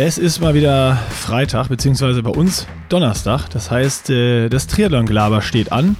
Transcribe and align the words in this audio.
Es 0.00 0.16
ist 0.16 0.38
mal 0.40 0.54
wieder 0.54 0.94
Freitag, 1.10 1.66
beziehungsweise 1.70 2.22
bei 2.22 2.30
uns 2.30 2.68
Donnerstag. 2.88 3.48
Das 3.48 3.68
heißt, 3.68 4.10
äh, 4.10 4.48
das 4.48 4.68
Triathlon-Gelaber 4.68 5.42
steht 5.42 5.72
an. 5.72 5.96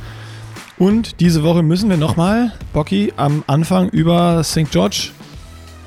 Und 0.79 1.19
diese 1.19 1.43
Woche 1.43 1.65
müssen 1.65 1.91
wir 1.91 1.97
nochmal, 1.97 2.53
Bocky, 2.73 3.13
am 3.17 3.43
Anfang 3.49 3.89
über 3.89 4.45
St. 4.45 4.71
George 4.71 5.09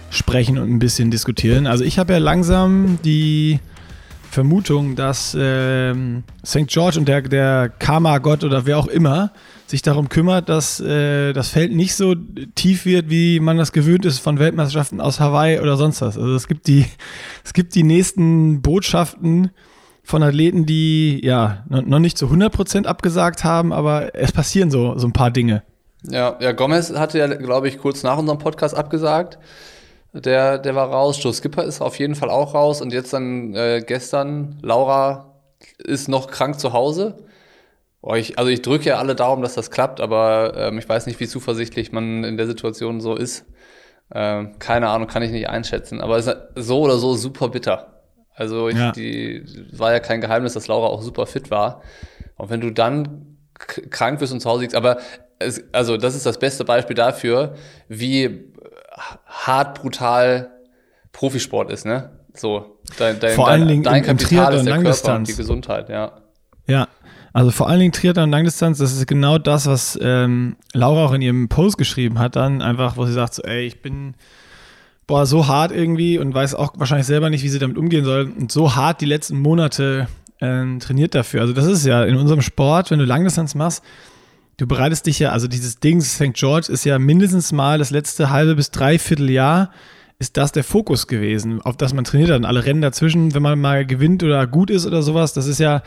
sprechen 0.09 0.57
und 0.57 0.69
ein 0.69 0.79
bisschen 0.79 1.09
diskutieren. 1.09 1.67
Also 1.67 1.85
ich 1.85 1.97
habe 1.99 2.11
ja 2.11 2.19
langsam 2.19 2.99
die 3.05 3.61
Vermutung, 4.29 4.97
dass 4.97 5.33
ähm, 5.39 6.23
St. 6.45 6.67
George 6.67 6.99
und 6.99 7.07
der, 7.07 7.21
der 7.21 7.69
Karma-Gott 7.69 8.43
oder 8.43 8.65
wer 8.65 8.77
auch 8.77 8.87
immer 8.87 9.31
sich 9.71 9.81
darum 9.81 10.09
kümmert, 10.09 10.49
dass 10.49 10.79
äh, 10.79 11.33
das 11.33 11.49
Feld 11.49 11.73
nicht 11.73 11.95
so 11.95 12.13
tief 12.55 12.85
wird, 12.85 13.09
wie 13.09 13.39
man 13.39 13.57
das 13.57 13.71
gewöhnt 13.71 14.05
ist 14.05 14.19
von 14.19 14.37
Weltmeisterschaften 14.37 15.01
aus 15.01 15.19
Hawaii 15.19 15.59
oder 15.59 15.77
sonst 15.77 16.01
was. 16.01 16.17
Also 16.17 16.35
es 16.35 16.47
gibt 16.47 16.67
die, 16.67 16.85
es 17.43 17.53
gibt 17.53 17.73
die 17.73 17.83
nächsten 17.83 18.61
Botschaften 18.61 19.49
von 20.03 20.23
Athleten, 20.23 20.65
die 20.65 21.21
ja 21.23 21.63
noch 21.67 21.99
nicht 21.99 22.17
zu 22.17 22.27
100% 22.27 22.85
abgesagt 22.85 23.43
haben, 23.43 23.71
aber 23.73 24.13
es 24.13 24.31
passieren 24.31 24.69
so, 24.69 24.97
so 24.97 25.07
ein 25.07 25.13
paar 25.13 25.31
Dinge. 25.31 25.63
Ja, 26.03 26.37
ja, 26.39 26.51
Gomez 26.51 26.93
hatte 26.93 27.19
ja, 27.19 27.27
glaube 27.27 27.67
ich, 27.67 27.77
kurz 27.77 28.03
nach 28.03 28.17
unserem 28.17 28.39
Podcast 28.39 28.75
abgesagt. 28.75 29.37
Der, 30.13 30.57
der 30.57 30.75
war 30.75 30.89
raus. 30.89 31.23
Joe 31.23 31.33
Skipper 31.33 31.63
ist 31.63 31.81
auf 31.81 31.97
jeden 31.97 32.15
Fall 32.15 32.29
auch 32.29 32.53
raus. 32.53 32.81
Und 32.81 32.91
jetzt 32.91 33.13
dann 33.13 33.53
äh, 33.55 33.81
gestern, 33.85 34.57
Laura 34.61 35.35
ist 35.77 36.09
noch 36.09 36.29
krank 36.29 36.59
zu 36.59 36.73
Hause. 36.73 37.23
Boah, 38.01 38.17
ich, 38.17 38.39
also 38.39 38.49
ich 38.49 38.61
drücke 38.61 38.89
ja 38.89 38.97
alle 38.97 39.15
Daumen, 39.15 39.43
dass 39.43 39.53
das 39.53 39.69
klappt, 39.69 40.01
aber 40.01 40.53
ähm, 40.57 40.79
ich 40.79 40.89
weiß 40.89 41.05
nicht, 41.05 41.19
wie 41.19 41.27
zuversichtlich 41.27 41.91
man 41.91 42.23
in 42.23 42.37
der 42.37 42.47
Situation 42.47 42.99
so 42.99 43.15
ist. 43.15 43.45
Ähm, 44.13 44.57
keine 44.59 44.89
Ahnung, 44.89 45.07
kann 45.07 45.21
ich 45.21 45.31
nicht 45.31 45.49
einschätzen. 45.49 46.01
Aber 46.01 46.17
es 46.17 46.27
ist 46.27 46.37
so 46.55 46.81
oder 46.81 46.97
so 46.97 47.15
super 47.15 47.49
bitter. 47.49 48.03
Also 48.33 48.69
ich, 48.69 48.77
ja. 48.77 48.91
die 48.91 49.45
war 49.71 49.93
ja 49.93 49.99
kein 49.99 50.19
Geheimnis, 50.19 50.53
dass 50.53 50.67
Laura 50.67 50.87
auch 50.87 51.01
super 51.01 51.27
fit 51.27 51.51
war. 51.51 51.81
Und 52.37 52.49
wenn 52.49 52.59
du 52.59 52.71
dann 52.71 53.37
krank 53.53 54.19
bist 54.19 54.33
und 54.33 54.39
zu 54.39 54.49
Hause 54.49 54.61
liegst, 54.61 54.75
aber 54.75 54.97
es, 55.37 55.63
also 55.71 55.97
das 55.97 56.15
ist 56.15 56.25
das 56.25 56.39
beste 56.39 56.65
Beispiel 56.65 56.95
dafür, 56.95 57.55
wie 57.87 58.51
hart 59.25 59.79
brutal 59.79 60.49
Profisport 61.11 61.71
ist, 61.71 61.85
ne? 61.85 62.11
So, 62.33 62.79
dein, 62.97 63.19
dein, 63.19 63.35
Vor 63.35 63.47
allen 63.47 63.67
Dingen 63.67 63.83
dein 63.83 64.03
Kapital 64.03 64.55
ist 64.55 64.65
der 64.65 64.81
Körper 64.81 65.15
und 65.15 65.27
die 65.27 65.35
Gesundheit, 65.35 65.89
ja. 65.89 66.13
Ja, 66.65 66.87
also 67.33 67.51
vor 67.51 67.69
allen 67.69 67.79
Dingen 67.79 67.93
Triathlon 67.93 68.25
und 68.25 68.31
Langdistanz, 68.31 68.77
das 68.77 68.93
ist 68.93 69.07
genau 69.07 69.37
das, 69.37 69.65
was 69.65 69.97
ähm, 70.01 70.55
Laura 70.73 71.05
auch 71.05 71.13
in 71.13 71.21
ihrem 71.21 71.47
Post 71.47 71.77
geschrieben 71.77 72.19
hat, 72.19 72.35
dann 72.35 72.61
einfach, 72.61 72.97
wo 72.97 73.05
sie 73.05 73.13
sagt, 73.13 73.33
so, 73.33 73.43
ey, 73.43 73.65
ich 73.65 73.81
bin 73.81 74.15
boah, 75.07 75.25
so 75.25 75.47
hart 75.47 75.71
irgendwie 75.71 76.17
und 76.19 76.33
weiß 76.33 76.55
auch 76.55 76.73
wahrscheinlich 76.77 77.07
selber 77.07 77.29
nicht, 77.29 77.43
wie 77.43 77.49
sie 77.49 77.59
damit 77.59 77.77
umgehen 77.77 78.05
soll 78.05 78.31
und 78.37 78.51
so 78.51 78.75
hart 78.75 79.01
die 79.01 79.05
letzten 79.05 79.39
Monate 79.39 80.07
äh, 80.39 80.77
trainiert 80.79 81.15
dafür. 81.15 81.41
Also 81.41 81.53
das 81.53 81.65
ist 81.65 81.85
ja 81.85 82.03
in 82.03 82.15
unserem 82.15 82.41
Sport, 82.41 82.91
wenn 82.91 82.99
du 82.99 83.05
Langdistanz 83.05 83.55
machst, 83.55 83.83
du 84.57 84.67
bereitest 84.67 85.05
dich 85.07 85.19
ja, 85.19 85.31
also 85.31 85.47
dieses 85.47 85.79
Ding 85.79 86.01
St. 86.01 86.33
George 86.33 86.71
ist 86.71 86.85
ja 86.85 86.99
mindestens 86.99 87.51
mal 87.51 87.77
das 87.77 87.91
letzte 87.91 88.29
halbe 88.29 88.55
bis 88.55 88.71
dreiviertel 88.71 89.29
Jahr 89.29 89.71
ist 90.19 90.37
das 90.37 90.51
der 90.51 90.63
Fokus 90.63 91.07
gewesen, 91.07 91.61
auf 91.61 91.77
das 91.77 91.95
man 91.95 92.03
trainiert 92.03 92.29
hat 92.29 92.37
und 92.37 92.45
alle 92.45 92.63
Rennen 92.63 92.81
dazwischen, 92.81 93.33
wenn 93.33 93.41
man 93.41 93.59
mal 93.59 93.87
gewinnt 93.87 94.21
oder 94.21 94.45
gut 94.45 94.69
ist 94.69 94.85
oder 94.85 95.01
sowas, 95.01 95.33
das 95.33 95.47
ist 95.47 95.59
ja 95.59 95.81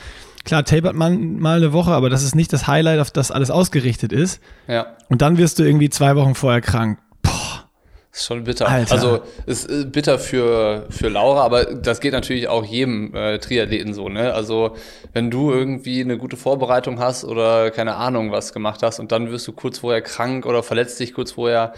Klar, 0.45 0.65
tapert 0.65 0.95
man 0.95 1.39
mal 1.39 1.57
eine 1.57 1.73
Woche, 1.73 1.93
aber 1.93 2.11
das 2.11 2.23
ist 2.23 2.35
nicht 2.35 2.53
das 2.53 2.67
Highlight, 2.67 3.01
auf 3.01 3.11
das 3.11 3.31
alles 3.31 3.51
ausgerichtet 3.51 4.13
ist. 4.13 4.41
Ja. 4.69 4.95
Und 5.09 5.23
dann 5.23 5.39
wirst 5.39 5.59
du 5.59 5.65
irgendwie 5.65 5.89
zwei 5.89 6.17
Wochen 6.17 6.35
vorher 6.35 6.61
krank. 6.61 6.99
Boah. 7.23 7.65
ist 8.13 8.27
schon 8.27 8.45
bitter. 8.45 8.69
Alter. 8.69 8.93
Also 8.93 9.21
ist 9.47 9.71
äh, 9.71 9.87
bitter 9.87 10.19
für, 10.19 10.87
für 10.91 11.09
Laura, 11.09 11.43
aber 11.43 11.65
das 11.65 12.01
geht 12.01 12.13
natürlich 12.13 12.49
auch 12.49 12.65
jedem 12.65 13.15
äh, 13.15 13.39
Triathleten 13.39 13.95
so, 13.95 14.11
ne? 14.11 14.35
Also 14.35 14.77
wenn 15.15 15.31
du 15.31 15.51
irgendwie 15.51 16.03
eine 16.03 16.19
gute 16.19 16.37
Vorbereitung 16.37 16.99
hast 16.99 17.25
oder 17.25 17.71
keine 17.71 17.97
Ahnung 17.97 18.31
was 18.31 18.53
gemacht 18.53 18.83
hast 18.83 18.99
und 19.01 19.13
dann 19.13 19.31
wirst 19.31 19.49
du 19.49 19.53
kurz 19.53 19.79
vorher 19.79 20.03
krank 20.03 20.45
oder 20.45 20.63
verletzt 20.63 21.01
dich 21.01 21.15
kurz 21.15 21.33
vorher, 21.33 21.73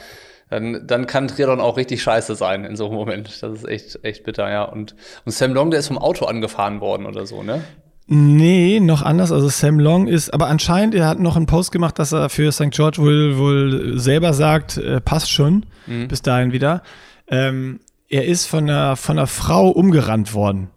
dann, 0.50 0.87
dann 0.87 1.06
kann 1.06 1.28
Triathlon 1.28 1.60
auch 1.60 1.77
richtig 1.77 2.03
scheiße 2.03 2.34
sein 2.34 2.65
in 2.65 2.75
so 2.77 2.87
einem 2.87 2.94
Moment. 2.97 3.43
Das 3.43 3.53
ist 3.53 3.69
echt, 3.69 4.00
echt 4.03 4.25
bitter, 4.25 4.50
ja. 4.50 4.65
Und, 4.65 4.97
und 5.25 5.33
Sam 5.33 5.54
Long, 5.54 5.71
der 5.71 5.81
ist 5.81 5.88
vom 5.88 5.98
Auto 5.98 6.25
angefahren 6.25 6.81
worden 6.81 7.06
oder 7.06 7.27
so, 7.27 7.44
ne? 7.44 7.62
Nee, 8.09 8.78
noch 8.78 9.03
anders. 9.03 9.33
Also 9.33 9.49
Sam 9.49 9.81
Long 9.81 10.06
ist, 10.06 10.33
aber 10.33 10.47
anscheinend, 10.47 10.94
er 10.94 11.09
hat 11.09 11.19
noch 11.19 11.37
einen 11.37 11.47
Post 11.47 11.72
gemacht, 11.72 11.99
dass 11.99 12.12
er 12.12 12.28
für 12.28 12.53
St. 12.53 12.71
George 12.71 12.99
wohl, 12.99 13.37
wohl 13.37 13.99
selber 13.99 14.33
sagt, 14.33 14.77
äh, 14.77 15.00
passt 15.00 15.31
schon, 15.31 15.67
mhm. 15.87 16.06
bis 16.06 16.22
dahin 16.22 16.53
wieder. 16.53 16.83
Ähm, 17.27 17.81
er 18.09 18.27
ist 18.27 18.47
von 18.47 18.71
einer, 18.71 18.95
von 18.95 19.19
einer 19.19 19.27
Frau 19.27 19.69
umgerannt 19.69 20.34
worden. 20.34 20.71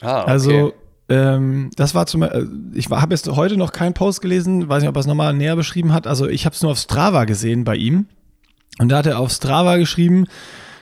Ah, 0.00 0.22
okay. 0.22 0.30
Also, 0.30 0.72
ähm, 1.08 1.70
das 1.76 1.94
war 1.94 2.06
zum 2.06 2.22
äh, 2.22 2.44
ich 2.74 2.90
habe 2.90 3.14
jetzt 3.14 3.28
heute 3.28 3.56
noch 3.56 3.70
keinen 3.70 3.94
Post 3.94 4.20
gelesen, 4.20 4.68
weiß 4.68 4.82
nicht, 4.82 4.88
ob 4.88 4.96
er 4.96 5.00
es 5.00 5.06
nochmal 5.06 5.34
näher 5.34 5.54
beschrieben 5.54 5.92
hat. 5.92 6.08
Also, 6.08 6.28
ich 6.28 6.44
habe 6.44 6.54
es 6.54 6.62
nur 6.62 6.72
auf 6.72 6.78
Strava 6.78 7.24
gesehen 7.24 7.62
bei 7.62 7.76
ihm. 7.76 8.06
Und 8.80 8.88
da 8.88 8.98
hat 8.98 9.06
er 9.06 9.20
auf 9.20 9.30
Strava 9.30 9.76
geschrieben, 9.76 10.26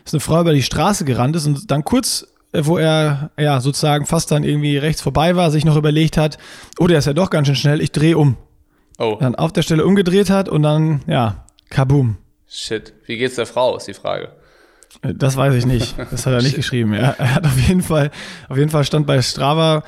dass 0.04 0.14
eine 0.14 0.20
Frau 0.20 0.40
über 0.40 0.54
die 0.54 0.62
Straße 0.62 1.04
gerannt 1.04 1.36
ist 1.36 1.46
und 1.46 1.70
dann 1.70 1.84
kurz 1.84 2.26
wo 2.64 2.78
er 2.78 3.30
ja 3.38 3.60
sozusagen 3.60 4.06
fast 4.06 4.30
dann 4.30 4.44
irgendwie 4.44 4.78
rechts 4.78 5.02
vorbei 5.02 5.36
war, 5.36 5.50
sich 5.50 5.64
noch 5.64 5.76
überlegt 5.76 6.16
hat, 6.16 6.38
oh, 6.78 6.86
der 6.86 6.98
ist 6.98 7.06
ja 7.06 7.12
doch 7.12 7.30
ganz 7.30 7.48
schön 7.48 7.56
schnell, 7.56 7.80
ich 7.80 7.92
drehe 7.92 8.16
um. 8.16 8.36
Oh. 8.98 9.18
Dann 9.20 9.34
auf 9.34 9.52
der 9.52 9.62
Stelle 9.62 9.84
umgedreht 9.84 10.30
hat 10.30 10.48
und 10.48 10.62
dann, 10.62 11.02
ja, 11.06 11.44
kaboom. 11.68 12.16
Shit. 12.48 12.94
Wie 13.06 13.18
geht's 13.18 13.34
der 13.34 13.46
Frau, 13.46 13.76
ist 13.76 13.88
die 13.88 13.94
Frage. 13.94 14.30
Äh, 15.02 15.14
das 15.14 15.36
weiß 15.36 15.54
ich 15.54 15.66
nicht. 15.66 15.96
Das 16.10 16.26
hat 16.26 16.32
er 16.32 16.42
nicht 16.42 16.56
geschrieben. 16.56 16.94
Er, 16.94 17.18
er, 17.18 17.34
hat 17.34 17.46
auf 17.46 17.58
jeden 17.58 17.82
Fall, 17.82 18.10
auf 18.48 18.56
jeden 18.56 18.70
Fall 18.70 18.84
stand 18.84 19.06
bei 19.06 19.20
Strava, 19.20 19.82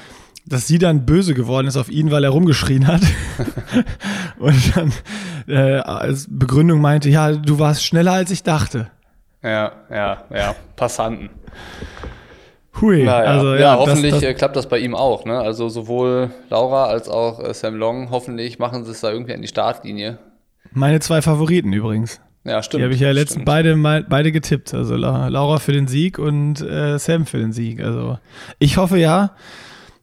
dass 0.45 0.67
sie 0.67 0.79
dann 0.79 1.07
böse 1.07 1.35
geworden 1.35 1.67
ist 1.67 1.77
auf 1.77 1.91
ihn, 1.91 2.11
weil 2.11 2.25
er 2.25 2.31
rumgeschrien 2.31 2.87
hat. 2.87 3.03
und 4.39 4.77
dann 4.77 4.93
äh, 5.47 5.81
als 5.81 6.27
Begründung 6.29 6.81
meinte, 6.81 7.09
ja, 7.11 7.33
du 7.33 7.59
warst 7.59 7.85
schneller 7.85 8.13
als 8.13 8.31
ich 8.31 8.43
dachte. 8.43 8.91
Ja, 9.43 9.73
ja, 9.91 10.25
ja. 10.35 10.55
Passanten. 10.77 11.31
Hui, 12.81 13.05
naja. 13.05 13.31
also 13.31 13.55
ja, 13.55 13.61
ja 13.61 13.77
hoffentlich 13.79 14.13
das, 14.13 14.23
das 14.23 14.37
klappt 14.37 14.57
das 14.57 14.69
bei 14.69 14.79
ihm 14.79 14.95
auch. 14.95 15.25
Ne? 15.25 15.39
Also 15.39 15.69
sowohl 15.69 16.31
Laura 16.51 16.87
als 16.87 17.09
auch 17.09 17.41
äh, 17.41 17.53
Sam 17.55 17.77
Long, 17.77 18.11
hoffentlich 18.11 18.59
machen 18.59 18.85
sie 18.85 18.93
es 18.93 19.01
da 19.01 19.11
irgendwie 19.11 19.35
an 19.35 19.43
die 19.43 19.49
Startlinie. 19.49 20.19
Meine 20.73 21.01
zwei 21.01 21.23
Favoriten 21.23 21.73
übrigens. 21.73 22.21
Ja, 22.45 22.63
stimmt. 22.63 22.81
Die 22.81 22.85
habe 22.85 22.95
ich 22.95 23.01
ja 23.01 23.11
letztens 23.11 23.45
beide, 23.45 23.77
beide 24.09 24.33
getippt. 24.33 24.73
Also 24.75 24.97
Laura 24.97 25.59
für 25.59 25.73
den 25.73 25.87
Sieg 25.87 26.19
und 26.19 26.61
äh, 26.61 26.99
Sam 26.99 27.27
für 27.27 27.39
den 27.39 27.53
Sieg. 27.53 27.83
Also 27.83 28.19
ich 28.59 28.77
hoffe 28.77 28.99
ja, 28.99 29.33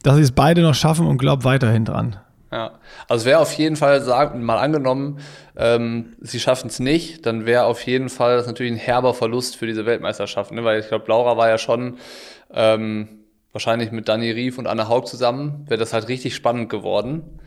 dass 0.03 0.17
sie 0.17 0.21
es 0.21 0.31
beide 0.31 0.61
noch 0.61 0.75
schaffen 0.75 1.07
und 1.07 1.17
glaube 1.17 1.43
weiterhin 1.43 1.85
dran. 1.85 2.17
Ja, 2.51 2.79
also 3.09 3.25
wäre 3.25 3.39
auf 3.39 3.53
jeden 3.53 3.75
Fall, 3.75 4.01
sagen, 4.01 4.43
mal 4.43 4.59
angenommen, 4.59 5.19
ähm, 5.57 6.15
sie 6.21 6.39
schaffen 6.39 6.67
es 6.67 6.79
nicht, 6.79 7.25
dann 7.25 7.45
wäre 7.45 7.65
auf 7.65 7.81
jeden 7.85 8.07
Fall 8.07 8.37
das 8.37 8.47
natürlich 8.47 8.71
ein 8.71 8.77
herber 8.77 9.13
Verlust 9.13 9.57
für 9.57 9.65
diese 9.65 9.85
Weltmeisterschaft, 9.85 10.51
ne? 10.51 10.63
weil 10.63 10.79
ich 10.79 10.87
glaube, 10.87 11.05
Laura 11.07 11.35
war 11.35 11.49
ja 11.49 11.57
schon 11.57 11.97
ähm, 12.55 13.25
wahrscheinlich 13.51 13.91
mit 13.91 14.07
Dani 14.09 14.31
Rief 14.31 14.57
und 14.57 14.65
Anna 14.65 14.89
Haug 14.89 15.05
zusammen, 15.05 15.65
wäre 15.67 15.79
das 15.79 15.93
halt 15.93 16.07
richtig 16.07 16.33
spannend 16.33 16.69
geworden. 16.69 17.39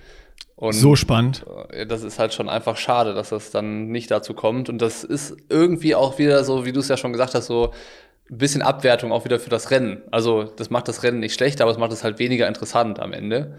Und 0.55 0.73
so 0.73 0.97
spannend. 0.97 1.45
Äh, 1.71 1.87
das 1.87 2.03
ist 2.03 2.19
halt 2.19 2.35
schon 2.35 2.49
einfach 2.49 2.77
schade, 2.77 3.15
dass 3.15 3.31
das 3.31 3.51
dann 3.51 3.89
nicht 3.89 4.11
dazu 4.11 4.35
kommt. 4.35 4.69
Und 4.69 4.83
das 4.83 5.05
ist 5.05 5.37
irgendwie 5.49 5.95
auch 5.95 6.19
wieder 6.19 6.45
so, 6.45 6.65
wie 6.65 6.73
du 6.73 6.81
es 6.81 6.89
ja 6.89 6.97
schon 6.97 7.13
gesagt 7.13 7.35
hast, 7.35 7.47
so 7.47 7.73
ein 8.31 8.39
bisschen 8.39 8.63
Abwertung 8.63 9.13
auch 9.13 9.25
wieder 9.25 9.41
für 9.41 9.51
das 9.51 9.71
Rennen. 9.71 10.03
Also 10.11 10.45
das 10.45 10.71
macht 10.71 10.89
das 10.89 11.03
Rennen 11.03 11.21
nicht 11.21 11.35
schlechter, 11.35 11.65
aber 11.65 11.73
es 11.73 11.79
macht 11.79 11.93
es 11.93 12.05
halt 12.05 12.19
weniger 12.19 12.47
interessant 12.47 13.01
am 13.01 13.13
Ende. 13.13 13.57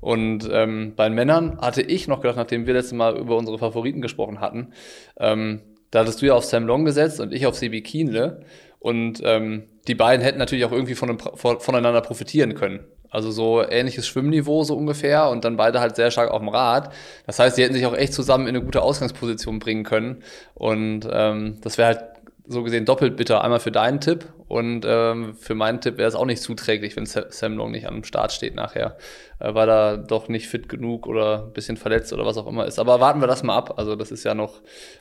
Und 0.00 0.48
ähm, 0.52 0.94
bei 0.96 1.08
den 1.08 1.14
Männern 1.14 1.58
hatte 1.60 1.82
ich 1.82 2.08
noch 2.08 2.20
gedacht, 2.20 2.36
nachdem 2.36 2.66
wir 2.66 2.74
letztes 2.74 2.92
Mal 2.92 3.16
über 3.16 3.36
unsere 3.36 3.58
Favoriten 3.58 4.02
gesprochen 4.02 4.40
hatten, 4.40 4.72
ähm, 5.18 5.62
da 5.90 6.00
hattest 6.00 6.22
du 6.22 6.26
ja 6.26 6.34
auf 6.34 6.44
Sam 6.44 6.66
Long 6.66 6.84
gesetzt 6.84 7.20
und 7.20 7.32
ich 7.32 7.46
auf 7.46 7.54
Sebi 7.54 7.82
Kienle. 7.82 8.40
Und 8.78 9.20
ähm, 9.24 9.68
die 9.88 9.94
beiden 9.94 10.22
hätten 10.22 10.38
natürlich 10.38 10.64
auch 10.64 10.72
irgendwie 10.72 10.94
von, 10.94 11.18
voneinander 11.18 12.00
profitieren 12.00 12.54
können. 12.54 12.84
Also 13.10 13.30
so 13.30 13.62
ähnliches 13.62 14.06
Schwimmniveau 14.06 14.64
so 14.64 14.74
ungefähr 14.74 15.28
und 15.28 15.44
dann 15.44 15.58
beide 15.58 15.80
halt 15.80 15.96
sehr 15.96 16.10
stark 16.10 16.30
auf 16.30 16.38
dem 16.38 16.48
Rad. 16.48 16.92
Das 17.26 17.38
heißt, 17.38 17.58
die 17.58 17.62
hätten 17.62 17.74
sich 17.74 17.84
auch 17.84 17.94
echt 17.94 18.14
zusammen 18.14 18.46
in 18.46 18.56
eine 18.56 18.64
gute 18.64 18.80
Ausgangsposition 18.80 19.58
bringen 19.58 19.84
können. 19.84 20.22
Und 20.54 21.06
ähm, 21.12 21.58
das 21.60 21.76
wäre 21.76 21.88
halt 21.88 22.04
so 22.46 22.62
gesehen 22.62 22.86
doppelt 22.86 23.16
bitter. 23.16 23.44
Einmal 23.44 23.60
für 23.60 23.70
deinen 23.70 24.00
Tipp 24.00 24.26
und 24.48 24.84
ähm, 24.86 25.34
für 25.34 25.54
meinen 25.54 25.80
Tipp 25.80 25.98
wäre 25.98 26.08
es 26.08 26.14
auch 26.14 26.24
nicht 26.24 26.42
zuträglich, 26.42 26.96
wenn 26.96 27.06
Sam 27.06 27.56
Long 27.56 27.70
nicht 27.70 27.86
am 27.86 28.02
Start 28.04 28.32
steht 28.32 28.54
nachher, 28.54 28.96
äh, 29.40 29.54
weil 29.54 29.68
er 29.68 29.98
doch 29.98 30.28
nicht 30.28 30.48
fit 30.48 30.68
genug 30.68 31.06
oder 31.06 31.44
ein 31.44 31.52
bisschen 31.52 31.76
verletzt 31.76 32.12
oder 32.12 32.24
was 32.24 32.38
auch 32.38 32.46
immer 32.46 32.66
ist. 32.66 32.78
Aber 32.78 33.00
warten 33.00 33.20
wir 33.20 33.26
das 33.26 33.42
mal 33.42 33.56
ab. 33.56 33.74
Also 33.78 33.94
das 33.94 34.10
ist 34.10 34.24
ja 34.24 34.34
noch 34.34 34.60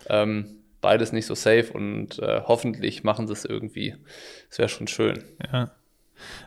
ähm, 0.09 0.60
beides 0.81 1.11
nicht 1.11 1.25
so 1.25 1.35
safe 1.35 1.71
und 1.73 2.19
äh, 2.19 2.41
hoffentlich 2.45 3.03
machen 3.03 3.27
sie 3.27 3.33
es 3.33 3.45
irgendwie. 3.45 3.95
Das 4.49 4.59
wäre 4.59 4.69
schon 4.69 4.87
schön. 4.87 5.23
Ja. 5.51 5.71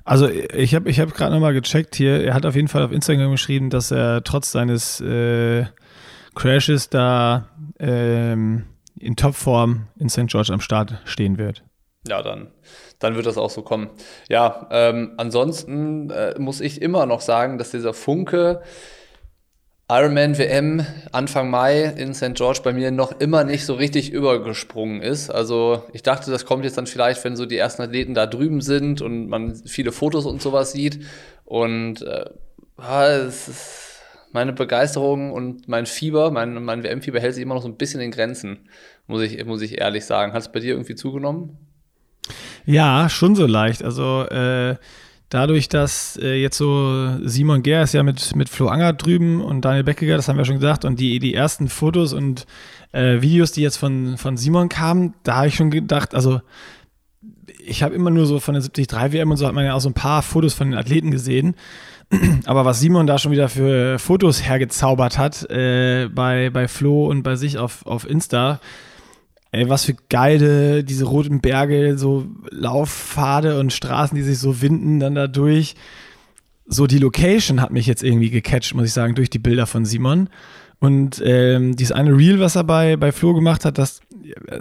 Also 0.04 0.28
ich 0.28 0.74
habe 0.74 0.88
ich 0.88 1.00
hab 1.00 1.14
gerade 1.14 1.32
nochmal 1.32 1.54
gecheckt 1.54 1.96
hier, 1.96 2.22
er 2.22 2.34
hat 2.34 2.46
auf 2.46 2.54
jeden 2.54 2.68
Fall 2.68 2.82
auf 2.82 2.92
Instagram 2.92 3.32
geschrieben, 3.32 3.70
dass 3.70 3.90
er 3.90 4.22
trotz 4.22 4.52
seines 4.52 5.00
äh, 5.00 5.66
Crashes 6.34 6.90
da 6.90 7.48
ähm, 7.78 8.66
in 8.98 9.16
Topform 9.16 9.88
in 9.98 10.08
St. 10.08 10.26
George 10.26 10.52
am 10.52 10.60
Start 10.60 11.00
stehen 11.04 11.38
wird. 11.38 11.64
Ja, 12.06 12.22
dann, 12.22 12.48
dann 12.98 13.16
wird 13.16 13.26
das 13.26 13.38
auch 13.38 13.50
so 13.50 13.62
kommen. 13.62 13.90
Ja, 14.28 14.68
ähm, 14.70 15.14
ansonsten 15.16 16.10
äh, 16.10 16.38
muss 16.38 16.60
ich 16.60 16.82
immer 16.82 17.06
noch 17.06 17.22
sagen, 17.22 17.56
dass 17.56 17.70
dieser 17.70 17.94
Funke 17.94 18.62
Ironman 19.88 20.38
WM 20.38 20.86
Anfang 21.12 21.50
Mai 21.50 21.84
in 21.84 22.14
St. 22.14 22.34
George 22.34 22.60
bei 22.64 22.72
mir 22.72 22.90
noch 22.90 23.20
immer 23.20 23.44
nicht 23.44 23.66
so 23.66 23.74
richtig 23.74 24.10
übergesprungen 24.10 25.02
ist. 25.02 25.28
Also 25.28 25.82
ich 25.92 26.02
dachte, 26.02 26.30
das 26.30 26.46
kommt 26.46 26.64
jetzt 26.64 26.78
dann 26.78 26.86
vielleicht, 26.86 27.22
wenn 27.24 27.36
so 27.36 27.44
die 27.44 27.58
ersten 27.58 27.82
Athleten 27.82 28.14
da 28.14 28.26
drüben 28.26 28.62
sind 28.62 29.02
und 29.02 29.28
man 29.28 29.54
viele 29.66 29.92
Fotos 29.92 30.24
und 30.24 30.40
sowas 30.40 30.72
sieht. 30.72 31.04
Und 31.44 32.00
äh, 32.00 32.30
es 32.78 33.48
ist 33.48 34.00
meine 34.32 34.54
Begeisterung 34.54 35.32
und 35.32 35.68
mein 35.68 35.84
Fieber, 35.84 36.30
mein, 36.30 36.64
mein 36.64 36.82
WM-Fieber 36.82 37.20
hält 37.20 37.34
sich 37.34 37.42
immer 37.42 37.54
noch 37.54 37.62
so 37.62 37.68
ein 37.68 37.76
bisschen 37.76 38.00
in 38.00 38.10
Grenzen, 38.10 38.68
muss 39.06 39.22
ich, 39.22 39.44
muss 39.44 39.60
ich 39.60 39.80
ehrlich 39.80 40.06
sagen. 40.06 40.32
Hat 40.32 40.42
es 40.42 40.50
bei 40.50 40.60
dir 40.60 40.72
irgendwie 40.72 40.94
zugenommen? 40.94 41.58
Ja, 42.64 43.10
schon 43.10 43.36
so 43.36 43.46
leicht. 43.46 43.84
Also 43.84 44.22
äh, 44.30 44.76
dadurch, 45.34 45.68
dass 45.68 46.16
äh, 46.22 46.40
jetzt 46.40 46.56
so 46.56 47.18
Simon 47.24 47.62
Ger 47.62 47.82
ist 47.82 47.92
ja 47.92 48.04
mit, 48.04 48.36
mit 48.36 48.48
Flo 48.48 48.68
Anger 48.68 48.92
drüben 48.92 49.40
und 49.40 49.64
Daniel 49.64 49.82
Beckiger, 49.82 50.16
das 50.16 50.28
haben 50.28 50.38
wir 50.38 50.44
schon 50.44 50.60
gesagt, 50.60 50.84
und 50.84 51.00
die, 51.00 51.18
die 51.18 51.34
ersten 51.34 51.68
Fotos 51.68 52.12
und 52.12 52.46
äh, 52.92 53.20
Videos, 53.20 53.50
die 53.50 53.62
jetzt 53.62 53.76
von, 53.76 54.16
von 54.16 54.36
Simon 54.36 54.68
kamen, 54.68 55.14
da 55.24 55.36
habe 55.36 55.48
ich 55.48 55.56
schon 55.56 55.70
gedacht, 55.70 56.14
also 56.14 56.40
ich 57.66 57.82
habe 57.82 57.94
immer 57.96 58.10
nur 58.10 58.26
so 58.26 58.38
von 58.38 58.54
der 58.54 58.62
73 58.62 59.12
WM 59.12 59.32
und 59.32 59.36
so 59.36 59.46
hat 59.46 59.54
man 59.54 59.64
ja 59.64 59.74
auch 59.74 59.80
so 59.80 59.88
ein 59.88 59.94
paar 59.94 60.22
Fotos 60.22 60.54
von 60.54 60.70
den 60.70 60.78
Athleten 60.78 61.10
gesehen. 61.10 61.56
Aber 62.44 62.64
was 62.64 62.78
Simon 62.78 63.08
da 63.08 63.18
schon 63.18 63.32
wieder 63.32 63.48
für 63.48 63.98
Fotos 63.98 64.46
hergezaubert 64.46 65.18
hat 65.18 65.50
äh, 65.50 66.08
bei, 66.14 66.50
bei 66.50 66.68
Flo 66.68 67.06
und 67.08 67.24
bei 67.24 67.34
sich 67.34 67.58
auf, 67.58 67.84
auf 67.86 68.08
Insta, 68.08 68.60
Ey, 69.54 69.68
was 69.68 69.84
für 69.84 69.94
geile, 70.08 70.82
diese 70.82 71.04
roten 71.04 71.40
Berge, 71.40 71.96
so 71.96 72.26
Laufpfade 72.50 73.60
und 73.60 73.72
Straßen, 73.72 74.16
die 74.16 74.22
sich 74.22 74.38
so 74.38 74.60
winden 74.60 74.98
dann 74.98 75.14
da 75.14 75.28
durch. 75.28 75.76
So 76.66 76.86
die 76.86 76.98
Location 76.98 77.60
hat 77.60 77.70
mich 77.70 77.86
jetzt 77.86 78.02
irgendwie 78.02 78.30
gecatcht, 78.30 78.74
muss 78.74 78.86
ich 78.86 78.92
sagen, 78.92 79.14
durch 79.14 79.30
die 79.30 79.38
Bilder 79.38 79.66
von 79.66 79.84
Simon. 79.84 80.28
Und 80.80 81.22
ähm, 81.24 81.76
dieses 81.76 81.92
eine 81.92 82.16
Reel, 82.16 82.40
was 82.40 82.56
er 82.56 82.64
bei, 82.64 82.96
bei 82.96 83.12
Flo 83.12 83.32
gemacht 83.32 83.64
hat, 83.64 83.78
das, 83.78 84.00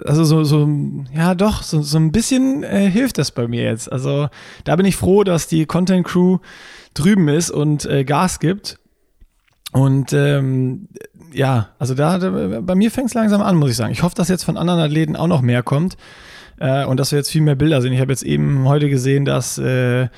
also 0.04 0.24
so, 0.24 0.44
so 0.44 0.68
ja 1.14 1.34
doch, 1.34 1.62
so, 1.62 1.82
so 1.82 1.98
ein 1.98 2.12
bisschen 2.12 2.62
äh, 2.62 2.88
hilft 2.88 3.18
das 3.18 3.32
bei 3.32 3.48
mir 3.48 3.64
jetzt. 3.64 3.90
Also 3.90 4.28
da 4.62 4.76
bin 4.76 4.86
ich 4.86 4.96
froh, 4.96 5.24
dass 5.24 5.48
die 5.48 5.66
Content 5.66 6.06
Crew 6.06 6.38
drüben 6.94 7.28
ist 7.28 7.50
und 7.50 7.84
äh, 7.86 8.04
Gas 8.04 8.38
gibt. 8.38 8.78
Und 9.72 10.12
ähm, 10.12 10.86
ja, 11.34 11.70
also 11.78 11.94
da, 11.94 12.18
da 12.18 12.60
bei 12.60 12.74
mir 12.74 12.90
fängt 12.90 13.08
es 13.08 13.14
langsam 13.14 13.42
an, 13.42 13.56
muss 13.56 13.70
ich 13.70 13.76
sagen. 13.76 13.92
Ich 13.92 14.02
hoffe, 14.02 14.14
dass 14.14 14.28
jetzt 14.28 14.44
von 14.44 14.56
anderen 14.56 14.80
Athleten 14.80 15.16
auch 15.16 15.26
noch 15.26 15.42
mehr 15.42 15.62
kommt 15.62 15.96
äh, 16.58 16.84
und 16.84 16.98
dass 16.98 17.12
wir 17.12 17.18
jetzt 17.18 17.30
viel 17.30 17.42
mehr 17.42 17.54
Bilder 17.56 17.82
sehen. 17.82 17.92
Ich 17.92 18.00
habe 18.00 18.12
jetzt 18.12 18.22
eben 18.22 18.68
heute 18.68 18.88
gesehen, 18.88 19.24
dass 19.24 19.58
äh, 19.58 20.08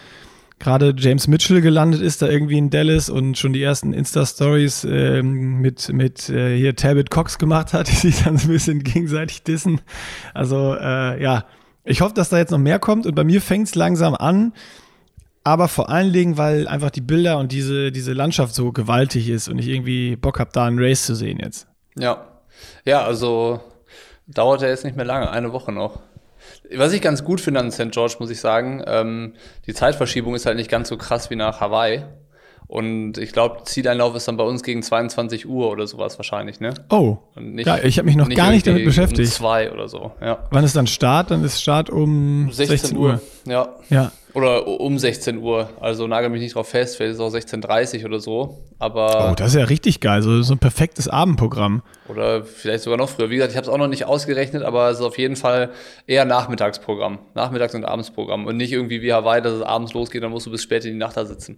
gerade 0.59 0.95
James 0.97 1.29
Mitchell 1.29 1.61
gelandet 1.61 2.01
ist, 2.01 2.23
da 2.23 2.29
irgendwie 2.29 2.59
in 2.59 2.71
Dallas 2.71 3.11
und 3.11 3.37
schon 3.37 3.53
die 3.53 3.63
ersten 3.63 3.93
Insta-Stories 3.93 4.85
äh, 4.85 5.23
mit, 5.23 5.93
mit 5.93 6.29
äh, 6.29 6.57
hier 6.57 6.77
Talbot 6.77 7.11
Cox 7.11 7.39
gemacht 7.39 7.73
hat, 7.73 7.89
die 7.91 7.95
sich 7.95 8.23
dann 8.25 8.39
so 8.39 8.49
ein 8.49 8.53
bisschen 8.53 8.83
gegenseitig 8.83 9.43
dissen. 9.43 9.81
Also 10.35 10.75
äh, 10.75 11.23
ja, 11.23 11.45
ich 11.85 12.01
hoffe, 12.01 12.15
dass 12.15 12.31
da 12.31 12.39
jetzt 12.39 12.51
noch 12.51 12.59
mehr 12.59 12.79
kommt 12.79 13.07
und 13.07 13.15
bei 13.15 13.25
mir 13.25 13.41
fängt 13.41 13.69
es 13.69 13.75
langsam 13.75 14.15
an 14.15 14.53
aber 15.47 15.69
vor 15.69 15.89
allen 15.89 16.13
Dingen, 16.13 16.37
weil 16.39 16.67
einfach 16.67 16.91
die 16.91 17.01
Bilder 17.01 17.39
und 17.39 17.53
diese, 17.53 17.93
diese 17.93 18.13
Landschaft 18.13 18.53
so 18.53 18.73
gewaltig 18.73 19.29
ist 19.29 19.49
und 19.49 19.59
ich 19.59 19.69
irgendwie 19.69 20.17
Bock 20.17 20.41
habe, 20.41 20.51
da 20.53 20.65
einen 20.65 20.81
Race 20.81 21.07
zu 21.07 21.15
sehen 21.15 21.39
jetzt. 21.41 21.69
Ja. 21.97 22.27
Ja, 22.85 23.05
also 23.05 23.61
dauert 24.27 24.63
ja 24.63 24.69
jetzt 24.69 24.85
nicht 24.85 24.97
mehr 24.97 25.05
lange, 25.05 25.31
eine 25.31 25.53
Woche 25.53 25.71
noch. 25.71 26.01
Was 26.75 26.93
ich 26.93 27.01
ganz 27.01 27.23
gut 27.23 27.41
finde 27.41 27.61
an 27.61 27.71
St. 27.71 27.93
George, 27.93 28.17
muss 28.19 28.31
ich 28.31 28.41
sagen, 28.41 28.83
ähm, 28.89 29.35
die 29.67 29.73
Zeitverschiebung 29.73 30.35
ist 30.35 30.47
halt 30.47 30.57
nicht 30.57 30.69
ganz 30.69 30.89
so 30.89 30.97
krass 30.97 31.31
wie 31.31 31.37
nach 31.37 31.61
Hawaii. 31.61 32.03
Und 32.67 33.17
ich 33.19 33.31
glaube, 33.31 33.63
Zieleinlauf 33.63 34.17
ist 34.17 34.27
dann 34.27 34.37
bei 34.37 34.43
uns 34.43 34.65
gegen 34.65 34.83
22 34.83 35.47
Uhr 35.47 35.71
oder 35.71 35.87
sowas 35.87 36.19
wahrscheinlich, 36.19 36.59
ne? 36.59 36.75
Oh, 36.91 37.19
nicht, 37.37 37.69
ja, 37.69 37.79
ich 37.79 37.99
habe 37.99 38.07
mich 38.07 38.17
noch 38.17 38.27
nicht 38.27 38.37
gar 38.37 38.51
nicht 38.51 38.67
damit 38.67 38.85
beschäftigt. 38.85 39.29
Um 39.29 39.33
zwei 39.33 39.71
oder 39.71 39.87
so, 39.89 40.11
ja. 40.21 40.49
Wann 40.51 40.65
ist 40.65 40.75
dann 40.75 40.89
Start? 40.89 41.31
Dann 41.31 41.45
ist 41.45 41.63
Start 41.63 41.89
um 41.89 42.51
16, 42.51 42.67
16 42.67 42.97
Uhr. 42.97 43.11
Uhr. 43.13 43.21
Ja. 43.47 43.69
Ja. 43.89 44.11
Oder 44.37 44.67
um 44.67 44.99
16 44.99 45.39
Uhr. 45.39 45.71
Also 45.81 46.07
nagel 46.07 46.29
mich 46.29 46.43
nicht 46.43 46.57
drauf 46.57 46.69
fest, 46.69 46.99
vielleicht 46.99 47.13
ist 47.13 47.21
es 47.21 47.23
auch 47.23 47.35
16.30 47.35 48.01
Uhr 48.01 48.05
oder 48.05 48.21
so. 48.21 48.59
Aber 48.79 49.31
oh, 49.31 49.35
das 49.35 49.55
ist 49.55 49.55
ja 49.55 49.65
richtig 49.65 50.01
geil. 50.01 50.21
So, 50.21 50.43
so 50.43 50.53
ein 50.53 50.59
perfektes 50.59 51.09
Abendprogramm. 51.09 51.83
Oder 52.07 52.45
vielleicht 52.45 52.85
sogar 52.85 52.99
noch 52.99 53.09
früher. 53.09 53.31
Wie 53.31 53.37
gesagt, 53.37 53.53
ich 53.53 53.57
habe 53.57 53.67
es 53.67 53.73
auch 53.73 53.79
noch 53.79 53.89
nicht 53.89 54.05
ausgerechnet, 54.05 54.63
aber 54.63 54.91
es 54.91 54.99
ist 54.99 55.05
auf 55.07 55.17
jeden 55.17 55.37
Fall 55.37 55.71
eher 56.07 56.27
Nachmittagsprogramm. 56.27 57.19
Nachmittags- 57.35 57.75
und 57.75 57.87
Abendsprogramm. 57.87 58.45
Und 58.45 58.59
nicht 58.59 58.73
irgendwie 58.73 59.01
wie 59.01 59.11
Hawaii, 59.11 59.41
dass 59.41 59.55
es 59.55 59.63
abends 59.63 59.95
losgeht, 59.95 60.23
dann 60.23 60.33
musst 60.33 60.45
du 60.45 60.51
bis 60.51 60.63
spät 60.63 60.85
in 60.85 60.93
die 60.93 60.99
Nacht 60.99 61.17
da 61.17 61.25
sitzen. 61.25 61.57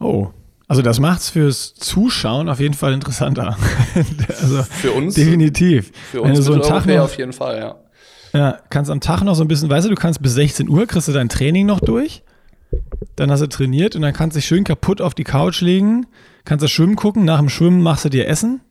Oh, 0.00 0.28
also 0.68 0.82
das 0.82 1.00
macht 1.00 1.20
es 1.20 1.30
fürs 1.30 1.72
Zuschauen 1.72 2.50
auf 2.50 2.60
jeden 2.60 2.74
Fall 2.74 2.92
interessanter. 2.92 3.56
also 4.28 4.62
für 4.64 4.92
uns 4.92 5.14
definitiv. 5.14 5.92
Für 6.10 6.20
uns 6.20 6.40
so 6.40 6.52
einen 6.52 6.62
Tag 6.62 6.84
noch, 6.84 7.04
auf 7.04 7.16
jeden 7.16 7.32
Fall, 7.32 7.58
ja. 7.58 7.76
Ja, 8.32 8.58
kannst 8.70 8.90
am 8.90 9.00
Tag 9.00 9.22
noch 9.22 9.34
so 9.34 9.44
ein 9.44 9.48
bisschen, 9.48 9.68
weißt 9.68 9.86
du, 9.86 9.90
du 9.90 9.94
kannst 9.94 10.22
bis 10.22 10.34
16 10.34 10.68
Uhr, 10.68 10.86
kriegst 10.86 11.08
du 11.08 11.12
dein 11.12 11.28
Training 11.28 11.66
noch 11.66 11.80
durch. 11.80 12.22
Dann 13.16 13.30
hast 13.30 13.40
du 13.40 13.46
trainiert 13.46 13.94
und 13.94 14.02
dann 14.02 14.14
kannst 14.14 14.36
du 14.36 14.38
dich 14.38 14.46
schön 14.46 14.64
kaputt 14.64 15.02
auf 15.02 15.14
die 15.14 15.24
Couch 15.24 15.60
legen, 15.60 16.06
kannst 16.44 16.62
du 16.62 16.68
schwimmen 16.68 16.96
gucken, 16.96 17.24
nach 17.24 17.38
dem 17.38 17.50
Schwimmen 17.50 17.82
machst 17.82 18.06
du 18.06 18.08
dir 18.08 18.26
Essen. 18.26 18.62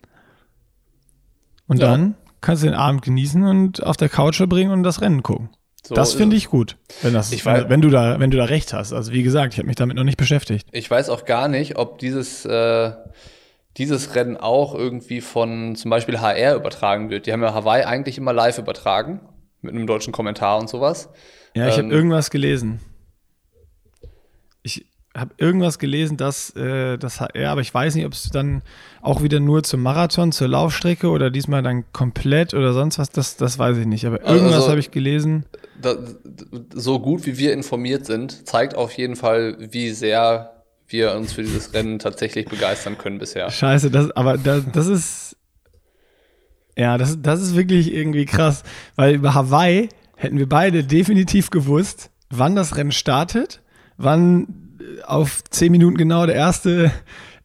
Und 1.67 1.79
ja. 1.79 1.91
dann 1.91 2.15
kannst 2.41 2.63
du 2.63 2.67
den 2.67 2.75
Abend 2.75 3.03
genießen 3.03 3.43
und 3.43 3.83
auf 3.83 3.97
der 3.97 4.09
Couch 4.09 4.37
verbringen 4.37 4.71
und 4.71 4.81
das 4.81 5.01
Rennen 5.01 5.21
gucken. 5.21 5.49
So 5.83 5.95
das 5.95 6.13
finde 6.13 6.35
ich 6.35 6.47
gut, 6.49 6.77
wenn, 7.01 7.13
das, 7.13 7.31
ich 7.31 7.43
weiß, 7.43 7.65
wenn, 7.67 7.81
du 7.81 7.89
da, 7.89 8.19
wenn 8.19 8.29
du 8.29 8.37
da 8.37 8.45
recht 8.45 8.73
hast. 8.73 8.93
Also 8.93 9.13
wie 9.13 9.23
gesagt, 9.23 9.53
ich 9.53 9.59
habe 9.59 9.67
mich 9.67 9.75
damit 9.75 9.95
noch 9.95 10.03
nicht 10.03 10.17
beschäftigt. 10.17 10.67
Ich 10.71 10.89
weiß 10.89 11.09
auch 11.09 11.25
gar 11.25 11.47
nicht, 11.47 11.77
ob 11.77 11.97
dieses, 11.97 12.45
äh, 12.45 12.91
dieses 13.77 14.15
Rennen 14.15 14.37
auch 14.37 14.75
irgendwie 14.75 15.21
von 15.21 15.75
zum 15.75 15.89
Beispiel 15.89 16.19
HR 16.19 16.55
übertragen 16.55 17.09
wird. 17.09 17.25
Die 17.25 17.33
haben 17.33 17.41
ja 17.41 17.53
Hawaii 17.53 17.83
eigentlich 17.83 18.19
immer 18.19 18.33
live 18.33 18.59
übertragen 18.59 19.21
mit 19.61 19.73
einem 19.73 19.87
deutschen 19.87 20.11
Kommentar 20.13 20.59
und 20.59 20.69
sowas. 20.69 21.09
Ja, 21.55 21.67
ich 21.67 21.77
ähm, 21.77 21.85
habe 21.85 21.95
irgendwas 21.95 22.29
gelesen. 22.29 22.79
Ich 24.63 24.85
habe 25.15 25.33
irgendwas 25.37 25.77
gelesen, 25.77 26.15
dass 26.15 26.55
äh, 26.55 26.97
das 26.97 27.19
HR, 27.19 27.51
aber 27.51 27.61
ich 27.61 27.73
weiß 27.73 27.95
nicht, 27.95 28.05
ob 28.05 28.13
es 28.13 28.29
dann 28.29 28.61
auch 29.01 29.21
wieder 29.21 29.39
nur 29.39 29.63
zum 29.63 29.81
Marathon, 29.81 30.31
zur 30.31 30.47
Laufstrecke 30.47 31.09
oder 31.09 31.29
diesmal 31.29 31.61
dann 31.63 31.91
komplett 31.91 32.53
oder 32.53 32.73
sonst 32.73 32.97
was, 32.97 33.09
das, 33.09 33.35
das 33.35 33.59
weiß 33.59 33.77
ich 33.77 33.85
nicht. 33.85 34.05
Aber 34.05 34.21
irgendwas 34.21 34.55
also, 34.55 34.69
habe 34.69 34.79
ich 34.79 34.91
gelesen. 34.91 35.45
Da, 35.81 35.95
so 36.73 36.99
gut 36.99 37.25
wie 37.25 37.37
wir 37.37 37.51
informiert 37.53 38.05
sind, 38.05 38.47
zeigt 38.47 38.75
auf 38.75 38.93
jeden 38.93 39.15
Fall, 39.15 39.57
wie 39.59 39.89
sehr 39.89 40.63
wir 40.87 41.13
uns 41.15 41.33
für 41.33 41.43
dieses 41.43 41.73
Rennen 41.73 41.99
tatsächlich 41.99 42.45
begeistern 42.45 42.97
können 42.97 43.17
bisher. 43.17 43.49
Scheiße, 43.49 43.91
das, 43.91 44.11
aber 44.11 44.37
das, 44.37 44.63
das 44.71 44.87
ist 44.87 45.30
ja, 46.81 46.97
das, 46.97 47.21
das 47.21 47.41
ist 47.41 47.55
wirklich 47.55 47.93
irgendwie 47.93 48.25
krass, 48.25 48.63
weil 48.95 49.13
über 49.13 49.35
Hawaii 49.35 49.89
hätten 50.15 50.39
wir 50.39 50.49
beide 50.49 50.83
definitiv 50.83 51.51
gewusst, 51.51 52.09
wann 52.31 52.55
das 52.55 52.75
Rennen 52.75 52.91
startet, 52.91 53.61
wann 53.97 54.77
äh, 54.79 55.03
auf 55.03 55.43
zehn 55.51 55.71
Minuten 55.71 55.97
genau 55.97 56.25
der 56.25 56.33
erste 56.33 56.91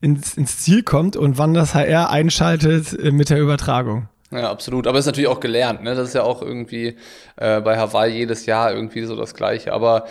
ins, 0.00 0.38
ins 0.38 0.56
Ziel 0.60 0.82
kommt 0.82 1.16
und 1.16 1.36
wann 1.36 1.52
das 1.52 1.74
HR 1.74 2.08
einschaltet 2.08 2.98
äh, 2.98 3.10
mit 3.10 3.28
der 3.28 3.38
Übertragung. 3.38 4.08
Ja, 4.30 4.50
absolut. 4.50 4.86
Aber 4.86 4.98
es 4.98 5.02
ist 5.04 5.12
natürlich 5.12 5.28
auch 5.28 5.40
gelernt, 5.40 5.82
ne? 5.82 5.94
Das 5.94 6.08
ist 6.08 6.14
ja 6.14 6.22
auch 6.22 6.40
irgendwie 6.40 6.96
äh, 7.36 7.60
bei 7.60 7.76
Hawaii 7.76 8.16
jedes 8.16 8.46
Jahr 8.46 8.72
irgendwie 8.72 9.02
so 9.02 9.16
das 9.16 9.34
Gleiche. 9.34 9.74
Aber 9.74 10.06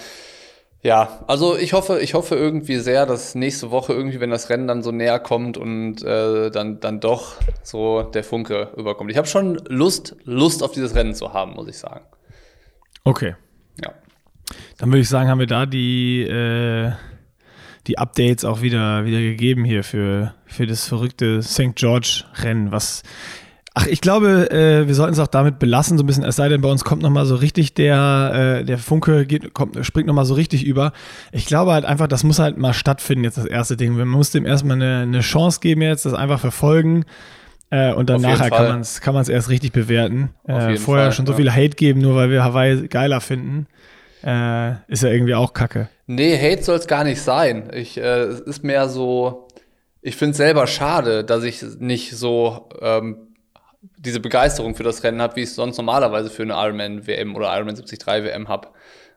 ja, 0.86 1.24
also 1.26 1.58
ich 1.58 1.74
hoffe, 1.74 2.00
ich 2.00 2.14
hoffe 2.14 2.36
irgendwie 2.36 2.76
sehr, 2.78 3.08
dass 3.08 3.34
nächste 3.34 3.72
Woche 3.72 3.92
irgendwie, 3.92 4.20
wenn 4.20 4.30
das 4.30 4.52
Rennen 4.52 4.68
dann 4.68 4.84
so 4.84 4.92
näher 4.92 5.18
kommt 5.18 5.58
und 5.58 6.04
äh, 6.04 6.52
dann, 6.52 6.80
dann 6.80 7.00
doch 7.00 7.34
so 7.64 8.04
der 8.04 8.24
Funke 8.24 8.70
überkommt. 8.78 9.10
Ich 9.10 9.18
habe 9.18 9.28
schon 9.28 9.56
Lust, 9.68 10.16
Lust 10.26 10.62
auf 10.62 10.74
dieses 10.74 10.94
Rennen 10.94 11.16
zu 11.16 11.34
haben, 11.34 11.54
muss 11.54 11.68
ich 11.68 11.80
sagen. 11.80 12.06
Okay. 13.04 13.34
Ja. 13.84 13.96
Dann 14.78 14.90
würde 14.90 15.00
ich 15.00 15.10
sagen, 15.10 15.28
haben 15.28 15.40
wir 15.40 15.48
da 15.48 15.66
die, 15.66 16.22
äh, 16.22 16.92
die 17.88 17.98
Updates 17.98 18.46
auch 18.46 18.62
wieder, 18.62 19.06
wieder 19.06 19.22
gegeben 19.22 19.66
hier 19.66 19.84
für, 19.84 20.36
für 20.46 20.68
das 20.68 20.88
verrückte 20.88 21.42
St. 21.42 21.74
George-Rennen, 21.74 22.72
was 22.72 23.02
Ach, 23.78 23.88
ich 23.88 24.00
glaube, 24.00 24.50
äh, 24.52 24.88
wir 24.88 24.96
sollten 24.96 25.12
es 25.12 25.20
auch 25.20 25.28
damit 25.28 25.60
belassen, 25.60 25.98
so 25.98 26.04
ein 26.06 26.08
bisschen, 26.08 26.24
es 26.24 26.38
sei 26.38 26.48
denn, 26.48 26.62
bei 26.62 26.70
uns 26.70 26.86
kommt 26.86 27.02
nochmal 27.02 27.26
so 27.26 27.36
richtig 27.36 27.74
der, 27.74 28.60
äh, 28.62 28.64
der 28.64 28.78
Funke 28.78 29.26
geht, 29.26 29.54
kommt, 29.54 29.86
springt 29.86 30.08
nochmal 30.08 30.24
so 30.24 30.34
richtig 30.34 30.64
über. 30.64 30.94
Ich 31.34 31.46
glaube 31.46 31.74
halt 31.74 31.84
einfach, 31.84 32.08
das 32.08 32.24
muss 32.24 32.40
halt 32.40 32.58
mal 32.58 32.74
stattfinden, 32.74 33.26
jetzt 33.26 33.38
das 33.38 33.46
erste 33.46 33.76
Ding. 33.76 33.92
Man 33.98 34.08
muss 34.08 34.32
dem 34.32 34.46
erstmal 34.46 34.78
eine, 34.78 35.00
eine 35.02 35.20
Chance 35.20 35.60
geben 35.60 35.82
jetzt, 35.82 36.06
das 36.06 36.14
einfach 36.14 36.40
verfolgen. 36.40 37.04
Äh, 37.70 37.92
und 37.92 38.10
dann 38.10 38.22
nachher 38.22 38.50
kann 38.50 38.70
man 38.70 38.80
es 38.80 39.02
kann 39.02 39.14
man's 39.14 39.28
erst 39.28 39.50
richtig 39.50 39.74
bewerten. 39.74 40.30
Äh, 40.46 40.78
vorher 40.78 41.08
Fall, 41.08 41.12
schon 41.12 41.26
so 41.26 41.34
viel 41.34 41.52
Hate 41.52 41.76
geben, 41.76 42.00
nur 42.00 42.16
weil 42.16 42.30
wir 42.30 42.46
Hawaii 42.46 42.88
geiler 42.88 43.20
finden. 43.20 43.68
Äh, 44.24 44.76
ist 44.88 45.04
ja 45.04 45.10
irgendwie 45.10 45.36
auch 45.36 45.52
kacke. 45.52 45.90
Nee, 46.08 46.38
Hate 46.38 46.64
soll 46.64 46.78
es 46.78 46.88
gar 46.88 47.04
nicht 47.04 47.22
sein. 47.22 47.70
Ich, 47.74 47.98
äh, 47.98 48.22
es 48.22 48.40
ist 48.40 48.64
mehr 48.64 48.88
so, 48.88 49.50
ich 50.02 50.16
finde 50.16 50.32
es 50.32 50.38
selber 50.38 50.66
schade, 50.66 51.26
dass 51.26 51.44
ich 51.44 51.62
nicht 51.80 52.16
so 52.16 52.70
ähm, 52.82 53.25
diese 53.98 54.20
Begeisterung 54.20 54.76
für 54.76 54.84
das 54.84 55.04
Rennen 55.04 55.22
habe, 55.22 55.36
wie 55.36 55.42
ich 55.42 55.50
es 55.50 55.56
sonst 55.56 55.78
normalerweise 55.78 56.30
für 56.30 56.44
eine 56.44 56.54
Ironman 56.54 57.08
WM 57.08 57.36
oder 57.36 57.54
Ironman 57.56 57.76
73 57.76 58.06
WM 58.06 58.48
habe. 58.48 58.70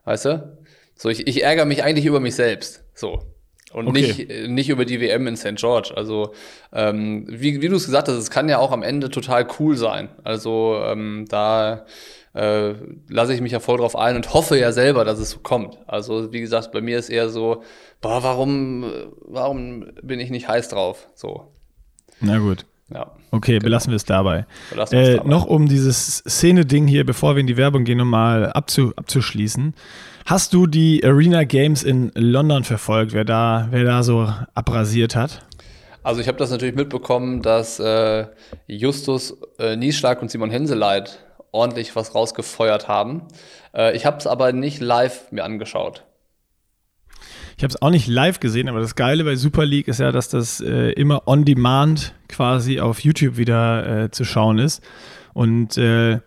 Weißt 0.05 0.25
du? 0.25 0.57
So, 0.95 1.09
ich, 1.09 1.27
ich 1.27 1.43
ärgere 1.43 1.65
mich 1.65 1.83
eigentlich 1.83 2.05
über 2.05 2.19
mich 2.19 2.35
selbst. 2.35 2.83
So. 2.93 3.19
Und 3.71 3.87
Okay. 3.87 4.01
nicht, 4.01 4.29
äh, 4.31 4.47
nicht 4.47 4.69
über 4.69 4.83
die 4.83 4.99
WM 4.99 5.27
in 5.27 5.37
St. 5.37 5.55
George. 5.55 5.93
Also, 5.95 6.33
ähm, 6.73 7.25
wie, 7.29 7.61
wie 7.61 7.67
du 7.67 7.75
es 7.75 7.85
gesagt 7.85 8.07
hast, 8.07 8.15
es 8.15 8.31
kann 8.31 8.49
ja 8.49 8.57
auch 8.57 8.71
am 8.71 8.81
Ende 8.83 9.09
total 9.09 9.47
cool 9.59 9.77
sein. 9.77 10.09
Also, 10.23 10.81
ähm, 10.83 11.25
da 11.29 11.85
äh, 12.33 12.73
lasse 13.07 13.33
ich 13.33 13.41
mich 13.41 13.51
ja 13.51 13.59
voll 13.59 13.77
drauf 13.77 13.95
ein 13.95 14.15
und 14.15 14.33
hoffe 14.33 14.57
ja 14.57 14.71
selber, 14.71 15.05
dass 15.05 15.19
es 15.19 15.29
so 15.31 15.39
kommt. 15.39 15.77
Also, 15.87 16.33
wie 16.33 16.41
gesagt, 16.41 16.71
bei 16.71 16.81
mir 16.81 16.97
ist 16.97 17.09
eher 17.09 17.29
so, 17.29 17.63
boah, 18.01 18.23
warum, 18.23 18.83
äh, 18.83 18.87
warum 19.21 19.91
bin 20.01 20.19
ich 20.19 20.31
nicht 20.31 20.47
heiß 20.47 20.69
drauf? 20.69 21.07
So, 21.13 21.51
Na 22.21 22.39
gut. 22.39 22.65
Ja. 22.93 23.11
Okay, 23.31 23.59
belassen 23.59 23.91
wir 23.91 23.95
es 23.97 24.05
dabei. 24.05 24.45
Belassen 24.71 24.97
Äh, 24.97 25.15
dabei. 25.17 25.29
noch 25.29 25.45
um 25.45 25.67
dieses 25.67 26.23
Szene-Ding 26.27 26.87
hier, 26.87 27.05
bevor 27.05 27.35
wir 27.35 27.41
in 27.41 27.47
die 27.47 27.57
Werbung 27.57 27.83
gehen, 27.83 27.97
nochmal 27.99 28.51
abzu, 28.51 28.93
abzuschließen. 28.95 29.73
Hast 30.25 30.53
du 30.53 30.67
die 30.67 31.03
Arena 31.03 31.43
Games 31.43 31.83
in 31.83 32.11
London 32.15 32.63
verfolgt, 32.63 33.13
wer 33.13 33.25
da, 33.25 33.67
wer 33.71 33.83
da 33.83 34.03
so 34.03 34.31
abrasiert 34.55 35.15
hat? 35.15 35.45
Also 36.03 36.21
ich 36.21 36.27
habe 36.27 36.37
das 36.37 36.49
natürlich 36.51 36.75
mitbekommen, 36.75 37.41
dass 37.41 37.79
äh, 37.79 38.25
Justus 38.67 39.37
äh, 39.59 39.75
Nieschlag 39.75 40.21
und 40.21 40.31
Simon 40.31 40.49
Henseleit 40.49 41.19
ordentlich 41.51 41.95
was 41.95 42.15
rausgefeuert 42.15 42.87
haben. 42.87 43.23
Äh, 43.75 43.95
ich 43.95 44.05
habe 44.05 44.17
es 44.17 44.27
aber 44.27 44.51
nicht 44.53 44.79
live 44.81 45.31
mir 45.31 45.43
angeschaut. 45.43 46.03
Ich 47.59 47.63
habe 47.63 47.73
es 47.73 47.81
auch 47.81 47.89
nicht 47.89 48.07
live 48.07 48.39
gesehen, 48.39 48.69
aber 48.69 48.79
das 48.79 48.95
Geile 48.95 49.25
bei 49.25 49.35
Super 49.35 49.65
League 49.65 49.89
ist 49.89 49.99
ja, 49.99 50.13
dass 50.13 50.29
das 50.29 50.61
äh, 50.61 50.91
immer 50.93 51.27
on 51.27 51.43
demand 51.43 52.13
quasi 52.29 52.79
auf 52.79 53.01
YouTube 53.01 53.35
wieder 53.35 54.03
äh, 54.05 54.11
zu 54.11 54.23
schauen 54.23 54.59
ist. 54.59 54.81
Und 55.33 55.77
äh, 55.77 56.21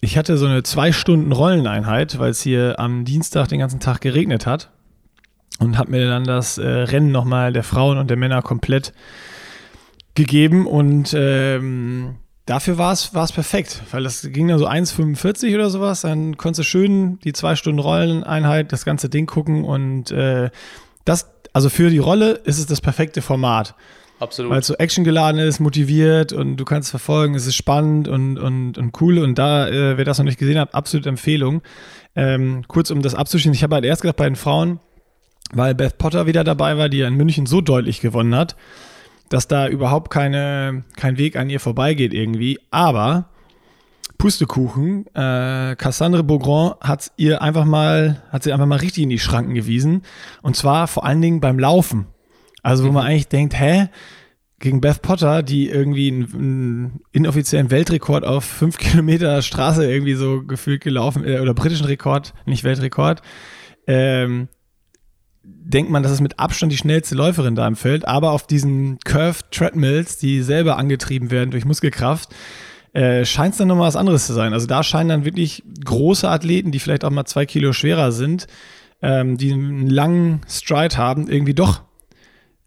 ich 0.00 0.18
hatte 0.18 0.36
so 0.36 0.46
eine 0.46 0.64
zwei 0.64 0.90
Stunden 0.90 1.30
Rolleneinheit, 1.30 2.18
weil 2.18 2.30
es 2.30 2.42
hier 2.42 2.80
am 2.80 3.04
Dienstag 3.04 3.46
den 3.46 3.60
ganzen 3.60 3.78
Tag 3.78 4.00
geregnet 4.00 4.46
hat. 4.46 4.72
Und 5.60 5.78
habe 5.78 5.92
mir 5.92 6.08
dann 6.08 6.24
das 6.24 6.58
äh, 6.58 6.66
Rennen 6.66 7.12
nochmal 7.12 7.52
der 7.52 7.62
Frauen 7.62 7.96
und 7.96 8.10
der 8.10 8.16
Männer 8.16 8.42
komplett 8.42 8.92
gegeben. 10.16 10.66
Und 10.66 11.14
ähm, 11.16 12.16
dafür 12.46 12.78
war 12.78 12.92
es 12.92 13.14
war 13.14 13.24
es 13.24 13.32
perfekt, 13.32 13.82
weil 13.90 14.02
das 14.02 14.22
ging 14.30 14.48
dann 14.48 14.58
so 14.58 14.68
1,45 14.68 15.54
oder 15.54 15.70
sowas. 15.70 16.02
Dann 16.02 16.36
konntest 16.36 16.60
du 16.60 16.64
schön 16.64 17.18
die 17.20 17.32
zwei 17.32 17.56
Stunden 17.56 17.78
Rolleneinheit, 17.78 18.72
das 18.72 18.84
ganze 18.84 19.08
Ding 19.08 19.26
gucken. 19.26 19.64
Und 19.64 20.10
äh, 20.10 20.50
das, 21.04 21.30
also 21.52 21.70
für 21.70 21.90
die 21.90 21.98
Rolle 21.98 22.32
ist 22.32 22.58
es 22.58 22.66
das 22.66 22.80
perfekte 22.80 23.22
Format 23.22 23.74
Absolut. 24.20 24.52
weil 24.52 24.60
es 24.60 24.66
so 24.66 24.74
actiongeladen 24.74 25.40
ist, 25.40 25.60
motiviert 25.60 26.32
und 26.32 26.56
du 26.56 26.64
kannst 26.64 26.90
verfolgen, 26.90 27.34
es 27.34 27.46
ist 27.46 27.56
spannend 27.56 28.08
und, 28.08 28.38
und, 28.38 28.78
und 28.78 29.00
cool. 29.00 29.18
Und 29.18 29.38
da, 29.38 29.68
äh, 29.68 29.96
wer 29.96 30.04
das 30.04 30.18
noch 30.18 30.24
nicht 30.24 30.38
gesehen 30.38 30.58
hat, 30.58 30.74
absolute 30.74 31.08
Empfehlung. 31.08 31.62
Ähm, 32.16 32.64
kurz 32.68 32.90
um 32.90 33.02
das 33.02 33.14
abzuschließen, 33.14 33.54
ich 33.54 33.62
habe 33.62 33.74
halt 33.74 33.84
erst 33.84 34.02
gedacht 34.02 34.16
bei 34.16 34.24
den 34.24 34.36
Frauen, 34.36 34.78
weil 35.52 35.74
Beth 35.74 35.98
Potter 35.98 36.26
wieder 36.26 36.44
dabei 36.44 36.78
war, 36.78 36.88
die 36.88 36.98
ja 36.98 37.08
in 37.08 37.14
München 37.14 37.46
so 37.46 37.60
deutlich 37.60 38.00
gewonnen 38.00 38.34
hat, 38.34 38.56
dass 39.34 39.48
da 39.48 39.66
überhaupt 39.66 40.12
keine, 40.12 40.84
kein 40.94 41.18
Weg 41.18 41.34
an 41.34 41.50
ihr 41.50 41.58
vorbeigeht 41.58 42.14
irgendwie. 42.14 42.60
Aber 42.70 43.30
Pustekuchen, 44.16 45.06
äh, 45.08 45.74
Cassandre 45.74 46.22
Beaugrand 46.22 46.76
hat 46.80 47.10
ihr 47.16 47.42
einfach 47.42 47.64
mal, 47.64 48.22
hat 48.30 48.44
sie 48.44 48.52
einfach 48.52 48.66
mal 48.66 48.78
richtig 48.78 49.02
in 49.02 49.08
die 49.08 49.18
Schranken 49.18 49.54
gewiesen. 49.54 50.02
Und 50.42 50.54
zwar 50.54 50.86
vor 50.86 51.04
allen 51.04 51.20
Dingen 51.20 51.40
beim 51.40 51.58
Laufen. 51.58 52.06
Also 52.62 52.84
wo 52.84 52.92
man 52.92 53.06
eigentlich 53.06 53.26
denkt, 53.26 53.58
hä? 53.58 53.88
Gegen 54.60 54.80
Beth 54.80 55.02
Potter, 55.02 55.42
die 55.42 55.68
irgendwie 55.68 56.12
einen, 56.12 56.32
einen 56.32 57.00
inoffiziellen 57.10 57.72
Weltrekord 57.72 58.24
auf 58.24 58.44
fünf 58.44 58.78
Kilometer 58.78 59.42
Straße 59.42 59.84
irgendwie 59.84 60.14
so 60.14 60.44
gefühlt 60.44 60.80
gelaufen, 60.80 61.24
äh, 61.24 61.40
oder 61.40 61.54
britischen 61.54 61.86
Rekord, 61.86 62.34
nicht 62.46 62.62
Weltrekord, 62.62 63.20
ähm, 63.88 64.46
denkt 65.44 65.90
man, 65.90 66.02
das 66.02 66.12
ist 66.12 66.20
mit 66.20 66.38
Abstand 66.38 66.72
die 66.72 66.76
schnellste 66.76 67.14
Läuferin 67.14 67.54
da 67.54 67.66
im 67.66 67.76
Feld, 67.76 68.06
aber 68.06 68.32
auf 68.32 68.46
diesen 68.46 68.98
Curved 69.04 69.50
Treadmills, 69.50 70.18
die 70.18 70.42
selber 70.42 70.76
angetrieben 70.76 71.30
werden 71.30 71.50
durch 71.50 71.64
Muskelkraft, 71.64 72.34
äh, 72.92 73.24
scheint 73.24 73.52
es 73.52 73.58
dann 73.58 73.68
nochmal 73.68 73.88
was 73.88 73.96
anderes 73.96 74.26
zu 74.26 74.34
sein. 74.34 74.52
Also 74.52 74.66
da 74.66 74.82
scheinen 74.82 75.08
dann 75.08 75.24
wirklich 75.24 75.64
große 75.84 76.28
Athleten, 76.28 76.70
die 76.70 76.78
vielleicht 76.78 77.04
auch 77.04 77.10
mal 77.10 77.24
zwei 77.24 77.44
Kilo 77.44 77.72
schwerer 77.72 78.12
sind, 78.12 78.46
ähm, 79.02 79.36
die 79.36 79.52
einen 79.52 79.90
langen 79.90 80.42
Stride 80.48 80.96
haben, 80.96 81.28
irgendwie 81.28 81.54
doch 81.54 81.82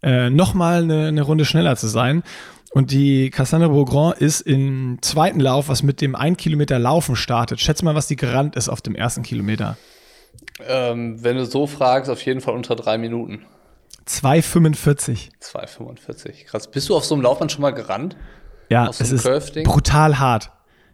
äh, 0.02 0.28
nochmal 0.28 0.82
eine, 0.82 1.06
eine 1.06 1.22
Runde 1.22 1.44
schneller 1.44 1.76
zu 1.76 1.88
sein. 1.88 2.22
Und 2.72 2.90
die 2.90 3.30
Cassandra 3.30 3.68
Beaugrand 3.68 4.18
ist 4.18 4.42
im 4.42 4.98
zweiten 5.00 5.40
Lauf, 5.40 5.68
was 5.68 5.82
mit 5.82 6.02
dem 6.02 6.14
1 6.14 6.36
Kilometer 6.36 6.78
Laufen 6.78 7.16
startet. 7.16 7.60
Schätz 7.60 7.82
mal, 7.82 7.94
was 7.94 8.08
die 8.08 8.16
gerannt 8.16 8.56
ist 8.56 8.68
auf 8.68 8.82
dem 8.82 8.94
ersten 8.94 9.22
Kilometer. 9.22 9.78
Ähm, 10.66 11.22
wenn 11.22 11.36
du 11.36 11.46
so 11.46 11.66
fragst, 11.66 12.10
auf 12.10 12.22
jeden 12.22 12.40
Fall 12.40 12.54
unter 12.54 12.76
drei 12.76 12.98
Minuten. 12.98 13.44
2,45. 14.06 15.28
2,45. 15.42 16.46
Krass. 16.46 16.70
Bist 16.70 16.88
du 16.88 16.96
auf 16.96 17.04
so 17.04 17.14
einem 17.14 17.22
Laufband 17.22 17.52
schon 17.52 17.62
mal 17.62 17.70
gerannt? 17.72 18.16
Ja, 18.70 18.92
so 18.92 19.02
es 19.04 19.12
ist 19.12 19.24
brutal 19.64 20.18
hart. 20.18 20.50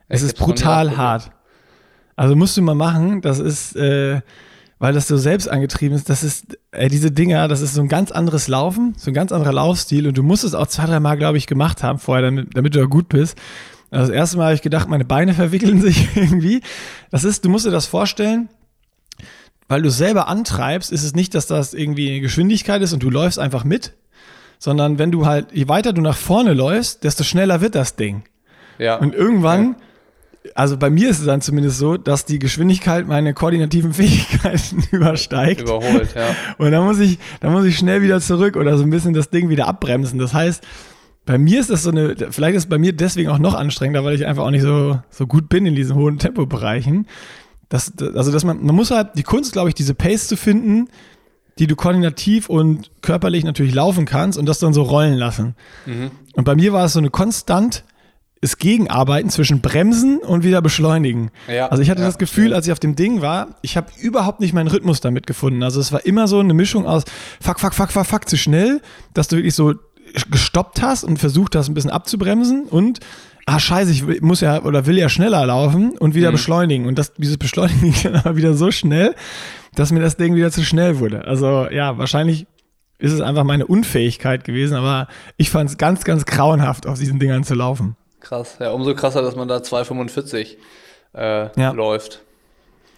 Es 0.08 0.22
Ich 0.22 0.28
ist 0.28 0.38
brutal 0.38 0.96
hart. 0.96 1.30
Also 2.16 2.36
musst 2.36 2.56
du 2.56 2.62
mal 2.62 2.74
machen, 2.74 3.20
das 3.22 3.38
ist, 3.40 3.74
äh, 3.74 4.20
weil 4.78 4.92
das 4.92 5.08
so 5.08 5.16
selbst 5.16 5.48
angetrieben 5.48 5.96
ist, 5.96 6.08
das 6.08 6.22
ist, 6.22 6.58
äh, 6.70 6.88
diese 6.88 7.10
Dinger, 7.10 7.48
das 7.48 7.60
ist 7.60 7.74
so 7.74 7.80
ein 7.80 7.88
ganz 7.88 8.12
anderes 8.12 8.46
Laufen, 8.46 8.94
so 8.96 9.10
ein 9.10 9.14
ganz 9.14 9.32
anderer 9.32 9.52
Laufstil 9.52 10.06
und 10.06 10.16
du 10.16 10.22
musst 10.22 10.44
es 10.44 10.54
auch 10.54 10.68
zwei, 10.68 10.86
drei 10.86 11.00
Mal, 11.00 11.16
glaube 11.16 11.38
ich, 11.38 11.46
gemacht 11.48 11.82
haben 11.82 11.98
vorher, 11.98 12.22
damit, 12.22 12.56
damit 12.56 12.74
du 12.74 12.80
da 12.80 12.86
gut 12.86 13.08
bist. 13.08 13.36
Also 13.90 14.08
das 14.08 14.16
erste 14.16 14.36
Mal 14.36 14.44
habe 14.44 14.54
ich 14.54 14.62
gedacht, 14.62 14.88
meine 14.88 15.04
Beine 15.04 15.34
verwickeln 15.34 15.80
sich 15.82 16.16
irgendwie. 16.16 16.60
Das 17.10 17.24
ist, 17.24 17.44
du 17.44 17.48
musst 17.48 17.66
dir 17.66 17.70
das 17.72 17.86
vorstellen, 17.86 18.48
weil 19.74 19.82
du 19.82 19.88
es 19.88 19.98
selber 19.98 20.28
antreibst, 20.28 20.92
ist 20.92 21.02
es 21.02 21.16
nicht, 21.16 21.34
dass 21.34 21.48
das 21.48 21.74
irgendwie 21.74 22.08
eine 22.08 22.20
Geschwindigkeit 22.20 22.80
ist 22.80 22.92
und 22.92 23.02
du 23.02 23.10
läufst 23.10 23.40
einfach 23.40 23.64
mit, 23.64 23.92
sondern 24.60 25.00
wenn 25.00 25.10
du 25.10 25.26
halt, 25.26 25.48
je 25.52 25.66
weiter 25.66 25.92
du 25.92 26.00
nach 26.00 26.16
vorne 26.16 26.54
läufst, 26.54 27.02
desto 27.02 27.24
schneller 27.24 27.60
wird 27.60 27.74
das 27.74 27.96
Ding. 27.96 28.22
Ja. 28.78 28.94
Und 28.98 29.16
irgendwann, 29.16 29.74
also 30.54 30.76
bei 30.76 30.90
mir 30.90 31.10
ist 31.10 31.18
es 31.18 31.26
dann 31.26 31.40
zumindest 31.40 31.78
so, 31.78 31.96
dass 31.96 32.24
die 32.24 32.38
Geschwindigkeit 32.38 33.08
meine 33.08 33.34
koordinativen 33.34 33.92
Fähigkeiten 33.94 34.84
übersteigt. 34.92 35.62
Überholt, 35.62 36.14
ja. 36.14 36.36
Und 36.56 36.70
dann 36.70 36.84
muss 36.84 37.00
ich, 37.00 37.18
dann 37.40 37.50
muss 37.50 37.64
ich 37.64 37.76
schnell 37.76 38.00
wieder 38.00 38.20
zurück 38.20 38.54
oder 38.54 38.78
so 38.78 38.84
ein 38.84 38.90
bisschen 38.90 39.12
das 39.12 39.30
Ding 39.30 39.48
wieder 39.48 39.66
abbremsen. 39.66 40.20
Das 40.20 40.32
heißt, 40.34 40.62
bei 41.26 41.36
mir 41.36 41.58
ist 41.58 41.70
das 41.70 41.82
so 41.82 41.90
eine, 41.90 42.14
vielleicht 42.30 42.54
ist 42.54 42.62
es 42.62 42.68
bei 42.68 42.78
mir 42.78 42.92
deswegen 42.92 43.28
auch 43.28 43.40
noch 43.40 43.54
anstrengender, 43.54 44.04
weil 44.04 44.14
ich 44.14 44.24
einfach 44.24 44.44
auch 44.44 44.52
nicht 44.52 44.62
so, 44.62 45.00
so 45.10 45.26
gut 45.26 45.48
bin 45.48 45.66
in 45.66 45.74
diesen 45.74 45.96
hohen 45.96 46.20
Tempobereichen. 46.20 47.08
Das, 47.74 47.92
also, 47.98 48.30
dass 48.30 48.44
man, 48.44 48.64
man 48.64 48.76
muss 48.76 48.92
halt, 48.92 49.08
die 49.16 49.24
Kunst, 49.24 49.52
glaube 49.52 49.68
ich, 49.68 49.74
diese 49.74 49.94
Pace 49.94 50.28
zu 50.28 50.36
finden, 50.36 50.88
die 51.58 51.66
du 51.66 51.74
koordinativ 51.74 52.48
und 52.48 52.92
körperlich 53.02 53.42
natürlich 53.42 53.74
laufen 53.74 54.04
kannst 54.04 54.38
und 54.38 54.46
das 54.46 54.60
dann 54.60 54.72
so 54.72 54.82
rollen 54.82 55.14
lassen. 55.14 55.56
Mhm. 55.84 56.12
Und 56.34 56.44
bei 56.44 56.54
mir 56.54 56.72
war 56.72 56.84
es 56.84 56.92
so 56.92 57.00
eine 57.00 57.10
konstant 57.10 57.82
das 58.40 58.58
Gegenarbeiten 58.58 59.28
zwischen 59.28 59.60
Bremsen 59.60 60.18
und 60.18 60.44
wieder 60.44 60.62
beschleunigen. 60.62 61.32
Ja, 61.48 61.66
also 61.66 61.82
ich 61.82 61.90
hatte 61.90 62.02
ja, 62.02 62.06
das 62.06 62.18
Gefühl, 62.18 62.54
als 62.54 62.66
ich 62.66 62.72
auf 62.72 62.78
dem 62.78 62.94
Ding 62.94 63.22
war, 63.22 63.56
ich 63.62 63.76
habe 63.76 63.88
überhaupt 64.00 64.38
nicht 64.38 64.52
meinen 64.52 64.68
Rhythmus 64.68 65.00
damit 65.00 65.26
gefunden. 65.26 65.64
Also 65.64 65.80
es 65.80 65.90
war 65.90 66.06
immer 66.06 66.28
so 66.28 66.38
eine 66.38 66.54
Mischung 66.54 66.86
aus 66.86 67.02
fuck, 67.40 67.58
fuck, 67.58 67.74
fuck, 67.74 67.90
fuck, 67.90 68.06
fuck 68.06 68.28
zu 68.28 68.36
schnell, 68.36 68.82
dass 69.14 69.26
du 69.26 69.34
wirklich 69.34 69.56
so 69.56 69.74
gestoppt 70.30 70.80
hast 70.80 71.02
und 71.02 71.18
versucht 71.18 71.56
hast, 71.56 71.68
ein 71.68 71.74
bisschen 71.74 71.90
abzubremsen 71.90 72.66
und 72.66 73.00
ah 73.46 73.58
scheiße, 73.58 73.90
ich 73.90 74.20
muss 74.22 74.40
ja 74.40 74.62
oder 74.62 74.86
will 74.86 74.98
ja 74.98 75.08
schneller 75.08 75.44
laufen 75.46 75.96
und 75.98 76.14
wieder 76.14 76.32
beschleunigen. 76.32 76.86
Und 76.86 76.98
das, 76.98 77.12
dieses 77.14 77.38
Beschleunigen 77.38 77.92
ging 77.92 78.12
dann 78.12 78.16
aber 78.16 78.36
wieder 78.36 78.54
so 78.54 78.70
schnell, 78.70 79.14
dass 79.74 79.92
mir 79.92 80.00
das 80.00 80.16
Ding 80.16 80.34
wieder 80.34 80.50
zu 80.50 80.62
schnell 80.64 80.98
wurde. 80.98 81.24
Also 81.26 81.68
ja, 81.70 81.98
wahrscheinlich 81.98 82.46
ist 82.98 83.12
es 83.12 83.20
einfach 83.20 83.44
meine 83.44 83.66
Unfähigkeit 83.66 84.44
gewesen, 84.44 84.74
aber 84.76 85.08
ich 85.36 85.50
fand 85.50 85.68
es 85.68 85.76
ganz, 85.78 86.04
ganz 86.04 86.24
grauenhaft, 86.26 86.86
auf 86.86 86.98
diesen 86.98 87.18
Dingern 87.18 87.44
zu 87.44 87.54
laufen. 87.54 87.96
Krass. 88.20 88.56
Ja, 88.60 88.70
umso 88.70 88.94
krasser, 88.94 89.20
dass 89.20 89.36
man 89.36 89.48
da 89.48 89.56
2,45 89.58 90.56
äh, 91.14 91.48
Ja. 91.60 91.72
läuft. 91.72 92.22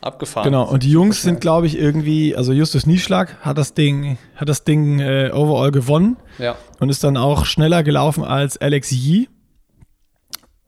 Abgefahren. 0.02 0.44
Genau, 0.44 0.68
und 0.68 0.82
die 0.82 0.90
Jungs 0.90 1.22
sind, 1.22 1.40
glaube 1.40 1.66
ich, 1.66 1.76
irgendwie, 1.78 2.36
also 2.36 2.52
Justus 2.52 2.86
Nieschlag 2.86 3.38
hat 3.40 3.58
das 3.58 3.72
Ding, 3.74 4.18
hat 4.36 4.48
das 4.48 4.62
Ding 4.62 5.00
äh, 5.00 5.30
overall 5.32 5.72
gewonnen 5.72 6.18
Ja. 6.38 6.54
und 6.78 6.90
ist 6.90 7.02
dann 7.02 7.16
auch 7.16 7.46
schneller 7.46 7.82
gelaufen 7.82 8.22
als 8.22 8.58
Alex 8.58 8.92
Yee, 8.92 9.28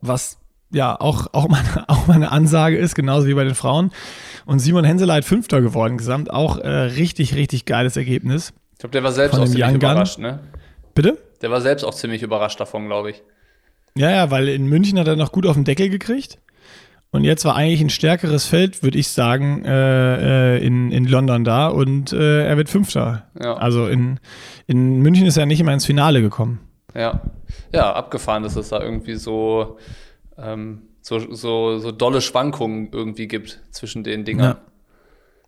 was 0.00 0.38
ja 0.70 0.98
auch, 1.00 1.28
auch, 1.32 1.48
mal, 1.48 1.62
auch 1.88 2.06
mal 2.06 2.14
eine 2.14 2.30
Ansage 2.30 2.76
ist, 2.76 2.94
genauso 2.94 3.26
wie 3.26 3.34
bei 3.34 3.44
den 3.44 3.54
Frauen. 3.54 3.90
Und 4.46 4.60
Simon 4.60 4.84
Henseleit 4.84 5.24
Fünfter 5.24 5.60
geworden, 5.60 5.98
gesamt 5.98 6.30
auch 6.30 6.58
äh, 6.58 6.68
richtig, 6.68 7.34
richtig 7.34 7.64
geiles 7.64 7.96
Ergebnis. 7.96 8.52
Ich 8.72 8.78
glaube, 8.78 8.92
der 8.92 9.02
war 9.02 9.12
selbst 9.12 9.38
auch 9.38 9.44
ziemlich 9.44 9.64
Young 9.64 9.74
überrascht, 9.74 10.18
ne? 10.18 10.40
Bitte? 10.94 11.18
Der 11.42 11.50
war 11.50 11.60
selbst 11.60 11.84
auch 11.84 11.94
ziemlich 11.94 12.22
überrascht 12.22 12.60
davon, 12.60 12.86
glaube 12.86 13.10
ich. 13.10 13.22
Ja, 13.96 14.10
ja, 14.10 14.30
weil 14.30 14.48
in 14.48 14.66
München 14.66 14.98
hat 14.98 15.08
er 15.08 15.16
noch 15.16 15.32
gut 15.32 15.46
auf 15.46 15.54
den 15.54 15.64
Deckel 15.64 15.88
gekriegt. 15.88 16.38
Und 17.10 17.24
jetzt 17.24 17.44
war 17.44 17.56
eigentlich 17.56 17.80
ein 17.80 17.90
stärkeres 17.90 18.44
Feld, 18.44 18.82
würde 18.82 18.98
ich 18.98 19.08
sagen, 19.08 19.64
äh, 19.64 20.56
äh, 20.56 20.66
in, 20.66 20.92
in 20.92 21.06
London 21.06 21.42
da 21.42 21.68
und 21.68 22.12
äh, 22.12 22.46
er 22.46 22.56
wird 22.58 22.68
Fünfter. 22.68 23.26
Ja. 23.42 23.54
Also 23.54 23.86
in, 23.86 24.20
in 24.66 25.00
München 25.00 25.26
ist 25.26 25.38
er 25.38 25.46
nicht 25.46 25.60
immer 25.60 25.72
ins 25.72 25.86
Finale 25.86 26.20
gekommen. 26.20 26.60
Ja. 26.94 27.22
Ja, 27.72 27.92
abgefahren, 27.92 28.42
dass 28.42 28.56
es 28.56 28.68
da 28.70 28.80
irgendwie 28.80 29.14
so 29.14 29.78
ähm, 30.36 30.82
so, 31.08 31.34
so, 31.34 31.78
so 31.78 31.90
dolle 31.90 32.20
Schwankungen 32.20 32.88
irgendwie 32.92 33.28
gibt 33.28 33.60
zwischen 33.70 34.04
den 34.04 34.24
Dingern. 34.24 34.56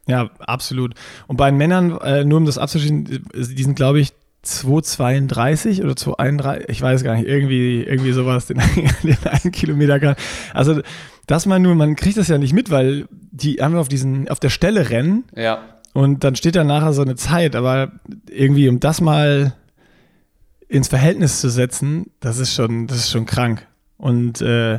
Ja. 0.06 0.23
ja 0.23 0.30
absolut. 0.40 0.94
Und 1.26 1.37
bei 1.37 1.50
den 1.50 1.59
Männern, 1.59 1.99
äh, 2.00 2.25
nur 2.25 2.38
um 2.38 2.47
das 2.47 2.59
abzuschließen, 2.59 3.04
die 3.35 3.62
sind, 3.62 3.76
glaube 3.76 4.00
ich, 4.00 4.12
2,32 4.44 5.82
oder 5.82 5.92
2,31, 5.92 6.64
ich 6.68 6.80
weiß 6.80 7.04
gar 7.04 7.14
nicht, 7.14 7.26
irgendwie, 7.26 7.82
irgendwie 7.82 8.12
sowas, 8.12 8.47
den, 8.47 8.59
den 9.02 9.18
einen 9.25 9.52
Kilometer 9.52 10.00
kann. 10.00 10.16
Also, 10.54 10.80
dass 11.26 11.44
man 11.44 11.61
nur, 11.61 11.75
man 11.75 11.94
kriegt 11.94 12.16
das 12.16 12.28
ja 12.28 12.38
nicht 12.38 12.54
mit, 12.54 12.70
weil 12.70 13.06
die 13.11 13.61
einfach 13.61 13.80
auf 13.80 13.88
diesen, 13.88 14.28
auf 14.30 14.40
der 14.40 14.49
Stelle 14.49 14.88
rennen. 14.88 15.25
Ja. 15.37 15.62
Und 15.92 16.25
dann 16.25 16.37
steht 16.37 16.56
da 16.56 16.64
nachher 16.64 16.92
so 16.94 17.02
eine 17.02 17.16
Zeit, 17.16 17.54
aber 17.54 17.92
irgendwie, 18.30 18.68
um 18.68 18.80
das 18.80 19.00
mal 19.00 19.54
ins 20.71 20.89
Verhältnis 20.89 21.41
zu 21.41 21.50
setzen, 21.50 22.11
das 22.21 22.39
ist 22.39 22.55
schon, 22.55 22.87
das 22.87 22.99
ist 22.99 23.11
schon 23.11 23.27
krank. 23.27 23.67
Und 23.99 24.41
äh, 24.41 24.79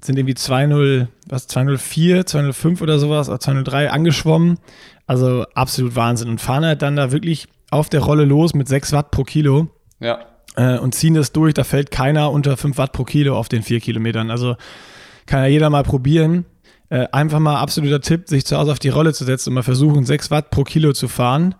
sind 0.00 0.18
irgendwie 0.18 0.34
2-0, 0.34 1.08
was, 1.28 1.46
204, 1.46 2.26
205 2.26 2.80
oder 2.80 2.98
sowas, 2.98 3.28
oder 3.28 3.38
203 3.38 3.90
angeschwommen. 3.90 4.58
Also 5.06 5.44
absolut 5.54 5.94
Wahnsinn. 5.94 6.30
Und 6.30 6.40
fahren 6.40 6.64
halt 6.64 6.82
dann 6.82 6.96
da 6.96 7.12
wirklich 7.12 7.48
auf 7.70 7.90
der 7.90 8.00
Rolle 8.00 8.24
los 8.24 8.54
mit 8.54 8.66
6 8.66 8.92
Watt 8.92 9.10
pro 9.10 9.24
Kilo. 9.24 9.68
Ja. 10.00 10.20
Äh, 10.56 10.78
und 10.78 10.94
ziehen 10.94 11.14
das 11.14 11.32
durch. 11.32 11.52
Da 11.52 11.64
fällt 11.64 11.90
keiner 11.90 12.32
unter 12.32 12.56
5 12.56 12.78
Watt 12.78 12.92
pro 12.92 13.04
Kilo 13.04 13.36
auf 13.36 13.48
den 13.48 13.62
4 13.62 13.80
Kilometern. 13.80 14.30
Also 14.30 14.56
kann 15.26 15.40
ja 15.40 15.48
jeder 15.48 15.68
mal 15.68 15.82
probieren. 15.82 16.46
Äh, 16.88 17.08
einfach 17.12 17.40
mal 17.40 17.60
absoluter 17.60 18.00
Tipp, 18.00 18.28
sich 18.28 18.46
zu 18.46 18.56
Hause 18.56 18.72
auf 18.72 18.78
die 18.78 18.88
Rolle 18.88 19.12
zu 19.12 19.24
setzen 19.24 19.50
und 19.50 19.54
mal 19.56 19.62
versuchen, 19.62 20.06
6 20.06 20.30
Watt 20.30 20.50
pro 20.50 20.64
Kilo 20.64 20.94
zu 20.94 21.08
fahren 21.08 21.54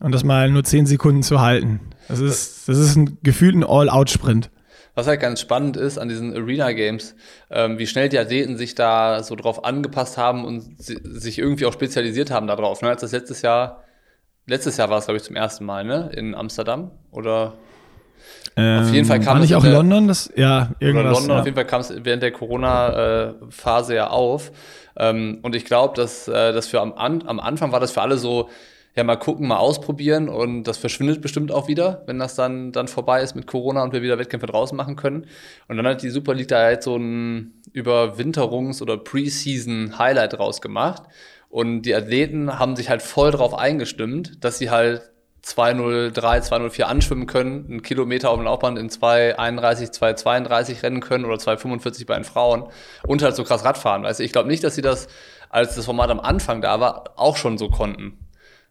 und 0.00 0.12
das 0.12 0.24
mal 0.24 0.50
nur 0.50 0.64
10 0.64 0.86
Sekunden 0.86 1.22
zu 1.22 1.40
halten. 1.40 1.80
Das 2.08 2.18
ist, 2.18 2.68
das 2.68 2.78
ist 2.78 2.96
ein 2.96 3.18
gefühlten 3.22 3.62
All-Out-Sprint. 3.62 4.50
Was 4.94 5.06
halt 5.06 5.20
ganz 5.20 5.40
spannend 5.40 5.76
ist 5.76 5.98
an 5.98 6.08
diesen 6.08 6.34
Arena 6.34 6.72
Games, 6.72 7.14
ähm, 7.50 7.78
wie 7.78 7.86
schnell 7.86 8.08
die 8.08 8.18
Athleten 8.18 8.56
sich 8.56 8.74
da 8.74 9.22
so 9.22 9.36
drauf 9.36 9.64
angepasst 9.64 10.18
haben 10.18 10.44
und 10.44 10.82
si 10.82 10.98
sich 11.04 11.38
irgendwie 11.38 11.66
auch 11.66 11.72
spezialisiert 11.72 12.30
haben 12.30 12.48
darauf. 12.48 12.82
Ne? 12.82 12.88
Als 12.88 13.02
das 13.02 13.12
letztes 13.12 13.42
Jahr, 13.42 13.84
letztes 14.46 14.76
Jahr 14.76 14.90
war 14.90 14.98
es, 14.98 15.04
glaube 15.04 15.18
ich, 15.18 15.22
zum 15.22 15.36
ersten 15.36 15.64
Mal, 15.64 15.84
ne? 15.84 16.10
In 16.14 16.34
Amsterdam 16.34 16.90
oder 17.12 17.54
ähm, 18.56 18.82
auf 18.82 18.92
jeden 18.92 19.06
Fall 19.06 19.20
kam 19.20 19.34
war 19.34 19.40
nicht 19.40 19.54
auch 19.54 19.62
der, 19.62 19.72
London, 19.72 20.08
das 20.08 20.30
ja 20.34 20.70
irgendwas. 20.80 21.12
London, 21.12 21.30
ja. 21.30 21.38
auf 21.38 21.44
jeden 21.44 21.54
Fall 21.54 21.66
kam 21.66 21.80
es 21.80 21.94
während 22.04 22.22
der 22.22 22.32
Corona-Phase 22.32 23.94
ja 23.94 24.08
auf. 24.08 24.50
Ähm, 24.96 25.38
und 25.42 25.54
ich 25.54 25.64
glaube, 25.64 25.94
dass 25.94 26.26
äh, 26.26 26.52
das 26.52 26.66
für 26.66 26.80
am, 26.80 26.92
am 26.92 27.40
Anfang 27.40 27.72
war 27.72 27.80
das 27.80 27.92
für 27.92 28.02
alle 28.02 28.18
so, 28.18 28.50
ja, 28.96 29.04
mal 29.04 29.16
gucken, 29.16 29.46
mal 29.46 29.58
ausprobieren 29.58 30.28
und 30.28 30.64
das 30.64 30.78
verschwindet 30.78 31.22
bestimmt 31.22 31.52
auch 31.52 31.68
wieder, 31.68 32.02
wenn 32.06 32.18
das 32.18 32.34
dann, 32.34 32.72
dann 32.72 32.88
vorbei 32.88 33.22
ist 33.22 33.36
mit 33.36 33.46
Corona 33.46 33.84
und 33.84 33.92
wir 33.92 34.02
wieder 34.02 34.18
Wettkämpfe 34.18 34.48
draußen 34.48 34.76
machen 34.76 34.96
können. 34.96 35.26
Und 35.68 35.76
dann 35.76 35.86
hat 35.86 36.02
die 36.02 36.10
Super 36.10 36.34
League 36.34 36.48
da 36.48 36.58
halt 36.58 36.82
so 36.82 36.96
ein 36.96 37.54
Überwinterungs- 37.72 38.82
oder 38.82 38.96
Preseason-Highlight 38.96 40.38
rausgemacht. 40.38 41.04
Und 41.48 41.82
die 41.82 41.94
Athleten 41.94 42.58
haben 42.58 42.76
sich 42.76 42.90
halt 42.90 43.02
voll 43.02 43.30
drauf 43.30 43.54
eingestimmt, 43.54 44.44
dass 44.44 44.58
sie 44.58 44.70
halt 44.70 45.10
203, 45.42 46.40
204 46.40 46.88
anschwimmen 46.88 47.26
können, 47.26 47.66
einen 47.68 47.82
Kilometer 47.82 48.30
auf 48.30 48.36
dem 48.36 48.44
Laufband 48.44 48.78
in 48.78 48.90
231, 48.90 49.90
232 49.92 50.82
rennen 50.82 51.00
können 51.00 51.24
oder 51.24 51.38
245 51.38 52.06
bei 52.06 52.14
den 52.14 52.24
Frauen 52.24 52.64
und 53.06 53.22
halt 53.22 53.36
so 53.36 53.44
krass 53.44 53.64
Radfahren. 53.64 54.02
Du, 54.02 54.22
ich 54.22 54.32
glaube 54.32 54.48
nicht, 54.48 54.62
dass 54.64 54.74
sie 54.74 54.82
das, 54.82 55.08
als 55.48 55.76
das 55.76 55.86
Format 55.86 56.10
am 56.10 56.20
Anfang 56.20 56.60
da 56.60 56.80
war, 56.80 57.14
auch 57.16 57.36
schon 57.36 57.56
so 57.56 57.68
konnten. 57.68 58.18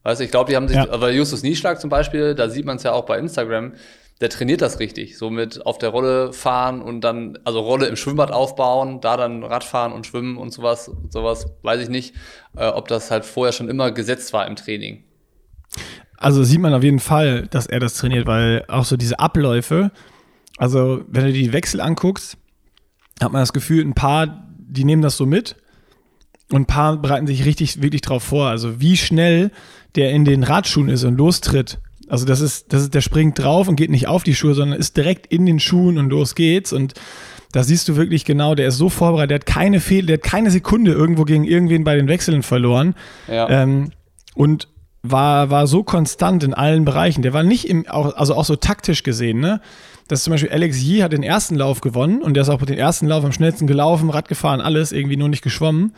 Weißt 0.04 0.20
du, 0.20 0.26
ich 0.26 0.32
glaube, 0.32 0.50
die 0.50 0.56
haben 0.56 0.68
sich, 0.68 0.78
ja. 0.78 0.90
aber 0.90 1.12
Justus 1.12 1.44
Nieschlag 1.44 1.80
zum 1.82 1.90
Beispiel, 1.90 2.36
da 2.36 2.50
sieht 2.50 2.66
man 2.66 2.78
es 2.78 2.84
ja 2.84 2.94
auch 2.94 3.06
bei 3.06 3.18
Instagram, 3.18 3.74
der 4.22 4.30
trainiert 4.30 4.62
das 4.62 4.80
richtig. 4.80 5.18
So 5.18 5.30
mit 5.30 5.66
auf 5.66 5.78
der 5.78 5.90
Rolle 5.90 6.34
fahren 6.34 6.82
und 6.82 7.02
dann, 7.02 7.38
also 7.44 7.60
Rolle 7.60 7.88
im 7.88 7.96
Schwimmbad 7.96 8.32
aufbauen, 8.32 9.02
da 9.02 9.18
dann 9.18 9.44
Radfahren 9.44 9.94
und 9.94 10.08
Schwimmen 10.08 10.38
und 10.38 10.52
sowas, 10.52 10.92
sowas, 11.10 11.48
weiß 11.64 11.82
ich 11.82 11.90
nicht, 11.90 12.16
äh, 12.56 12.68
ob 12.68 12.88
das 12.88 13.12
halt 13.12 13.26
vorher 13.26 13.54
schon 13.54 13.70
immer 13.70 13.92
gesetzt 13.92 14.34
war 14.34 14.48
im 14.48 14.56
Training. 14.56 15.04
Also 16.18 16.44
sieht 16.44 16.60
man 16.60 16.74
auf 16.74 16.84
jeden 16.84 17.00
Fall, 17.00 17.48
dass 17.48 17.66
er 17.66 17.80
das 17.80 17.96
trainiert, 17.96 18.28
weil 18.28 18.66
auch 18.68 18.84
so 18.84 18.98
diese 18.98 19.20
Abläufe, 19.20 19.92
also 20.58 21.02
wenn 21.08 21.26
du 21.26 21.32
die 21.32 21.54
Wechsel 21.54 21.80
anguckst, 21.80 22.38
hat 23.22 23.32
man 23.32 23.42
das 23.42 23.54
Gefühl, 23.54 23.86
ein 23.86 23.94
paar, 23.94 24.50
die 24.58 24.84
nehmen 24.84 25.02
das 25.02 25.16
so 25.16 25.26
mit 25.26 25.56
und 26.52 26.62
ein 26.62 26.66
paar 26.66 26.98
bereiten 26.98 27.28
sich 27.28 27.46
richtig, 27.46 27.82
wirklich 27.82 28.02
drauf 28.02 28.24
vor. 28.24 28.48
Also 28.48 28.82
wie 28.82 28.98
schnell 28.98 29.52
der 29.96 30.12
in 30.12 30.26
den 30.26 30.44
Radschuhen 30.44 30.90
ist 30.90 31.04
und 31.04 31.18
lostritt. 31.18 31.80
Also 32.08 32.26
das 32.26 32.42
ist, 32.42 32.74
das 32.74 32.84
ist, 32.84 32.94
der 32.94 33.02
springt 33.02 33.38
drauf 33.38 33.68
und 33.68 33.76
geht 33.76 33.92
nicht 33.92 34.08
auf 34.08 34.24
die 34.24 34.36
Schuhe, 34.36 34.56
sondern 34.56 34.80
ist 34.80 34.98
direkt 34.98 35.28
in 35.28 35.46
den 35.46 35.60
Schuhen 35.60 35.98
und 35.98 36.10
los 36.10 36.36
geht's. 36.36 36.74
Und 36.74 36.94
da 37.52 37.64
siehst 37.64 37.88
du 37.88 37.96
wirklich 37.96 38.26
genau, 38.26 38.56
der 38.56 38.68
ist 38.68 38.78
so 38.78 38.90
vorbereitet, 38.90 39.30
der 39.30 39.36
hat 39.36 39.46
keine 39.46 39.80
Fehler, 39.80 40.08
der 40.08 40.14
hat 40.16 40.24
keine 40.24 40.52
Sekunde 40.52 40.92
irgendwo 40.92 41.24
gegen 41.24 41.44
irgendwen 41.44 41.84
bei 41.84 41.96
den 41.96 42.08
Wechseln 42.08 42.44
verloren. 42.44 42.96
Ja. 43.28 43.50
Ähm, 43.50 43.92
und 44.36 44.68
war, 45.02 45.50
war 45.50 45.68
so 45.68 45.84
konstant 45.84 46.44
in 46.44 46.54
allen 46.54 46.84
Bereichen. 46.84 47.22
Der 47.22 47.34
war 47.34 47.44
nicht 47.44 47.68
im, 47.70 47.88
auch, 47.88 48.16
also 48.16 48.36
auch 48.36 48.46
so 48.46 48.56
taktisch 48.56 49.04
gesehen, 49.04 49.40
ne? 49.40 49.62
Dass 50.08 50.24
zum 50.24 50.32
Beispiel 50.32 50.50
Alex 50.50 50.82
Yee 50.82 51.04
hat 51.04 51.14
den 51.14 51.22
ersten 51.22 51.56
Lauf 51.56 51.82
gewonnen 51.82 52.24
und 52.24 52.34
der 52.34 52.42
ist 52.42 52.50
auch 52.50 52.62
den 52.64 52.78
ersten 52.78 53.08
Lauf 53.08 53.24
am 53.24 53.32
schnellsten 53.32 53.68
gelaufen, 53.68 54.10
Rad 54.10 54.28
gefahren, 54.28 54.60
alles, 54.60 54.92
irgendwie 54.92 55.18
nur 55.18 55.30
nicht 55.30 55.44
geschwommen. 55.44 55.94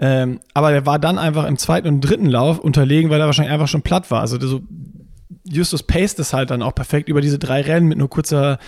Ähm, 0.00 0.40
aber 0.54 0.70
der 0.70 0.86
war 0.86 0.98
dann 0.98 1.18
einfach 1.18 1.46
im 1.46 1.58
zweiten 1.58 1.86
und 1.86 2.00
dritten 2.00 2.26
Lauf 2.26 2.58
unterlegen, 2.58 3.10
weil 3.10 3.20
er 3.20 3.26
wahrscheinlich 3.26 3.52
einfach 3.52 3.68
schon 3.68 3.82
platt 3.82 4.10
war. 4.10 4.20
Also 4.20 4.40
so, 4.40 4.62
Justus 5.44 5.82
paced 5.82 6.18
es 6.18 6.32
halt 6.32 6.50
dann 6.50 6.62
auch 6.62 6.74
perfekt 6.74 7.08
über 7.08 7.20
diese 7.20 7.38
drei 7.38 7.60
Rennen 7.60 7.86
mit 7.86 7.98
nur 7.98 8.08
kurzer 8.08 8.58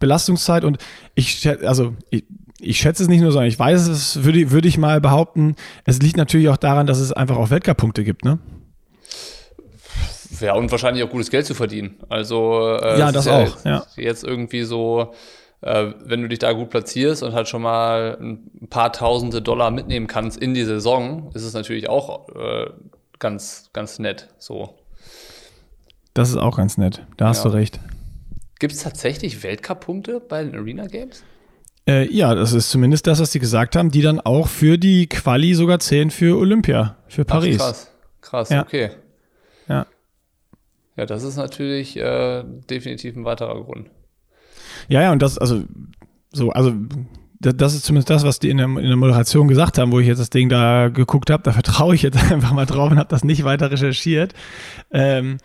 Belastungszeit 0.00 0.64
und 0.64 0.78
ich, 1.14 1.48
also 1.64 1.94
ich, 2.10 2.24
ich 2.58 2.78
schätze 2.78 3.02
es 3.02 3.08
nicht 3.08 3.20
nur, 3.20 3.30
sondern 3.30 3.48
ich 3.48 3.58
weiß 3.58 3.86
es, 3.88 4.24
würde, 4.24 4.50
würde 4.50 4.66
ich 4.66 4.78
mal 4.78 5.00
behaupten, 5.00 5.54
es 5.84 6.00
liegt 6.00 6.16
natürlich 6.16 6.48
auch 6.48 6.56
daran, 6.56 6.86
dass 6.86 6.98
es 6.98 7.12
einfach 7.12 7.36
auch 7.36 7.50
Weltcup-Punkte 7.50 8.02
gibt, 8.02 8.24
ne? 8.24 8.38
Ja, 10.40 10.54
und 10.54 10.70
wahrscheinlich 10.70 11.04
auch 11.04 11.10
gutes 11.10 11.30
Geld 11.30 11.44
zu 11.44 11.54
verdienen. 11.54 11.96
Also 12.08 12.78
äh, 12.80 12.98
ja, 12.98 13.12
das 13.12 13.28
auch. 13.28 13.40
Jetzt, 13.40 13.66
ja. 13.66 13.84
jetzt 13.96 14.24
irgendwie 14.24 14.62
so, 14.62 15.12
wenn 15.62 16.22
du 16.22 16.28
dich 16.28 16.38
da 16.38 16.52
gut 16.52 16.70
platzierst 16.70 17.22
und 17.22 17.34
halt 17.34 17.48
schon 17.48 17.62
mal 17.62 18.16
ein 18.20 18.68
paar 18.70 18.92
Tausende 18.92 19.42
Dollar 19.42 19.70
mitnehmen 19.70 20.06
kannst 20.06 20.38
in 20.38 20.54
die 20.54 20.64
Saison, 20.64 21.30
ist 21.34 21.44
es 21.44 21.52
natürlich 21.52 21.88
auch 21.88 22.28
äh, 22.30 22.70
ganz, 23.18 23.70
ganz 23.72 23.98
nett. 23.98 24.28
So. 24.38 24.78
Das 26.14 26.30
ist 26.30 26.36
auch 26.36 26.56
ganz 26.56 26.78
nett. 26.78 27.06
Da 27.16 27.28
hast 27.28 27.44
ja. 27.44 27.50
du 27.50 27.56
recht. 27.56 27.78
Gibt 28.58 28.72
es 28.72 28.82
tatsächlich 28.82 29.42
Weltcup-Punkte 29.42 30.20
bei 30.20 30.44
den 30.44 30.54
Arena 30.54 30.86
Games? 30.86 31.24
Äh, 31.86 32.12
ja, 32.12 32.34
das 32.34 32.52
ist 32.52 32.70
zumindest 32.70 33.06
das, 33.06 33.20
was 33.20 33.32
sie 33.32 33.38
gesagt 33.38 33.76
haben, 33.76 33.90
die 33.90 34.02
dann 34.02 34.20
auch 34.20 34.48
für 34.48 34.78
die 34.78 35.08
Quali 35.08 35.54
sogar 35.54 35.78
zählen 35.78 36.10
für 36.10 36.38
Olympia, 36.38 36.96
für 37.08 37.24
Paris. 37.24 37.58
Ach, 37.60 37.66
krass, 37.66 37.90
krass, 38.20 38.48
ja. 38.50 38.62
okay. 38.62 38.90
Ja. 39.68 39.86
Ja, 40.96 41.06
das 41.06 41.22
ist 41.22 41.36
natürlich 41.36 41.96
äh, 41.96 42.44
definitiv 42.68 43.16
ein 43.16 43.24
weiterer 43.24 43.62
Grund. 43.64 43.90
Ja, 44.90 45.02
ja, 45.02 45.12
und 45.12 45.22
das, 45.22 45.38
also, 45.38 45.62
so, 46.32 46.50
also, 46.50 46.74
das 47.38 47.74
ist 47.74 47.84
zumindest 47.84 48.10
das, 48.10 48.24
was 48.24 48.38
die 48.38 48.50
in 48.50 48.58
der, 48.58 48.66
in 48.66 48.88
der 48.88 48.96
Moderation 48.96 49.48
gesagt 49.48 49.78
haben, 49.78 49.92
wo 49.92 50.00
ich 50.00 50.06
jetzt 50.06 50.18
das 50.18 50.28
Ding 50.28 50.50
da 50.50 50.88
geguckt 50.88 51.30
habe. 51.30 51.42
Da 51.42 51.52
vertraue 51.52 51.94
ich 51.94 52.02
jetzt 52.02 52.18
einfach 52.30 52.52
mal 52.52 52.66
drauf 52.66 52.90
und 52.90 52.98
habe 52.98 53.08
das 53.08 53.24
nicht 53.24 53.44
weiter 53.44 53.70
recherchiert. 53.70 54.34
Ähm, 54.90 55.38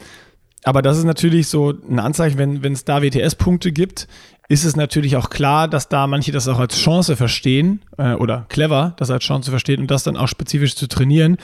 aber 0.65 0.81
das 0.81 0.97
ist 0.97 1.05
natürlich 1.05 1.47
so 1.47 1.73
ein 1.87 1.99
Anzeichen, 1.99 2.37
wenn 2.39 2.73
es 2.73 2.83
da 2.83 3.01
WTS-Punkte 3.01 3.71
gibt, 3.71 4.07
ist 4.47 4.65
es 4.65 4.75
natürlich 4.75 5.15
auch 5.15 5.29
klar, 5.29 5.67
dass 5.67 5.89
da 5.89 6.07
manche 6.07 6.31
das 6.31 6.47
auch 6.47 6.59
als 6.59 6.77
Chance 6.77 7.15
verstehen 7.15 7.81
äh, 7.97 8.13
oder 8.13 8.45
clever, 8.49 8.93
das 8.97 9.09
als 9.09 9.23
Chance 9.23 9.49
verstehen 9.51 9.81
und 9.81 9.91
das 9.91 10.03
dann 10.03 10.17
auch 10.17 10.27
spezifisch 10.27 10.75
zu 10.75 10.87
trainieren, 10.87 11.37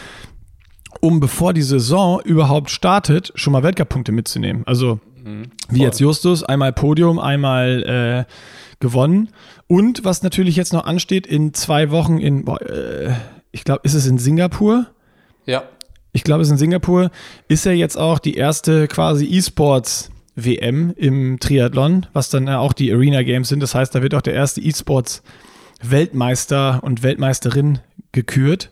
um 0.99 1.19
bevor 1.19 1.53
die 1.53 1.61
Saison 1.61 2.19
überhaupt 2.21 2.69
startet, 2.69 3.31
schon 3.35 3.53
mal 3.53 3.63
Weltcup-Punkte 3.63 4.11
mitzunehmen. 4.11 4.63
Also 4.65 4.99
mhm, 5.23 5.51
wie 5.69 5.81
jetzt 5.81 5.99
Justus, 5.99 6.43
einmal 6.43 6.73
Podium, 6.73 7.19
einmal 7.19 8.27
äh, 8.27 8.33
gewonnen. 8.79 9.29
Und 9.67 10.03
was 10.03 10.23
natürlich 10.23 10.55
jetzt 10.55 10.73
noch 10.73 10.85
ansteht, 10.85 11.25
in 11.25 11.53
zwei 11.53 11.91
Wochen 11.91 12.17
in, 12.17 12.45
boah, 12.45 12.61
äh, 12.61 13.13
ich 13.51 13.63
glaube, 13.63 13.81
ist 13.83 13.93
es 13.93 14.07
in 14.07 14.17
Singapur? 14.17 14.87
Ja. 15.45 15.63
Ich 16.13 16.23
glaube, 16.23 16.41
es 16.41 16.49
ist 16.49 16.53
in 16.53 16.57
Singapur, 16.57 17.09
ist 17.47 17.65
ja 17.65 17.71
jetzt 17.71 17.97
auch 17.97 18.19
die 18.19 18.35
erste 18.35 18.87
quasi 18.87 19.25
E-Sports 19.25 20.11
WM 20.35 20.93
im 20.97 21.39
Triathlon, 21.39 22.05
was 22.13 22.29
dann 22.29 22.49
auch 22.49 22.73
die 22.73 22.91
Arena 22.91 23.23
Games 23.23 23.49
sind. 23.49 23.61
Das 23.61 23.75
heißt, 23.75 23.93
da 23.93 24.01
wird 24.01 24.13
auch 24.13 24.21
der 24.21 24.33
erste 24.33 24.61
E-Sports 24.61 25.23
Weltmeister 25.81 26.79
und 26.83 27.03
Weltmeisterin 27.03 27.79
gekürt. 28.11 28.71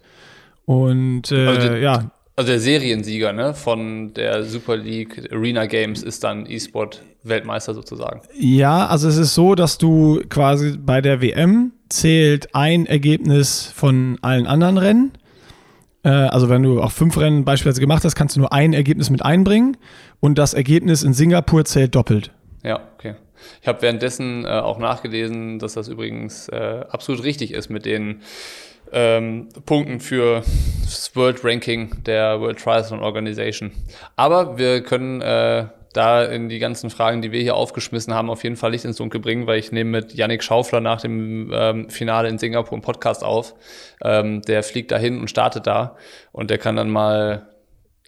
Und 0.65 1.31
äh, 1.31 1.47
also 1.47 1.67
der, 1.67 1.79
ja. 1.79 2.11
Also 2.39 2.53
der 2.53 2.61
Seriensieger 2.61 3.33
ne, 3.33 3.53
von 3.53 4.13
der 4.13 4.45
Super 4.45 4.77
League 4.77 5.29
Arena 5.29 5.65
Games 5.65 6.01
ist 6.01 6.23
dann 6.23 6.49
E-Sport 6.49 7.01
Weltmeister 7.21 7.73
sozusagen. 7.73 8.21
Ja, 8.33 8.87
also 8.87 9.09
es 9.09 9.17
ist 9.17 9.35
so, 9.35 9.55
dass 9.55 9.77
du 9.77 10.21
quasi 10.29 10.77
bei 10.77 11.01
der 11.01 11.21
WM 11.21 11.73
zählt 11.89 12.55
ein 12.55 12.85
Ergebnis 12.85 13.65
von 13.75 14.19
allen 14.21 14.47
anderen 14.47 14.77
Rennen. 14.77 15.11
Äh, 16.03 16.11
also 16.11 16.47
wenn 16.47 16.63
du 16.63 16.81
auch 16.81 16.93
fünf 16.93 17.17
Rennen 17.17 17.43
beispielsweise 17.43 17.81
gemacht 17.81 18.05
hast, 18.05 18.15
kannst 18.15 18.37
du 18.37 18.39
nur 18.39 18.53
ein 18.53 18.71
Ergebnis 18.71 19.09
mit 19.09 19.21
einbringen 19.21 19.75
und 20.21 20.37
das 20.37 20.53
Ergebnis 20.53 21.03
in 21.03 21.11
Singapur 21.11 21.65
zählt 21.65 21.93
doppelt. 21.93 22.31
Ja, 22.63 22.79
okay. 22.97 23.15
Ich 23.61 23.67
habe 23.67 23.81
währenddessen 23.81 24.45
äh, 24.45 24.47
auch 24.47 24.79
nachgelesen, 24.79 25.59
dass 25.59 25.73
das 25.73 25.89
übrigens 25.89 26.47
äh, 26.47 26.85
absolut 26.89 27.25
richtig 27.25 27.53
ist 27.53 27.69
mit 27.69 27.85
den 27.85 28.21
ähm, 28.91 29.49
Punkten 29.65 29.99
für 29.99 30.43
das 30.83 31.15
World 31.15 31.43
Ranking 31.43 32.03
der 32.03 32.39
World 32.39 32.59
Triathlon 32.59 33.01
Organization. 33.01 33.71
Aber 34.15 34.57
wir 34.57 34.81
können 34.81 35.21
äh, 35.21 35.67
da 35.93 36.23
in 36.23 36.49
die 36.49 36.59
ganzen 36.59 36.89
Fragen, 36.89 37.21
die 37.21 37.31
wir 37.31 37.41
hier 37.41 37.55
aufgeschmissen 37.55 38.13
haben, 38.13 38.29
auf 38.29 38.43
jeden 38.43 38.55
Fall 38.55 38.71
Licht 38.71 38.85
ins 38.85 38.97
Dunkel 38.97 39.19
bringen, 39.19 39.47
weil 39.47 39.59
ich 39.59 39.71
nehme 39.71 39.89
mit 39.89 40.13
Yannick 40.13 40.43
Schaufler 40.43 40.81
nach 40.81 41.01
dem 41.01 41.51
ähm, 41.53 41.89
Finale 41.89 42.29
in 42.29 42.37
Singapur 42.37 42.73
einen 42.73 42.81
Podcast 42.81 43.23
auf. 43.23 43.55
Ähm, 44.03 44.41
der 44.43 44.63
fliegt 44.63 44.91
dahin 44.91 45.19
und 45.19 45.29
startet 45.29 45.67
da 45.67 45.95
und 46.31 46.49
der 46.49 46.57
kann 46.57 46.75
dann 46.75 46.89
mal 46.89 47.47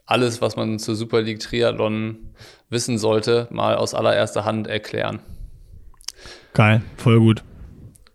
alles, 0.05 0.41
was 0.41 0.55
man 0.55 0.77
zur 0.77 0.95
Super 0.95 1.21
League 1.21 1.39
Triathlon 1.39 2.33
wissen 2.69 2.97
sollte, 2.97 3.47
mal 3.49 3.75
aus 3.75 3.93
allererster 3.93 4.45
Hand 4.45 4.67
erklären. 4.67 5.19
Geil, 6.53 6.81
voll 6.97 7.19
gut. 7.19 7.43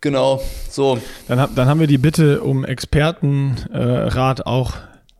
Genau, 0.06 0.40
so. 0.70 1.00
Dann, 1.26 1.48
dann 1.56 1.66
haben 1.66 1.80
wir 1.80 1.88
die 1.88 1.98
Bitte 1.98 2.40
um 2.40 2.64
Expertenrat 2.64 4.38
äh, 4.38 4.42
auch 4.44 4.74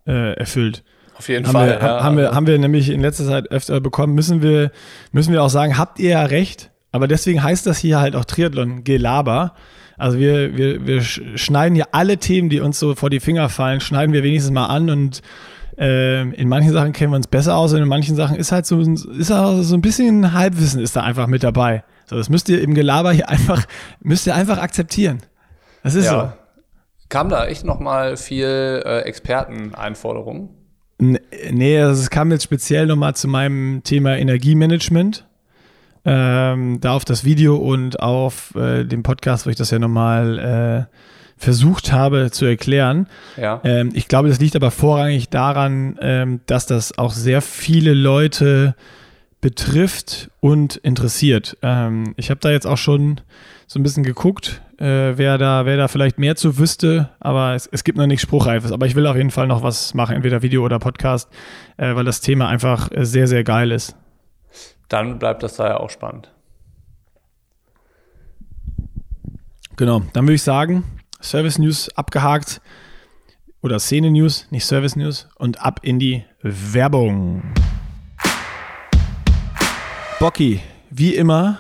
äh, 0.07 0.35
erfüllt. 0.35 0.85
Auf 1.19 1.29
jeden 1.29 1.45
haben 1.45 1.55
Fall. 1.55 1.71
Wir, 1.71 1.79
ja. 1.81 2.05
haben, 2.05 2.17
wir, 2.17 2.31
haben 2.31 2.47
wir 2.47 2.57
nämlich 2.57 2.91
in 2.91 3.01
letzter 3.01 3.27
Zeit 3.27 3.51
öfter 3.51 3.81
bekommen, 3.81 4.15
müssen 4.15 4.43
wir, 4.43 4.71
müssen 5.11 5.33
wir 5.33 5.43
auch 5.43 5.49
sagen, 5.49 5.77
habt 5.77 5.99
ihr 5.99 6.11
ja 6.11 6.23
recht, 6.23 6.71
aber 6.93 7.09
deswegen 7.09 7.43
heißt 7.43 7.67
das 7.67 7.79
hier 7.79 7.99
halt 7.99 8.15
auch 8.15 8.25
Triathlon-Gelaber. 8.27 9.55
Also 9.99 10.21
wir, 10.21 10.57
wir, 10.57 10.87
wir 10.87 11.03
schneiden 11.03 11.75
hier 11.75 11.89
alle 11.91 12.19
Themen, 12.19 12.49
die 12.49 12.61
uns 12.61 12.79
so 12.79 12.95
vor 12.95 13.11
die 13.11 13.19
Finger 13.19 13.49
fallen, 13.49 13.81
schneiden 13.81 14.13
wir 14.13 14.23
wenigstens 14.23 14.53
mal 14.53 14.67
an 14.67 14.89
und 14.89 15.21
äh, 15.79 16.31
in 16.31 16.49
manchen 16.49 16.73
Sachen 16.73 16.93
kennen 16.93 17.11
wir 17.11 17.17
uns 17.17 17.27
besser 17.27 17.57
aus 17.57 17.73
und 17.73 17.83
in 17.83 17.89
manchen 17.89 18.15
Sachen 18.15 18.37
ist 18.37 18.53
halt 18.53 18.67
so, 18.67 18.81
ist 18.81 19.33
auch 19.33 19.63
so 19.63 19.75
ein 19.75 19.81
bisschen 19.81 20.33
Halbwissen 20.33 20.81
ist 20.81 20.95
da 20.95 21.01
einfach 21.01 21.27
mit 21.27 21.43
dabei. 21.43 21.83
So, 22.07 22.17
das 22.17 22.29
müsst 22.29 22.49
ihr 22.49 22.63
im 22.63 22.75
Gelaber 22.75 23.13
hier 23.13 23.29
einfach, 23.29 23.67
müsst 24.01 24.27
ihr 24.27 24.35
einfach 24.35 24.59
akzeptieren. 24.59 25.19
Das 25.83 25.95
ist 25.95 26.07
ja. 26.07 26.21
so. 26.21 26.33
Kam 27.09 27.29
da 27.29 27.47
echt 27.47 27.65
nochmal 27.65 28.17
viel 28.17 28.83
äh, 28.85 29.01
Experteneinforderungen? 29.03 30.49
Nee, 30.99 31.81
also 31.81 32.03
es 32.03 32.11
kam 32.11 32.31
jetzt 32.31 32.45
speziell 32.45 32.87
nochmal 32.87 33.15
zu 33.15 33.29
meinem 33.29 33.83
Thema 33.85 34.17
Energiemanagement. 34.17 35.27
Ähm, 36.05 36.81
da 36.81 36.93
auf 36.93 37.05
das 37.05 37.25
Video 37.25 37.57
und 37.57 38.01
auf 38.01 38.55
äh, 38.55 38.85
dem 38.85 39.03
Podcast, 39.03 39.45
wo 39.45 39.51
ich 39.51 39.57
das 39.57 39.73
ja 39.73 39.79
nochmal 39.79 40.89
äh, 40.89 40.95
versucht 41.37 41.93
habe 41.93 42.31
zu 42.31 42.47
erklären. 42.47 43.09
Ja. 43.37 43.61
Ähm, 43.65 43.91
ich 43.93 44.09
glaube, 44.09 44.29
das 44.29 44.41
liegt 44.41 44.57
aber 44.57 44.71
vorrangig 44.71 45.29
daran, 45.29 45.99
ähm, 46.01 46.41
dass 46.47 46.67
das 46.67 46.97
auch 46.97 47.13
sehr 47.13 47.43
viele 47.43 47.93
Leute 47.93 48.75
betrifft 49.41 50.31
und 50.41 50.77
interessiert. 50.77 51.57
Ähm, 51.63 52.15
ich 52.17 52.31
habe 52.31 52.41
da 52.41 52.51
jetzt 52.51 52.67
auch 52.67 52.79
schon 52.79 53.21
so 53.67 53.79
ein 53.79 53.83
bisschen 53.83 54.03
geguckt, 54.03 54.63
äh, 54.79 55.17
wer, 55.17 55.39
da, 55.39 55.67
wer 55.67 55.77
da 55.77 55.89
vielleicht 55.89 56.19
mehr 56.19 56.37
zu 56.37 56.59
wüsste, 56.59 57.11
aber 57.21 57.55
es, 57.55 57.67
es 57.67 57.85
gibt 57.85 57.99
noch 57.99 58.07
nichts 58.07 58.23
Spruchreifes. 58.23 58.73
Aber 58.73 58.87
ich 58.87 58.95
will 58.95 59.07
auf 59.07 59.17
jeden 59.17 59.31
Fall 59.31 59.47
noch 59.47 59.63
was 59.63 59.95
machen, 59.95 60.17
entweder 60.17 60.43
Video 60.43 60.65
oder 60.65 60.79
Podcast, 60.79 61.31
äh, 61.77 61.95
weil 61.95 62.05
das 62.05 62.21
Thema 62.21 62.49
einfach 62.49 62.91
äh, 62.93 63.05
sehr, 63.05 63.27
sehr 63.27 63.45
geil 63.45 63.73
ist. 63.73 63.97
Dann 64.89 65.19
bleibt 65.19 65.43
das 65.43 65.57
da 65.57 65.69
ja 65.69 65.77
auch 65.79 65.91
spannend. 65.91 66.33
Genau, 69.77 70.03
dann 70.13 70.25
würde 70.25 70.35
ich 70.35 70.43
sagen, 70.43 70.85
Service 71.21 71.59
News 71.59 71.91
abgehakt 71.97 72.63
oder 73.61 73.79
Szene 73.79 74.11
News, 74.11 74.47
nicht 74.51 74.65
Service 74.65 74.97
News 74.97 75.29
und 75.37 75.61
ab 75.61 75.81
in 75.83 75.99
die 75.99 76.25
Werbung. 76.41 77.43
Bocky, 80.19 80.61
wie 80.89 81.15
immer 81.15 81.59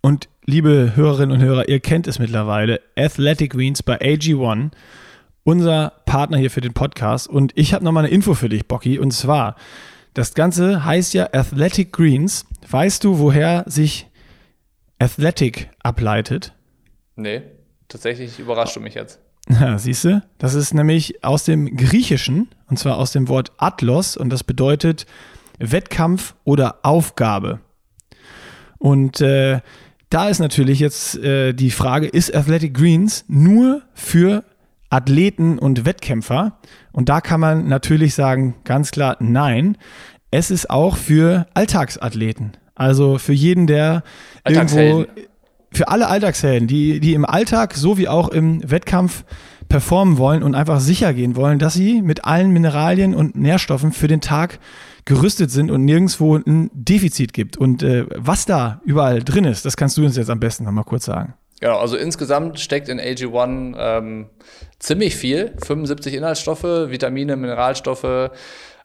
und 0.00 0.28
liebe 0.46 0.92
Hörerinnen 0.94 1.32
und 1.32 1.42
Hörer, 1.42 1.68
ihr 1.68 1.80
kennt 1.80 2.06
es 2.06 2.20
mittlerweile, 2.20 2.80
Athletic 2.96 3.52
Greens 3.52 3.82
bei 3.82 4.00
AG1, 4.00 4.70
unser 5.42 5.94
Partner 6.06 6.38
hier 6.38 6.52
für 6.52 6.60
den 6.60 6.72
Podcast. 6.72 7.26
Und 7.28 7.50
ich 7.56 7.74
habe 7.74 7.84
nochmal 7.84 8.04
eine 8.04 8.14
Info 8.14 8.34
für 8.34 8.48
dich, 8.48 8.68
Bocky, 8.68 9.00
und 9.00 9.10
zwar, 9.10 9.56
das 10.14 10.34
Ganze 10.34 10.84
heißt 10.84 11.14
ja 11.14 11.30
Athletic 11.32 11.92
Greens. 11.92 12.46
Weißt 12.68 13.02
du, 13.02 13.18
woher 13.18 13.64
sich 13.66 14.06
Athletic 15.00 15.70
ableitet? 15.82 16.54
Nee, 17.16 17.42
tatsächlich 17.88 18.38
überrascht 18.38 18.76
du 18.76 18.80
mich 18.80 18.94
jetzt. 18.94 19.18
Ja, 19.48 19.78
siehst 19.78 20.04
du? 20.04 20.22
Das 20.38 20.54
ist 20.54 20.74
nämlich 20.74 21.24
aus 21.24 21.42
dem 21.42 21.76
Griechischen, 21.76 22.50
und 22.68 22.78
zwar 22.78 22.98
aus 22.98 23.10
dem 23.10 23.26
Wort 23.26 23.50
Atlos, 23.56 24.16
und 24.16 24.30
das 24.30 24.44
bedeutet 24.44 25.06
Wettkampf 25.58 26.36
oder 26.44 26.78
Aufgabe. 26.84 27.58
Und 28.80 29.20
äh, 29.20 29.60
da 30.08 30.28
ist 30.28 30.40
natürlich 30.40 30.80
jetzt 30.80 31.16
äh, 31.18 31.52
die 31.52 31.70
Frage, 31.70 32.08
ist 32.08 32.34
Athletic 32.34 32.74
Greens 32.74 33.24
nur 33.28 33.82
für 33.94 34.42
Athleten 34.88 35.58
und 35.58 35.84
Wettkämpfer? 35.84 36.58
Und 36.90 37.08
da 37.08 37.20
kann 37.20 37.40
man 37.40 37.68
natürlich 37.68 38.14
sagen, 38.14 38.56
ganz 38.64 38.90
klar, 38.90 39.16
nein. 39.20 39.76
Es 40.32 40.50
ist 40.50 40.70
auch 40.70 40.96
für 40.96 41.46
Alltagsathleten. 41.54 42.52
Also 42.74 43.18
für 43.18 43.34
jeden, 43.34 43.66
der 43.66 44.02
irgendwo, 44.48 45.04
für 45.70 45.88
alle 45.88 46.08
Alltagshelden, 46.08 46.66
die, 46.66 47.00
die 47.00 47.12
im 47.12 47.26
Alltag 47.26 47.74
sowie 47.74 48.08
auch 48.08 48.28
im 48.28 48.68
Wettkampf 48.68 49.24
performen 49.68 50.16
wollen 50.16 50.42
und 50.42 50.54
einfach 50.54 50.80
sicher 50.80 51.12
gehen 51.12 51.36
wollen, 51.36 51.58
dass 51.58 51.74
sie 51.74 52.00
mit 52.00 52.24
allen 52.24 52.50
Mineralien 52.50 53.14
und 53.14 53.36
Nährstoffen 53.36 53.92
für 53.92 54.08
den 54.08 54.20
Tag 54.22 54.58
gerüstet 55.10 55.50
sind 55.50 55.72
und 55.72 55.84
nirgendwo 55.84 56.36
ein 56.36 56.70
Defizit 56.72 57.32
gibt. 57.32 57.56
Und 57.56 57.82
äh, 57.82 58.06
was 58.14 58.46
da 58.46 58.80
überall 58.84 59.24
drin 59.24 59.44
ist, 59.44 59.64
das 59.64 59.76
kannst 59.76 59.96
du 59.96 60.04
uns 60.04 60.16
jetzt 60.16 60.30
am 60.30 60.38
besten 60.38 60.62
nochmal 60.62 60.84
kurz 60.84 61.06
sagen. 61.06 61.34
Genau, 61.58 61.78
also 61.78 61.96
insgesamt 61.96 62.60
steckt 62.60 62.88
in 62.88 63.00
AG1 63.00 63.74
ähm, 63.76 64.26
ziemlich 64.78 65.16
viel. 65.16 65.52
75 65.66 66.14
Inhaltsstoffe, 66.14 66.62
Vitamine, 66.62 67.36
Mineralstoffe, 67.36 68.30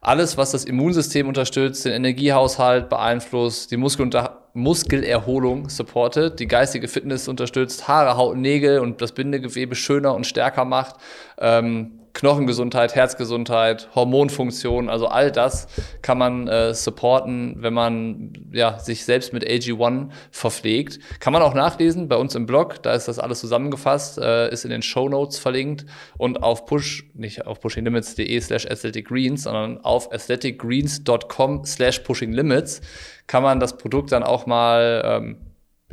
alles, 0.01 0.35
was 0.35 0.49
das 0.49 0.65
Immunsystem 0.65 1.27
unterstützt, 1.27 1.85
den 1.85 1.93
Energiehaushalt 1.93 2.89
beeinflusst, 2.89 3.69
die 3.69 3.77
Muskel 3.77 4.09
Muskelerholung 4.53 5.69
supportet, 5.69 6.39
die 6.39 6.47
geistige 6.47 6.87
Fitness 6.87 7.27
unterstützt, 7.27 7.87
Haare, 7.87 8.17
Haut, 8.17 8.37
Nägel 8.37 8.79
und 8.79 8.99
das 8.99 9.11
Bindegewebe 9.11 9.75
schöner 9.75 10.15
und 10.15 10.25
stärker 10.25 10.65
macht. 10.65 10.95
Ähm, 11.37 11.99
Knochengesundheit, 12.15 12.95
Herzgesundheit, 12.95 13.89
Hormonfunktion, 13.93 14.89
also 14.89 15.07
all 15.07 15.31
das 15.31 15.67
kann 16.01 16.17
man 16.17 16.47
äh, 16.47 16.73
supporten, 16.73 17.57
wenn 17.59 17.73
man 17.73 18.33
ja, 18.51 18.79
sich 18.79 19.05
selbst 19.05 19.33
mit 19.33 19.45
AG1 19.45 20.09
verpflegt. 20.31 20.99
Kann 21.19 21.33
man 21.33 21.41
auch 21.41 21.53
nachlesen 21.53 22.07
bei 22.07 22.15
uns 22.15 22.33
im 22.33 22.45
Blog, 22.45 22.81
da 22.81 22.93
ist 22.93 23.07
das 23.07 23.19
alles 23.19 23.41
zusammengefasst, 23.41 24.17
äh, 24.17 24.49
ist 24.49 24.63
in 24.65 24.71
den 24.71 24.81
Show 24.81 25.09
Notes 25.09 25.37
verlinkt 25.37 25.85
und 26.17 26.41
auf 26.41 26.65
push, 26.65 27.05
nicht 27.13 27.45
auf 27.45 27.59
pushinglimits.de 27.59 28.39
slash 28.39 28.65
athleticgreens, 28.65 29.43
sondern 29.43 29.83
auf 29.83 30.11
athleticgreens.com 30.11 31.65
slash 31.65 31.99
pushinglimits 31.99 32.81
kann 33.27 33.43
man 33.43 33.59
das 33.59 33.77
Produkt 33.77 34.11
dann 34.11 34.23
auch 34.23 34.45
mal 34.45 35.01
ähm, 35.05 35.37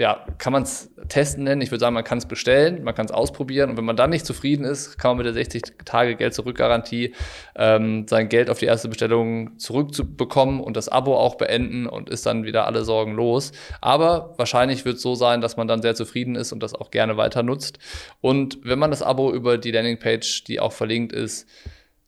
ja, 0.03 0.27
kann 0.39 0.53
man 0.53 0.65
es 0.65 0.91
testen 1.09 1.45
nennen. 1.45 1.61
Ich 1.61 1.71
würde 1.71 1.79
sagen, 1.79 1.95
man 1.95 2.03
kann 2.03 2.19
es 2.19 2.27
bestellen, 2.27 2.83
man 2.83 2.93
kann 2.93 3.07
es 3.07 3.13
ausprobieren 3.13 3.71
und 3.71 3.77
wenn 3.77 3.85
man 3.85 3.95
dann 3.95 4.11
nicht 4.11 4.27
zufrieden 4.27 4.65
ist, 4.65 4.99
kann 4.99 5.11
man 5.11 5.19
mit 5.19 5.27
der 5.27 5.35
60 5.35 5.63
Tage 5.85 6.17
Geld 6.17 6.35
zurück 6.35 6.57
Garantie 6.57 7.15
ähm, 7.55 8.09
sein 8.09 8.29
Geld 8.29 8.51
auf 8.51 8.59
die 8.59 8.67
erste 8.67 8.89
Bestellung 8.89 9.61
zurückzubekommen 9.61 10.59
und 10.59 10.77
das 10.77 10.89
Abo 10.89 11.17
auch 11.17 11.37
beenden 11.37 11.87
und 11.87 12.11
ist 12.11 12.27
dann 12.27 12.43
wieder 12.43 12.67
alle 12.67 12.85
Sorgen 12.85 13.15
los. 13.15 13.53
Aber 13.81 14.35
wahrscheinlich 14.39 14.85
wird 14.85 14.97
es 14.97 15.03
so 15.03 15.15
sein, 15.15 15.41
dass 15.41 15.57
man 15.57 15.69
dann 15.69 15.83
sehr 15.83 15.95
zufrieden 15.95 16.35
ist 16.35 16.51
und 16.51 16.65
das 16.65 16.75
auch 16.75 16.91
gerne 16.91 17.17
weiter 17.17 17.45
nutzt. 17.45 17.79
Und 18.21 18.59
wenn 18.65 18.81
man 18.81 18.91
das 18.91 19.03
Abo 19.05 19.33
über 19.33 19.57
die 19.57 19.71
Landingpage, 19.71 20.43
die 20.43 20.59
auch 20.59 20.73
verlinkt 20.73 21.13
ist, 21.13 21.49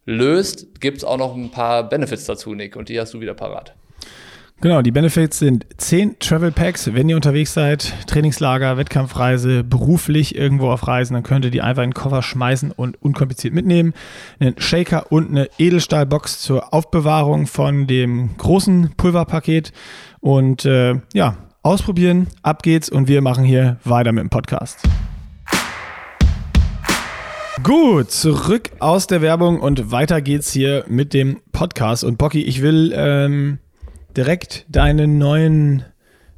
löst, 0.04 0.80
gibt 0.80 0.98
es 0.98 1.04
auch 1.04 1.16
noch 1.16 1.36
ein 1.36 1.52
paar 1.52 1.88
Benefits 1.88 2.24
dazu, 2.24 2.56
Nick, 2.56 2.74
und 2.74 2.88
die 2.88 2.98
hast 2.98 3.14
du 3.14 3.20
wieder 3.20 3.34
parat. 3.34 3.76
Genau, 4.60 4.80
die 4.80 4.92
Benefits 4.92 5.40
sind 5.40 5.66
10 5.76 6.20
Travel 6.20 6.50
Packs. 6.50 6.94
Wenn 6.94 7.08
ihr 7.08 7.16
unterwegs 7.16 7.52
seid, 7.52 7.92
Trainingslager, 8.06 8.78
Wettkampfreise, 8.78 9.62
beruflich 9.62 10.36
irgendwo 10.36 10.70
auf 10.70 10.86
Reisen, 10.86 11.14
dann 11.14 11.22
könnt 11.22 11.44
ihr 11.44 11.50
die 11.50 11.60
einfach 11.60 11.82
in 11.82 11.90
den 11.90 11.94
Koffer 11.94 12.22
schmeißen 12.22 12.70
und 12.70 13.00
unkompliziert 13.02 13.52
mitnehmen. 13.52 13.92
Einen 14.40 14.54
Shaker 14.58 15.12
und 15.12 15.28
eine 15.28 15.50
Edelstahlbox 15.58 16.40
zur 16.40 16.72
Aufbewahrung 16.72 17.46
von 17.46 17.86
dem 17.86 18.36
großen 18.38 18.94
Pulverpaket. 18.96 19.72
Und 20.20 20.64
äh, 20.64 20.94
ja, 21.12 21.36
ausprobieren, 21.62 22.28
ab 22.42 22.62
geht's 22.62 22.88
und 22.88 23.06
wir 23.08 23.20
machen 23.20 23.44
hier 23.44 23.76
weiter 23.84 24.12
mit 24.12 24.22
dem 24.22 24.30
Podcast. 24.30 24.78
Gut, 27.62 28.10
zurück 28.10 28.70
aus 28.78 29.06
der 29.06 29.20
Werbung 29.20 29.60
und 29.60 29.90
weiter 29.90 30.20
geht's 30.20 30.52
hier 30.52 30.84
mit 30.88 31.12
dem 31.12 31.40
Podcast. 31.52 32.02
Und 32.02 32.18
Bocky, 32.18 32.42
ich 32.42 32.62
will 32.62 32.92
ähm, 32.96 33.58
direkt 34.16 34.66
deinen 34.68 35.18
neuen 35.18 35.84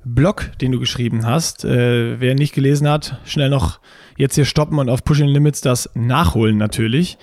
Blog, 0.04 0.52
den 0.60 0.72
du 0.72 0.78
geschrieben 0.78 1.26
hast. 1.26 1.64
Äh, 1.64 2.20
wer 2.20 2.34
nicht 2.34 2.54
gelesen 2.54 2.88
hat, 2.88 3.20
schnell 3.24 3.50
noch 3.50 3.80
jetzt 4.16 4.36
hier 4.36 4.44
stoppen 4.44 4.78
und 4.78 4.88
auf 4.88 5.04
Pushing 5.04 5.28
Limits 5.28 5.60
das 5.60 5.90
nachholen 5.94 6.56
natürlich. 6.56 7.18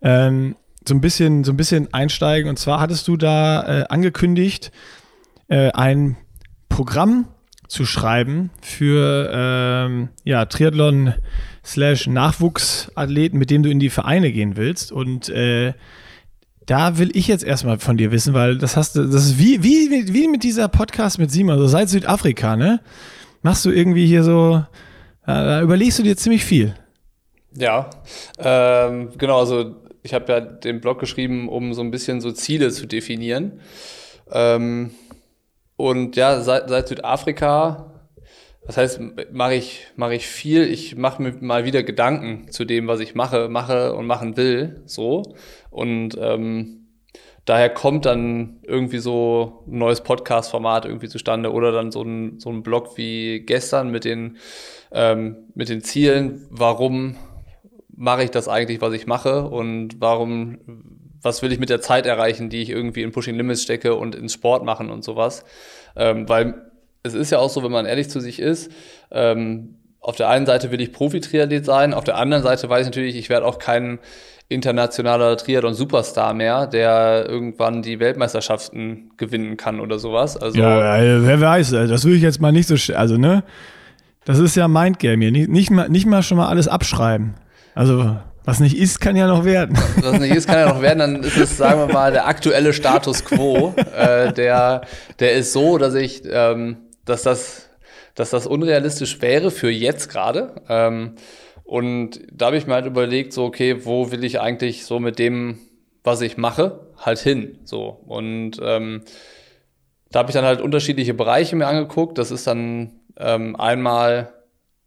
Ähm, 0.00 0.56
so 0.86 0.94
ein 0.94 1.00
bisschen, 1.00 1.44
so 1.44 1.52
ein 1.52 1.56
bisschen 1.56 1.92
einsteigen. 1.92 2.48
Und 2.48 2.58
zwar 2.58 2.80
hattest 2.80 3.06
du 3.06 3.16
da 3.16 3.82
äh, 3.82 3.84
angekündigt, 3.88 4.72
äh, 5.48 5.70
ein 5.72 6.16
Programm 6.68 7.28
zu 7.68 7.86
schreiben 7.86 8.50
für 8.60 9.30
ähm, 9.32 10.08
ja, 10.24 10.46
Triathlon 10.46 11.14
slash 11.64 12.06
Nachwuchsathleten, 12.06 13.38
mit 13.38 13.50
dem 13.50 13.62
du 13.62 13.70
in 13.70 13.78
die 13.78 13.90
Vereine 13.90 14.32
gehen 14.32 14.56
willst. 14.56 14.90
Und 14.90 15.28
äh, 15.28 15.74
da 16.66 16.98
will 16.98 17.10
ich 17.14 17.28
jetzt 17.28 17.44
erstmal 17.44 17.78
von 17.78 17.96
dir 17.96 18.12
wissen, 18.12 18.34
weil 18.34 18.58
das 18.58 18.76
hast 18.76 18.96
du, 18.96 19.04
das 19.04 19.26
ist 19.26 19.38
wie, 19.38 19.62
wie, 19.62 20.12
wie 20.12 20.28
mit 20.28 20.42
dieser 20.42 20.68
Podcast 20.68 21.18
mit 21.18 21.30
Simon, 21.30 21.58
so 21.58 21.66
seit 21.66 21.88
Südafrika, 21.88 22.56
ne? 22.56 22.80
Machst 23.42 23.64
du 23.64 23.70
irgendwie 23.70 24.06
hier 24.06 24.22
so, 24.22 24.62
da 25.26 25.60
überlegst 25.60 25.98
du 25.98 26.02
dir 26.02 26.16
ziemlich 26.16 26.44
viel. 26.44 26.74
Ja, 27.56 27.90
ähm, 28.38 29.10
genau, 29.18 29.40
also 29.40 29.76
ich 30.02 30.14
habe 30.14 30.32
ja 30.32 30.40
den 30.40 30.80
Blog 30.80 30.98
geschrieben, 30.98 31.48
um 31.48 31.74
so 31.74 31.82
ein 31.82 31.90
bisschen 31.90 32.20
so 32.20 32.32
Ziele 32.32 32.70
zu 32.70 32.86
definieren. 32.86 33.60
Ähm, 34.30 34.92
und 35.76 36.16
ja, 36.16 36.40
seit, 36.40 36.68
seit 36.68 36.88
Südafrika, 36.88 37.91
das 38.66 38.76
heißt, 38.76 39.00
mache 39.32 39.54
ich, 39.54 39.86
mache 39.96 40.14
ich 40.14 40.26
viel, 40.26 40.62
ich 40.62 40.96
mache 40.96 41.20
mir 41.20 41.34
mal 41.40 41.64
wieder 41.64 41.82
Gedanken 41.82 42.50
zu 42.50 42.64
dem, 42.64 42.86
was 42.86 43.00
ich 43.00 43.14
mache, 43.14 43.48
mache 43.48 43.94
und 43.94 44.06
machen 44.06 44.36
will, 44.36 44.82
so. 44.86 45.34
Und 45.70 46.16
ähm, 46.20 46.86
daher 47.44 47.70
kommt 47.70 48.06
dann 48.06 48.60
irgendwie 48.62 48.98
so 48.98 49.64
ein 49.66 49.78
neues 49.78 50.02
Podcast-Format 50.02 50.84
irgendwie 50.84 51.08
zustande 51.08 51.52
oder 51.52 51.72
dann 51.72 51.90
so 51.90 52.02
ein, 52.02 52.38
so 52.38 52.50
ein 52.50 52.62
Blog 52.62 52.96
wie 52.96 53.40
gestern 53.40 53.90
mit 53.90 54.04
den, 54.04 54.36
ähm, 54.92 55.48
mit 55.54 55.68
den 55.68 55.82
Zielen, 55.82 56.46
warum 56.48 57.16
mache 57.88 58.22
ich 58.22 58.30
das 58.30 58.46
eigentlich, 58.46 58.80
was 58.80 58.94
ich 58.94 59.08
mache 59.08 59.48
und 59.48 60.00
warum, 60.00 60.58
was 61.20 61.42
will 61.42 61.50
ich 61.50 61.58
mit 61.58 61.68
der 61.68 61.80
Zeit 61.80 62.06
erreichen, 62.06 62.48
die 62.48 62.62
ich 62.62 62.70
irgendwie 62.70 63.02
in 63.02 63.10
Pushing 63.10 63.34
Limits 63.34 63.62
stecke 63.64 63.96
und 63.96 64.14
ins 64.14 64.34
Sport 64.34 64.64
machen 64.64 64.88
und 64.88 65.02
sowas. 65.02 65.44
Ähm, 65.96 66.28
weil 66.28 66.71
es 67.02 67.14
ist 67.14 67.30
ja 67.30 67.38
auch 67.38 67.50
so, 67.50 67.62
wenn 67.62 67.72
man 67.72 67.86
ehrlich 67.86 68.08
zu 68.08 68.20
sich 68.20 68.38
ist, 68.38 68.70
ähm, 69.10 69.76
auf 70.00 70.16
der 70.16 70.28
einen 70.28 70.46
Seite 70.46 70.70
will 70.70 70.80
ich 70.80 70.92
Profi-Triathlet 70.92 71.64
sein, 71.64 71.94
auf 71.94 72.04
der 72.04 72.16
anderen 72.16 72.42
Seite 72.42 72.68
weiß 72.68 72.82
ich 72.82 72.86
natürlich, 72.86 73.16
ich 73.16 73.28
werde 73.28 73.46
auch 73.46 73.58
kein 73.58 73.98
internationaler 74.48 75.36
Triathlon-Superstar 75.36 76.34
mehr, 76.34 76.66
der 76.66 77.26
irgendwann 77.28 77.82
die 77.82 78.00
Weltmeisterschaften 78.00 79.12
gewinnen 79.16 79.56
kann 79.56 79.80
oder 79.80 79.98
sowas. 79.98 80.36
Also 80.36 80.58
ja, 80.58 81.00
wer 81.24 81.40
weiß, 81.40 81.70
das 81.70 82.04
will 82.04 82.16
ich 82.16 82.22
jetzt 82.22 82.40
mal 82.40 82.52
nicht 82.52 82.68
so, 82.68 82.74
also 82.94 83.16
ne, 83.16 83.44
das 84.24 84.38
ist 84.38 84.56
ja 84.56 84.68
Mindgame 84.68 85.24
hier, 85.24 85.32
nicht, 85.32 85.48
nicht, 85.48 85.70
mal, 85.70 85.88
nicht 85.88 86.06
mal 86.06 86.22
schon 86.22 86.36
mal 86.36 86.48
alles 86.48 86.68
abschreiben. 86.68 87.34
Also, 87.74 88.16
was 88.44 88.60
nicht 88.60 88.76
ist, 88.76 89.00
kann 89.00 89.16
ja 89.16 89.26
noch 89.26 89.44
werden. 89.44 89.78
Was 90.00 90.18
nicht 90.18 90.34
ist, 90.34 90.48
kann 90.48 90.58
ja 90.58 90.68
noch 90.68 90.82
werden. 90.82 90.98
Dann 90.98 91.22
ist 91.22 91.36
es, 91.36 91.56
sagen 91.56 91.78
wir 91.78 91.92
mal, 91.92 92.12
der 92.12 92.26
aktuelle 92.26 92.72
Status 92.72 93.24
quo. 93.24 93.74
Äh, 93.96 94.32
der, 94.32 94.82
der 95.20 95.32
ist 95.32 95.52
so, 95.52 95.78
dass 95.78 95.94
ich, 95.94 96.22
ähm, 96.30 96.76
dass 97.04 97.22
das, 97.22 97.70
dass 98.14 98.30
das 98.30 98.46
unrealistisch 98.46 99.20
wäre 99.20 99.50
für 99.50 99.70
jetzt 99.70 100.08
gerade. 100.08 100.54
Ähm, 100.68 101.14
und 101.64 102.20
da 102.30 102.46
habe 102.46 102.56
ich 102.56 102.66
mir 102.66 102.74
halt 102.74 102.86
überlegt, 102.86 103.32
so, 103.32 103.44
okay, 103.44 103.84
wo 103.84 104.10
will 104.10 104.24
ich 104.24 104.40
eigentlich 104.40 104.84
so 104.84 105.00
mit 105.00 105.18
dem, 105.18 105.58
was 106.04 106.20
ich 106.20 106.36
mache, 106.36 106.86
halt 106.98 107.18
hin? 107.18 107.58
So. 107.64 108.00
Und 108.06 108.58
ähm, 108.62 109.02
da 110.10 110.20
habe 110.20 110.30
ich 110.30 110.34
dann 110.34 110.44
halt 110.44 110.60
unterschiedliche 110.60 111.14
Bereiche 111.14 111.56
mir 111.56 111.66
angeguckt. 111.66 112.18
Das 112.18 112.30
ist 112.30 112.46
dann 112.46 112.92
ähm, 113.16 113.56
einmal 113.56 114.32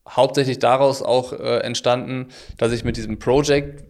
hauptsächlich 0.07 0.59
daraus 0.59 1.01
auch 1.01 1.33
äh, 1.33 1.59
entstanden, 1.59 2.27
dass 2.57 2.71
ich 2.71 2.83
mit 2.83 2.97
diesem 2.97 3.17
Project 3.17 3.83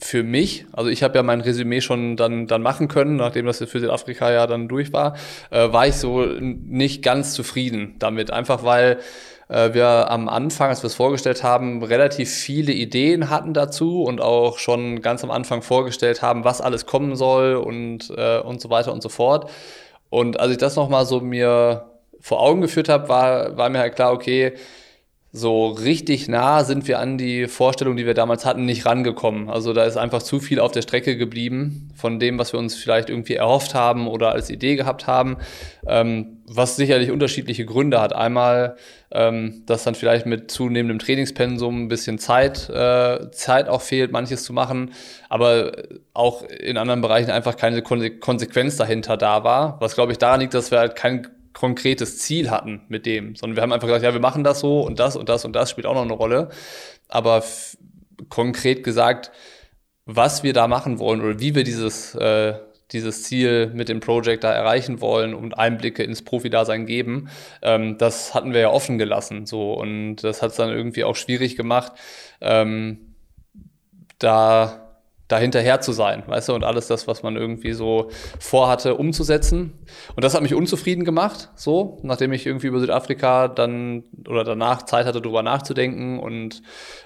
für 0.00 0.22
mich, 0.22 0.66
also 0.72 0.90
ich 0.90 1.02
habe 1.02 1.16
ja 1.16 1.22
mein 1.22 1.40
Resümee 1.40 1.80
schon 1.80 2.16
dann, 2.16 2.46
dann 2.46 2.62
machen 2.62 2.88
können, 2.88 3.16
nachdem 3.16 3.46
das 3.46 3.58
für 3.58 3.80
Südafrika 3.80 4.30
ja 4.30 4.46
dann 4.46 4.68
durch 4.68 4.92
war, 4.92 5.16
äh, 5.50 5.72
war 5.72 5.86
ich 5.86 5.96
so 5.96 6.24
nicht 6.24 7.02
ganz 7.02 7.34
zufrieden 7.34 7.96
damit. 7.98 8.30
Einfach 8.30 8.62
weil 8.62 8.98
äh, 9.48 9.74
wir 9.74 10.10
am 10.10 10.28
Anfang, 10.28 10.68
als 10.68 10.82
wir 10.82 10.86
es 10.86 10.94
vorgestellt 10.94 11.42
haben, 11.42 11.82
relativ 11.82 12.30
viele 12.30 12.72
Ideen 12.72 13.28
hatten 13.30 13.54
dazu 13.54 14.04
und 14.04 14.20
auch 14.20 14.58
schon 14.58 15.02
ganz 15.02 15.24
am 15.24 15.30
Anfang 15.30 15.62
vorgestellt 15.62 16.22
haben, 16.22 16.44
was 16.44 16.60
alles 16.60 16.86
kommen 16.86 17.16
soll 17.16 17.56
und, 17.56 18.10
äh, 18.16 18.38
und 18.38 18.60
so 18.60 18.70
weiter 18.70 18.92
und 18.92 19.02
so 19.02 19.08
fort. 19.08 19.50
Und 20.10 20.38
als 20.40 20.52
ich 20.52 20.58
das 20.58 20.76
nochmal 20.76 21.06
so 21.06 21.20
mir 21.20 21.90
vor 22.20 22.40
Augen 22.40 22.60
geführt 22.60 22.88
habe, 22.88 23.08
war, 23.08 23.56
war 23.56 23.68
mir 23.68 23.78
halt 23.78 23.94
klar, 23.94 24.12
okay, 24.12 24.54
so 25.30 25.66
richtig 25.66 26.26
nah 26.28 26.64
sind 26.64 26.88
wir 26.88 26.98
an 26.98 27.18
die 27.18 27.48
Vorstellung, 27.48 27.96
die 27.98 28.06
wir 28.06 28.14
damals 28.14 28.46
hatten, 28.46 28.64
nicht 28.64 28.86
rangekommen. 28.86 29.50
Also 29.50 29.74
da 29.74 29.84
ist 29.84 29.98
einfach 29.98 30.22
zu 30.22 30.40
viel 30.40 30.58
auf 30.58 30.72
der 30.72 30.80
Strecke 30.80 31.18
geblieben 31.18 31.90
von 31.94 32.18
dem, 32.18 32.38
was 32.38 32.54
wir 32.54 32.58
uns 32.58 32.74
vielleicht 32.74 33.10
irgendwie 33.10 33.34
erhofft 33.34 33.74
haben 33.74 34.08
oder 34.08 34.32
als 34.32 34.48
Idee 34.48 34.76
gehabt 34.76 35.06
haben, 35.06 35.36
ähm, 35.86 36.38
was 36.46 36.76
sicherlich 36.76 37.10
unterschiedliche 37.10 37.66
Gründe 37.66 38.00
hat. 38.00 38.14
Einmal, 38.14 38.76
ähm, 39.10 39.64
dass 39.66 39.84
dann 39.84 39.94
vielleicht 39.94 40.24
mit 40.24 40.50
zunehmendem 40.50 40.98
Trainingspensum 40.98 41.84
ein 41.84 41.88
bisschen 41.88 42.18
Zeit, 42.18 42.70
äh, 42.70 43.30
Zeit 43.30 43.68
auch 43.68 43.82
fehlt, 43.82 44.12
manches 44.12 44.44
zu 44.44 44.54
machen, 44.54 44.92
aber 45.28 45.72
auch 46.14 46.42
in 46.42 46.78
anderen 46.78 47.02
Bereichen 47.02 47.30
einfach 47.30 47.56
keine 47.58 47.82
Konsequenz 47.82 48.76
dahinter 48.76 49.18
da 49.18 49.44
war, 49.44 49.78
was 49.80 49.94
glaube 49.94 50.12
ich 50.12 50.18
daran 50.18 50.40
liegt, 50.40 50.54
dass 50.54 50.70
wir 50.70 50.78
halt 50.78 50.96
kein 50.96 51.26
konkretes 51.52 52.18
Ziel 52.18 52.50
hatten 52.50 52.82
mit 52.88 53.06
dem, 53.06 53.36
sondern 53.36 53.56
wir 53.56 53.62
haben 53.62 53.72
einfach 53.72 53.88
gesagt, 53.88 54.04
ja, 54.04 54.12
wir 54.12 54.20
machen 54.20 54.44
das 54.44 54.60
so 54.60 54.80
und 54.80 54.98
das 54.98 55.16
und 55.16 55.28
das 55.28 55.44
und 55.44 55.54
das 55.54 55.70
spielt 55.70 55.86
auch 55.86 55.94
noch 55.94 56.02
eine 56.02 56.12
Rolle. 56.12 56.50
Aber 57.08 57.42
konkret 58.28 58.84
gesagt, 58.84 59.30
was 60.04 60.42
wir 60.42 60.52
da 60.52 60.68
machen 60.68 60.98
wollen 60.98 61.20
oder 61.20 61.40
wie 61.40 61.54
wir 61.54 61.64
dieses, 61.64 62.14
äh, 62.14 62.54
dieses 62.92 63.24
Ziel 63.24 63.70
mit 63.74 63.88
dem 63.88 64.00
Project 64.00 64.44
da 64.44 64.52
erreichen 64.52 65.00
wollen 65.00 65.34
und 65.34 65.58
Einblicke 65.58 66.02
ins 66.02 66.22
Profi-Dasein 66.22 66.86
geben, 66.86 67.28
ähm, 67.62 67.98
das 67.98 68.34
hatten 68.34 68.52
wir 68.52 68.60
ja 68.60 68.70
offen 68.70 68.98
gelassen. 68.98 69.46
So 69.46 69.74
und 69.74 70.16
das 70.16 70.42
hat 70.42 70.50
es 70.50 70.56
dann 70.56 70.70
irgendwie 70.70 71.04
auch 71.04 71.16
schwierig 71.16 71.56
gemacht, 71.56 71.92
ähm, 72.40 73.14
da 74.18 74.87
da 75.28 75.38
hinterher 75.38 75.80
zu 75.80 75.92
sein, 75.92 76.22
weißt 76.26 76.48
du, 76.48 76.54
und 76.54 76.64
alles 76.64 76.86
das, 76.86 77.06
was 77.06 77.22
man 77.22 77.36
irgendwie 77.36 77.74
so 77.74 78.08
vorhatte, 78.40 78.94
umzusetzen. 78.94 79.74
Und 80.16 80.24
das 80.24 80.34
hat 80.34 80.42
mich 80.42 80.54
unzufrieden 80.54 81.04
gemacht, 81.04 81.50
so, 81.54 81.98
nachdem 82.02 82.32
ich 82.32 82.46
irgendwie 82.46 82.68
über 82.68 82.80
Südafrika 82.80 83.48
dann 83.48 84.04
oder 84.26 84.42
danach 84.42 84.82
Zeit 84.82 85.04
hatte, 85.04 85.20
darüber 85.20 85.42
nachzudenken 85.42 86.18
und 86.18 86.62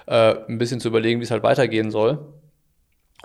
äh, 0.07 0.35
ein 0.47 0.57
bisschen 0.57 0.79
zu 0.79 0.87
überlegen, 0.87 1.19
wie 1.19 1.25
es 1.25 1.31
halt 1.31 1.43
weitergehen 1.43 1.91
soll. 1.91 2.19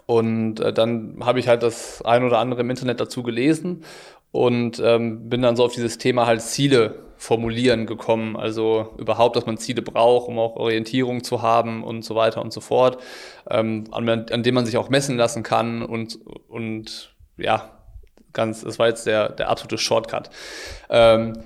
Und 0.07 0.59
äh, 0.61 0.73
dann 0.73 1.19
habe 1.21 1.39
ich 1.39 1.47
halt 1.47 1.63
das 1.63 2.03
ein 2.03 2.25
oder 2.25 2.39
andere 2.39 2.63
im 2.63 2.71
Internet 2.71 3.01
dazu 3.01 3.23
gelesen 3.23 3.85
und 4.33 4.81
ähm, 4.85 5.29
bin 5.29 5.43
dann 5.43 5.55
so 5.55 5.65
auf 5.65 5.75
dieses 5.75 5.99
Thema 5.99 6.27
halt 6.27 6.43
Ziele 6.43 7.08
formulieren 7.19 7.85
gekommen. 7.85 8.37
Also 8.37 8.95
überhaupt, 8.97 9.37
dass 9.37 9.45
man 9.45 9.59
Ziele 9.59 9.83
braucht, 9.83 10.29
um 10.29 10.39
auch 10.39 10.57
Orientierung 10.57 11.23
zu 11.25 11.43
haben 11.43 11.85
und 11.85 12.05
so 12.05 12.15
weiter 12.15 12.41
und 12.41 12.53
so 12.53 12.61
fort, 12.61 12.99
ähm, 13.51 13.85
an, 13.91 14.09
an 14.09 14.43
dem 14.43 14.55
man 14.55 14.65
sich 14.65 14.77
auch 14.77 14.89
messen 14.89 15.17
lassen 15.17 15.43
kann 15.43 15.83
und, 15.83 16.19
und 16.49 17.15
ja, 17.37 17.79
ganz, 18.33 18.63
das 18.63 18.79
war 18.79 18.89
jetzt 18.89 19.07
der, 19.07 19.31
der 19.31 19.51
absolute 19.51 19.79
Shortcut. 19.79 20.31
Ähm, 20.89 21.43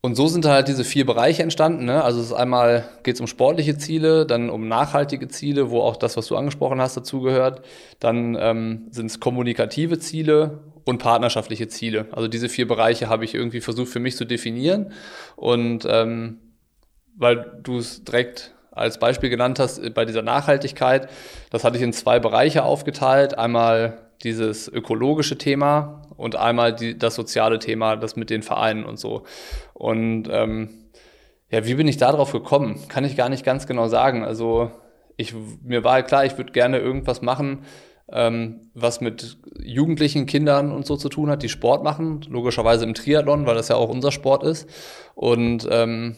und 0.00 0.14
so 0.14 0.28
sind 0.28 0.46
halt 0.46 0.68
diese 0.68 0.84
vier 0.84 1.04
Bereiche 1.04 1.42
entstanden. 1.42 1.84
Ne? 1.84 2.04
Also 2.04 2.20
es 2.20 2.26
ist 2.26 2.32
einmal 2.32 2.88
geht 3.02 3.16
es 3.16 3.20
um 3.20 3.26
sportliche 3.26 3.76
Ziele, 3.78 4.26
dann 4.26 4.48
um 4.48 4.68
nachhaltige 4.68 5.26
Ziele, 5.26 5.70
wo 5.70 5.80
auch 5.80 5.96
das, 5.96 6.16
was 6.16 6.28
du 6.28 6.36
angesprochen 6.36 6.80
hast, 6.80 6.96
dazugehört. 6.96 7.62
Dann 7.98 8.36
ähm, 8.38 8.86
sind 8.92 9.06
es 9.06 9.18
kommunikative 9.18 9.98
Ziele 9.98 10.60
und 10.88 10.98
partnerschaftliche 10.98 11.68
Ziele. 11.68 12.06
Also 12.12 12.28
diese 12.28 12.48
vier 12.48 12.66
Bereiche 12.66 13.08
habe 13.08 13.24
ich 13.24 13.34
irgendwie 13.34 13.60
versucht 13.60 13.88
für 13.88 14.00
mich 14.00 14.16
zu 14.16 14.24
definieren. 14.24 14.92
Und 15.36 15.86
ähm, 15.88 16.38
weil 17.16 17.60
du 17.62 17.78
es 17.78 18.04
direkt 18.04 18.54
als 18.70 18.98
Beispiel 18.98 19.28
genannt 19.28 19.58
hast, 19.58 19.94
bei 19.94 20.04
dieser 20.04 20.22
Nachhaltigkeit, 20.22 21.10
das 21.50 21.64
hatte 21.64 21.76
ich 21.76 21.82
in 21.82 21.92
zwei 21.92 22.20
Bereiche 22.20 22.62
aufgeteilt. 22.62 23.36
Einmal 23.36 23.98
dieses 24.22 24.66
ökologische 24.68 25.36
Thema 25.36 26.02
und 26.16 26.36
einmal 26.36 26.74
die, 26.74 26.96
das 26.96 27.14
soziale 27.14 27.58
Thema, 27.58 27.96
das 27.96 28.16
mit 28.16 28.30
den 28.30 28.42
Vereinen 28.42 28.84
und 28.84 28.98
so. 28.98 29.24
Und 29.74 30.28
ähm, 30.30 30.70
ja, 31.50 31.66
wie 31.66 31.74
bin 31.74 31.88
ich 31.88 31.98
da 31.98 32.12
drauf 32.12 32.32
gekommen? 32.32 32.80
Kann 32.88 33.04
ich 33.04 33.16
gar 33.16 33.28
nicht 33.28 33.44
ganz 33.44 33.66
genau 33.66 33.88
sagen. 33.88 34.24
Also 34.24 34.70
ich, 35.16 35.34
mir 35.62 35.84
war 35.84 36.02
klar, 36.02 36.24
ich 36.24 36.38
würde 36.38 36.52
gerne 36.52 36.78
irgendwas 36.78 37.20
machen, 37.20 37.64
ähm, 38.12 38.70
was 38.74 39.00
mit 39.00 39.38
jugendlichen 39.60 40.26
Kindern 40.26 40.72
und 40.72 40.86
so 40.86 40.96
zu 40.96 41.08
tun 41.08 41.30
hat, 41.30 41.42
die 41.42 41.48
Sport 41.48 41.84
machen, 41.84 42.22
logischerweise 42.28 42.84
im 42.84 42.94
Triathlon, 42.94 43.46
weil 43.46 43.54
das 43.54 43.68
ja 43.68 43.76
auch 43.76 43.90
unser 43.90 44.12
Sport 44.12 44.42
ist. 44.42 44.68
Und 45.14 45.68
ähm, 45.70 46.16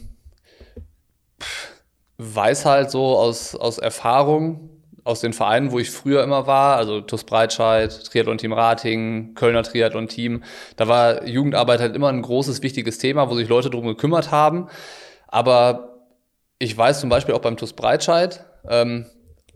weiß 2.19 2.67
halt 2.67 2.91
so 2.91 3.17
aus, 3.17 3.55
aus 3.55 3.79
Erfahrung, 3.79 4.71
aus 5.05 5.21
den 5.21 5.33
Vereinen, 5.33 5.73
wo 5.73 5.79
ich 5.79 5.91
früher 5.91 6.23
immer 6.23 6.47
war, 6.47 6.77
also 6.77 7.01
TUS 7.01 7.25
Breitscheid, 7.25 8.05
Triathlon-Team 8.05 8.53
Rating, 8.53 9.35
Kölner 9.35 9.63
Triathlon-Team, 9.63 10.45
da 10.77 10.89
war 10.89 11.27
Jugendarbeit 11.27 11.81
halt 11.81 11.97
immer 11.97 12.09
ein 12.09 12.23
großes, 12.23 12.63
wichtiges 12.63 12.99
Thema, 12.99 13.31
wo 13.31 13.35
sich 13.35 13.49
Leute 13.49 13.71
drum 13.71 13.87
gekümmert 13.87 14.31
haben. 14.31 14.69
Aber 15.27 16.07
ich 16.59 16.77
weiß 16.77 17.01
zum 17.01 17.09
Beispiel 17.09 17.35
auch 17.35 17.41
beim 17.41 17.57
TUS 17.57 17.73
Breitscheid, 17.73 18.45
ähm, 18.69 19.07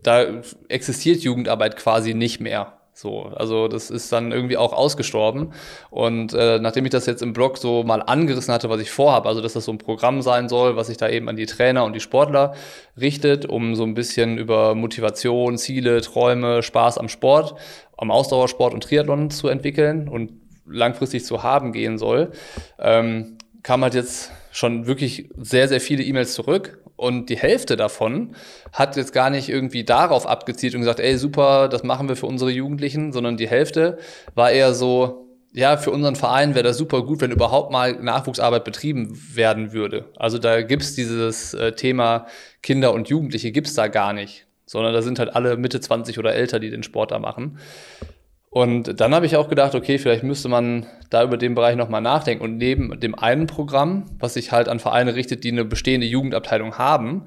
da 0.05 0.25
existiert 0.69 1.21
Jugendarbeit 1.21 1.77
quasi 1.77 2.13
nicht 2.13 2.39
mehr. 2.39 2.73
So, 2.97 3.23
also 3.23 3.67
das 3.67 3.89
ist 3.89 4.09
dann 4.13 4.31
irgendwie 4.31 4.55
auch 4.55 4.71
ausgestorben. 4.71 5.51
Und 5.89 6.33
äh, 6.33 6.59
nachdem 6.59 6.85
ich 6.85 6.91
das 6.91 7.05
jetzt 7.05 7.21
im 7.21 7.33
Blog 7.33 7.57
so 7.57 7.83
mal 7.83 8.01
angerissen 8.01 8.53
hatte, 8.53 8.69
was 8.69 8.79
ich 8.79 8.89
vorhabe, 8.89 9.27
also 9.27 9.41
dass 9.41 9.51
das 9.51 9.65
so 9.65 9.73
ein 9.73 9.79
Programm 9.79 10.21
sein 10.21 10.47
soll, 10.47 10.77
was 10.77 10.87
sich 10.87 10.95
da 10.95 11.09
eben 11.09 11.27
an 11.27 11.35
die 11.35 11.45
Trainer 11.45 11.83
und 11.83 11.91
die 11.91 11.99
Sportler 11.99 12.55
richtet, 12.99 13.45
um 13.45 13.75
so 13.75 13.83
ein 13.83 13.95
bisschen 13.95 14.37
über 14.37 14.75
Motivation, 14.75 15.57
Ziele, 15.57 15.99
Träume, 15.99 16.63
Spaß 16.63 16.97
am 16.97 17.09
Sport, 17.09 17.55
am 17.97 18.11
Ausdauersport 18.11 18.73
und 18.73 18.83
Triathlon 18.85 19.29
zu 19.29 19.49
entwickeln 19.49 20.07
und 20.07 20.31
langfristig 20.65 21.25
zu 21.25 21.43
haben 21.43 21.73
gehen 21.73 21.97
soll, 21.97 22.31
ähm, 22.79 23.37
kam 23.61 23.83
halt 23.83 23.93
jetzt 23.93 24.31
schon 24.51 24.87
wirklich 24.87 25.29
sehr, 25.37 25.67
sehr 25.67 25.81
viele 25.81 26.01
E-Mails 26.01 26.33
zurück 26.33 26.79
und 26.95 27.29
die 27.29 27.37
Hälfte 27.37 27.75
davon 27.75 28.35
hat 28.71 28.95
jetzt 28.95 29.13
gar 29.13 29.29
nicht 29.29 29.49
irgendwie 29.49 29.83
darauf 29.83 30.25
abgezielt 30.27 30.75
und 30.75 30.81
gesagt, 30.81 30.99
ey, 30.99 31.17
super, 31.17 31.67
das 31.67 31.83
machen 31.83 32.07
wir 32.07 32.15
für 32.15 32.25
unsere 32.25 32.51
Jugendlichen, 32.51 33.11
sondern 33.11 33.37
die 33.37 33.49
Hälfte 33.49 33.97
war 34.33 34.51
eher 34.51 34.73
so, 34.73 35.27
ja, 35.51 35.77
für 35.77 35.91
unseren 35.91 36.15
Verein 36.15 36.55
wäre 36.55 36.63
das 36.63 36.77
super 36.77 37.03
gut, 37.03 37.21
wenn 37.21 37.31
überhaupt 37.31 37.71
mal 37.71 37.93
Nachwuchsarbeit 37.93 38.63
betrieben 38.63 39.17
werden 39.33 39.73
würde. 39.73 40.05
Also 40.17 40.37
da 40.37 40.61
gibt's 40.61 40.95
dieses 40.95 41.53
äh, 41.53 41.73
Thema 41.73 42.27
Kinder 42.61 42.93
und 42.93 43.09
Jugendliche 43.09 43.51
gibt's 43.51 43.73
da 43.73 43.87
gar 43.87 44.13
nicht, 44.13 44.47
sondern 44.65 44.93
da 44.93 45.01
sind 45.01 45.19
halt 45.19 45.35
alle 45.35 45.57
Mitte 45.57 45.79
20 45.79 46.19
oder 46.19 46.33
älter, 46.33 46.59
die 46.59 46.69
den 46.69 46.83
Sport 46.83 47.11
da 47.11 47.19
machen. 47.19 47.57
Und 48.55 49.01
dann 49.01 49.13
habe 49.13 49.25
ich 49.25 49.35
auch 49.35 49.49
gedacht, 49.49 49.75
okay, 49.75 49.97
vielleicht 49.97 50.23
müsste 50.23 50.47
man 50.47 50.85
da 51.09 51.25
über 51.25 51.35
den 51.35 51.55
Bereich 51.55 51.75
nochmal 51.75 51.99
nachdenken. 51.99 52.41
Und 52.41 52.55
neben 52.55 52.97
dem 53.01 53.13
einen 53.13 53.47
Programm, 53.47 54.05
was 54.17 54.35
sich 54.35 54.53
halt 54.53 54.69
an 54.69 54.79
Vereine 54.79 55.13
richtet, 55.13 55.43
die 55.43 55.51
eine 55.51 55.65
bestehende 55.65 56.07
Jugendabteilung 56.07 56.77
haben, 56.77 57.25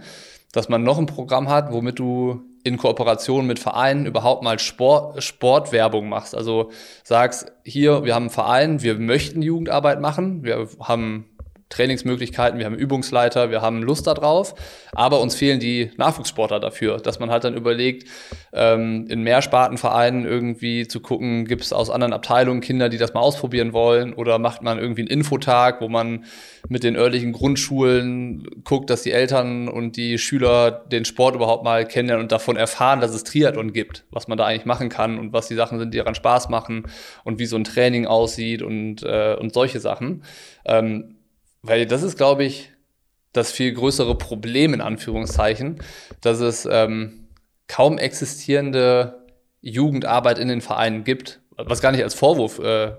dass 0.52 0.70
man 0.70 0.84
noch 0.84 0.96
ein 0.96 1.04
Programm 1.04 1.50
hat, 1.50 1.70
womit 1.70 1.98
du 1.98 2.40
in 2.64 2.78
Kooperation 2.78 3.46
mit 3.46 3.58
Vereinen 3.58 4.06
überhaupt 4.06 4.42
mal 4.42 4.58
Sport, 4.58 5.22
Sportwerbung 5.22 6.08
machst. 6.08 6.34
Also 6.34 6.70
sagst, 7.04 7.52
hier, 7.62 8.04
wir 8.04 8.14
haben 8.14 8.22
einen 8.22 8.30
Verein, 8.30 8.82
wir 8.82 8.94
möchten 8.94 9.42
Jugendarbeit 9.42 10.00
machen, 10.00 10.44
wir 10.44 10.66
haben 10.80 11.26
Trainingsmöglichkeiten, 11.68 12.58
wir 12.58 12.66
haben 12.66 12.74
Übungsleiter, 12.74 13.50
wir 13.50 13.60
haben 13.60 13.82
Lust 13.82 14.06
darauf, 14.06 14.54
aber 14.92 15.20
uns 15.20 15.34
fehlen 15.34 15.60
die 15.60 15.90
Nachwuchssportler 15.96 16.60
dafür, 16.60 16.96
dass 16.98 17.18
man 17.20 17.30
halt 17.30 17.44
dann 17.44 17.54
überlegt, 17.54 18.08
ähm, 18.52 19.06
in 19.08 19.22
Mehrspartenvereinen 19.22 20.24
irgendwie 20.24 20.88
zu 20.88 21.00
gucken, 21.00 21.44
gibt 21.44 21.62
es 21.62 21.72
aus 21.72 21.90
anderen 21.90 22.14
Abteilungen 22.14 22.62
Kinder, 22.62 22.88
die 22.88 22.96
das 22.96 23.12
mal 23.12 23.20
ausprobieren 23.20 23.72
wollen 23.74 24.14
oder 24.14 24.38
macht 24.38 24.62
man 24.62 24.78
irgendwie 24.78 25.02
einen 25.02 25.10
Infotag, 25.10 25.80
wo 25.82 25.88
man 25.88 26.24
mit 26.68 26.84
den 26.84 26.96
örtlichen 26.96 27.32
Grundschulen 27.32 28.46
guckt, 28.64 28.88
dass 28.88 29.02
die 29.02 29.12
Eltern 29.12 29.68
und 29.68 29.96
die 29.96 30.18
Schüler 30.18 30.70
den 30.70 31.04
Sport 31.04 31.34
überhaupt 31.34 31.64
mal 31.64 31.86
kennenlernen 31.86 32.24
und 32.24 32.32
davon 32.32 32.56
erfahren, 32.56 33.00
dass 33.00 33.14
es 33.14 33.24
Triathlon 33.24 33.74
gibt, 33.74 34.04
was 34.10 34.26
man 34.26 34.38
da 34.38 34.46
eigentlich 34.46 34.64
machen 34.64 34.88
kann 34.88 35.18
und 35.18 35.34
was 35.34 35.48
die 35.48 35.54
Sachen 35.54 35.78
sind, 35.78 35.92
die 35.92 35.98
daran 35.98 36.14
Spaß 36.14 36.48
machen 36.48 36.84
und 37.24 37.38
wie 37.38 37.46
so 37.46 37.56
ein 37.56 37.64
Training 37.64 38.06
aussieht 38.06 38.62
und, 38.62 39.02
äh, 39.02 39.36
und 39.38 39.52
solche 39.52 39.80
Sachen. 39.80 40.22
Ähm, 40.64 41.17
weil 41.62 41.86
das 41.86 42.02
ist, 42.02 42.16
glaube 42.16 42.44
ich, 42.44 42.72
das 43.32 43.52
viel 43.52 43.72
größere 43.72 44.16
Problem 44.16 44.74
in 44.74 44.80
Anführungszeichen, 44.80 45.82
dass 46.20 46.40
es 46.40 46.66
ähm, 46.70 47.28
kaum 47.66 47.98
existierende 47.98 49.26
Jugendarbeit 49.60 50.38
in 50.38 50.48
den 50.48 50.60
Vereinen 50.60 51.04
gibt, 51.04 51.40
was 51.56 51.80
gar 51.80 51.92
nicht 51.92 52.02
als 52.02 52.14
Vorwurf 52.14 52.58
äh, 52.58 52.92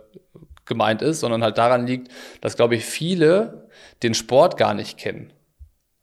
gemeint 0.66 1.02
ist, 1.02 1.22
sondern 1.22 1.44
halt 1.44 1.58
daran 1.58 1.88
liegt, 1.88 2.10
dass, 2.42 2.56
glaube 2.56 2.76
ich, 2.76 2.86
viele 2.86 3.70
den 4.04 4.14
Sport 4.14 4.58
gar 4.58 4.74
nicht 4.74 4.98
kennen. 4.98 5.34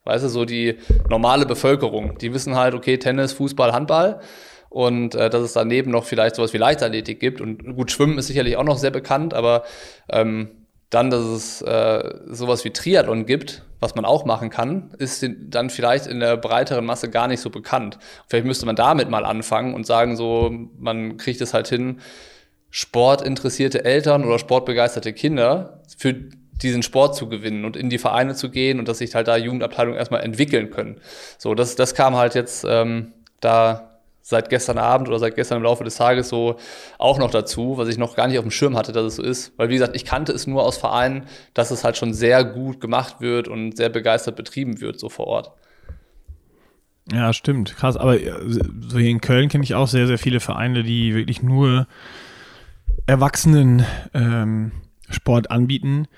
Weißt 0.04 0.24
du, 0.24 0.28
so 0.28 0.44
die 0.44 0.78
normale 1.08 1.46
Bevölkerung, 1.46 2.18
die 2.18 2.32
wissen 2.32 2.56
halt, 2.56 2.74
okay, 2.74 2.98
Tennis, 2.98 3.32
Fußball, 3.32 3.72
Handball. 3.72 4.20
Und 4.68 5.14
äh, 5.14 5.30
dass 5.30 5.42
es 5.42 5.52
daneben 5.52 5.90
noch 5.90 6.04
vielleicht 6.04 6.36
sowas 6.36 6.52
wie 6.52 6.58
Leichtathletik 6.58 7.18
gibt. 7.18 7.40
Und 7.40 7.76
gut, 7.76 7.90
Schwimmen 7.90 8.18
ist 8.18 8.26
sicherlich 8.26 8.56
auch 8.56 8.64
noch 8.64 8.76
sehr 8.76 8.90
bekannt, 8.90 9.32
aber 9.32 9.64
ähm, 10.08 10.65
dann, 10.90 11.10
dass 11.10 11.24
es 11.24 11.62
äh, 11.62 12.14
sowas 12.26 12.64
wie 12.64 12.70
Triathlon 12.70 13.26
gibt, 13.26 13.62
was 13.80 13.94
man 13.94 14.04
auch 14.04 14.24
machen 14.24 14.50
kann, 14.50 14.90
ist 14.98 15.26
dann 15.48 15.68
vielleicht 15.68 16.06
in 16.06 16.20
der 16.20 16.36
breiteren 16.36 16.84
Masse 16.84 17.10
gar 17.10 17.28
nicht 17.28 17.40
so 17.40 17.50
bekannt. 17.50 17.98
Vielleicht 18.28 18.46
müsste 18.46 18.66
man 18.66 18.76
damit 18.76 19.10
mal 19.10 19.24
anfangen 19.24 19.74
und 19.74 19.86
sagen, 19.86 20.16
so, 20.16 20.50
man 20.78 21.16
kriegt 21.16 21.40
es 21.40 21.54
halt 21.54 21.68
hin, 21.68 22.00
sportinteressierte 22.70 23.84
Eltern 23.84 24.24
oder 24.24 24.38
sportbegeisterte 24.38 25.12
Kinder 25.12 25.82
für 25.98 26.14
diesen 26.62 26.82
Sport 26.82 27.16
zu 27.16 27.28
gewinnen 27.28 27.64
und 27.64 27.76
in 27.76 27.90
die 27.90 27.98
Vereine 27.98 28.34
zu 28.34 28.50
gehen 28.50 28.78
und 28.78 28.88
dass 28.88 28.98
sich 28.98 29.14
halt 29.14 29.28
da 29.28 29.36
Jugendabteilungen 29.36 29.98
erstmal 29.98 30.22
entwickeln 30.22 30.70
können. 30.70 31.00
So, 31.38 31.54
das, 31.54 31.76
das 31.76 31.94
kam 31.94 32.16
halt 32.16 32.34
jetzt 32.34 32.64
ähm, 32.68 33.12
da 33.40 33.95
seit 34.28 34.50
gestern 34.50 34.76
Abend 34.76 35.06
oder 35.06 35.20
seit 35.20 35.36
gestern 35.36 35.58
im 35.58 35.62
Laufe 35.62 35.84
des 35.84 35.94
Tages 35.94 36.28
so 36.28 36.56
auch 36.98 37.20
noch 37.20 37.30
dazu, 37.30 37.78
was 37.78 37.86
ich 37.86 37.96
noch 37.96 38.16
gar 38.16 38.26
nicht 38.26 38.38
auf 38.38 38.44
dem 38.44 38.50
Schirm 38.50 38.76
hatte, 38.76 38.90
dass 38.90 39.04
es 39.04 39.16
so 39.16 39.22
ist. 39.22 39.52
Weil, 39.56 39.68
wie 39.68 39.74
gesagt, 39.74 39.94
ich 39.94 40.04
kannte 40.04 40.32
es 40.32 40.48
nur 40.48 40.64
aus 40.64 40.76
Vereinen, 40.76 41.26
dass 41.54 41.70
es 41.70 41.84
halt 41.84 41.96
schon 41.96 42.12
sehr 42.12 42.42
gut 42.42 42.80
gemacht 42.80 43.20
wird 43.20 43.46
und 43.46 43.76
sehr 43.76 43.88
begeistert 43.88 44.34
betrieben 44.34 44.80
wird, 44.80 44.98
so 44.98 45.08
vor 45.08 45.28
Ort. 45.28 45.52
Ja, 47.12 47.32
stimmt. 47.32 47.76
Krass. 47.76 47.96
Aber 47.96 48.18
so 48.18 48.98
hier 48.98 49.10
in 49.10 49.20
Köln 49.20 49.48
kenne 49.48 49.62
ich 49.62 49.76
auch 49.76 49.86
sehr, 49.86 50.08
sehr 50.08 50.18
viele 50.18 50.40
Vereine, 50.40 50.82
die 50.82 51.14
wirklich 51.14 51.44
nur 51.44 51.86
Erwachsenen 53.06 53.86
ähm, 54.12 54.72
Sport 55.08 55.52
anbieten. 55.52 56.08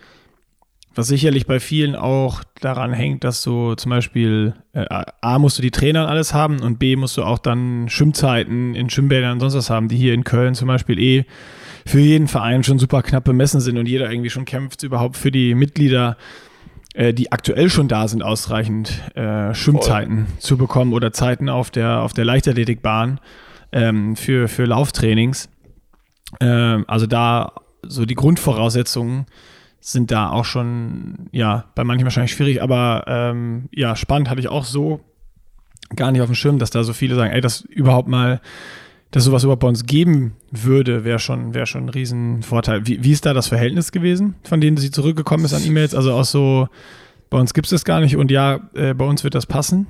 Was 0.99 1.07
sicherlich 1.07 1.47
bei 1.47 1.61
vielen 1.61 1.95
auch 1.95 2.43
daran 2.61 2.93
hängt, 2.93 3.23
dass 3.23 3.41
du 3.45 3.77
zum 3.77 3.91
Beispiel 3.91 4.55
äh, 4.73 4.85
A 5.21 5.39
musst 5.39 5.57
du 5.57 5.63
die 5.63 5.71
Trainer 5.71 6.03
und 6.03 6.09
alles 6.09 6.35
haben 6.35 6.59
und 6.59 6.81
B 6.81 6.97
musst 6.97 7.17
du 7.17 7.23
auch 7.23 7.39
dann 7.39 7.89
Schwimmzeiten 7.89 8.75
in 8.75 8.91
Schwimmbädern 8.91 9.35
und 9.35 9.39
sonst 9.39 9.55
was 9.55 9.71
haben, 9.71 9.87
die 9.87 9.97
hier 9.97 10.13
in 10.13 10.25
Köln 10.25 10.57
zum 10.57 10.67
Beispiel 10.67 10.99
eh 10.99 11.25
für 11.87 12.01
jeden 12.01 12.27
Verein 12.27 12.65
schon 12.65 12.81
super 12.81 13.03
knapp 13.05 13.23
bemessen 13.23 13.61
sind 13.61 13.79
und 13.79 13.87
jeder 13.87 14.11
irgendwie 14.11 14.29
schon 14.29 14.45
kämpft, 14.45 14.83
überhaupt 14.83 15.17
für 15.17 15.31
die 15.31 15.55
Mitglieder, 15.55 16.17
äh, 16.95 17.15
die 17.15 17.31
aktuell 17.31 17.71
schon 17.71 17.87
da 17.87 18.09
sind, 18.09 18.25
ausreichend 18.25 19.01
äh, 19.15 19.55
Schwimmzeiten 19.55 20.27
Voll. 20.27 20.39
zu 20.41 20.59
bekommen 20.59 20.93
oder 20.93 21.13
Zeiten 21.13 21.49
auf 21.49 21.71
der, 21.71 22.01
auf 22.01 22.13
der 22.13 22.25
Leichtathletikbahn 22.25 23.21
ähm, 23.71 24.17
für, 24.17 24.49
für 24.49 24.65
Lauftrainings. 24.65 25.49
Ähm, 26.41 26.85
also 26.89 27.07
da 27.07 27.53
so 27.87 28.05
die 28.05 28.17
Grundvoraussetzungen 28.17 29.27
sind 29.81 30.11
da 30.11 30.31
auch 30.31 30.45
schon, 30.45 31.29
ja, 31.33 31.65
bei 31.75 31.85
manchen 31.85 32.05
wahrscheinlich 32.05 32.33
schwierig, 32.33 32.63
aber 32.63 33.05
ähm, 33.07 33.69
ja, 33.73 33.97
spannend 33.97 34.29
hatte 34.29 34.41
ich 34.41 34.49
auch 34.49 34.65
so 34.65 35.01
gar 35.95 36.13
nicht 36.13 36.21
auf 36.21 36.29
dem 36.29 36.35
Schirm, 36.35 36.59
dass 36.59 36.71
da 36.71 36.85
so 36.85 36.93
viele 36.93 37.15
sagen, 37.15 37.33
ey, 37.33 37.41
das 37.41 37.63
überhaupt 37.63 38.09
mal, 38.09 38.41
dass 39.11 39.25
sowas 39.25 39.45
überhaupt 39.45 39.61
bei 39.63 39.69
uns 39.69 39.87
geben 39.87 40.37
würde, 40.51 41.05
wäre 41.05 41.19
schon, 41.19 41.55
wäre 41.55 41.67
schon 41.67 41.87
ein 41.87 41.89
Riesenvorteil. 41.89 42.87
Wie, 42.87 43.03
wie 43.03 43.13
ist 43.13 43.25
da 43.25 43.33
das 43.33 43.47
Verhältnis 43.47 43.93
gewesen, 43.93 44.35
von 44.43 44.61
denen 44.61 44.77
sie 44.77 44.91
zurückgekommen 44.91 45.45
ist 45.45 45.55
an 45.55 45.65
E-Mails? 45.65 45.95
Also 45.95 46.13
auch 46.13 46.25
so, 46.25 46.69
bei 47.31 47.39
uns 47.39 47.55
gibt 47.55 47.67
es 47.67 47.71
das 47.71 47.85
gar 47.85 48.01
nicht 48.01 48.17
und 48.17 48.31
ja, 48.31 48.61
äh, 48.75 48.95
bei 48.95 49.05
uns 49.05 49.25
wird 49.25 49.35
das 49.35 49.47
passen? 49.47 49.87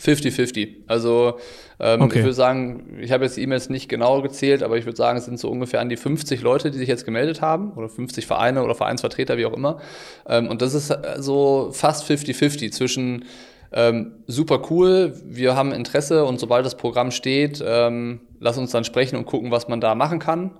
50-50. 0.00 0.84
Also 0.86 1.38
ähm, 1.78 2.02
okay. 2.02 2.18
ich 2.18 2.24
würde 2.24 2.34
sagen, 2.34 2.98
ich 3.00 3.12
habe 3.12 3.24
jetzt 3.24 3.36
die 3.36 3.42
E-Mails 3.42 3.70
nicht 3.70 3.88
genau 3.88 4.22
gezählt, 4.22 4.62
aber 4.62 4.76
ich 4.76 4.86
würde 4.86 4.96
sagen, 4.96 5.18
es 5.18 5.24
sind 5.24 5.38
so 5.38 5.50
ungefähr 5.50 5.80
an 5.80 5.88
die 5.88 5.96
50 5.96 6.42
Leute, 6.42 6.70
die 6.70 6.78
sich 6.78 6.88
jetzt 6.88 7.04
gemeldet 7.04 7.40
haben 7.40 7.72
oder 7.72 7.88
50 7.88 8.26
Vereine 8.26 8.64
oder 8.64 8.74
Vereinsvertreter, 8.74 9.36
wie 9.36 9.46
auch 9.46 9.52
immer. 9.52 9.80
Ähm, 10.26 10.48
und 10.48 10.62
das 10.62 10.74
ist 10.74 10.90
äh, 10.90 11.16
so 11.18 11.70
fast 11.72 12.10
50-50 12.10 12.72
zwischen 12.72 13.24
ähm, 13.72 14.12
super 14.28 14.62
cool, 14.70 15.14
wir 15.24 15.56
haben 15.56 15.72
Interesse 15.72 16.24
und 16.24 16.38
sobald 16.38 16.64
das 16.64 16.76
Programm 16.76 17.10
steht, 17.10 17.62
ähm, 17.66 18.20
lass 18.38 18.56
uns 18.56 18.70
dann 18.70 18.84
sprechen 18.84 19.16
und 19.16 19.26
gucken, 19.26 19.50
was 19.50 19.66
man 19.66 19.80
da 19.80 19.96
machen 19.96 20.20
kann. 20.20 20.52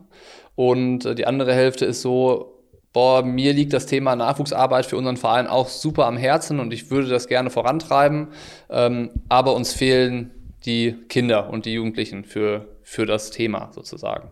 Und 0.56 1.04
äh, 1.04 1.14
die 1.14 1.26
andere 1.26 1.54
Hälfte 1.54 1.84
ist 1.84 2.02
so, 2.02 2.53
boah, 2.94 3.22
mir 3.22 3.52
liegt 3.52 3.74
das 3.74 3.84
Thema 3.84 4.16
Nachwuchsarbeit 4.16 4.86
für 4.86 4.96
unseren 4.96 5.18
Verein 5.18 5.46
auch 5.46 5.68
super 5.68 6.06
am 6.06 6.16
Herzen 6.16 6.60
und 6.60 6.72
ich 6.72 6.90
würde 6.90 7.08
das 7.08 7.26
gerne 7.28 7.50
vorantreiben, 7.50 8.28
ähm, 8.70 9.10
aber 9.28 9.54
uns 9.54 9.74
fehlen 9.74 10.30
die 10.64 10.96
Kinder 11.10 11.50
und 11.50 11.66
die 11.66 11.74
Jugendlichen 11.74 12.24
für, 12.24 12.68
für 12.82 13.04
das 13.04 13.30
Thema 13.30 13.70
sozusagen. 13.72 14.30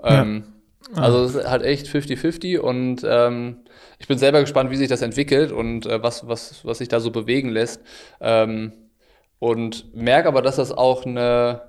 Ja. 0.00 0.22
Ähm, 0.22 0.44
also 0.94 1.24
es 1.24 1.34
ist 1.34 1.48
halt 1.48 1.62
echt 1.62 1.86
50-50 1.86 2.58
und 2.58 3.02
ähm, 3.04 3.56
ich 3.98 4.08
bin 4.08 4.18
selber 4.18 4.40
gespannt, 4.40 4.70
wie 4.70 4.76
sich 4.76 4.88
das 4.88 5.00
entwickelt 5.00 5.50
und 5.50 5.86
äh, 5.86 6.02
was, 6.02 6.28
was, 6.28 6.64
was 6.64 6.78
sich 6.78 6.88
da 6.88 7.00
so 7.00 7.10
bewegen 7.10 7.48
lässt. 7.48 7.80
Ähm, 8.20 8.72
und 9.38 9.94
merke 9.94 10.28
aber, 10.28 10.42
dass 10.42 10.56
das 10.56 10.70
auch 10.70 11.06
eine 11.06 11.62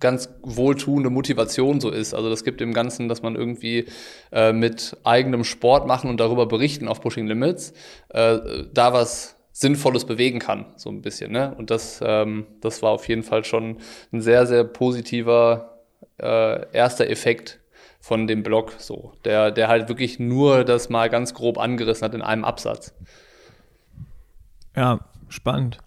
ganz 0.00 0.28
wohltuende 0.42 1.10
Motivation 1.10 1.80
so 1.80 1.90
ist. 1.90 2.14
Also 2.14 2.30
das 2.30 2.44
gibt 2.44 2.60
dem 2.60 2.72
Ganzen, 2.72 3.08
dass 3.08 3.22
man 3.22 3.36
irgendwie 3.36 3.86
äh, 4.30 4.52
mit 4.52 4.96
eigenem 5.04 5.44
Sport 5.44 5.86
machen 5.86 6.08
und 6.08 6.18
darüber 6.18 6.46
berichten 6.46 6.88
auf 6.88 7.00
Pushing 7.00 7.26
Limits, 7.26 7.72
äh, 8.08 8.38
da 8.72 8.92
was 8.92 9.36
Sinnvolles 9.52 10.06
bewegen 10.06 10.38
kann, 10.38 10.66
so 10.76 10.90
ein 10.90 11.02
bisschen. 11.02 11.32
Ne? 11.32 11.54
Und 11.56 11.70
das, 11.70 12.00
ähm, 12.02 12.46
das 12.60 12.82
war 12.82 12.90
auf 12.90 13.06
jeden 13.08 13.22
Fall 13.22 13.44
schon 13.44 13.78
ein 14.12 14.22
sehr, 14.22 14.46
sehr 14.46 14.64
positiver 14.64 15.78
äh, 16.18 16.72
erster 16.72 17.08
Effekt 17.10 17.60
von 18.00 18.26
dem 18.26 18.42
Blog, 18.42 18.72
so, 18.78 19.12
der, 19.24 19.52
der 19.52 19.68
halt 19.68 19.88
wirklich 19.88 20.18
nur 20.18 20.64
das 20.64 20.88
mal 20.88 21.08
ganz 21.08 21.34
grob 21.34 21.58
angerissen 21.58 22.04
hat 22.04 22.14
in 22.14 22.22
einem 22.22 22.44
Absatz. 22.44 22.94
Ja, 24.74 25.00
spannend. 25.28 25.78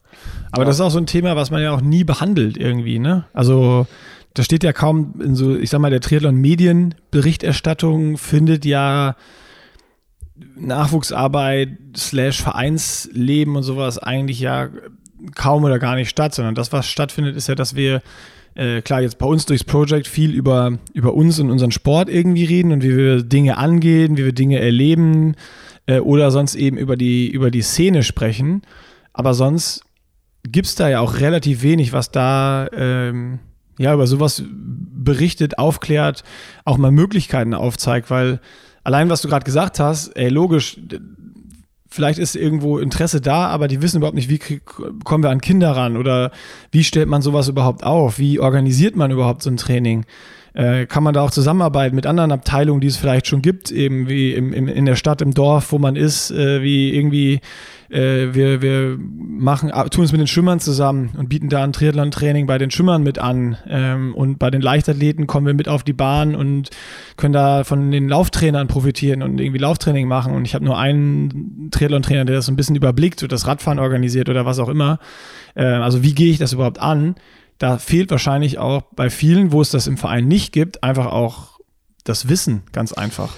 Aber 0.52 0.64
ja. 0.64 0.68
das 0.68 0.78
ist 0.78 0.82
auch 0.82 0.92
so 0.92 1.00
ein 1.00 1.08
Thema, 1.08 1.36
was 1.36 1.52
man 1.52 1.62
ja 1.62 1.72
auch 1.72 1.82
nie 1.82 2.04
behandelt 2.04 2.58
irgendwie, 2.58 3.00
ne? 3.00 3.26
Also 3.34 3.88
da 4.34 4.44
steht 4.44 4.64
ja 4.64 4.74
kaum 4.74 5.22
in 5.22 5.36
so, 5.36 5.56
ich 5.56 5.70
sag 5.70 5.80
mal, 5.80 5.90
der 5.90 6.02
Triathlon-Medienberichterstattung 6.02 8.18
findet 8.18 8.66
ja 8.66 9.16
Nachwuchsarbeit 10.58 11.70
slash 11.96 12.42
Vereinsleben 12.42 13.56
und 13.56 13.64
sowas 13.64 13.98
eigentlich 13.98 14.42
ja 14.42 14.68
kaum 15.36 15.64
oder 15.64 15.80
gar 15.80 15.96
nicht 15.96 16.10
statt, 16.10 16.36
sondern 16.36 16.56
das, 16.56 16.74
was 16.74 16.88
stattfindet, 16.88 17.38
ist 17.38 17.48
ja, 17.48 17.56
dass 17.56 17.76
wir 17.76 18.02
äh, 18.56 18.82
klar 18.82 19.02
jetzt 19.02 19.18
bei 19.18 19.26
uns 19.26 19.46
durchs 19.46 19.64
Project 19.64 20.08
viel 20.08 20.34
über, 20.34 20.78
über 20.94 21.14
uns 21.14 21.40
und 21.40 21.50
unseren 21.50 21.72
Sport 21.72 22.10
irgendwie 22.10 22.44
reden 22.46 22.74
und 22.74 22.84
wie 22.84 22.96
wir 22.96 23.24
Dinge 23.24 23.58
angehen, 23.58 24.18
wie 24.18 24.26
wir 24.26 24.34
Dinge 24.34 24.60
erleben 24.60 25.36
äh, 25.88 26.00
oder 26.00 26.32
sonst 26.32 26.56
eben 26.56 26.78
über 26.78 26.98
die, 26.98 27.30
über 27.30 27.52
die 27.52 27.62
Szene 27.62 28.04
sprechen. 28.04 28.64
Aber 29.14 29.34
sonst 29.34 29.85
gibt 30.52 30.68
es 30.68 30.76
da 30.76 30.90
ja 30.90 31.00
auch 31.00 31.20
relativ 31.20 31.62
wenig, 31.62 31.94
was 31.94 32.12
da 32.12 32.68
ähm, 32.74 33.40
ja 33.78 33.94
über 33.94 34.08
sowas 34.08 34.44
berichtet, 34.48 35.58
aufklärt, 35.58 36.24
auch 36.64 36.78
mal 36.78 36.92
Möglichkeiten 36.92 37.54
aufzeigt, 37.54 38.10
weil 38.10 38.40
allein 38.84 39.10
was 39.10 39.22
du 39.22 39.28
gerade 39.28 39.44
gesagt 39.44 39.80
hast, 39.80 40.10
ey, 40.16 40.30
logisch, 40.30 40.80
vielleicht 41.90 42.20
ist 42.20 42.36
irgendwo 42.36 42.78
Interesse 42.78 43.22
da, 43.22 43.48
aber 43.48 43.68
die 43.68 43.82
wissen 43.82 43.98
überhaupt 43.98 44.16
nicht, 44.16 44.30
wie 44.30 44.60
kommen 45.04 45.24
wir 45.24 45.30
an 45.30 45.42
Kinder 45.42 45.72
ran 45.72 45.98
oder 45.98 46.32
wie 46.72 46.84
stellt 46.84 47.08
man 47.08 47.22
sowas 47.22 47.48
überhaupt 47.48 47.84
auf? 47.84 48.20
Wie 48.20 48.40
organisiert 48.40 48.96
man 48.96 49.12
überhaupt 49.12 49.44
so 49.44 49.50
ein 49.50 49.58
Training? 49.58 50.06
Äh, 50.54 50.86
kann 50.86 51.04
man 51.04 51.14
da 51.14 51.22
auch 51.22 51.32
zusammenarbeiten 51.32 51.96
mit 51.96 52.06
anderen 52.06 52.32
Abteilungen, 52.32 52.80
die 52.80 52.88
es 52.88 52.98
vielleicht 52.98 53.28
schon 53.28 53.42
gibt, 53.42 53.72
eben 53.72 54.08
wie 54.08 54.34
im, 54.34 54.54
im, 54.54 54.68
in 54.70 54.86
der 54.86 54.96
Stadt, 54.96 55.22
im 55.22 55.34
Dorf, 55.34 55.72
wo 55.72 55.80
man 55.80 55.96
ist, 55.96 56.32
äh, 56.32 56.62
wie 56.62 56.96
irgendwie 56.96 57.42
äh, 57.90 58.34
wir, 58.34 58.62
wir 58.62 58.98
machen, 59.00 59.72
tun 59.92 60.06
es 60.06 60.12
mit 60.12 60.22
den 60.22 60.28
Schwimmern 60.28 60.60
zusammen 60.60 61.12
und 61.18 61.30
bieten 61.30 61.50
da 61.50 61.64
ein 61.64 61.74
Triathlon-Training 61.74 62.48
bei 62.48 62.58
den 62.58 62.72
Schwimmern 62.72 63.04
mit 63.04 63.20
an. 63.20 63.58
Ähm, 63.68 64.14
und 64.16 64.40
bei 64.40 64.50
den 64.50 64.62
Leichtathleten 64.62 65.28
kommen 65.28 65.48
wir 65.48 65.54
mit 65.54 65.68
auf 65.68 65.84
die 65.84 65.94
Bahn 65.94 66.36
und 66.36 66.70
können 67.18 67.34
da 67.34 67.64
von 67.64 67.92
den 67.92 68.10
Lauftrainern 68.10 68.68
profitieren 68.68 69.22
und 69.22 69.40
irgendwie 69.40 69.60
Lauftraining 69.60 70.08
machen. 70.08 70.34
Und 70.34 70.46
ich 70.46 70.56
habe 70.56 70.66
nur 70.66 70.78
einen 70.78 71.70
Triathlon-Trainer, 71.72 72.26
der 72.26 72.36
das 72.36 72.46
so 72.46 72.52
ein 72.52 72.56
bisschen 72.56 72.76
überblickt 72.76 73.24
und 73.24 73.32
das 73.32 73.48
Radfahren 73.48 73.80
organisiert 73.80 74.30
oder 74.30 74.46
was 74.46 74.60
auch 74.60 74.70
immer. 74.70 75.00
Äh, 75.56 75.66
also 75.66 76.04
wie 76.04 76.14
gehe 76.14 76.32
ich 76.32 76.38
das 76.38 76.54
überhaupt 76.54 76.80
an? 76.80 77.16
da 77.58 77.78
fehlt 77.78 78.12
wahrscheinlich 78.12 78.58
auch 78.58 78.84
bei 78.96 79.10
vielen, 79.10 79.52
wo 79.52 79.62
es 79.62 79.70
das 79.70 79.88
im 79.88 79.98
Verein 79.98 80.28
nicht 80.28 80.52
gibt, 80.52 80.84
einfach 80.84 81.08
auch 81.08 81.60
das 82.04 82.28
Wissen, 82.28 82.64
ganz 82.72 82.94
einfach. 82.94 83.36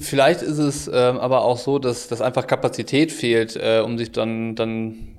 Vielleicht 0.00 0.42
ist 0.42 0.58
es 0.58 0.88
ähm, 0.88 1.18
aber 1.18 1.44
auch 1.44 1.58
so, 1.58 1.78
dass, 1.78 2.08
dass 2.08 2.22
einfach 2.22 2.46
Kapazität 2.46 3.12
fehlt, 3.12 3.56
äh, 3.56 3.82
um 3.84 3.98
sich 3.98 4.12
dann, 4.12 4.54
dann 4.54 5.18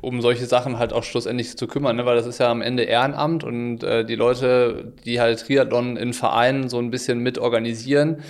um 0.00 0.20
solche 0.22 0.46
Sachen 0.46 0.78
halt 0.78 0.92
auch 0.92 1.04
schlussendlich 1.04 1.56
zu 1.56 1.66
kümmern, 1.66 1.96
ne? 1.96 2.06
weil 2.06 2.16
das 2.16 2.26
ist 2.26 2.38
ja 2.38 2.50
am 2.50 2.62
Ende 2.62 2.84
Ehrenamt 2.84 3.44
und 3.44 3.82
äh, 3.82 4.04
die 4.04 4.14
Leute, 4.14 4.92
die 5.04 5.20
halt 5.20 5.40
Triathlon 5.40 5.96
in 5.96 6.12
Vereinen 6.12 6.68
so 6.68 6.78
ein 6.78 6.90
bisschen 6.90 7.18
mit 7.18 7.38
organisieren, 7.38 8.22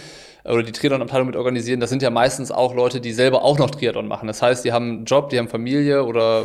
oder 0.49 0.63
die 0.63 0.73
Triathlon-Abteilung 0.73 1.27
mit 1.27 1.37
organisieren, 1.37 1.81
das 1.81 1.91
sind 1.91 2.03
ja 2.03 2.11
meistens 2.11 2.51
auch 2.51 2.75
Leute, 2.75 3.01
die 3.01 3.13
selber 3.13 3.43
auch 3.43 3.59
noch 3.59 3.71
Triathlon 3.71 4.09
machen. 4.09 4.27
Das 4.27 4.41
heißt, 4.41 4.65
die 4.65 4.73
haben 4.73 4.89
einen 4.89 5.05
Job, 5.05 5.29
die 5.29 5.39
haben 5.39 5.49
Familie 5.49 6.05
oder 6.05 6.45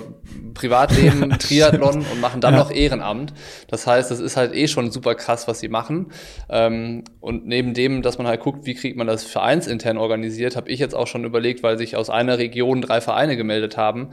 Privatleben, 0.54 1.30
Triathlon 1.40 2.06
und 2.12 2.22
machen 2.22 2.42
dann 2.42 2.54
ja. 2.54 2.60
noch 2.60 2.72
Ehrenamt. 2.72 3.34
Das 3.68 3.88
heißt, 3.88 4.12
das 4.12 4.20
ist 4.20 4.36
halt 4.36 4.54
eh 4.54 4.68
schon 4.68 4.92
super 4.92 5.16
krass, 5.16 5.48
was 5.48 5.60
sie 5.60 5.70
machen. 5.70 6.12
Ähm, 6.50 7.04
und 7.22 7.48
neben 7.48 7.74
dem, 7.74 8.02
dass 8.02 8.18
man 8.18 8.28
halt 8.28 8.42
guckt, 8.42 8.66
wie 8.66 8.74
kriegt 8.74 8.98
man 8.98 9.08
das 9.08 9.24
vereinsintern 9.24 9.98
organisiert, 9.98 10.56
habe 10.56 10.70
ich 10.70 10.80
jetzt 10.80 10.96
auch 10.96 11.08
schon 11.08 11.24
überlegt, 11.24 11.64
weil 11.64 11.78
sich 11.78 11.96
aus 11.96 12.10
einer 12.10 12.38
Region 12.38 12.82
drei 12.82 13.00
Vereine 13.00 13.38
gemeldet 13.38 13.78
haben, 13.78 14.10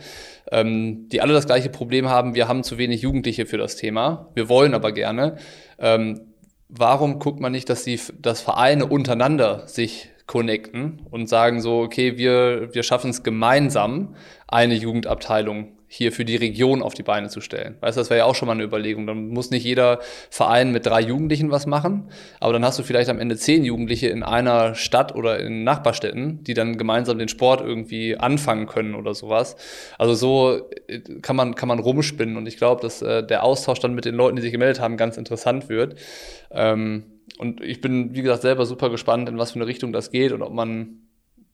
ähm, 0.53 1.09
die 1.09 1.21
alle 1.21 1.33
das 1.33 1.47
gleiche 1.47 1.69
Problem 1.69 2.09
haben, 2.09 2.35
wir 2.35 2.49
haben 2.49 2.63
zu 2.63 2.79
wenig 2.79 3.03
Jugendliche 3.03 3.47
für 3.47 3.59
das 3.59 3.77
Thema. 3.77 4.29
Wir 4.35 4.49
wollen 4.49 4.75
aber 4.75 4.93
gerne. 4.93 5.37
Ähm, 5.79 6.30
warum 6.71 7.19
guckt 7.19 7.41
man 7.41 7.53
nicht, 7.53 7.69
dass 7.69 7.85
die, 7.85 8.01
dass 8.21 8.41
Vereine 8.41 8.87
untereinander 8.87 9.67
sich 9.67 10.11
connecten 10.27 11.07
und 11.11 11.29
sagen 11.29 11.61
so, 11.61 11.81
okay, 11.81 12.17
wir, 12.17 12.73
wir 12.73 12.83
schaffen 12.83 13.11
es 13.11 13.23
gemeinsam, 13.23 14.15
eine 14.47 14.75
Jugendabteilung 14.75 15.73
hier 15.93 16.13
für 16.13 16.25
die 16.25 16.37
Region 16.37 16.83
auf 16.83 16.95
die 16.95 17.03
Beine 17.03 17.31
zu 17.31 17.41
stellen. 17.41 17.77
Weißt 17.81 17.97
du, 17.97 18.01
das 18.01 18.11
wäre 18.11 18.19
ja 18.19 18.25
auch 18.25 18.37
schon 18.37 18.47
mal 18.47 18.53
eine 18.53 18.63
Überlegung. 18.63 19.09
Dann 19.09 19.27
muss 19.31 19.51
nicht 19.51 19.65
jeder 19.65 19.99
Verein 20.31 20.71
mit 20.71 20.87
drei 20.87 21.01
Jugendlichen 21.01 21.51
was 21.51 21.67
machen, 21.67 22.11
aber 22.39 22.53
dann 22.53 22.65
hast 22.65 22.79
du 22.79 22.85
vielleicht 22.85 23.11
am 23.11 23.19
Ende 23.19 23.35
zehn 23.35 23.65
Jugendliche 23.65 24.07
in 24.07 24.23
einer 24.23 24.77
Stadt 24.77 25.17
oder 25.17 25.41
in 25.41 25.65
Nachbarstädten, 25.65 26.45
die 26.45 26.55
dann 26.55 26.79
gemeinsam 26.79 27.19
den 27.19 27.27
Sport 27.27 27.61
irgendwie 27.61 28.17
anfangen 28.17 28.67
können 28.67 28.95
oder 28.95 29.15
sowas. 29.15 29.57
Also 29.99 30.15
so 30.15 30.71
äh, 30.87 31.01
kann 31.23 31.35
man, 31.35 31.57
kann 31.57 31.69
man 31.69 31.81
rumspinnen 31.81 32.37
und 32.37 32.47
ich 32.47 32.57
glaube, 32.57 32.81
dass 32.83 33.03
äh, 33.03 33.27
der 33.27 33.43
Austausch 33.43 33.81
dann 33.81 33.93
mit 33.93 34.05
den 34.05 34.15
Leuten, 34.15 34.37
die 34.37 34.43
sich 34.43 34.53
gemeldet 34.53 34.81
haben, 34.81 34.97
ganz 34.97 35.17
interessant 35.17 35.69
wird. 35.69 35.97
Ähm, 36.53 37.03
und 37.39 37.61
ich 37.63 37.81
bin, 37.81 38.15
wie 38.15 38.23
gesagt, 38.23 38.43
selber 38.43 38.65
super 38.65 38.91
gespannt, 38.91 39.29
in 39.29 39.39
was 39.39 39.53
für 39.53 39.57
eine 39.57 39.67
Richtung 39.67 39.93
das 39.93 40.13
geht 40.13 40.31
und 40.31 40.43
ob 40.43 40.53
man 40.53 41.00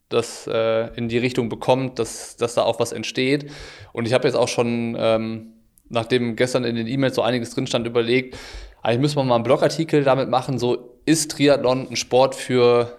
das 0.08 0.46
äh, 0.46 0.94
in 0.96 1.08
die 1.08 1.18
Richtung 1.18 1.48
bekommt, 1.48 1.98
dass, 1.98 2.36
dass 2.36 2.54
da 2.54 2.62
auch 2.62 2.78
was 2.80 2.92
entsteht. 2.92 3.50
Und 3.92 4.06
ich 4.06 4.12
habe 4.12 4.26
jetzt 4.26 4.36
auch 4.36 4.48
schon, 4.48 4.96
ähm, 4.98 5.52
nachdem 5.88 6.36
gestern 6.36 6.64
in 6.64 6.76
den 6.76 6.86
E-Mails 6.86 7.16
so 7.16 7.22
einiges 7.22 7.50
drin 7.54 7.66
stand, 7.66 7.86
überlegt, 7.86 8.36
eigentlich 8.82 9.00
müssen 9.00 9.16
wir 9.16 9.24
mal 9.24 9.34
einen 9.34 9.44
Blogartikel 9.44 10.04
damit 10.04 10.28
machen, 10.28 10.58
so 10.58 11.00
ist 11.06 11.32
Triathlon 11.32 11.88
ein 11.90 11.96
Sport 11.96 12.34
für 12.34 12.98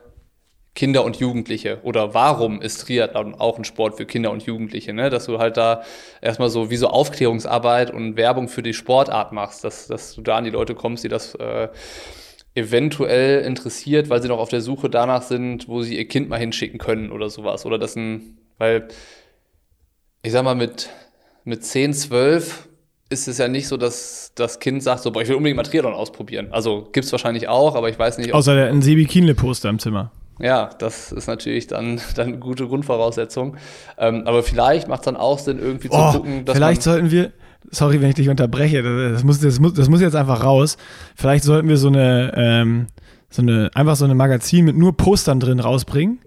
Kinder 0.77 1.03
und 1.03 1.17
Jugendliche 1.17 1.79
oder 1.81 2.13
warum 2.13 2.61
ist 2.61 2.81
Triathlon 2.81 3.33
auch 3.33 3.57
ein 3.57 3.63
Sport 3.63 3.97
für 3.97 4.05
Kinder 4.05 4.29
und 4.29 4.43
Jugendliche, 4.43 4.93
ne? 4.93 5.09
dass 5.09 5.25
du 5.25 5.39
halt 5.39 5.57
da 5.57 5.81
erstmal 6.21 6.49
so 6.51 6.69
wie 6.69 6.75
so 6.75 6.89
Aufklärungsarbeit 6.89 7.89
und 7.91 8.15
Werbung 8.15 8.47
für 8.47 8.61
die 8.61 8.75
Sportart 8.75 9.31
machst, 9.31 9.63
dass, 9.63 9.87
dass 9.87 10.13
du 10.13 10.21
da 10.21 10.37
an 10.37 10.43
die 10.43 10.51
Leute 10.51 10.75
kommst, 10.75 11.03
die 11.03 11.07
das 11.07 11.33
äh, 11.33 11.69
eventuell 12.57 13.45
interessiert, 13.45 14.09
weil 14.09 14.21
sie 14.21 14.27
noch 14.27 14.39
auf 14.39 14.49
der 14.49 14.61
Suche 14.61 14.89
danach 14.89 15.21
sind, 15.21 15.67
wo 15.67 15.83
sie 15.83 15.95
ihr 15.95 16.07
Kind 16.07 16.27
mal 16.27 16.39
hinschicken 16.39 16.79
können 16.79 17.11
oder 17.11 17.29
sowas. 17.29 17.65
Oder 17.65 17.77
das 17.77 17.95
ein, 17.95 18.39
weil 18.57 18.87
ich 20.23 20.31
sag 20.31 20.43
mal, 20.43 20.55
mit, 20.55 20.89
mit 21.43 21.63
10, 21.63 21.93
12 21.93 22.67
ist 23.09 23.27
es 23.27 23.37
ja 23.37 23.47
nicht 23.47 23.67
so, 23.67 23.77
dass 23.77 24.31
das 24.35 24.59
Kind 24.59 24.81
sagt, 24.83 25.03
so, 25.03 25.11
boah, 25.11 25.21
ich 25.21 25.29
will 25.29 25.35
unbedingt 25.35 25.55
mal 25.55 25.63
Triathlon 25.63 25.93
ausprobieren. 25.93 26.47
Also 26.51 26.89
gibt 26.91 27.05
es 27.05 27.11
wahrscheinlich 27.11 27.47
auch, 27.47 27.75
aber 27.75 27.89
ich 27.89 27.97
weiß 27.97 28.17
nicht. 28.17 28.33
Außer 28.33 28.55
der 28.55 28.67
ein 28.67 28.81
Sebi 28.81 29.05
Kienle-Poster 29.05 29.69
im 29.69 29.79
Zimmer. 29.79 30.11
Ja, 30.39 30.71
das 30.79 31.11
ist 31.11 31.27
natürlich 31.27 31.67
dann, 31.67 32.01
dann 32.15 32.27
eine 32.27 32.39
gute 32.39 32.67
Grundvoraussetzung. 32.67 33.55
Ähm, 33.99 34.23
aber 34.25 34.41
vielleicht 34.41 34.87
macht 34.87 35.01
es 35.01 35.05
dann 35.05 35.15
auch 35.15 35.37
Sinn, 35.37 35.59
irgendwie 35.59 35.89
oh, 35.91 36.11
zu 36.11 36.17
gucken, 36.17 36.43
dass 36.43 36.55
Vielleicht 36.55 36.81
sollten 36.81 37.11
wir, 37.11 37.31
sorry, 37.71 38.01
wenn 38.01 38.09
ich 38.09 38.15
dich 38.15 38.29
unterbreche, 38.29 38.83
das 38.83 39.23
muss, 39.23 39.39
das 39.39 39.59
muss, 39.59 39.73
das 39.73 39.89
muss 39.89 40.01
jetzt 40.01 40.15
einfach 40.15 40.43
raus. 40.43 40.77
Vielleicht 41.15 41.43
sollten 41.43 41.67
wir 41.69 41.77
so 41.77 41.87
eine, 41.87 42.33
ähm, 42.35 42.87
so 43.29 43.41
eine, 43.41 43.69
einfach 43.73 43.95
so 43.95 44.05
eine 44.05 44.15
Magazin 44.15 44.65
mit 44.65 44.77
nur 44.77 44.95
Postern 44.95 45.39
drin 45.39 45.59
rausbringen. 45.59 46.19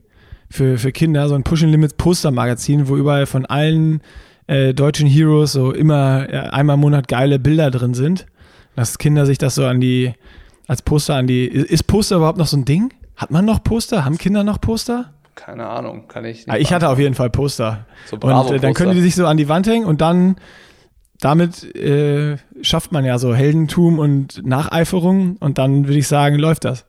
Für, 0.53 0.79
für 0.79 0.91
Kinder, 0.91 1.29
so 1.29 1.37
ein 1.37 1.45
Pushing 1.45 1.69
Limits 1.69 1.95
Poster-Magazin, 1.95 2.89
wo 2.89 2.97
überall 2.97 3.27
von 3.27 3.47
allen 3.47 4.01
äh, 4.49 4.75
deutschen 4.75 5.07
Heroes 5.07 5.53
so 5.53 5.71
immer 5.71 6.29
äh, 6.29 6.39
einmal 6.39 6.75
im 6.75 6.81
Monat 6.81 7.07
geile 7.07 7.39
Bilder 7.39 7.71
drin 7.71 7.95
sind. 7.95 8.27
Dass 8.75 8.99
Kinder 8.99 9.27
sich 9.27 9.39
das 9.39 9.55
so 9.55 9.65
an 9.65 9.81
die, 9.81 10.13
als 10.67 10.83
Poster 10.83 11.15
an 11.15 11.29
die. 11.29 11.47
Ist 11.47 11.87
Poster 11.87 12.17
überhaupt 12.17 12.39
noch 12.39 12.49
so 12.49 12.57
ein 12.57 12.65
Ding? 12.65 12.93
Hat 13.17 13.31
man 13.31 13.45
noch 13.45 13.63
Poster? 13.63 14.05
Haben 14.05 14.19
Kinder 14.19 14.43
noch 14.43 14.61
Poster? 14.61 15.13
Keine 15.37 15.69
Ahnung, 15.69 16.09
kann 16.09 16.25
ich 16.25 16.47
nicht. 16.47 16.51
Ah, 16.51 16.59
ich 16.59 16.73
hatte 16.73 16.89
auf 16.89 16.99
jeden 16.99 17.15
Fall 17.15 17.31
Poster. 17.31 17.87
So 18.07 18.17
und 18.17 18.51
äh, 18.51 18.59
dann 18.59 18.75
können 18.75 18.95
die 18.95 19.01
sich 19.01 19.15
so 19.15 19.27
an 19.27 19.37
die 19.37 19.49
Wand 19.49 19.69
hängen 19.69 19.87
und 19.87 20.01
dann 20.01 20.37
damit 21.21 21.75
äh, 21.77 22.37
schafft 22.63 22.93
man 22.93 23.05
ja 23.05 23.19
so 23.19 23.35
Heldentum 23.35 23.99
und 23.99 24.45
Nacheiferung 24.47 25.37
und 25.39 25.59
dann 25.59 25.87
würde 25.87 25.99
ich 25.99 26.09
sagen, 26.09 26.37
läuft 26.37 26.65
das. 26.65 26.85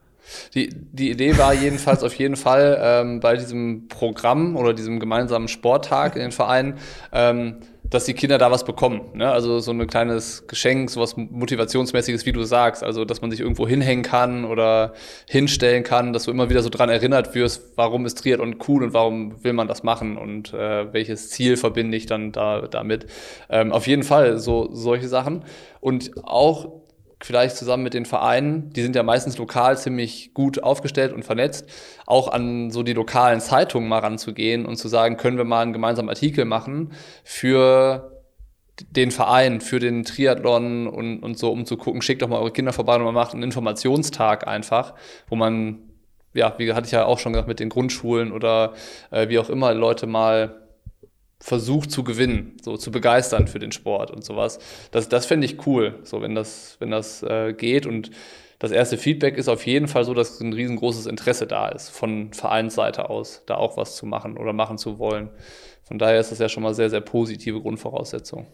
Die, 0.54 0.70
die 0.70 1.12
Idee 1.12 1.38
war 1.38 1.54
jedenfalls 1.54 2.04
auf 2.04 2.14
jeden 2.14 2.36
Fall 2.36 2.80
ähm, 2.82 3.20
bei 3.20 3.36
diesem 3.36 3.88
Programm 3.90 4.56
oder 4.56 4.74
diesem 4.74 5.00
gemeinsamen 5.00 5.48
Sporttag 5.48 6.16
in 6.16 6.22
den 6.22 6.32
Vereinen, 6.32 6.76
ähm, 7.12 7.58
dass 7.92 8.06
die 8.06 8.14
Kinder 8.14 8.38
da 8.38 8.50
was 8.50 8.64
bekommen. 8.64 9.02
Ne? 9.14 9.30
Also 9.30 9.60
so 9.60 9.72
ein 9.72 9.86
kleines 9.86 10.48
Geschenk, 10.48 10.90
sowas 10.90 11.16
Motivationsmäßiges, 11.18 12.26
wie 12.26 12.32
du 12.32 12.44
sagst. 12.44 12.84
Also, 12.84 13.06
dass 13.06 13.22
man 13.22 13.30
sich 13.30 13.42
irgendwo 13.42 13.68
hinhängen 13.68 14.04
kann 14.04 14.46
oder 14.46 14.94
hinstellen 15.30 15.84
kann, 15.84 16.14
dass 16.14 16.24
du 16.24 16.32
immer 16.32 16.50
wieder 16.50 16.64
so 16.64 16.70
dran 16.70 16.90
erinnert 16.90 17.36
wirst, 17.36 17.74
warum 17.76 18.06
ist 18.06 18.18
Triathlon 18.18 18.56
cool 18.68 18.84
und 18.84 18.94
warum 18.94 19.44
will 19.44 19.54
man 19.54 19.68
das 19.68 19.84
machen 19.84 20.18
und 20.18 20.54
äh, 20.54 20.92
welches 20.94 21.30
Ziel 21.30 21.58
verbinde 21.58 21.98
ich 21.98 22.06
dann 22.06 22.32
da 22.32 22.62
damit. 22.62 23.08
Ähm, 23.50 23.74
auf 23.74 23.86
jeden 23.88 24.04
Fall 24.04 24.40
so 24.40 24.70
solche 24.72 25.10
Sachen. 25.10 25.44
Und 25.82 26.12
auch 26.24 26.81
vielleicht 27.22 27.56
zusammen 27.58 27.84
mit 27.84 27.94
den 27.94 28.06
Vereinen, 28.06 28.72
die 28.72 28.82
sind 28.82 28.96
ja 28.96 29.04
meistens 29.04 29.38
lokal 29.38 29.78
ziemlich 29.78 30.34
gut 30.34 30.64
aufgestellt 30.64 31.14
und 31.14 31.24
vernetzt, 31.24 31.70
auch 32.06 32.28
an 32.28 32.72
so 32.72 32.84
die 32.84 32.94
lokalen 32.94 33.40
Zeitungen 33.40 33.88
mal 33.88 34.00
ranzugehen 34.00 34.66
und 34.66 34.78
zu 34.78 34.88
sagen, 34.88 35.18
können 35.18 35.38
wir 35.38 35.46
mal 35.46 35.62
einen 35.62 35.74
gemeinsamen 35.74 36.10
Artikel 36.10 36.46
machen 36.46 36.94
für 37.24 38.22
den 38.90 39.12
Verein, 39.12 39.62
für 39.62 39.80
den 39.80 40.04
Triathlon 40.04 40.88
und, 40.88 41.22
und 41.22 41.38
so, 41.38 41.52
um 41.52 41.66
zu 41.66 41.78
gucken, 41.78 42.02
schickt 42.02 42.22
doch 42.22 42.28
mal 42.28 42.40
eure 42.40 42.52
Kinder 42.52 42.74
vorbei 42.74 42.96
und 42.96 43.04
man 43.04 43.14
macht 43.14 43.34
einen 43.34 43.44
Informationstag 43.44 44.48
einfach, 44.48 44.94
wo 45.28 45.36
man, 45.36 45.80
ja, 46.34 46.56
wie 46.58 46.74
hatte 46.74 46.88
ich 46.88 46.92
ja 46.92 47.06
auch 47.06 47.20
schon 47.20 47.34
gesagt, 47.34 47.48
mit 47.48 47.60
den 47.60 47.70
Grundschulen 47.70 48.32
oder 48.32 48.74
äh, 49.12 49.30
wie 49.30 49.40
auch 49.40 49.50
immer 49.50 49.74
Leute 49.74 50.08
mal 50.08 50.61
versucht 51.42 51.92
zu 51.92 52.04
gewinnen, 52.04 52.56
so 52.62 52.78
zu 52.78 52.92
begeistern 52.92 53.48
für 53.48 53.60
den 53.60 53.72
Sport 53.72 54.12
und 54.12 54.24
sowas. 54.24 54.60
Das, 54.92 55.10
das 55.10 55.26
fände 55.26 55.46
ich 55.46 55.66
cool, 55.66 56.00
so 56.04 56.22
wenn 56.22 56.36
das, 56.36 56.78
wenn 56.80 56.92
das 56.92 57.24
äh, 57.24 57.54
geht. 57.54 57.88
Und 57.88 58.12
das 58.60 58.70
erste 58.70 58.96
Feedback 58.98 59.38
ist 59.38 59.50
auf 59.50 59.66
jeden 59.66 59.88
Fall 59.88 60.04
so, 60.04 60.14
dass 60.14 60.40
ein 60.40 60.54
riesengroßes 60.54 61.08
Interesse 61.08 61.48
da 61.48 61.68
ist, 61.70 61.90
von 61.90 62.32
Vereinsseite 62.32 63.10
aus, 63.10 63.42
da 63.48 63.56
auch 63.56 63.76
was 63.76 63.96
zu 63.96 64.06
machen 64.06 64.38
oder 64.38 64.54
machen 64.54 64.78
zu 64.78 65.00
wollen. 65.00 65.32
Von 65.84 65.98
daher 65.98 66.20
ist 66.20 66.32
das 66.32 66.38
ja 66.38 66.48
schon 66.48 66.62
mal 66.62 66.76
sehr, 66.76 66.92
sehr 66.92 67.02
positive 67.02 67.60
Grundvoraussetzung. 67.60 68.46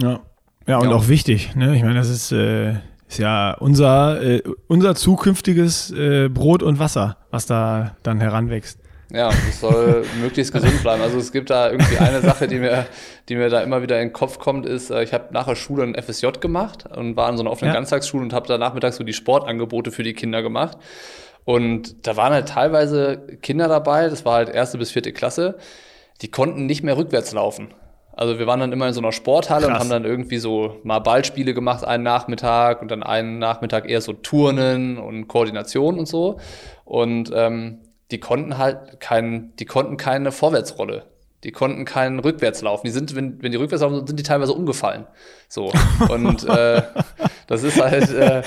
Ja, 0.00 0.20
ja 0.66 0.78
und 0.78 0.90
ja. 0.90 0.96
auch 0.96 1.06
wichtig. 1.06 1.54
Ne? 1.54 1.76
Ich 1.76 1.82
meine, 1.82 1.94
das 1.94 2.10
ist, 2.10 2.32
äh, 2.32 2.72
ist 3.08 3.18
ja 3.18 3.54
unser, 3.54 4.20
äh, 4.20 4.42
unser 4.66 4.96
zukünftiges 4.96 5.92
äh, 5.92 6.28
Brot 6.28 6.64
und 6.64 6.80
Wasser, 6.80 7.18
was 7.30 7.46
da 7.46 7.96
dann 8.02 8.20
heranwächst. 8.20 8.80
Ja, 9.12 9.30
es 9.48 9.60
soll 9.60 10.04
möglichst 10.20 10.52
gesund 10.52 10.82
bleiben. 10.82 11.02
Also 11.02 11.18
es 11.18 11.32
gibt 11.32 11.50
da 11.50 11.70
irgendwie 11.70 11.96
eine 11.96 12.20
Sache, 12.20 12.46
die 12.46 12.58
mir, 12.58 12.86
die 13.28 13.36
mir 13.36 13.48
da 13.48 13.60
immer 13.62 13.80
wieder 13.82 13.96
in 14.00 14.08
den 14.08 14.12
Kopf 14.12 14.38
kommt, 14.38 14.66
ist, 14.66 14.90
äh, 14.90 15.02
ich 15.02 15.14
habe 15.14 15.32
nach 15.32 15.46
der 15.46 15.54
Schule 15.54 15.82
ein 15.82 15.94
FSJ 15.94 16.26
gemacht 16.40 16.84
und 16.94 17.16
war 17.16 17.30
in 17.30 17.36
so 17.36 17.42
einer 17.42 17.50
offenen 17.50 17.72
ja. 17.72 17.74
Ganztagsschule 17.74 18.22
und 18.22 18.32
habe 18.32 18.46
da 18.46 18.58
nachmittags 18.58 18.96
so 18.96 19.04
die 19.04 19.14
Sportangebote 19.14 19.90
für 19.90 20.02
die 20.02 20.12
Kinder 20.12 20.42
gemacht. 20.42 20.76
Und 21.44 22.06
da 22.06 22.16
waren 22.16 22.34
halt 22.34 22.50
teilweise 22.50 23.26
Kinder 23.40 23.68
dabei, 23.68 24.08
das 24.10 24.26
war 24.26 24.34
halt 24.34 24.50
erste 24.50 24.76
bis 24.76 24.90
vierte 24.90 25.14
Klasse, 25.14 25.56
die 26.20 26.30
konnten 26.30 26.66
nicht 26.66 26.82
mehr 26.82 26.98
rückwärts 26.98 27.32
laufen. 27.32 27.72
Also 28.12 28.38
wir 28.38 28.46
waren 28.46 28.60
dann 28.60 28.72
immer 28.72 28.88
in 28.88 28.92
so 28.92 29.00
einer 29.00 29.12
Sporthalle 29.12 29.66
Krass. 29.66 29.74
und 29.74 29.80
haben 29.80 29.90
dann 29.90 30.04
irgendwie 30.04 30.38
so 30.38 30.76
mal 30.82 30.98
Ballspiele 30.98 31.54
gemacht 31.54 31.84
einen 31.84 32.02
Nachmittag 32.02 32.82
und 32.82 32.90
dann 32.90 33.02
einen 33.02 33.38
Nachmittag 33.38 33.88
eher 33.88 34.00
so 34.00 34.12
Turnen 34.12 34.98
und 34.98 35.28
Koordination 35.28 35.98
und 35.98 36.06
so. 36.06 36.38
Und 36.84 37.30
ähm, 37.32 37.78
die 38.10 38.20
konnten 38.20 38.58
halt 38.58 39.00
kein, 39.00 39.52
die 39.58 39.64
konnten 39.64 39.96
keine 39.96 40.32
Vorwärtsrolle. 40.32 41.04
Die 41.44 41.52
konnten 41.52 41.84
keinen 41.84 42.18
Rückwärtslauf. 42.18 42.82
Die 42.82 42.90
sind, 42.90 43.14
wenn, 43.14 43.40
wenn 43.40 43.52
die 43.52 43.58
rückwärts 43.58 43.82
laufen, 43.82 44.04
sind 44.08 44.18
die 44.18 44.24
teilweise 44.24 44.52
umgefallen. 44.52 45.06
So. 45.48 45.72
Und 46.08 46.44
äh, 46.48 46.82
das 47.46 47.62
ist 47.62 47.80
halt, 47.80 48.10
äh, 48.10 48.42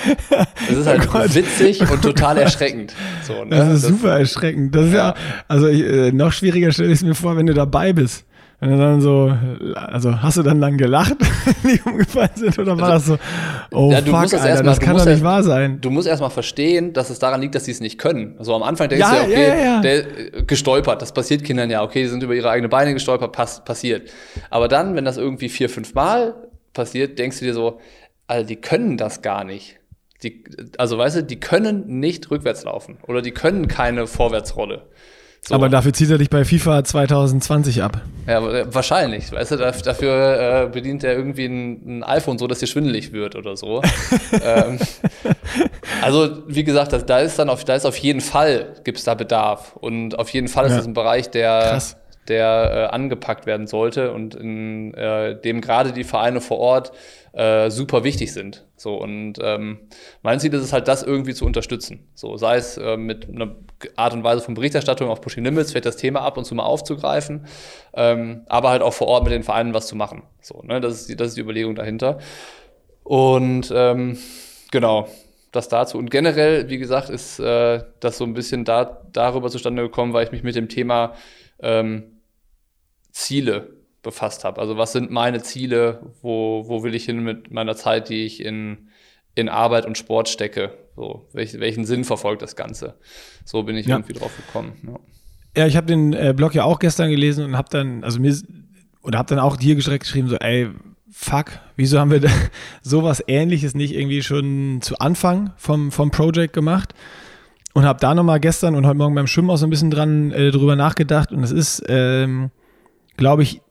das 0.68 0.76
ist 0.76 0.86
halt 0.86 1.08
oh 1.08 1.34
witzig 1.34 1.90
und 1.90 2.02
total 2.02 2.36
erschreckend. 2.36 2.92
So, 3.26 3.44
ne? 3.44 3.56
Das 3.56 3.68
ist 3.68 3.84
das, 3.84 3.90
super 3.90 4.18
erschreckend. 4.18 4.74
Das 4.74 4.86
ist 4.86 4.92
ja, 4.92 5.08
ja 5.08 5.14
also 5.48 5.68
ich, 5.68 5.80
äh, 5.80 6.12
noch 6.12 6.32
schwieriger 6.32 6.70
stelle 6.70 6.90
ich 6.90 6.98
es 6.98 7.02
mir 7.02 7.14
vor, 7.14 7.34
wenn 7.38 7.46
du 7.46 7.54
dabei 7.54 7.94
bist. 7.94 8.26
Du 8.62 8.76
dann 8.78 9.00
so, 9.00 9.36
also 9.74 10.22
hast 10.22 10.36
du 10.36 10.44
dann 10.44 10.60
lang 10.60 10.76
gelacht, 10.76 11.16
wenn 11.62 11.72
die 11.74 11.80
umgefallen 11.82 12.30
sind 12.36 12.56
oder 12.60 12.78
war 12.78 12.90
das 12.90 13.06
so, 13.06 13.18
oh 13.72 13.90
ja, 13.90 14.00
fuck, 14.00 14.14
Alter, 14.14 14.54
mal, 14.54 14.62
das 14.62 14.78
kann 14.78 14.96
doch 14.96 15.04
nicht 15.04 15.18
ja, 15.18 15.24
wahr 15.24 15.42
sein. 15.42 15.80
Du 15.80 15.90
musst 15.90 16.06
erstmal 16.06 16.30
verstehen, 16.30 16.92
dass 16.92 17.10
es 17.10 17.18
daran 17.18 17.40
liegt, 17.40 17.56
dass 17.56 17.64
sie 17.64 17.72
es 17.72 17.80
nicht 17.80 17.98
können. 17.98 18.36
Also 18.38 18.54
am 18.54 18.62
Anfang 18.62 18.88
denkst 18.88 19.04
ja, 19.04 19.24
du 19.24 19.32
ja, 19.32 19.78
okay, 19.78 19.80
der 19.82 20.36
äh, 20.38 20.42
gestolpert, 20.44 21.02
das 21.02 21.12
passiert 21.12 21.42
Kindern 21.42 21.70
ja, 21.70 21.82
okay, 21.82 22.04
die 22.04 22.08
sind 22.08 22.22
über 22.22 22.34
ihre 22.34 22.50
eigenen 22.50 22.70
Beine 22.70 22.94
gestolpert, 22.94 23.32
pass, 23.32 23.64
passiert. 23.64 24.08
Aber 24.48 24.68
dann, 24.68 24.94
wenn 24.94 25.04
das 25.04 25.16
irgendwie 25.16 25.48
vier, 25.48 25.68
fünf 25.68 25.94
Mal 25.94 26.34
passiert, 26.72 27.18
denkst 27.18 27.40
du 27.40 27.46
dir 27.46 27.54
so, 27.54 27.80
Alter, 28.28 28.46
die 28.46 28.56
können 28.56 28.96
das 28.96 29.22
gar 29.22 29.42
nicht. 29.42 29.80
Die, 30.22 30.44
also 30.78 30.98
weißt 30.98 31.16
du, 31.16 31.24
die 31.24 31.40
können 31.40 31.98
nicht 31.98 32.30
rückwärts 32.30 32.62
laufen 32.62 32.98
oder 33.08 33.22
die 33.22 33.32
können 33.32 33.66
keine 33.66 34.06
Vorwärtsrolle. 34.06 34.86
So. 35.44 35.56
Aber 35.56 35.68
dafür 35.68 35.92
zieht 35.92 36.08
er 36.08 36.18
dich 36.18 36.30
bei 36.30 36.44
FIFA 36.44 36.84
2020 36.84 37.82
ab. 37.82 38.00
Ja, 38.28 38.38
äh, 38.48 38.72
wahrscheinlich. 38.72 39.32
Weißt 39.32 39.50
du, 39.50 39.56
dafür 39.56 40.66
äh, 40.66 40.68
bedient 40.68 41.02
er 41.02 41.14
irgendwie 41.16 41.46
ein, 41.46 41.98
ein, 41.98 42.04
iPhone 42.04 42.38
so, 42.38 42.46
dass 42.46 42.60
dir 42.60 42.68
schwindelig 42.68 43.12
wird 43.12 43.34
oder 43.34 43.56
so. 43.56 43.82
ähm, 44.44 44.78
also, 46.00 46.44
wie 46.46 46.62
gesagt, 46.62 46.92
da 47.10 47.18
ist 47.18 47.40
dann 47.40 47.48
auf, 47.48 47.64
da 47.64 47.74
ist 47.74 47.86
auf 47.86 47.96
jeden 47.96 48.20
Fall, 48.20 48.74
gibt 48.84 48.98
es 48.98 49.04
da 49.04 49.14
Bedarf. 49.14 49.74
Und 49.74 50.16
auf 50.16 50.28
jeden 50.28 50.46
Fall 50.46 50.66
ist 50.66 50.72
ja. 50.72 50.76
das 50.76 50.86
ein 50.86 50.94
Bereich, 50.94 51.28
der, 51.30 51.58
Krass 51.70 51.96
der 52.28 52.88
äh, 52.90 52.94
angepackt 52.94 53.46
werden 53.46 53.66
sollte 53.66 54.12
und 54.12 54.34
in 54.34 54.94
äh, 54.94 55.40
dem 55.40 55.60
gerade 55.60 55.92
die 55.92 56.04
Vereine 56.04 56.40
vor 56.40 56.58
Ort 56.58 56.92
äh, 57.32 57.70
super 57.70 58.04
wichtig 58.04 58.32
sind. 58.32 58.66
So 58.76 58.96
und 58.96 59.34
ähm, 59.42 59.80
mein 60.22 60.40
Ziel 60.40 60.52
ist 60.54 60.62
es 60.62 60.72
halt, 60.72 60.88
das 60.88 61.02
irgendwie 61.02 61.34
zu 61.34 61.44
unterstützen. 61.46 62.06
So 62.14 62.36
sei 62.36 62.56
es 62.56 62.76
äh, 62.76 62.96
mit 62.96 63.28
einer 63.28 63.56
Art 63.96 64.12
und 64.12 64.24
Weise 64.24 64.42
von 64.42 64.54
Berichterstattung 64.54 65.08
auf 65.08 65.20
Pushing 65.20 65.44
Limits, 65.44 65.70
vielleicht 65.70 65.86
das 65.86 65.96
Thema 65.96 66.20
ab 66.20 66.36
und 66.36 66.44
zu 66.44 66.54
mal 66.54 66.64
aufzugreifen, 66.64 67.46
ähm, 67.94 68.42
aber 68.48 68.70
halt 68.70 68.82
auch 68.82 68.92
vor 68.92 69.08
Ort 69.08 69.24
mit 69.24 69.32
den 69.32 69.42
Vereinen 69.42 69.74
was 69.74 69.86
zu 69.86 69.96
machen. 69.96 70.22
So, 70.40 70.62
ne, 70.62 70.80
das 70.80 70.94
ist 70.94 71.08
die, 71.08 71.16
das 71.16 71.28
ist 71.28 71.36
die 71.36 71.40
Überlegung 71.42 71.74
dahinter. 71.74 72.18
Und 73.02 73.72
ähm, 73.74 74.18
genau, 74.70 75.08
das 75.52 75.68
dazu. 75.68 75.98
Und 75.98 76.10
generell, 76.10 76.68
wie 76.68 76.78
gesagt, 76.78 77.10
ist 77.10 77.38
äh, 77.38 77.82
das 78.00 78.18
so 78.18 78.24
ein 78.24 78.34
bisschen 78.34 78.64
da, 78.64 79.02
darüber 79.12 79.50
zustande 79.50 79.82
gekommen, 79.82 80.12
weil 80.12 80.24
ich 80.24 80.32
mich 80.32 80.42
mit 80.42 80.56
dem 80.56 80.68
Thema 80.68 81.14
ähm, 81.60 82.20
Ziele 83.10 83.81
befasst 84.02 84.44
habe. 84.44 84.60
Also 84.60 84.76
was 84.76 84.92
sind 84.92 85.10
meine 85.10 85.42
Ziele, 85.42 86.12
wo, 86.20 86.64
wo 86.66 86.82
will 86.82 86.94
ich 86.94 87.04
hin 87.04 87.22
mit 87.22 87.50
meiner 87.50 87.76
Zeit, 87.76 88.08
die 88.08 88.24
ich 88.24 88.44
in, 88.44 88.88
in 89.34 89.48
Arbeit 89.48 89.86
und 89.86 89.96
Sport 89.96 90.28
stecke? 90.28 90.76
So, 90.96 91.28
welch, 91.32 91.58
welchen 91.58 91.84
Sinn 91.84 92.04
verfolgt 92.04 92.42
das 92.42 92.56
Ganze? 92.56 92.94
So 93.44 93.62
bin 93.62 93.76
ich 93.76 93.86
ja. 93.86 93.96
irgendwie 93.96 94.12
drauf 94.14 94.32
gekommen. 94.36 94.72
Ja, 94.84 95.62
ja 95.62 95.66
ich 95.66 95.76
habe 95.76 95.86
den 95.86 96.12
äh, 96.12 96.34
Blog 96.36 96.54
ja 96.54 96.64
auch 96.64 96.78
gestern 96.78 97.10
gelesen 97.10 97.44
und 97.44 97.56
habe 97.56 97.68
dann, 97.70 98.04
also 98.04 98.20
mir, 98.20 98.36
oder 99.02 99.18
habe 99.18 99.28
dann 99.28 99.38
auch 99.38 99.56
dir 99.56 99.74
direkt 99.76 100.04
geschrieben, 100.04 100.28
so, 100.28 100.36
ey, 100.36 100.68
fuck, 101.10 101.52
wieso 101.76 101.98
haben 101.98 102.10
wir 102.10 102.20
da 102.20 102.30
sowas 102.82 103.22
ähnliches 103.26 103.74
nicht 103.74 103.94
irgendwie 103.94 104.22
schon 104.22 104.80
zu 104.82 104.98
Anfang 104.98 105.52
vom, 105.56 105.92
vom 105.92 106.10
Project 106.10 106.52
gemacht? 106.52 106.94
Und 107.74 107.84
habe 107.84 107.98
da 108.00 108.14
nochmal 108.14 108.38
gestern 108.38 108.74
und 108.74 108.86
heute 108.86 108.98
Morgen 108.98 109.14
beim 109.14 109.26
Schwimmen 109.26 109.48
auch 109.48 109.56
so 109.56 109.66
ein 109.66 109.70
bisschen 109.70 109.90
dran 109.90 110.30
äh, 110.32 110.50
drüber 110.50 110.76
nachgedacht. 110.76 111.32
Und 111.32 111.42
es 111.42 111.52
ist, 111.52 111.82
ähm, 111.88 112.50
glaube 113.16 113.44
ich, 113.44 113.62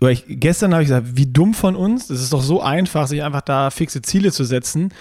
oder 0.00 0.10
ich, 0.10 0.24
gestern 0.28 0.72
habe 0.72 0.82
ich 0.82 0.88
gesagt, 0.88 1.08
wie 1.14 1.26
dumm 1.26 1.54
von 1.54 1.76
uns. 1.76 2.08
Das 2.08 2.20
ist 2.20 2.32
doch 2.32 2.42
so 2.42 2.60
einfach, 2.60 3.06
sich 3.06 3.22
einfach 3.22 3.42
da 3.42 3.70
fixe 3.70 4.02
Ziele 4.02 4.32
zu 4.32 4.44
setzen. 4.44 4.92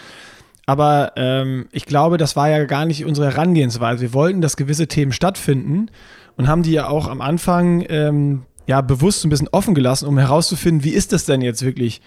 Aber 0.65 1.13
ähm, 1.15 1.67
ich 1.71 1.85
glaube, 1.85 2.17
das 2.17 2.35
war 2.35 2.49
ja 2.49 2.63
gar 2.65 2.85
nicht 2.85 3.05
unsere 3.05 3.27
Herangehensweise. 3.31 4.01
Wir 4.01 4.13
wollten, 4.13 4.41
dass 4.41 4.55
gewisse 4.55 4.87
Themen 4.87 5.11
stattfinden 5.11 5.89
und 6.37 6.47
haben 6.47 6.63
die 6.63 6.71
ja 6.71 6.87
auch 6.87 7.07
am 7.07 7.21
Anfang 7.21 7.83
ähm, 7.89 8.43
ja 8.65 8.81
bewusst 8.81 9.25
ein 9.25 9.29
bisschen 9.29 9.49
offen 9.51 9.73
gelassen, 9.73 10.07
um 10.07 10.17
herauszufinden, 10.17 10.83
wie 10.83 10.91
ist 10.91 11.11
das 11.11 11.25
denn 11.25 11.41
jetzt 11.41 11.63
wirklich, 11.63 12.01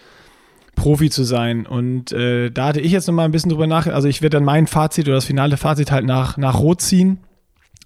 Profi 0.77 1.11
zu 1.11 1.25
sein. 1.25 1.67
Und 1.67 2.13
äh, 2.13 2.51
da 2.51 2.67
hatte 2.67 2.81
ich 2.81 2.93
jetzt 2.93 3.09
nochmal 3.09 3.25
ein 3.25 3.33
bisschen 3.33 3.51
drüber 3.51 3.67
nach. 3.67 3.89
Also 3.89 4.07
ich 4.07 4.23
werde 4.23 4.37
dann 4.37 4.45
mein 4.45 4.69
Fazit 4.69 5.07
oder 5.07 5.17
das 5.17 5.25
finale 5.25 5.57
Fazit 5.57 5.91
halt 5.91 6.05
nach, 6.05 6.37
nach 6.37 6.61
Rot 6.61 6.83
ziehen. 6.83 7.19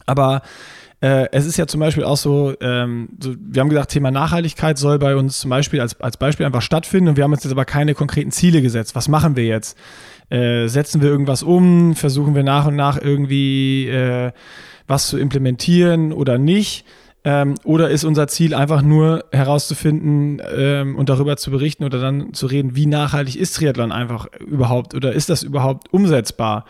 Aber 0.04 0.42
äh, 1.00 1.28
es 1.32 1.46
ist 1.46 1.56
ja 1.56 1.66
zum 1.66 1.80
Beispiel 1.80 2.04
auch 2.04 2.16
so, 2.16 2.54
ähm, 2.60 3.08
so, 3.20 3.34
wir 3.38 3.60
haben 3.60 3.70
gesagt, 3.70 3.90
Thema 3.90 4.10
Nachhaltigkeit 4.10 4.76
soll 4.76 4.98
bei 4.98 5.16
uns 5.16 5.40
zum 5.40 5.50
Beispiel 5.50 5.80
als, 5.80 5.98
als 6.00 6.18
Beispiel 6.18 6.44
einfach 6.44 6.62
stattfinden 6.62 7.08
und 7.08 7.16
wir 7.16 7.24
haben 7.24 7.32
uns 7.32 7.42
jetzt 7.42 7.52
aber 7.52 7.64
keine 7.64 7.94
konkreten 7.94 8.30
Ziele 8.32 8.60
gesetzt. 8.60 8.94
Was 8.94 9.08
machen 9.08 9.34
wir 9.34 9.46
jetzt? 9.46 9.78
Äh, 10.28 10.68
setzen 10.68 11.00
wir 11.00 11.08
irgendwas 11.08 11.42
um? 11.42 11.94
Versuchen 11.96 12.34
wir 12.34 12.42
nach 12.42 12.66
und 12.66 12.76
nach 12.76 13.00
irgendwie 13.00 13.88
äh, 13.88 14.32
was 14.86 15.08
zu 15.08 15.18
implementieren 15.18 16.12
oder 16.12 16.36
nicht? 16.36 16.84
Ähm, 17.24 17.54
oder 17.64 17.90
ist 17.90 18.04
unser 18.04 18.28
Ziel 18.28 18.54
einfach 18.54 18.82
nur 18.82 19.24
herauszufinden 19.32 20.40
ähm, 20.54 20.96
und 20.96 21.08
darüber 21.08 21.36
zu 21.36 21.50
berichten 21.50 21.84
oder 21.84 22.00
dann 22.00 22.32
zu 22.32 22.46
reden, 22.46 22.76
wie 22.76 22.86
nachhaltig 22.86 23.36
ist 23.36 23.56
Triathlon 23.56 23.92
einfach 23.92 24.26
überhaupt 24.38 24.94
oder 24.94 25.12
ist 25.12 25.28
das 25.28 25.42
überhaupt 25.42 25.92
umsetzbar? 25.92 26.64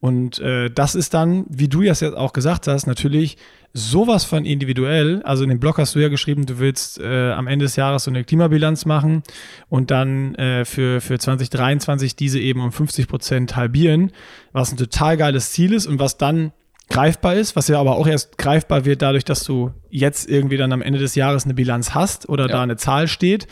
Und 0.00 0.40
äh, 0.40 0.68
das 0.68 0.96
ist 0.96 1.14
dann, 1.14 1.44
wie 1.48 1.68
du 1.68 1.82
ja 1.82 1.92
jetzt 1.92 2.16
auch 2.16 2.32
gesagt 2.32 2.66
hast, 2.66 2.86
natürlich 2.88 3.36
sowas 3.74 4.24
von 4.24 4.44
individuell. 4.44 5.22
Also 5.22 5.44
in 5.44 5.48
dem 5.48 5.60
Blog 5.60 5.78
hast 5.78 5.94
du 5.94 5.98
ja 5.98 6.08
geschrieben, 6.08 6.44
du 6.46 6.58
willst 6.58 7.00
äh, 7.00 7.32
am 7.32 7.46
Ende 7.46 7.64
des 7.64 7.76
Jahres 7.76 8.04
so 8.04 8.10
eine 8.10 8.24
Klimabilanz 8.24 8.84
machen 8.84 9.22
und 9.68 9.90
dann 9.90 10.34
äh, 10.34 10.64
für, 10.64 11.00
für 11.00 11.18
2023 11.18 12.14
diese 12.14 12.38
eben 12.38 12.60
um 12.60 12.72
50 12.72 13.08
Prozent 13.08 13.56
halbieren, 13.56 14.12
was 14.52 14.72
ein 14.72 14.76
total 14.76 15.16
geiles 15.16 15.52
Ziel 15.52 15.72
ist 15.72 15.86
und 15.86 15.98
was 15.98 16.18
dann 16.18 16.52
greifbar 16.90 17.34
ist, 17.34 17.56
was 17.56 17.68
ja 17.68 17.80
aber 17.80 17.96
auch 17.96 18.06
erst 18.06 18.36
greifbar 18.36 18.84
wird 18.84 19.00
dadurch, 19.00 19.24
dass 19.24 19.44
du 19.44 19.70
jetzt 19.88 20.28
irgendwie 20.28 20.58
dann 20.58 20.72
am 20.72 20.82
Ende 20.82 20.98
des 20.98 21.14
Jahres 21.14 21.44
eine 21.44 21.54
Bilanz 21.54 21.94
hast 21.94 22.28
oder 22.28 22.44
ja. 22.48 22.52
da 22.52 22.62
eine 22.62 22.76
Zahl 22.76 23.08
steht, 23.08 23.46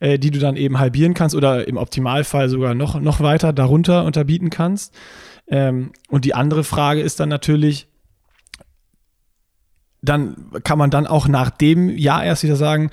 äh, 0.00 0.18
die 0.18 0.30
du 0.30 0.38
dann 0.38 0.56
eben 0.56 0.78
halbieren 0.78 1.12
kannst 1.12 1.34
oder 1.34 1.68
im 1.68 1.76
Optimalfall 1.76 2.48
sogar 2.48 2.74
noch, 2.74 2.98
noch 3.00 3.20
weiter 3.20 3.52
darunter 3.52 4.04
unterbieten 4.04 4.48
kannst. 4.48 4.94
Ähm, 5.48 5.92
und 6.08 6.24
die 6.24 6.34
andere 6.34 6.64
Frage 6.64 7.02
ist 7.02 7.20
dann 7.20 7.28
natürlich, 7.28 7.88
dann 10.08 10.36
kann 10.64 10.78
man 10.78 10.90
dann 10.90 11.06
auch 11.06 11.28
nach 11.28 11.50
dem 11.50 11.90
Jahr 11.90 12.24
erst 12.24 12.42
wieder 12.42 12.56
sagen, 12.56 12.90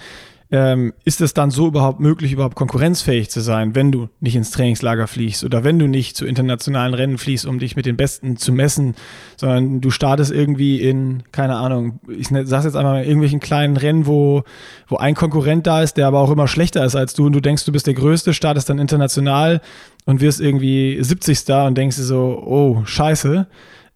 ähm, 0.51 0.93
ist 1.03 1.21
es 1.21 1.33
dann 1.33 1.49
so 1.49 1.67
überhaupt 1.67 1.99
möglich, 1.99 2.31
überhaupt 2.31 2.55
konkurrenzfähig 2.55 3.29
zu 3.29 3.41
sein, 3.41 3.73
wenn 3.73 3.91
du 3.91 4.09
nicht 4.19 4.35
ins 4.35 4.51
Trainingslager 4.51 5.07
fliegst 5.07 5.43
oder 5.43 5.63
wenn 5.63 5.79
du 5.79 5.87
nicht 5.87 6.15
zu 6.15 6.25
internationalen 6.25 6.93
Rennen 6.93 7.17
fliegst, 7.17 7.47
um 7.47 7.57
dich 7.57 7.75
mit 7.75 7.87
den 7.87 7.97
Besten 7.97 8.37
zu 8.37 8.51
messen, 8.51 8.95
sondern 9.37 9.81
du 9.81 9.89
startest 9.89 10.31
irgendwie 10.31 10.81
in, 10.81 11.23
keine 11.31 11.55
Ahnung, 11.55 11.99
ich 12.07 12.29
ne, 12.29 12.45
sag's 12.45 12.65
jetzt 12.65 12.75
einmal, 12.75 13.01
in 13.01 13.07
irgendwelchen 13.07 13.39
kleinen 13.39 13.75
Rennen, 13.75 14.05
wo, 14.05 14.43
wo 14.87 14.97
ein 14.97 15.15
Konkurrent 15.15 15.65
da 15.65 15.81
ist, 15.81 15.97
der 15.97 16.07
aber 16.07 16.19
auch 16.19 16.31
immer 16.31 16.47
schlechter 16.47 16.85
ist 16.85 16.95
als 16.95 17.15
du 17.15 17.25
und 17.25 17.33
du 17.33 17.41
denkst, 17.41 17.65
du 17.65 17.71
bist 17.71 17.87
der 17.87 17.95
Größte, 17.95 18.33
startest 18.33 18.69
dann 18.69 18.77
international 18.77 19.61
und 20.05 20.21
wirst 20.21 20.41
irgendwie 20.41 20.97
70. 21.01 21.49
und 21.65 21.75
denkst 21.75 21.97
dir 21.97 22.03
so, 22.03 22.41
oh, 22.45 22.85
scheiße. 22.85 23.47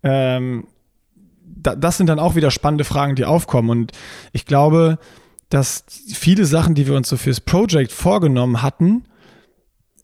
Ähm, 0.01 0.65
da, 1.61 1.75
das 1.75 1.97
sind 1.97 2.07
dann 2.07 2.19
auch 2.19 2.35
wieder 2.35 2.51
spannende 2.51 2.83
Fragen, 2.83 3.15
die 3.15 3.25
aufkommen 3.25 3.69
und 3.69 3.91
ich 4.31 4.45
glaube, 4.45 4.97
dass 5.49 5.83
viele 6.13 6.45
Sachen, 6.45 6.75
die 6.75 6.87
wir 6.87 6.95
uns 6.95 7.09
so 7.09 7.17
fürs 7.17 7.41
Project 7.41 7.91
vorgenommen 7.91 8.61
hatten, 8.61 9.03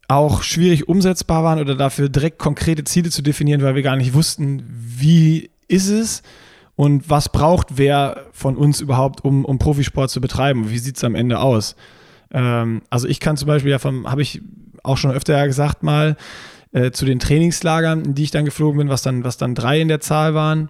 auch 0.08 0.42
schwierig 0.42 0.88
umsetzbar 0.88 1.44
waren 1.44 1.58
oder 1.58 1.74
dafür 1.74 2.08
direkt 2.08 2.38
konkrete 2.38 2.84
Ziele 2.84 3.10
zu 3.10 3.22
definieren, 3.22 3.62
weil 3.62 3.74
wir 3.74 3.82
gar 3.82 3.96
nicht 3.96 4.14
wussten, 4.14 4.62
wie 4.68 5.50
ist 5.68 5.88
es 5.88 6.22
und 6.76 7.10
was 7.10 7.30
braucht 7.30 7.78
wer 7.78 8.26
von 8.32 8.56
uns 8.56 8.80
überhaupt, 8.80 9.24
um, 9.24 9.44
um 9.44 9.58
Profisport 9.58 10.10
zu 10.10 10.20
betreiben? 10.20 10.70
Wie 10.70 10.78
sieht 10.78 10.96
es 10.96 11.04
am 11.04 11.14
Ende 11.14 11.40
aus? 11.40 11.74
Ähm, 12.30 12.82
also 12.90 13.08
ich 13.08 13.18
kann 13.18 13.36
zum 13.36 13.48
Beispiel 13.48 13.70
ja 13.70 13.78
vom, 13.78 14.08
habe 14.08 14.22
ich 14.22 14.42
auch 14.82 14.96
schon 14.96 15.10
öfter 15.10 15.44
gesagt 15.46 15.82
mal, 15.82 16.16
äh, 16.72 16.90
zu 16.90 17.04
den 17.04 17.18
Trainingslagern, 17.18 18.04
in 18.04 18.14
die 18.14 18.24
ich 18.24 18.30
dann 18.30 18.44
geflogen 18.44 18.78
bin, 18.78 18.88
was 18.88 19.02
dann, 19.02 19.24
was 19.24 19.38
dann 19.38 19.54
drei 19.54 19.80
in 19.80 19.88
der 19.88 20.00
Zahl 20.00 20.34
waren, 20.34 20.68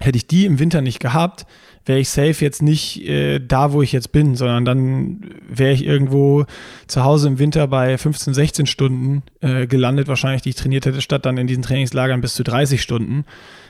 hätte 0.00 0.16
ich 0.16 0.26
die 0.26 0.46
im 0.46 0.58
Winter 0.58 0.80
nicht 0.80 1.00
gehabt, 1.00 1.46
wäre 1.84 1.98
ich 1.98 2.10
safe 2.10 2.44
jetzt 2.44 2.62
nicht 2.62 3.08
äh, 3.08 3.40
da, 3.40 3.72
wo 3.72 3.82
ich 3.82 3.92
jetzt 3.92 4.12
bin, 4.12 4.36
sondern 4.36 4.64
dann 4.64 5.20
wäre 5.48 5.72
ich 5.72 5.84
irgendwo 5.84 6.44
zu 6.86 7.02
Hause 7.02 7.28
im 7.28 7.38
Winter 7.38 7.66
bei 7.66 7.96
15, 7.96 8.34
16 8.34 8.66
Stunden 8.66 9.22
äh, 9.40 9.66
gelandet, 9.66 10.06
wahrscheinlich, 10.06 10.42
die 10.42 10.50
ich 10.50 10.56
trainiert 10.56 10.86
hätte, 10.86 11.00
statt 11.00 11.24
dann 11.24 11.38
in 11.38 11.46
diesen 11.46 11.62
Trainingslagern 11.62 12.20
bis 12.20 12.34
zu 12.34 12.44
30 12.44 12.82
Stunden, 12.82 13.24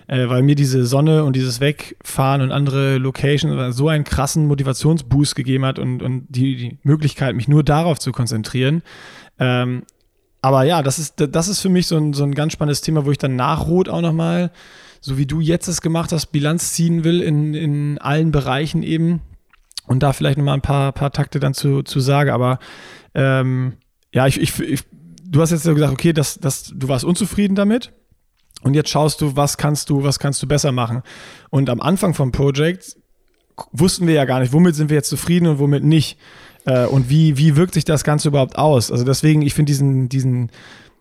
äh, 0.08 0.28
weil 0.28 0.42
mir 0.42 0.56
diese 0.56 0.84
Sonne 0.84 1.24
und 1.24 1.36
dieses 1.36 1.60
Wegfahren 1.60 2.42
und 2.42 2.50
andere 2.50 2.98
Locations 2.98 3.74
so 3.76 3.88
einen 3.88 4.04
krassen 4.04 4.46
Motivationsboost 4.46 5.36
gegeben 5.36 5.64
hat 5.64 5.78
und, 5.78 6.02
und 6.02 6.26
die, 6.28 6.56
die 6.56 6.78
Möglichkeit, 6.82 7.36
mich 7.36 7.48
nur 7.48 7.62
darauf 7.62 8.00
zu 8.00 8.10
konzentrieren. 8.10 8.82
Ähm, 9.38 9.84
aber 10.42 10.64
ja, 10.64 10.82
das 10.82 10.98
ist, 10.98 11.14
das 11.30 11.48
ist 11.48 11.60
für 11.60 11.68
mich 11.68 11.86
so 11.86 11.96
ein, 11.96 12.12
so 12.12 12.24
ein 12.24 12.34
ganz 12.34 12.52
spannendes 12.52 12.80
Thema, 12.80 13.06
wo 13.06 13.10
ich 13.10 13.18
dann 13.18 13.36
nach 13.36 13.66
Rot 13.66 13.88
auch 13.88 14.00
nochmal 14.00 14.18
mal 14.46 14.50
so 15.00 15.18
wie 15.18 15.26
du 15.26 15.40
jetzt 15.40 15.68
es 15.68 15.80
gemacht 15.80 16.12
hast, 16.12 16.26
Bilanz 16.26 16.72
ziehen 16.72 17.04
will 17.04 17.20
in, 17.20 17.54
in 17.54 17.98
allen 17.98 18.32
Bereichen 18.32 18.82
eben. 18.82 19.20
Und 19.86 20.02
da 20.02 20.12
vielleicht 20.12 20.36
nochmal 20.36 20.54
ein 20.54 20.62
paar, 20.62 20.92
paar 20.92 21.12
Takte 21.12 21.40
dann 21.40 21.54
zu, 21.54 21.82
zu 21.82 22.00
sagen. 22.00 22.30
Aber 22.30 22.58
ähm, 23.14 23.74
ja, 24.12 24.26
ich, 24.26 24.40
ich, 24.40 24.58
ich, 24.60 24.84
du 25.24 25.40
hast 25.40 25.50
jetzt 25.50 25.64
gesagt, 25.64 25.92
okay, 25.92 26.12
das, 26.12 26.38
das, 26.38 26.72
du 26.74 26.88
warst 26.88 27.04
unzufrieden 27.04 27.54
damit. 27.54 27.92
Und 28.62 28.74
jetzt 28.74 28.90
schaust 28.90 29.20
du, 29.20 29.36
was 29.36 29.56
kannst 29.56 29.88
du, 29.88 30.02
was 30.02 30.18
kannst 30.18 30.42
du 30.42 30.46
besser 30.46 30.72
machen. 30.72 31.02
Und 31.48 31.70
am 31.70 31.80
Anfang 31.80 32.12
vom 32.12 32.32
Projekt 32.32 32.96
wussten 33.72 34.06
wir 34.06 34.14
ja 34.14 34.24
gar 34.24 34.40
nicht, 34.40 34.52
womit 34.52 34.74
sind 34.74 34.90
wir 34.90 34.96
jetzt 34.96 35.08
zufrieden 35.08 35.46
und 35.46 35.58
womit 35.58 35.84
nicht. 35.84 36.18
Äh, 36.64 36.86
und 36.86 37.08
wie, 37.08 37.38
wie 37.38 37.56
wirkt 37.56 37.74
sich 37.74 37.84
das 37.84 38.04
Ganze 38.04 38.28
überhaupt 38.28 38.58
aus? 38.58 38.90
Also 38.90 39.04
deswegen, 39.04 39.42
ich 39.42 39.54
finde 39.54 39.70
diesen, 39.70 40.08
diesen 40.08 40.50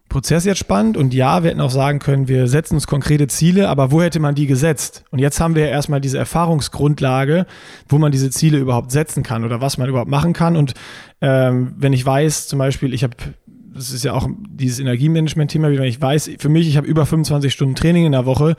Prozess 0.09 0.45
jetzt 0.45 0.59
spannend 0.59 0.95
und 0.95 1.13
ja, 1.13 1.43
wir 1.43 1.49
hätten 1.49 1.61
auch 1.61 1.71
sagen 1.71 1.99
können, 1.99 2.27
wir 2.27 2.47
setzen 2.47 2.75
uns 2.75 2.87
konkrete 2.87 3.27
Ziele, 3.27 3.69
aber 3.69 3.91
wo 3.91 4.01
hätte 4.01 4.19
man 4.19 4.35
die 4.35 4.47
gesetzt? 4.47 5.03
Und 5.11 5.19
jetzt 5.19 5.39
haben 5.39 5.55
wir 5.55 5.65
ja 5.65 5.69
erstmal 5.69 5.99
diese 5.99 6.17
Erfahrungsgrundlage, 6.17 7.45
wo 7.89 7.97
man 7.97 8.11
diese 8.11 8.29
Ziele 8.29 8.57
überhaupt 8.57 8.91
setzen 8.91 9.23
kann 9.23 9.43
oder 9.43 9.59
was 9.59 9.77
man 9.77 9.89
überhaupt 9.89 10.09
machen 10.09 10.33
kann. 10.33 10.55
Und 10.55 10.73
ähm, 11.21 11.73
wenn 11.77 11.93
ich 11.93 12.05
weiß, 12.05 12.47
zum 12.47 12.59
Beispiel, 12.59 12.93
ich 12.93 13.03
habe, 13.03 13.15
das 13.45 13.91
ist 13.91 14.03
ja 14.03 14.13
auch 14.13 14.29
dieses 14.49 14.79
Energiemanagement-Thema, 14.79 15.69
wenn 15.69 15.83
ich 15.83 16.01
weiß, 16.01 16.31
für 16.39 16.49
mich, 16.49 16.67
ich 16.67 16.77
habe 16.77 16.87
über 16.87 17.05
25 17.05 17.51
Stunden 17.51 17.75
Training 17.75 18.05
in 18.05 18.13
der 18.13 18.25
Woche, 18.25 18.55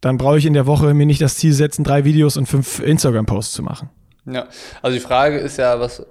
dann 0.00 0.18
brauche 0.18 0.38
ich 0.38 0.46
in 0.46 0.54
der 0.54 0.66
Woche 0.66 0.92
mir 0.94 1.06
nicht 1.06 1.20
das 1.20 1.36
Ziel 1.36 1.52
setzen, 1.52 1.84
drei 1.84 2.04
Videos 2.04 2.36
und 2.36 2.46
fünf 2.46 2.80
Instagram-Posts 2.80 3.52
zu 3.52 3.62
machen. 3.62 3.90
Ja, 4.26 4.48
also 4.82 4.96
die 4.96 5.02
Frage 5.02 5.38
ist 5.38 5.56
ja, 5.56 5.80
was, 5.80 6.04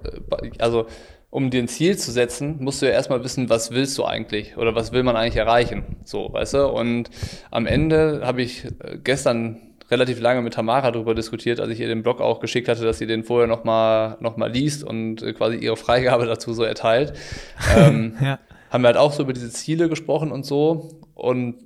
also 0.58 0.86
um 1.30 1.50
dir 1.50 1.62
ein 1.62 1.68
Ziel 1.68 1.96
zu 1.96 2.10
setzen, 2.10 2.56
musst 2.60 2.82
du 2.82 2.86
ja 2.86 2.92
erstmal 2.92 3.22
wissen, 3.22 3.48
was 3.48 3.70
willst 3.70 3.96
du 3.96 4.04
eigentlich 4.04 4.56
oder 4.56 4.74
was 4.74 4.92
will 4.92 5.04
man 5.04 5.16
eigentlich 5.16 5.36
erreichen. 5.36 5.96
So, 6.04 6.32
weißt 6.32 6.54
du? 6.54 6.66
Und 6.68 7.08
am 7.52 7.66
Ende 7.66 8.22
habe 8.24 8.42
ich 8.42 8.64
äh, 8.64 8.98
gestern 9.02 9.60
relativ 9.90 10.20
lange 10.20 10.42
mit 10.42 10.54
Tamara 10.54 10.90
darüber 10.90 11.14
diskutiert, 11.14 11.60
als 11.60 11.70
ich 11.70 11.80
ihr 11.80 11.88
den 11.88 12.02
Blog 12.02 12.20
auch 12.20 12.40
geschickt 12.40 12.68
hatte, 12.68 12.84
dass 12.84 12.98
sie 12.98 13.06
den 13.06 13.24
vorher 13.24 13.48
nochmal 13.48 14.16
noch 14.20 14.36
mal 14.36 14.50
liest 14.50 14.84
und 14.84 15.22
äh, 15.22 15.32
quasi 15.32 15.56
ihre 15.56 15.76
Freigabe 15.76 16.26
dazu 16.26 16.52
so 16.52 16.64
erteilt. 16.64 17.12
ähm, 17.76 18.16
ja. 18.20 18.38
Haben 18.70 18.82
wir 18.82 18.88
halt 18.88 18.96
auch 18.96 19.12
so 19.12 19.22
über 19.22 19.32
diese 19.32 19.50
Ziele 19.50 19.88
gesprochen 19.88 20.32
und 20.32 20.44
so. 20.44 21.00
Und 21.14 21.56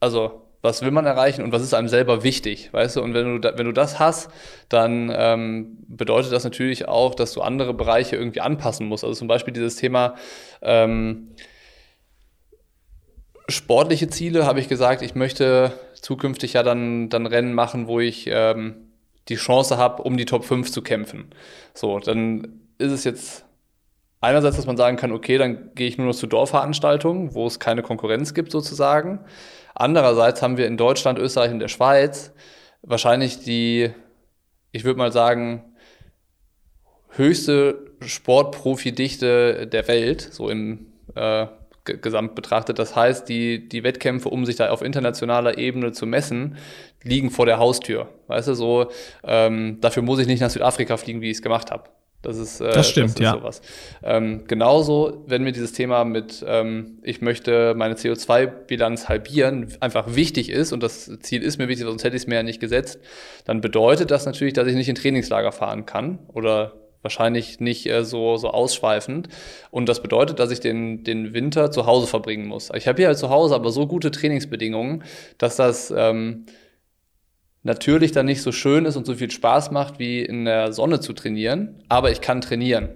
also 0.00 0.43
was 0.64 0.80
will 0.80 0.90
man 0.90 1.04
erreichen 1.04 1.42
und 1.42 1.52
was 1.52 1.62
ist 1.62 1.74
einem 1.74 1.88
selber 1.88 2.24
wichtig, 2.24 2.72
weißt 2.72 2.96
du? 2.96 3.02
Und 3.02 3.12
wenn 3.12 3.26
du, 3.26 3.38
da, 3.38 3.58
wenn 3.58 3.66
du 3.66 3.72
das 3.72 3.98
hast, 3.98 4.30
dann 4.70 5.12
ähm, 5.14 5.76
bedeutet 5.86 6.32
das 6.32 6.42
natürlich 6.42 6.88
auch, 6.88 7.14
dass 7.14 7.32
du 7.32 7.42
andere 7.42 7.74
Bereiche 7.74 8.16
irgendwie 8.16 8.40
anpassen 8.40 8.88
musst. 8.88 9.04
Also 9.04 9.14
zum 9.14 9.28
Beispiel 9.28 9.52
dieses 9.52 9.76
Thema 9.76 10.14
ähm, 10.62 11.28
sportliche 13.46 14.08
Ziele, 14.08 14.46
habe 14.46 14.58
ich 14.58 14.68
gesagt, 14.68 15.02
ich 15.02 15.14
möchte 15.14 15.72
zukünftig 16.00 16.54
ja 16.54 16.62
dann, 16.62 17.10
dann 17.10 17.26
Rennen 17.26 17.52
machen, 17.52 17.86
wo 17.86 18.00
ich 18.00 18.26
ähm, 18.28 18.88
die 19.28 19.36
Chance 19.36 19.76
habe, 19.76 20.02
um 20.02 20.16
die 20.16 20.24
Top 20.24 20.46
5 20.46 20.72
zu 20.72 20.80
kämpfen. 20.80 21.26
So, 21.74 21.98
dann 21.98 22.62
ist 22.78 22.90
es 22.90 23.04
jetzt 23.04 23.44
einerseits, 24.22 24.56
dass 24.56 24.64
man 24.64 24.78
sagen 24.78 24.96
kann, 24.96 25.12
okay, 25.12 25.36
dann 25.36 25.74
gehe 25.74 25.88
ich 25.88 25.98
nur 25.98 26.06
noch 26.06 26.14
zu 26.14 26.26
Dorfveranstaltungen, 26.26 27.34
wo 27.34 27.46
es 27.46 27.60
keine 27.60 27.82
Konkurrenz 27.82 28.32
gibt 28.32 28.50
sozusagen. 28.50 29.20
Andererseits 29.74 30.40
haben 30.42 30.56
wir 30.56 30.66
in 30.66 30.76
Deutschland, 30.76 31.18
Österreich 31.18 31.52
und 31.52 31.58
der 31.58 31.68
Schweiz 31.68 32.32
wahrscheinlich 32.82 33.40
die, 33.40 33.90
ich 34.72 34.84
würde 34.84 34.98
mal 34.98 35.12
sagen, 35.12 35.64
höchste 37.10 37.92
Sportprofidichte 38.00 39.66
der 39.66 39.88
Welt, 39.88 40.20
so 40.20 40.48
im 40.48 40.92
äh, 41.14 41.46
gesamt 41.84 42.34
betrachtet. 42.34 42.78
Das 42.78 42.96
heißt, 42.96 43.28
die, 43.28 43.68
die 43.68 43.82
Wettkämpfe, 43.82 44.28
um 44.28 44.46
sich 44.46 44.56
da 44.56 44.70
auf 44.70 44.82
internationaler 44.82 45.58
Ebene 45.58 45.92
zu 45.92 46.06
messen, 46.06 46.56
liegen 47.02 47.30
vor 47.30 47.46
der 47.46 47.58
Haustür. 47.58 48.08
Weißt 48.26 48.48
du, 48.48 48.54
so, 48.54 48.90
ähm, 49.22 49.78
dafür 49.80 50.02
muss 50.02 50.18
ich 50.18 50.26
nicht 50.26 50.40
nach 50.40 50.50
Südafrika 50.50 50.96
fliegen, 50.96 51.20
wie 51.20 51.30
ich 51.30 51.36
es 51.38 51.42
gemacht 51.42 51.70
habe. 51.70 51.84
Das 52.24 52.38
ist, 52.38 52.60
äh, 52.60 52.72
das 52.72 52.88
stimmt, 52.88 53.10
das 53.10 53.14
ist 53.14 53.20
ja. 53.20 53.32
Sowas. 53.32 53.60
Ähm, 54.02 54.44
genauso, 54.46 55.24
wenn 55.26 55.42
mir 55.42 55.52
dieses 55.52 55.72
Thema 55.72 56.04
mit, 56.04 56.44
ähm, 56.46 56.98
ich 57.02 57.20
möchte 57.20 57.74
meine 57.74 57.94
CO2-Bilanz 57.94 59.08
halbieren, 59.08 59.68
einfach 59.80 60.14
wichtig 60.14 60.50
ist 60.50 60.72
und 60.72 60.82
das 60.82 61.10
Ziel 61.20 61.42
ist 61.42 61.58
mir 61.58 61.68
wichtig, 61.68 61.86
sonst 61.86 62.04
hätte 62.04 62.16
ich 62.16 62.22
es 62.22 62.26
mir 62.26 62.36
ja 62.36 62.42
nicht 62.42 62.60
gesetzt, 62.60 62.98
dann 63.44 63.60
bedeutet 63.60 64.10
das 64.10 64.26
natürlich, 64.26 64.54
dass 64.54 64.66
ich 64.66 64.74
nicht 64.74 64.88
in 64.88 64.94
Trainingslager 64.94 65.52
fahren 65.52 65.86
kann 65.86 66.18
oder 66.28 66.72
wahrscheinlich 67.04 67.60
nicht 67.60 67.86
äh, 67.86 68.04
so, 68.04 68.36
so 68.36 68.48
ausschweifend. 68.48 69.28
Und 69.70 69.88
das 69.88 70.02
bedeutet, 70.02 70.40
dass 70.40 70.50
ich 70.50 70.60
den, 70.60 71.04
den 71.04 71.34
Winter 71.34 71.70
zu 71.70 71.86
Hause 71.86 72.06
verbringen 72.06 72.46
muss. 72.46 72.70
Ich 72.74 72.88
habe 72.88 72.96
hier 72.96 73.08
halt 73.08 73.18
zu 73.18 73.30
Hause 73.30 73.54
aber 73.54 73.70
so 73.70 73.86
gute 73.86 74.10
Trainingsbedingungen, 74.10 75.04
dass 75.38 75.56
das 75.56 75.92
ähm, 75.96 76.46
natürlich 77.64 78.12
dann 78.12 78.26
nicht 78.26 78.42
so 78.42 78.52
schön 78.52 78.84
ist 78.84 78.96
und 78.96 79.06
so 79.06 79.14
viel 79.14 79.30
Spaß 79.30 79.72
macht, 79.72 79.98
wie 79.98 80.22
in 80.22 80.44
der 80.44 80.72
Sonne 80.72 81.00
zu 81.00 81.12
trainieren, 81.12 81.82
aber 81.88 82.12
ich 82.12 82.20
kann 82.20 82.40
trainieren. 82.40 82.90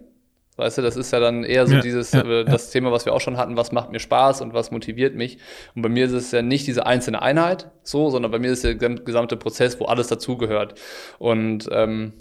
Weißt 0.57 0.79
du, 0.79 0.83
das 0.83 0.97
ist 0.97 1.13
ja 1.13 1.21
dann 1.21 1.45
eher 1.45 1.69
so 1.69 1.75
ja, 1.75 1.81
dieses, 1.81 2.13
ja, 2.13 2.23
äh, 2.23 2.45
das 2.45 2.67
ja. 2.67 2.73
Thema, 2.73 2.91
was 2.91 3.07
wir 3.07 3.15
auch 3.15 3.21
schon 3.21 3.37
hatten, 3.37 3.57
was 3.57 3.71
macht 3.71 3.93
mir 3.93 4.01
Spaß 4.01 4.41
und 4.41 4.55
was 4.55 4.73
motiviert 4.73 5.15
mich. 5.15 5.39
Und 5.77 5.83
bei 5.83 5.89
mir 5.89 6.07
ist 6.07 6.13
es 6.13 6.33
ja 6.33 6.43
nicht 6.43 6.67
diese 6.67 6.85
einzelne 6.85 7.23
Einheit 7.23 7.71
so, 7.85 8.11
sondern 8.11 8.33
bei 8.33 8.41
mir 8.41 8.51
ist 8.51 8.65
der 8.65 8.75
gesamte 8.75 9.37
Prozess, 9.37 9.79
wo 9.79 9.85
alles 9.85 10.09
dazugehört. 10.09 10.75
Und 11.21 11.69
ähm, 11.71 12.13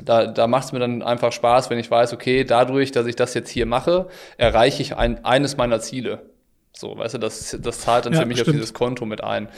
da, 0.00 0.26
da 0.26 0.46
macht 0.46 0.66
es 0.66 0.72
mir 0.72 0.78
dann 0.78 1.02
einfach 1.02 1.32
Spaß, 1.32 1.68
wenn 1.68 1.80
ich 1.80 1.90
weiß, 1.90 2.12
okay, 2.12 2.44
dadurch, 2.44 2.92
dass 2.92 3.06
ich 3.06 3.16
das 3.16 3.34
jetzt 3.34 3.50
hier 3.50 3.66
mache, 3.66 4.06
erreiche 4.36 4.80
ich 4.80 4.96
ein, 4.96 5.24
eines 5.24 5.56
meiner 5.56 5.80
Ziele. 5.80 6.30
So, 6.72 6.96
weißt 6.96 7.14
du, 7.14 7.18
das, 7.18 7.58
das 7.60 7.80
zahlt 7.80 8.06
dann 8.06 8.14
für 8.14 8.24
mich 8.24 8.38
stimmt. 8.38 8.50
auf 8.50 8.54
dieses 8.54 8.72
Konto 8.72 9.04
mit 9.04 9.24
ein. 9.24 9.48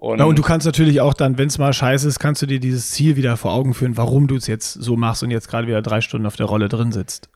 Und, 0.00 0.20
ja, 0.20 0.26
und 0.26 0.38
du 0.38 0.42
kannst 0.42 0.64
natürlich 0.64 1.00
auch 1.00 1.12
dann, 1.12 1.38
wenn 1.38 1.48
es 1.48 1.58
mal 1.58 1.72
scheiße 1.72 2.06
ist, 2.06 2.20
kannst 2.20 2.40
du 2.40 2.46
dir 2.46 2.60
dieses 2.60 2.92
Ziel 2.92 3.16
wieder 3.16 3.36
vor 3.36 3.52
Augen 3.52 3.74
führen, 3.74 3.96
warum 3.96 4.28
du 4.28 4.36
es 4.36 4.46
jetzt 4.46 4.72
so 4.74 4.96
machst 4.96 5.24
und 5.24 5.30
jetzt 5.32 5.48
gerade 5.48 5.66
wieder 5.66 5.82
drei 5.82 6.00
Stunden 6.00 6.26
auf 6.26 6.36
der 6.36 6.46
Rolle 6.46 6.68
drin 6.68 6.92
sitzt. 6.92 7.28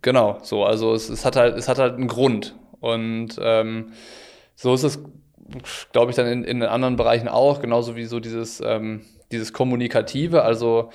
Genau, 0.00 0.38
so, 0.42 0.64
also 0.64 0.94
es, 0.94 1.10
es, 1.10 1.26
hat 1.26 1.36
halt, 1.36 1.56
es 1.58 1.68
hat 1.68 1.78
halt 1.78 1.96
einen 1.96 2.08
Grund. 2.08 2.54
Und 2.80 3.38
ähm, 3.42 3.92
so 4.54 4.72
ist 4.72 4.82
es, 4.82 4.98
glaube 5.92 6.10
ich, 6.10 6.16
dann 6.16 6.26
in, 6.26 6.44
in 6.44 6.62
anderen 6.62 6.96
Bereichen 6.96 7.28
auch, 7.28 7.60
genauso 7.60 7.96
wie 7.96 8.06
so 8.06 8.18
dieses, 8.18 8.62
ähm, 8.64 9.02
dieses 9.30 9.52
Kommunikative. 9.52 10.42
Also 10.42 10.90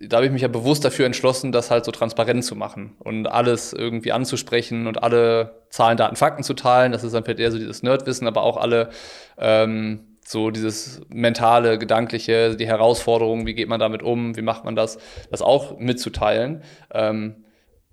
da 0.00 0.16
habe 0.16 0.26
ich 0.26 0.32
mich 0.32 0.42
ja 0.42 0.48
bewusst 0.48 0.84
dafür 0.84 1.06
entschlossen, 1.06 1.50
das 1.50 1.70
halt 1.70 1.86
so 1.86 1.92
transparent 1.92 2.44
zu 2.44 2.56
machen 2.56 2.94
und 2.98 3.26
alles 3.26 3.72
irgendwie 3.72 4.12
anzusprechen 4.12 4.86
und 4.86 5.02
alle 5.02 5.62
Zahlen, 5.70 5.96
Daten, 5.96 6.16
Fakten 6.16 6.42
zu 6.42 6.52
teilen. 6.52 6.92
Das 6.92 7.04
ist 7.04 7.14
dann 7.14 7.24
vielleicht 7.24 7.40
eher 7.40 7.52
so 7.52 7.58
dieses 7.58 7.82
Nerdwissen, 7.82 8.26
aber 8.26 8.42
auch 8.42 8.58
alle 8.58 8.90
ähm, 9.38 10.15
so 10.26 10.50
dieses 10.50 11.00
mentale, 11.08 11.78
gedankliche, 11.78 12.56
die 12.56 12.66
Herausforderungen, 12.66 13.46
wie 13.46 13.54
geht 13.54 13.68
man 13.68 13.78
damit 13.78 14.02
um, 14.02 14.36
wie 14.36 14.42
macht 14.42 14.64
man 14.64 14.74
das, 14.74 14.98
das 15.30 15.40
auch 15.40 15.78
mitzuteilen. 15.78 16.62
Ähm, 16.92 17.44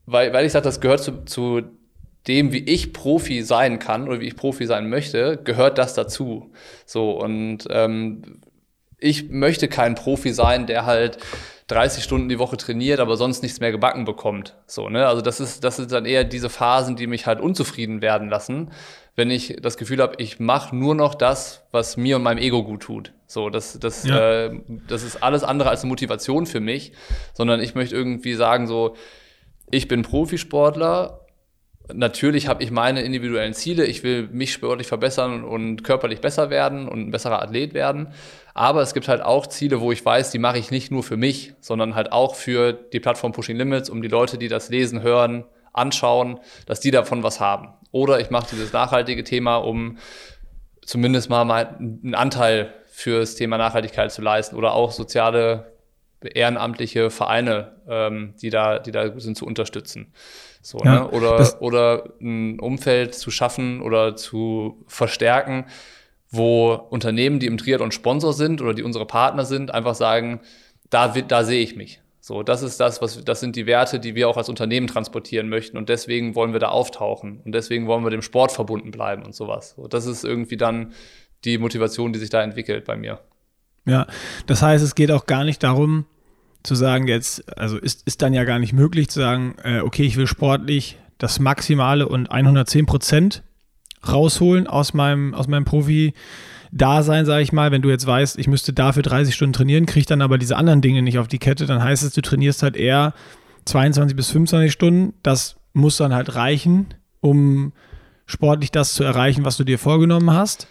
weil, 0.05 0.33
weil 0.33 0.45
ich 0.45 0.51
sage, 0.51 0.63
das 0.63 0.81
gehört 0.81 1.01
zu, 1.01 1.23
zu 1.25 1.61
dem, 2.27 2.51
wie 2.51 2.63
ich 2.63 2.91
Profi 2.91 3.43
sein 3.43 3.77
kann 3.77 4.07
oder 4.07 4.19
wie 4.19 4.27
ich 4.27 4.35
Profi 4.35 4.65
sein 4.65 4.89
möchte, 4.89 5.39
gehört 5.43 5.77
das 5.77 5.93
dazu. 5.93 6.51
So 6.85 7.11
und 7.11 7.67
ähm, 7.69 8.41
ich 8.97 9.29
möchte 9.29 9.67
kein 9.67 9.93
Profi 9.93 10.33
sein, 10.33 10.65
der 10.65 10.85
halt 10.85 11.19
30 11.73 12.03
Stunden 12.03 12.29
die 12.29 12.39
Woche 12.39 12.55
trainiert, 12.55 12.99
aber 12.99 13.17
sonst 13.17 13.41
nichts 13.41 13.59
mehr 13.59 13.71
gebacken 13.71 14.05
bekommt. 14.05 14.55
So, 14.67 14.89
ne? 14.89 15.07
Also 15.07 15.21
das 15.21 15.39
ist, 15.39 15.63
das 15.63 15.77
sind 15.77 15.91
dann 15.91 16.05
eher 16.05 16.23
diese 16.23 16.49
Phasen, 16.49 16.95
die 16.95 17.07
mich 17.07 17.25
halt 17.25 17.39
unzufrieden 17.39 18.01
werden 18.01 18.29
lassen, 18.29 18.71
wenn 19.15 19.31
ich 19.31 19.57
das 19.61 19.77
Gefühl 19.77 20.01
habe, 20.01 20.15
ich 20.17 20.39
mache 20.39 20.75
nur 20.75 20.95
noch 20.95 21.15
das, 21.15 21.63
was 21.71 21.97
mir 21.97 22.17
und 22.17 22.23
meinem 22.23 22.37
Ego 22.37 22.63
gut 22.63 22.81
tut. 22.81 23.13
So, 23.27 23.49
das, 23.49 23.79
das, 23.79 24.05
ja. 24.05 24.45
äh, 24.45 24.61
das 24.87 25.03
ist 25.03 25.23
alles 25.23 25.43
andere 25.43 25.69
als 25.69 25.81
eine 25.81 25.89
Motivation 25.89 26.45
für 26.45 26.59
mich, 26.59 26.93
sondern 27.33 27.59
ich 27.59 27.73
möchte 27.73 27.95
irgendwie 27.95 28.33
sagen, 28.33 28.67
so, 28.67 28.95
ich 29.71 29.87
bin 29.87 30.03
Profisportler 30.03 31.22
Natürlich 31.91 32.47
habe 32.47 32.63
ich 32.63 32.71
meine 32.71 33.01
individuellen 33.01 33.53
Ziele. 33.53 33.85
Ich 33.85 34.03
will 34.03 34.29
mich 34.31 34.53
sportlich 34.53 34.87
verbessern 34.87 35.43
und 35.43 35.83
körperlich 35.83 36.21
besser 36.21 36.49
werden 36.49 36.87
und 36.87 37.07
ein 37.07 37.11
besserer 37.11 37.41
Athlet 37.41 37.73
werden. 37.73 38.13
Aber 38.53 38.81
es 38.81 38.93
gibt 38.93 39.09
halt 39.09 39.21
auch 39.21 39.47
Ziele, 39.47 39.81
wo 39.81 39.91
ich 39.91 40.05
weiß, 40.05 40.31
die 40.31 40.39
mache 40.39 40.57
ich 40.59 40.71
nicht 40.71 40.91
nur 40.91 41.03
für 41.03 41.17
mich, 41.17 41.53
sondern 41.59 41.93
halt 41.93 42.11
auch 42.13 42.35
für 42.35 42.71
die 42.71 43.01
Plattform 43.01 43.33
Pushing 43.33 43.57
Limits, 43.57 43.89
um 43.89 44.01
die 44.01 44.07
Leute, 44.07 44.37
die 44.37 44.47
das 44.47 44.69
lesen, 44.69 45.01
hören, 45.01 45.43
anschauen, 45.73 46.39
dass 46.67 46.79
die 46.79 46.91
davon 46.91 47.21
was 47.21 47.41
haben. 47.41 47.73
Oder 47.91 48.19
ich 48.19 48.29
mache 48.29 48.47
dieses 48.51 48.71
nachhaltige 48.71 49.23
Thema, 49.25 49.57
um 49.57 49.97
zumindest 50.85 51.29
mal 51.29 51.49
einen 51.51 52.15
Anteil 52.15 52.73
fürs 52.87 53.35
Thema 53.35 53.57
Nachhaltigkeit 53.57 54.11
zu 54.11 54.21
leisten 54.21 54.55
oder 54.55 54.73
auch 54.73 54.91
soziale 54.91 55.73
ehrenamtliche 56.21 57.09
Vereine, 57.09 57.73
ähm, 57.87 58.35
die 58.41 58.49
da, 58.49 58.79
die 58.79 58.91
da 58.91 59.19
sind, 59.19 59.35
zu 59.35 59.45
unterstützen. 59.45 60.13
So, 60.63 60.79
ja, 60.83 61.01
ne? 61.01 61.09
Oder, 61.11 61.61
oder 61.61 62.13
ein 62.21 62.59
Umfeld 62.59 63.15
zu 63.15 63.31
schaffen 63.31 63.81
oder 63.81 64.15
zu 64.15 64.83
verstärken, 64.87 65.65
wo 66.29 66.73
Unternehmen, 66.73 67.39
die 67.39 67.47
im 67.47 67.57
Triathlon 67.57 67.91
Sponsor 67.91 68.33
sind 68.33 68.61
oder 68.61 68.73
die 68.73 68.83
unsere 68.83 69.05
Partner 69.05 69.45
sind, 69.45 69.73
einfach 69.73 69.93
sagen, 69.93 70.39
da, 70.89 71.09
da 71.09 71.43
sehe 71.43 71.61
ich 71.61 71.75
mich. 71.75 72.01
So, 72.21 72.41
das 72.41 72.63
ist 72.63 72.79
das, 72.79 73.01
was, 73.01 73.21
das 73.25 73.41
sind 73.41 73.57
die 73.57 73.65
Werte, 73.65 73.99
die 73.99 74.15
wir 74.15 74.29
auch 74.29 74.37
als 74.37 74.47
Unternehmen 74.47 74.87
transportieren 74.87 75.49
möchten 75.49 75.77
und 75.77 75.89
deswegen 75.89 76.35
wollen 76.35 76.53
wir 76.53 76.61
da 76.61 76.69
auftauchen 76.69 77.41
und 77.43 77.51
deswegen 77.51 77.85
wollen 77.85 78.05
wir 78.05 78.11
dem 78.11 78.21
Sport 78.21 78.53
verbunden 78.53 78.91
bleiben 78.91 79.23
und 79.23 79.35
sowas. 79.35 79.73
So, 79.75 79.89
das 79.89 80.05
ist 80.05 80.23
irgendwie 80.23 80.55
dann 80.55 80.93
die 81.43 81.57
Motivation, 81.57 82.13
die 82.13 82.19
sich 82.19 82.29
da 82.29 82.41
entwickelt 82.41 82.85
bei 82.85 82.95
mir. 82.95 83.19
Ja, 83.85 84.07
das 84.47 84.61
heißt, 84.61 84.81
es 84.81 84.95
geht 84.95 85.11
auch 85.11 85.25
gar 85.25 85.43
nicht 85.43 85.61
darum, 85.61 86.05
zu 86.63 86.75
sagen 86.75 87.07
jetzt, 87.07 87.57
also 87.57 87.77
ist, 87.77 88.07
ist 88.07 88.21
dann 88.21 88.33
ja 88.33 88.43
gar 88.43 88.59
nicht 88.59 88.73
möglich 88.73 89.09
zu 89.09 89.19
sagen, 89.19 89.55
äh, 89.63 89.79
okay, 89.79 90.03
ich 90.03 90.17
will 90.17 90.27
sportlich 90.27 90.97
das 91.17 91.39
Maximale 91.39 92.07
und 92.07 92.31
110 92.31 92.85
Prozent 92.85 93.43
rausholen 94.07 94.67
aus 94.67 94.93
meinem, 94.93 95.33
aus 95.33 95.47
meinem 95.47 95.65
Profi-Dasein, 95.65 97.25
sage 97.25 97.43
ich 97.43 97.53
mal. 97.53 97.71
Wenn 97.71 97.81
du 97.81 97.89
jetzt 97.89 98.07
weißt, 98.07 98.37
ich 98.37 98.47
müsste 98.47 98.73
dafür 98.73 99.03
30 99.03 99.33
Stunden 99.33 99.53
trainieren, 99.53 99.85
kriege 99.85 100.05
dann 100.05 100.21
aber 100.21 100.37
diese 100.37 100.57
anderen 100.57 100.81
Dinge 100.81 101.01
nicht 101.01 101.19
auf 101.19 101.27
die 101.27 101.39
Kette, 101.39 101.65
dann 101.65 101.83
heißt 101.83 102.03
es, 102.03 102.13
du 102.13 102.21
trainierst 102.21 102.63
halt 102.63 102.75
eher 102.75 103.13
22 103.65 104.15
bis 104.15 104.29
25 104.31 104.71
Stunden. 104.71 105.13
Das 105.23 105.57
muss 105.73 105.97
dann 105.97 106.13
halt 106.13 106.35
reichen, 106.35 106.87
um 107.21 107.73
sportlich 108.25 108.71
das 108.71 108.93
zu 108.93 109.03
erreichen, 109.03 109.45
was 109.45 109.57
du 109.57 109.63
dir 109.63 109.79
vorgenommen 109.79 110.31
hast 110.31 110.67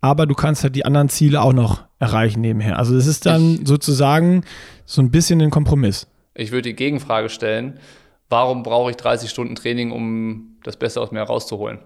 aber 0.00 0.26
du 0.26 0.34
kannst 0.34 0.62
halt 0.62 0.76
die 0.76 0.84
anderen 0.84 1.08
Ziele 1.08 1.42
auch 1.42 1.52
noch 1.52 1.84
erreichen 1.98 2.40
nebenher. 2.40 2.78
Also 2.78 2.96
es 2.96 3.06
ist 3.06 3.26
dann 3.26 3.54
ich, 3.54 3.68
sozusagen 3.68 4.44
so 4.84 5.02
ein 5.02 5.10
bisschen 5.10 5.40
ein 5.40 5.50
Kompromiss. 5.50 6.06
Ich 6.34 6.52
würde 6.52 6.68
die 6.68 6.76
Gegenfrage 6.76 7.28
stellen, 7.28 7.78
warum 8.28 8.62
brauche 8.62 8.90
ich 8.90 8.96
30 8.96 9.28
Stunden 9.30 9.54
Training, 9.54 9.90
um 9.90 10.56
das 10.62 10.76
Beste 10.76 11.00
aus 11.00 11.10
mir 11.10 11.18
herauszuholen? 11.18 11.80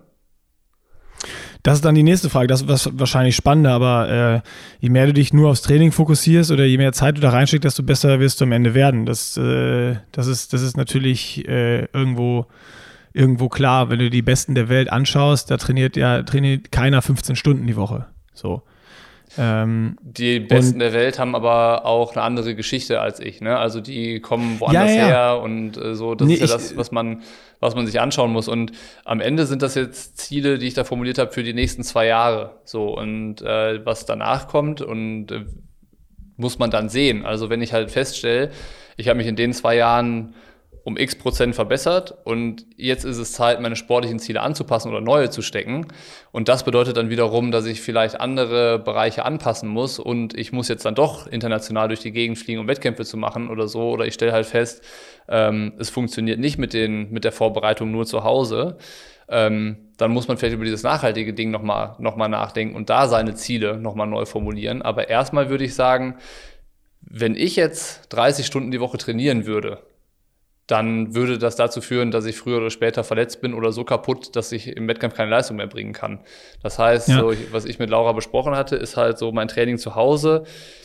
Das 1.62 1.76
ist 1.76 1.84
dann 1.84 1.94
die 1.94 2.02
nächste 2.02 2.28
Frage. 2.28 2.48
Das 2.48 2.62
ist 2.62 2.98
wahrscheinlich 2.98 3.36
spannender, 3.36 3.70
aber 3.70 4.42
äh, 4.42 4.48
je 4.80 4.90
mehr 4.90 5.06
du 5.06 5.12
dich 5.12 5.32
nur 5.32 5.50
aufs 5.50 5.62
Training 5.62 5.92
fokussierst 5.92 6.50
oder 6.50 6.64
je 6.64 6.76
mehr 6.76 6.92
Zeit 6.92 7.16
du 7.16 7.20
da 7.20 7.30
reinsteckst, 7.30 7.64
desto 7.64 7.84
besser 7.84 8.18
wirst 8.18 8.40
du 8.40 8.44
am 8.44 8.52
Ende 8.52 8.74
werden. 8.74 9.06
Das, 9.06 9.36
äh, 9.36 9.96
das, 10.10 10.26
ist, 10.26 10.52
das 10.52 10.62
ist 10.62 10.76
natürlich 10.76 11.46
äh, 11.48 11.84
irgendwo 11.92 12.46
irgendwo 13.14 13.48
klar, 13.48 13.90
wenn 13.90 13.98
du 13.98 14.10
die 14.10 14.22
Besten 14.22 14.54
der 14.54 14.68
Welt 14.68 14.90
anschaust, 14.90 15.50
da 15.50 15.58
trainiert 15.58 15.96
ja 15.96 16.22
trainiert 16.22 16.72
keiner 16.72 17.02
15 17.02 17.36
Stunden 17.36 17.66
die 17.66 17.76
Woche. 17.76 18.06
So. 18.32 18.62
Ähm, 19.38 19.96
die 20.02 20.40
Besten 20.40 20.78
der 20.78 20.92
Welt 20.92 21.18
haben 21.18 21.34
aber 21.34 21.86
auch 21.86 22.12
eine 22.12 22.22
andere 22.22 22.54
Geschichte 22.54 23.00
als 23.00 23.20
ich. 23.20 23.40
Ne? 23.40 23.58
Also 23.58 23.80
die 23.80 24.20
kommen 24.20 24.60
woanders 24.60 24.90
ja, 24.90 24.96
ja. 24.96 25.06
her 25.06 25.40
und 25.42 25.76
äh, 25.76 25.94
so. 25.94 26.14
Das 26.14 26.28
nee, 26.28 26.34
ist 26.34 26.40
ja 26.40 26.46
das, 26.48 26.76
was 26.76 26.92
man, 26.92 27.22
was 27.60 27.74
man 27.74 27.86
sich 27.86 28.00
anschauen 28.00 28.32
muss. 28.32 28.48
Und 28.48 28.72
am 29.04 29.20
Ende 29.20 29.46
sind 29.46 29.62
das 29.62 29.74
jetzt 29.74 30.18
Ziele, 30.18 30.58
die 30.58 30.66
ich 30.66 30.74
da 30.74 30.84
formuliert 30.84 31.18
habe 31.18 31.32
für 31.32 31.42
die 31.42 31.54
nächsten 31.54 31.82
zwei 31.82 32.06
Jahre. 32.06 32.58
So 32.64 32.96
und 32.96 33.42
äh, 33.42 33.84
was 33.84 34.04
danach 34.04 34.48
kommt 34.48 34.80
und 34.82 35.32
äh, 35.32 35.44
muss 36.36 36.58
man 36.58 36.70
dann 36.70 36.88
sehen. 36.88 37.24
Also 37.24 37.50
wenn 37.50 37.62
ich 37.62 37.72
halt 37.72 37.90
feststelle, 37.90 38.50
ich 38.96 39.08
habe 39.08 39.16
mich 39.16 39.26
in 39.26 39.36
den 39.36 39.52
zwei 39.52 39.76
Jahren 39.76 40.34
um 40.84 40.96
x 40.96 41.14
Prozent 41.16 41.54
verbessert 41.54 42.14
und 42.24 42.66
jetzt 42.76 43.04
ist 43.04 43.18
es 43.18 43.32
Zeit, 43.32 43.60
meine 43.60 43.76
sportlichen 43.76 44.18
Ziele 44.18 44.40
anzupassen 44.40 44.90
oder 44.90 45.00
neue 45.00 45.30
zu 45.30 45.42
stecken. 45.42 45.86
Und 46.32 46.48
das 46.48 46.64
bedeutet 46.64 46.96
dann 46.96 47.08
wiederum, 47.08 47.52
dass 47.52 47.66
ich 47.66 47.80
vielleicht 47.80 48.20
andere 48.20 48.78
Bereiche 48.78 49.24
anpassen 49.24 49.68
muss 49.68 49.98
und 49.98 50.36
ich 50.36 50.52
muss 50.52 50.68
jetzt 50.68 50.84
dann 50.84 50.94
doch 50.94 51.26
international 51.26 51.88
durch 51.88 52.00
die 52.00 52.12
Gegend 52.12 52.38
fliegen, 52.38 52.60
um 52.60 52.68
Wettkämpfe 52.68 53.04
zu 53.04 53.16
machen 53.16 53.48
oder 53.48 53.68
so. 53.68 53.90
Oder 53.90 54.06
ich 54.06 54.14
stelle 54.14 54.32
halt 54.32 54.46
fest, 54.46 54.82
ähm, 55.28 55.74
es 55.78 55.90
funktioniert 55.90 56.40
nicht 56.40 56.58
mit, 56.58 56.72
den, 56.72 57.10
mit 57.12 57.24
der 57.24 57.32
Vorbereitung 57.32 57.90
nur 57.90 58.04
zu 58.04 58.24
Hause. 58.24 58.76
Ähm, 59.28 59.76
dann 59.98 60.10
muss 60.10 60.26
man 60.26 60.36
vielleicht 60.36 60.54
über 60.54 60.64
dieses 60.64 60.82
nachhaltige 60.82 61.32
Ding 61.32 61.52
nochmal 61.52 61.94
noch 62.00 62.16
mal 62.16 62.28
nachdenken 62.28 62.74
und 62.74 62.90
da 62.90 63.06
seine 63.06 63.34
Ziele 63.34 63.78
nochmal 63.78 64.08
neu 64.08 64.24
formulieren. 64.24 64.82
Aber 64.82 65.08
erstmal 65.08 65.48
würde 65.48 65.64
ich 65.64 65.74
sagen, 65.74 66.16
wenn 67.00 67.36
ich 67.36 67.56
jetzt 67.56 68.12
30 68.12 68.46
Stunden 68.46 68.72
die 68.72 68.80
Woche 68.80 68.98
trainieren 68.98 69.46
würde, 69.46 69.78
dann 70.66 71.14
würde 71.14 71.38
das 71.38 71.56
dazu 71.56 71.80
führen, 71.80 72.10
dass 72.10 72.24
ich 72.24 72.36
früher 72.36 72.58
oder 72.58 72.70
später 72.70 73.04
verletzt 73.04 73.40
bin 73.40 73.52
oder 73.52 73.72
so 73.72 73.84
kaputt, 73.84 74.36
dass 74.36 74.52
ich 74.52 74.68
im 74.68 74.86
Wettkampf 74.88 75.14
keine 75.14 75.30
Leistung 75.30 75.56
mehr 75.56 75.66
bringen 75.66 75.92
kann. 75.92 76.20
Das 76.62 76.78
heißt, 76.78 77.08
ja. 77.08 77.18
so, 77.18 77.32
was 77.50 77.64
ich 77.64 77.78
mit 77.78 77.90
Laura 77.90 78.12
besprochen 78.12 78.54
hatte, 78.54 78.76
ist 78.76 78.96
halt 78.96 79.18
so 79.18 79.32
mein 79.32 79.48
Training 79.48 79.78
zu 79.78 79.94
Hause, 79.94 80.44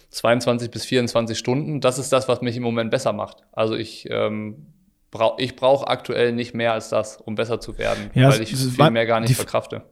22 0.10 0.72
bis 0.72 0.86
24 0.86 1.38
Stunden. 1.38 1.80
Das 1.80 2.00
ist 2.00 2.12
das, 2.12 2.28
was 2.28 2.42
mich 2.42 2.58
im 2.58 2.64
Moment 2.64 2.92
besser 2.92 3.14
macht. 3.14 3.44
Also 3.52 3.76
ich 3.76 4.08
ähm, 4.10 4.68
brauche 5.12 5.42
ich 5.42 5.56
brauche 5.56 5.88
aktuell 5.88 6.34
nicht 6.34 6.54
mehr 6.54 6.74
als 6.74 6.90
das, 6.90 7.18
um 7.18 7.36
besser 7.36 7.60
zu 7.60 7.78
werden, 7.78 8.10
ja, 8.14 8.30
weil 8.30 8.42
ich 8.42 8.56
viel 8.56 8.92
mehr 8.92 9.06
gar 9.06 9.20
nicht 9.20 9.36
verkrafte. 9.36 9.84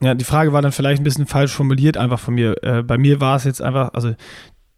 Ja, 0.00 0.14
die 0.14 0.24
Frage 0.24 0.52
war 0.52 0.60
dann 0.60 0.72
vielleicht 0.72 1.00
ein 1.00 1.04
bisschen 1.04 1.26
falsch 1.26 1.52
formuliert 1.52 1.96
einfach 1.96 2.18
von 2.18 2.34
mir. 2.34 2.62
Äh, 2.62 2.82
bei 2.82 2.98
mir 2.98 3.20
war 3.20 3.36
es 3.36 3.44
jetzt 3.44 3.62
einfach, 3.62 3.94
also 3.94 4.14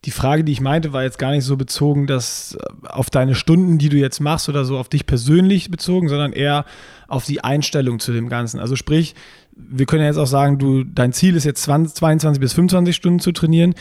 die 0.07 0.13
Frage, 0.13 0.45
die 0.45 0.53
ich 0.53 0.61
meinte, 0.61 0.93
war 0.93 1.03
jetzt 1.03 1.19
gar 1.19 1.33
nicht 1.33 1.45
so 1.45 1.57
bezogen, 1.57 2.07
dass 2.07 2.55
äh, 2.55 2.89
auf 2.89 3.11
deine 3.11 3.35
Stunden, 3.35 3.77
die 3.77 3.89
du 3.89 3.97
jetzt 3.97 4.21
machst 4.21 4.49
oder 4.49 4.65
so 4.65 4.79
auf 4.79 4.89
dich 4.89 5.05
persönlich 5.05 5.71
bezogen, 5.71 6.09
sondern 6.09 6.33
eher 6.33 6.65
auf 7.09 7.25
die 7.25 7.43
Einstellung 7.43 7.99
zu 7.99 8.13
dem 8.13 8.29
Ganzen. 8.29 8.61
Also 8.61 8.77
sprich, 8.77 9.15
wir 9.57 9.85
können 9.87 10.03
ja 10.03 10.09
jetzt 10.09 10.19
auch 10.19 10.27
sagen, 10.27 10.59
du, 10.59 10.85
dein 10.85 11.13
Ziel 11.13 11.35
ist 11.35 11.45
jetzt 11.45 11.63
20, 11.65 11.97
22 11.97 12.41
bis 12.41 12.53
25 12.53 12.95
Stunden 12.95 13.19
zu 13.19 13.33
trainieren. 13.33 13.75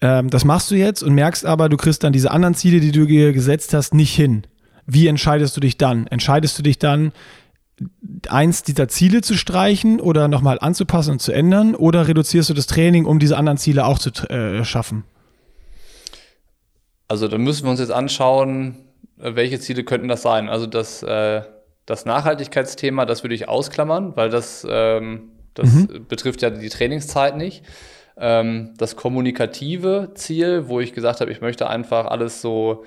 Ähm, 0.00 0.28
das 0.28 0.44
machst 0.44 0.72
du 0.72 0.74
jetzt 0.74 1.02
und 1.04 1.14
merkst 1.14 1.46
aber, 1.46 1.68
du 1.68 1.76
kriegst 1.76 2.02
dann 2.02 2.12
diese 2.12 2.32
anderen 2.32 2.54
Ziele, 2.54 2.80
die 2.80 2.90
du 2.90 3.06
dir 3.06 3.32
gesetzt 3.32 3.74
hast, 3.74 3.94
nicht 3.94 4.14
hin. 4.14 4.42
Wie 4.86 5.06
entscheidest 5.06 5.56
du 5.56 5.60
dich 5.60 5.78
dann? 5.78 6.08
Entscheidest 6.08 6.58
du 6.58 6.62
dich 6.62 6.80
dann, 6.80 7.12
eins 8.28 8.62
dieser 8.62 8.88
Ziele 8.88 9.20
zu 9.20 9.34
streichen 9.34 10.00
oder 10.00 10.28
nochmal 10.28 10.58
anzupassen 10.60 11.12
und 11.12 11.22
zu 11.22 11.30
ändern? 11.30 11.76
Oder 11.76 12.08
reduzierst 12.08 12.50
du 12.50 12.54
das 12.54 12.66
Training, 12.66 13.04
um 13.04 13.20
diese 13.20 13.36
anderen 13.36 13.58
Ziele 13.58 13.84
auch 13.86 14.00
zu 14.00 14.10
äh, 14.28 14.64
schaffen? 14.64 15.04
Also 17.14 17.28
da 17.28 17.38
müssen 17.38 17.62
wir 17.62 17.70
uns 17.70 17.78
jetzt 17.78 17.92
anschauen, 17.92 18.74
welche 19.16 19.60
Ziele 19.60 19.84
könnten 19.84 20.08
das 20.08 20.22
sein. 20.22 20.48
Also 20.48 20.66
das, 20.66 21.04
äh, 21.04 21.42
das 21.86 22.06
Nachhaltigkeitsthema, 22.06 23.06
das 23.06 23.22
würde 23.22 23.36
ich 23.36 23.48
ausklammern, 23.48 24.16
weil 24.16 24.30
das, 24.30 24.66
ähm, 24.68 25.30
das 25.54 25.72
mhm. 25.72 26.06
betrifft 26.08 26.42
ja 26.42 26.50
die 26.50 26.68
Trainingszeit 26.68 27.36
nicht. 27.36 27.62
Ähm, 28.16 28.74
das 28.78 28.96
kommunikative 28.96 30.10
Ziel, 30.16 30.66
wo 30.66 30.80
ich 30.80 30.92
gesagt 30.92 31.20
habe, 31.20 31.30
ich 31.30 31.40
möchte 31.40 31.70
einfach 31.70 32.06
alles 32.06 32.42
so 32.42 32.84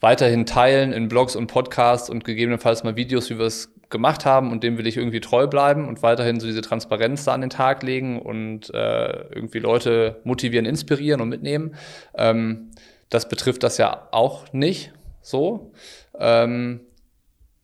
weiterhin 0.00 0.44
teilen 0.44 0.92
in 0.92 1.08
Blogs 1.08 1.34
und 1.34 1.46
Podcasts 1.46 2.10
und 2.10 2.24
gegebenenfalls 2.24 2.84
mal 2.84 2.94
Videos, 2.96 3.30
wie 3.30 3.38
wir 3.38 3.46
es 3.46 3.72
gemacht 3.88 4.26
haben 4.26 4.52
und 4.52 4.64
dem 4.64 4.76
will 4.76 4.86
ich 4.86 4.98
irgendwie 4.98 5.20
treu 5.20 5.46
bleiben 5.46 5.88
und 5.88 6.02
weiterhin 6.02 6.40
so 6.40 6.46
diese 6.46 6.60
Transparenz 6.60 7.24
da 7.24 7.32
an 7.32 7.40
den 7.40 7.48
Tag 7.48 7.82
legen 7.82 8.20
und 8.20 8.68
äh, 8.74 9.34
irgendwie 9.34 9.60
Leute 9.60 10.20
motivieren, 10.24 10.66
inspirieren 10.66 11.22
und 11.22 11.30
mitnehmen. 11.30 11.74
Ähm, 12.18 12.72
das 13.08 13.28
betrifft 13.28 13.62
das 13.62 13.78
ja 13.78 14.08
auch 14.10 14.52
nicht 14.52 14.92
so. 15.20 15.72
Ähm, 16.18 16.80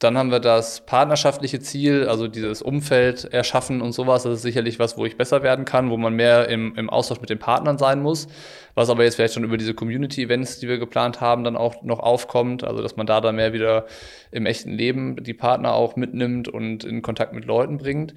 dann 0.03 0.19
haben 0.19 0.33
wir 0.33 0.41
das 0.41 0.85
partnerschaftliche 0.85 1.61
Ziel, 1.61 2.09
also 2.09 2.27
dieses 2.27 2.61
Umfeld 2.61 3.25
erschaffen 3.33 3.81
und 3.81 3.93
sowas. 3.93 4.25
Das 4.25 4.35
ist 4.35 4.43
sicherlich 4.43 4.81
was, 4.81 4.97
wo 4.97 5.07
ich 5.07 5.17
besser 5.17 5.45
werden 5.45 5.65
kann, 5.65 5.91
wo 5.91 5.97
man 5.97 6.15
mehr 6.15 6.49
im, 6.49 6.75
im 6.75 6.91
Austausch 6.91 7.21
mit 7.21 7.31
den 7.31 7.39
Partnern 7.39 7.79
sein 7.79 8.03
muss. 8.03 8.27
Was 8.75 8.91
aber 8.91 9.05
jetzt 9.05 9.15
vielleicht 9.15 9.35
schon 9.35 9.45
über 9.45 9.57
diese 9.57 9.75
Community-Events, 9.75 10.59
die 10.59 10.67
wir 10.69 10.79
geplant 10.79 11.21
haben, 11.21 11.45
dann 11.45 11.57
auch 11.57 11.83
noch 11.83 12.01
aufkommt. 12.01 12.65
Also, 12.65 12.83
dass 12.83 12.97
man 12.97 13.07
da 13.07 13.21
dann 13.21 13.37
mehr 13.37 13.53
wieder 13.53 13.87
im 14.33 14.47
echten 14.47 14.73
Leben 14.73 15.23
die 15.23 15.35
Partner 15.35 15.75
auch 15.75 15.95
mitnimmt 15.95 16.49
und 16.49 16.83
in 16.83 17.03
Kontakt 17.03 17.33
mit 17.33 17.45
Leuten 17.45 17.79
bringt. 17.79 18.13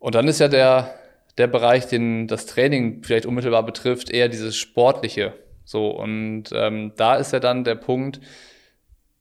Und 0.00 0.16
dann 0.16 0.26
ist 0.26 0.40
ja 0.40 0.48
der, 0.48 0.92
der 1.38 1.46
Bereich, 1.46 1.86
den 1.86 2.26
das 2.26 2.46
Training 2.46 3.02
vielleicht 3.04 3.26
unmittelbar 3.26 3.64
betrifft, 3.64 4.10
eher 4.10 4.28
dieses 4.28 4.56
Sportliche. 4.56 5.34
So, 5.70 5.90
und 5.90 6.46
ähm, 6.52 6.94
da 6.96 7.14
ist 7.14 7.32
ja 7.32 7.38
dann 7.38 7.62
der 7.62 7.76
Punkt, 7.76 8.20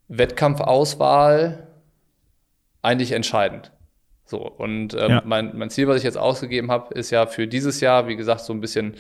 Wettkampfauswahl 0.08 1.68
eigentlich 2.82 3.12
entscheidend. 3.12 3.72
So, 4.26 4.40
und 4.40 4.96
ähm, 4.96 5.12
ja. 5.12 5.22
mein, 5.24 5.56
mein 5.56 5.70
Ziel, 5.70 5.88
was 5.88 5.98
ich 5.98 6.04
jetzt 6.04 6.18
ausgegeben 6.18 6.72
habe, 6.72 6.92
ist 6.96 7.12
ja 7.12 7.28
für 7.28 7.48
dieses 7.48 7.82
Jahr, 7.82 8.08
wie 8.08 8.16
gesagt, 8.16 8.42
so 8.42 8.52
ein 8.52 8.62
bisschen 8.62 8.96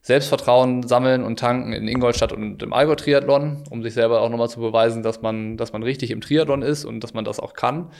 Selbstvertrauen 0.00 0.86
sammeln 0.86 1.24
und 1.24 1.40
tanken 1.40 1.72
in 1.72 1.88
Ingolstadt 1.88 2.32
und 2.32 2.62
im 2.62 2.72
Allgäu-Triathlon, 2.72 3.64
um 3.68 3.82
sich 3.82 3.94
selber 3.94 4.20
auch 4.20 4.30
nochmal 4.30 4.48
zu 4.48 4.60
beweisen, 4.60 5.02
dass 5.02 5.22
man, 5.22 5.56
dass 5.56 5.72
man 5.72 5.82
richtig 5.82 6.12
im 6.12 6.20
Triathlon 6.20 6.62
ist 6.62 6.84
und 6.84 7.00
dass 7.00 7.14
man 7.14 7.24
das 7.24 7.40
auch 7.40 7.54
kann. 7.54 7.90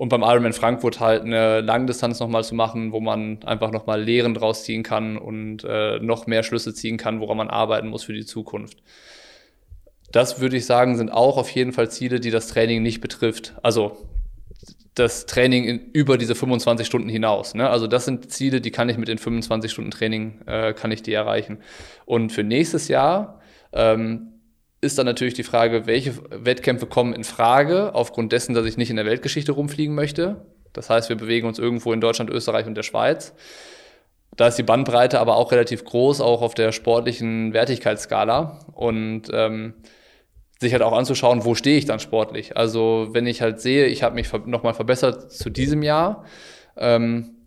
Und 0.00 0.08
beim 0.08 0.22
Ironman 0.22 0.54
Frankfurt 0.54 0.98
halt 0.98 1.24
eine 1.24 1.60
Langdistanz 1.60 2.20
nochmal 2.20 2.42
zu 2.42 2.54
machen, 2.54 2.90
wo 2.90 3.00
man 3.00 3.42
einfach 3.44 3.70
nochmal 3.70 4.02
Lehren 4.02 4.32
draus 4.32 4.64
ziehen 4.64 4.82
kann 4.82 5.18
und 5.18 5.62
äh, 5.62 5.98
noch 5.98 6.26
mehr 6.26 6.42
Schlüsse 6.42 6.72
ziehen 6.72 6.96
kann, 6.96 7.20
woran 7.20 7.36
man 7.36 7.50
arbeiten 7.50 7.88
muss 7.88 8.04
für 8.04 8.14
die 8.14 8.24
Zukunft. 8.24 8.78
Das 10.10 10.40
würde 10.40 10.56
ich 10.56 10.64
sagen, 10.64 10.96
sind 10.96 11.12
auch 11.12 11.36
auf 11.36 11.50
jeden 11.50 11.74
Fall 11.74 11.90
Ziele, 11.90 12.18
die 12.18 12.30
das 12.30 12.46
Training 12.46 12.82
nicht 12.82 13.02
betrifft. 13.02 13.52
Also 13.62 13.98
das 14.94 15.26
Training 15.26 15.64
in, 15.64 15.90
über 15.92 16.16
diese 16.16 16.34
25 16.34 16.86
Stunden 16.86 17.10
hinaus. 17.10 17.52
Ne? 17.52 17.68
Also 17.68 17.86
das 17.86 18.06
sind 18.06 18.32
Ziele, 18.32 18.62
die 18.62 18.70
kann 18.70 18.88
ich 18.88 18.96
mit 18.96 19.08
den 19.08 19.18
25 19.18 19.70
Stunden 19.70 19.90
Training, 19.90 20.40
äh, 20.46 20.72
kann 20.72 20.92
ich 20.92 21.02
die 21.02 21.12
erreichen. 21.12 21.58
Und 22.06 22.32
für 22.32 22.42
nächstes 22.42 22.88
Jahr 22.88 23.38
ähm, 23.74 24.29
ist 24.80 24.98
dann 24.98 25.06
natürlich 25.06 25.34
die 25.34 25.42
Frage, 25.42 25.86
welche 25.86 26.14
Wettkämpfe 26.30 26.86
kommen 26.86 27.12
in 27.12 27.24
Frage, 27.24 27.94
aufgrund 27.94 28.32
dessen, 28.32 28.54
dass 28.54 28.66
ich 28.66 28.76
nicht 28.76 28.90
in 28.90 28.96
der 28.96 29.06
Weltgeschichte 29.06 29.52
rumfliegen 29.52 29.94
möchte. 29.94 30.46
Das 30.72 30.88
heißt, 30.88 31.08
wir 31.08 31.16
bewegen 31.16 31.46
uns 31.46 31.58
irgendwo 31.58 31.92
in 31.92 32.00
Deutschland, 32.00 32.30
Österreich 32.30 32.66
und 32.66 32.74
der 32.74 32.82
Schweiz. 32.82 33.34
Da 34.36 34.48
ist 34.48 34.56
die 34.56 34.62
Bandbreite 34.62 35.20
aber 35.20 35.36
auch 35.36 35.52
relativ 35.52 35.84
groß, 35.84 36.20
auch 36.20 36.40
auf 36.40 36.54
der 36.54 36.72
sportlichen 36.72 37.52
Wertigkeitsskala. 37.52 38.60
Und 38.72 39.24
ähm, 39.32 39.74
sich 40.60 40.72
halt 40.72 40.82
auch 40.82 40.96
anzuschauen, 40.96 41.44
wo 41.44 41.54
stehe 41.54 41.78
ich 41.78 41.86
dann 41.86 42.00
sportlich. 42.00 42.56
Also 42.56 43.08
wenn 43.12 43.26
ich 43.26 43.40
halt 43.40 43.60
sehe, 43.60 43.86
ich 43.86 44.02
habe 44.02 44.14
mich 44.14 44.30
nochmal 44.46 44.74
verbessert 44.74 45.32
zu 45.32 45.48
diesem 45.48 45.82
Jahr, 45.82 46.24
ähm, 46.76 47.39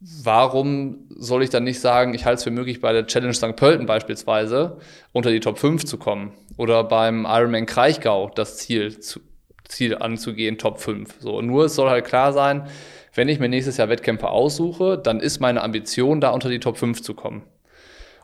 warum 0.00 1.06
soll 1.10 1.42
ich 1.42 1.50
dann 1.50 1.64
nicht 1.64 1.80
sagen, 1.80 2.14
ich 2.14 2.24
halte 2.24 2.38
es 2.38 2.44
für 2.44 2.50
möglich, 2.50 2.80
bei 2.80 2.92
der 2.92 3.06
Challenge 3.06 3.34
St. 3.34 3.56
Pölten 3.56 3.86
beispielsweise 3.86 4.78
unter 5.12 5.30
die 5.30 5.40
Top 5.40 5.58
5 5.58 5.84
zu 5.84 5.98
kommen 5.98 6.32
oder 6.56 6.84
beim 6.84 7.24
Ironman 7.24 7.66
Kraichgau 7.66 8.30
das 8.34 8.58
Ziel, 8.58 9.00
zu, 9.00 9.20
Ziel 9.64 9.96
anzugehen, 9.96 10.58
Top 10.58 10.80
5. 10.80 11.16
So, 11.20 11.42
nur 11.42 11.64
es 11.64 11.74
soll 11.74 11.90
halt 11.90 12.04
klar 12.04 12.32
sein, 12.32 12.68
wenn 13.14 13.28
ich 13.28 13.40
mir 13.40 13.48
nächstes 13.48 13.76
Jahr 13.76 13.88
Wettkämpfe 13.88 14.28
aussuche, 14.28 14.98
dann 14.98 15.18
ist 15.18 15.40
meine 15.40 15.62
Ambition, 15.62 16.20
da 16.20 16.30
unter 16.30 16.48
die 16.48 16.60
Top 16.60 16.78
5 16.78 17.02
zu 17.02 17.14
kommen. 17.14 17.42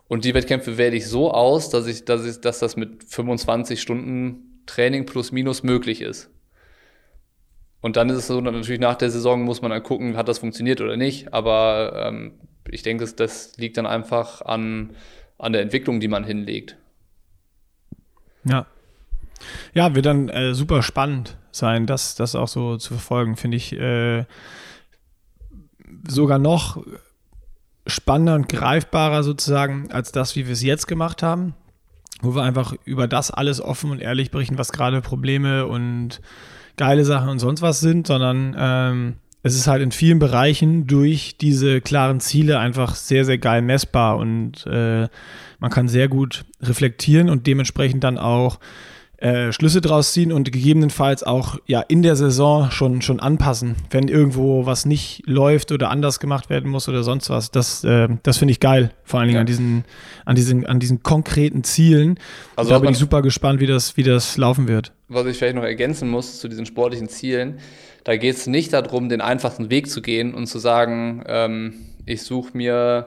Und 0.07 0.25
die 0.25 0.35
Wettkämpfe 0.35 0.79
wähle 0.79 0.97
ich 0.97 1.09
so 1.09 1.33
aus, 1.33 1.71
dass 1.71 1.87
ich, 1.87 2.05
dass 2.05 2.25
ich, 2.25 2.41
dass 2.41 2.61
das 2.61 2.77
mit 2.77 3.03
25 3.05 3.81
Stunden 3.81 4.63
Training 4.67 5.07
plus 5.07 5.33
minus 5.33 5.63
möglich 5.63 6.01
ist. 6.01 6.31
Und 7.85 7.97
dann 7.97 8.09
ist 8.09 8.17
es 8.17 8.29
so, 8.29 8.41
natürlich 8.41 8.81
nach 8.81 8.95
der 8.95 9.11
Saison 9.11 9.43
muss 9.43 9.61
man 9.61 9.71
dann 9.71 9.83
gucken, 9.83 10.17
hat 10.17 10.27
das 10.27 10.39
funktioniert 10.39 10.81
oder 10.81 10.97
nicht. 10.97 11.35
Aber 11.35 12.07
ähm, 12.07 12.33
ich 12.67 12.83
denke, 12.83 13.05
das 13.05 13.59
liegt 13.59 13.77
dann 13.77 13.85
einfach 13.85 14.41
an, 14.41 14.97
an 15.37 15.53
der 15.53 15.61
Entwicklung, 15.61 16.01
die 16.01 16.09
man 16.09 16.25
hinlegt. 16.25 16.79
Ja. 18.45 18.65
Ja, 19.75 19.95
wird 19.95 20.07
dann 20.07 20.31
äh, 20.31 20.55
super 20.55 20.83
spannend 20.83 21.37
sein, 21.53 21.85
das, 21.85 22.15
das 22.15 22.35
auch 22.35 22.49
so 22.49 22.79
zu 22.79 22.95
verfolgen, 22.95 23.37
finde 23.37 23.59
ich 23.59 23.75
äh, 23.75 24.25
sogar 26.09 26.39
noch 26.39 26.83
spannender 27.87 28.37
und 28.37 28.49
greifbarer 28.49 29.23
sozusagen 29.23 29.93
als 29.93 30.11
das, 30.11 30.37
wie 30.37 30.47
wir 30.47 30.55
es 30.55 30.63
jetzt 30.63 30.87
gemacht 30.87 31.23
haben, 31.23 31.53
wo 32.23 32.35
wir 32.35 32.45
einfach 32.45 32.73
über 32.87 33.09
das 33.09 33.31
alles 33.31 33.61
offen 33.61 33.91
und 33.91 34.01
ehrlich 34.01 34.31
berichten, 34.31 34.57
was 34.57 34.73
gerade 34.73 35.03
Probleme 35.03 35.67
und 35.67 36.23
geile 36.77 37.05
Sachen 37.05 37.29
und 37.29 37.39
sonst 37.39 37.63
was 37.63 37.81
sind, 37.81 38.07
sondern 38.07 38.57
ähm, 38.59 39.15
es 39.43 39.55
ist 39.55 39.67
halt 39.67 39.83
in 39.83 39.93
vielen 39.93 40.19
Bereichen 40.19 40.87
durch 40.87 41.37
diese 41.39 41.81
klaren 41.81 42.21
Ziele 42.21 42.59
einfach 42.59 42.95
sehr, 42.95 43.25
sehr 43.25 43.39
geil 43.39 43.63
messbar 43.63 44.17
und 44.17 44.67
äh, 44.67 45.09
man 45.59 45.71
kann 45.71 45.89
sehr 45.89 46.09
gut 46.09 46.45
reflektieren 46.63 47.29
und 47.29 47.47
dementsprechend 47.47 48.05
dann 48.05 48.19
auch 48.19 48.59
äh, 49.25 49.53
Schlüsse 49.53 49.81
draus 49.81 50.13
ziehen 50.13 50.33
und 50.33 50.53
gegebenenfalls 50.53 51.23
auch 51.23 51.57
ja 51.67 51.81
in 51.81 52.03
der 52.03 52.15
Saison 52.15 52.71
schon, 52.71 53.01
schon 53.01 53.21
anpassen, 53.21 53.75
wenn 53.91 54.09
irgendwo 54.09 54.67
was 54.67 54.85
nicht 54.85 55.23
läuft 55.25 55.73
oder 55.73 55.89
anders 55.89 56.21
gemacht 56.21 56.51
werden 56.51 56.71
muss 56.71 56.91
oder 56.91 57.03
sonst 57.03 57.31
was. 57.31 57.51
Das, 57.51 57.85
äh, 57.85 58.09
das 58.23 58.37
finde 58.37 58.53
ich 58.53 58.61
geil, 58.61 58.91
vor 59.03 59.21
allen 59.21 59.29
Dingen 59.29 59.37
ja. 59.37 59.41
an, 59.41 59.47
diesen, 59.47 59.85
an, 60.27 60.37
diesen, 60.37 60.67
an 60.67 60.79
diesen 60.79 61.03
konkreten 61.03 61.65
Zielen. 61.65 62.19
Also 62.55 62.73
da 62.73 62.79
bin 62.81 62.91
ich 62.91 62.99
super 62.99 63.23
gespannt, 63.23 63.61
wie 63.61 63.67
das, 63.67 63.97
wie 63.97 64.03
das 64.03 64.37
laufen 64.37 64.69
wird. 64.69 64.93
Was 65.09 65.25
ich 65.25 65.39
vielleicht 65.39 65.57
noch 65.57 65.63
ergänzen 65.63 66.11
muss 66.11 66.39
zu 66.39 66.49
diesen 66.49 66.67
sportlichen 66.67 67.09
Zielen, 67.09 67.61
da 68.05 68.19
geht 68.19 68.37
es 68.37 68.47
nicht 68.47 68.75
darum, 68.75 69.09
den 69.09 69.23
einfachen 69.23 69.71
Weg 69.71 69.89
zu 69.89 70.03
gehen 70.03 70.35
und 70.35 70.49
zu 70.49 70.59
sagen, 70.59 71.25
ähm, 71.27 71.73
ich 72.05 72.23
suche 72.25 72.55
mir 72.55 73.07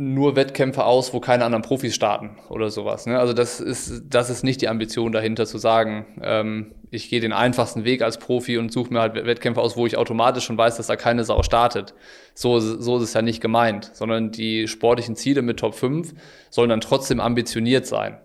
nur 0.00 0.34
Wettkämpfe 0.34 0.84
aus, 0.84 1.12
wo 1.12 1.20
keine 1.20 1.44
anderen 1.44 1.62
Profis 1.62 1.94
starten 1.94 2.30
oder 2.48 2.70
sowas. 2.70 3.04
Ne? 3.04 3.18
Also 3.18 3.34
das 3.34 3.60
ist, 3.60 4.04
das 4.08 4.30
ist 4.30 4.42
nicht 4.42 4.62
die 4.62 4.68
Ambition 4.68 5.12
dahinter 5.12 5.44
zu 5.44 5.58
sagen, 5.58 6.06
ähm, 6.22 6.72
ich 6.90 7.10
gehe 7.10 7.20
den 7.20 7.34
einfachsten 7.34 7.84
Weg 7.84 8.00
als 8.00 8.16
Profi 8.16 8.56
und 8.56 8.72
suche 8.72 8.92
mir 8.94 9.00
halt 9.00 9.14
Wettkämpfe 9.14 9.60
aus, 9.60 9.76
wo 9.76 9.86
ich 9.86 9.98
automatisch 9.98 10.44
schon 10.44 10.56
weiß, 10.56 10.78
dass 10.78 10.86
da 10.86 10.96
keine 10.96 11.24
Sau 11.24 11.42
startet. 11.42 11.94
So, 12.32 12.58
so 12.60 12.96
ist 12.96 13.02
es 13.02 13.12
ja 13.12 13.20
nicht 13.20 13.42
gemeint, 13.42 13.90
sondern 13.92 14.32
die 14.32 14.68
sportlichen 14.68 15.16
Ziele 15.16 15.42
mit 15.42 15.60
Top 15.60 15.74
5 15.74 16.14
sollen 16.48 16.70
dann 16.70 16.80
trotzdem 16.80 17.20
ambitioniert 17.20 17.86
sein. 17.86 18.16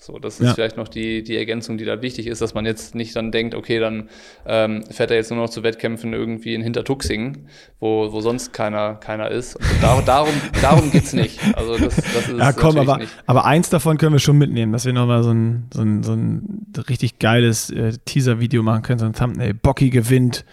So, 0.00 0.20
das 0.20 0.38
ist 0.38 0.46
ja. 0.46 0.54
vielleicht 0.54 0.76
noch 0.76 0.86
die, 0.86 1.24
die 1.24 1.36
Ergänzung, 1.36 1.76
die 1.76 1.84
da 1.84 2.00
wichtig 2.00 2.28
ist, 2.28 2.40
dass 2.40 2.54
man 2.54 2.64
jetzt 2.64 2.94
nicht 2.94 3.16
dann 3.16 3.32
denkt, 3.32 3.56
okay, 3.56 3.80
dann 3.80 4.08
ähm, 4.46 4.84
fährt 4.88 5.10
er 5.10 5.16
jetzt 5.16 5.32
nur 5.32 5.40
noch 5.40 5.50
zu 5.50 5.64
Wettkämpfen 5.64 6.12
irgendwie 6.12 6.54
in 6.54 6.62
Hintertuxing, 6.62 7.46
wo, 7.80 8.12
wo 8.12 8.20
sonst 8.20 8.52
keiner, 8.52 8.94
keiner 8.94 9.28
ist. 9.28 9.56
Und 9.56 9.66
da, 9.82 10.00
darum, 10.00 10.32
darum 10.62 10.92
geht's 10.92 11.14
nicht. 11.14 11.40
Also 11.56 11.76
das, 11.76 11.96
das 11.96 12.28
ist 12.28 12.38
ja, 12.38 12.52
komm, 12.52 12.78
aber, 12.78 12.98
nicht. 12.98 13.12
aber 13.26 13.44
eins 13.44 13.70
davon 13.70 13.98
können 13.98 14.12
wir 14.12 14.20
schon 14.20 14.38
mitnehmen, 14.38 14.72
dass 14.72 14.84
wir 14.84 14.92
nochmal 14.92 15.24
so 15.24 15.32
ein, 15.32 15.66
so 15.74 15.82
ein, 15.82 16.04
so 16.04 16.12
ein 16.12 16.66
richtig 16.88 17.18
geiles 17.18 17.70
äh, 17.70 17.92
Teaser-Video 18.04 18.62
machen 18.62 18.82
können, 18.82 19.00
so 19.00 19.06
ein 19.06 19.14
Thumbnail. 19.14 19.54
Bocky 19.54 19.90
gewinnt 19.90 20.44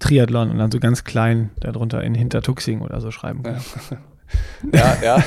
Triathlon 0.00 0.50
und 0.50 0.58
dann 0.58 0.72
so 0.72 0.80
ganz 0.80 1.04
klein 1.04 1.50
darunter 1.60 2.02
in 2.02 2.16
Hintertuxing 2.16 2.80
oder 2.80 3.00
so 3.00 3.12
schreiben 3.12 3.44
können. 3.44 3.62
Ja. 3.90 3.98
Ja, 4.72 4.96
ja, 5.02 5.24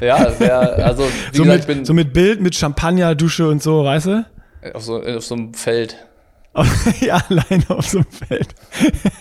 ja, 0.00 0.30
sehr, 0.30 0.86
also 0.86 1.08
so, 1.32 1.42
gesagt, 1.42 1.68
mit, 1.68 1.76
bin, 1.76 1.84
so 1.84 1.94
mit 1.94 2.12
Bild, 2.12 2.40
mit 2.40 2.54
Champagner, 2.54 3.14
Dusche 3.14 3.48
und 3.48 3.62
so, 3.62 3.84
weißt 3.84 4.06
du? 4.06 4.26
Auf 4.74 4.82
so, 4.82 5.02
auf 5.02 5.24
so 5.24 5.34
einem 5.34 5.54
Feld. 5.54 5.96
ja, 7.00 7.20
alleine 7.28 7.64
auf 7.68 7.86
so 7.86 7.98
einem 7.98 8.06
Feld. 8.10 8.48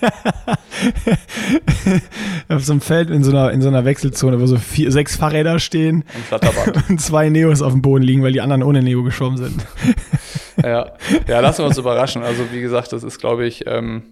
auf 2.50 2.64
so 2.64 2.72
einem 2.72 2.82
Feld 2.82 3.10
in 3.10 3.24
so 3.24 3.32
einer, 3.32 3.52
in 3.52 3.62
so 3.62 3.68
einer 3.68 3.86
Wechselzone, 3.86 4.40
wo 4.40 4.46
so 4.46 4.58
vier, 4.58 4.92
sechs 4.92 5.16
Fahrräder 5.16 5.60
stehen 5.60 6.04
und 6.90 7.02
zwei 7.02 7.30
Neos 7.30 7.62
auf 7.62 7.74
dem 7.74 7.82
Boden 7.82 8.04
liegen, 8.04 8.24
weil 8.24 8.32
die 8.32 8.42
anderen 8.42 8.64
ohne 8.64 8.82
Neo 8.82 9.04
geschwommen 9.04 9.38
sind. 9.38 9.66
ja. 10.64 10.94
ja, 11.28 11.40
lassen 11.40 11.60
wir 11.60 11.68
uns 11.68 11.78
überraschen. 11.78 12.24
Also 12.24 12.52
wie 12.52 12.62
gesagt, 12.62 12.94
das 12.94 13.04
ist, 13.04 13.20
glaube 13.20 13.46
ich, 13.46 13.66
ähm, 13.68 14.04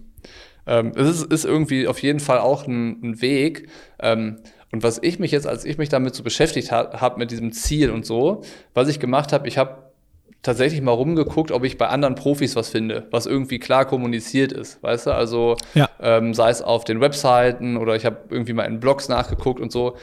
ähm, 0.66 0.92
es 0.96 1.08
ist, 1.08 1.32
ist, 1.32 1.44
irgendwie 1.44 1.88
auf 1.88 2.00
jeden 2.00 2.20
Fall 2.20 2.38
auch 2.38 2.66
ein, 2.66 3.00
ein 3.02 3.20
Weg. 3.20 3.68
Ähm, 4.00 4.38
und 4.72 4.82
was 4.82 4.98
ich 5.02 5.18
mich 5.18 5.30
jetzt, 5.30 5.46
als 5.46 5.64
ich 5.64 5.78
mich 5.78 5.88
damit 5.88 6.14
so 6.14 6.22
beschäftigt 6.22 6.72
habe, 6.72 7.00
hab 7.00 7.18
mit 7.18 7.30
diesem 7.30 7.52
Ziel 7.52 7.90
und 7.90 8.04
so, 8.04 8.42
was 8.74 8.88
ich 8.88 8.98
gemacht 8.98 9.32
habe, 9.32 9.46
ich 9.48 9.58
habe 9.58 9.86
tatsächlich 10.42 10.80
mal 10.80 10.92
rumgeguckt, 10.92 11.50
ob 11.50 11.64
ich 11.64 11.78
bei 11.78 11.88
anderen 11.88 12.14
Profis 12.14 12.56
was 12.56 12.68
finde, 12.68 13.06
was 13.10 13.26
irgendwie 13.26 13.58
klar 13.58 13.84
kommuniziert 13.84 14.52
ist, 14.52 14.82
weißt 14.82 15.06
du? 15.06 15.10
Also 15.12 15.56
ja. 15.74 15.88
ähm, 16.00 16.34
sei 16.34 16.50
es 16.50 16.62
auf 16.62 16.84
den 16.84 17.00
Webseiten 17.00 17.76
oder 17.76 17.96
ich 17.96 18.04
habe 18.04 18.18
irgendwie 18.30 18.52
mal 18.52 18.64
in 18.64 18.80
Blogs 18.80 19.08
nachgeguckt 19.08 19.60
und 19.60 19.72
so 19.72 19.96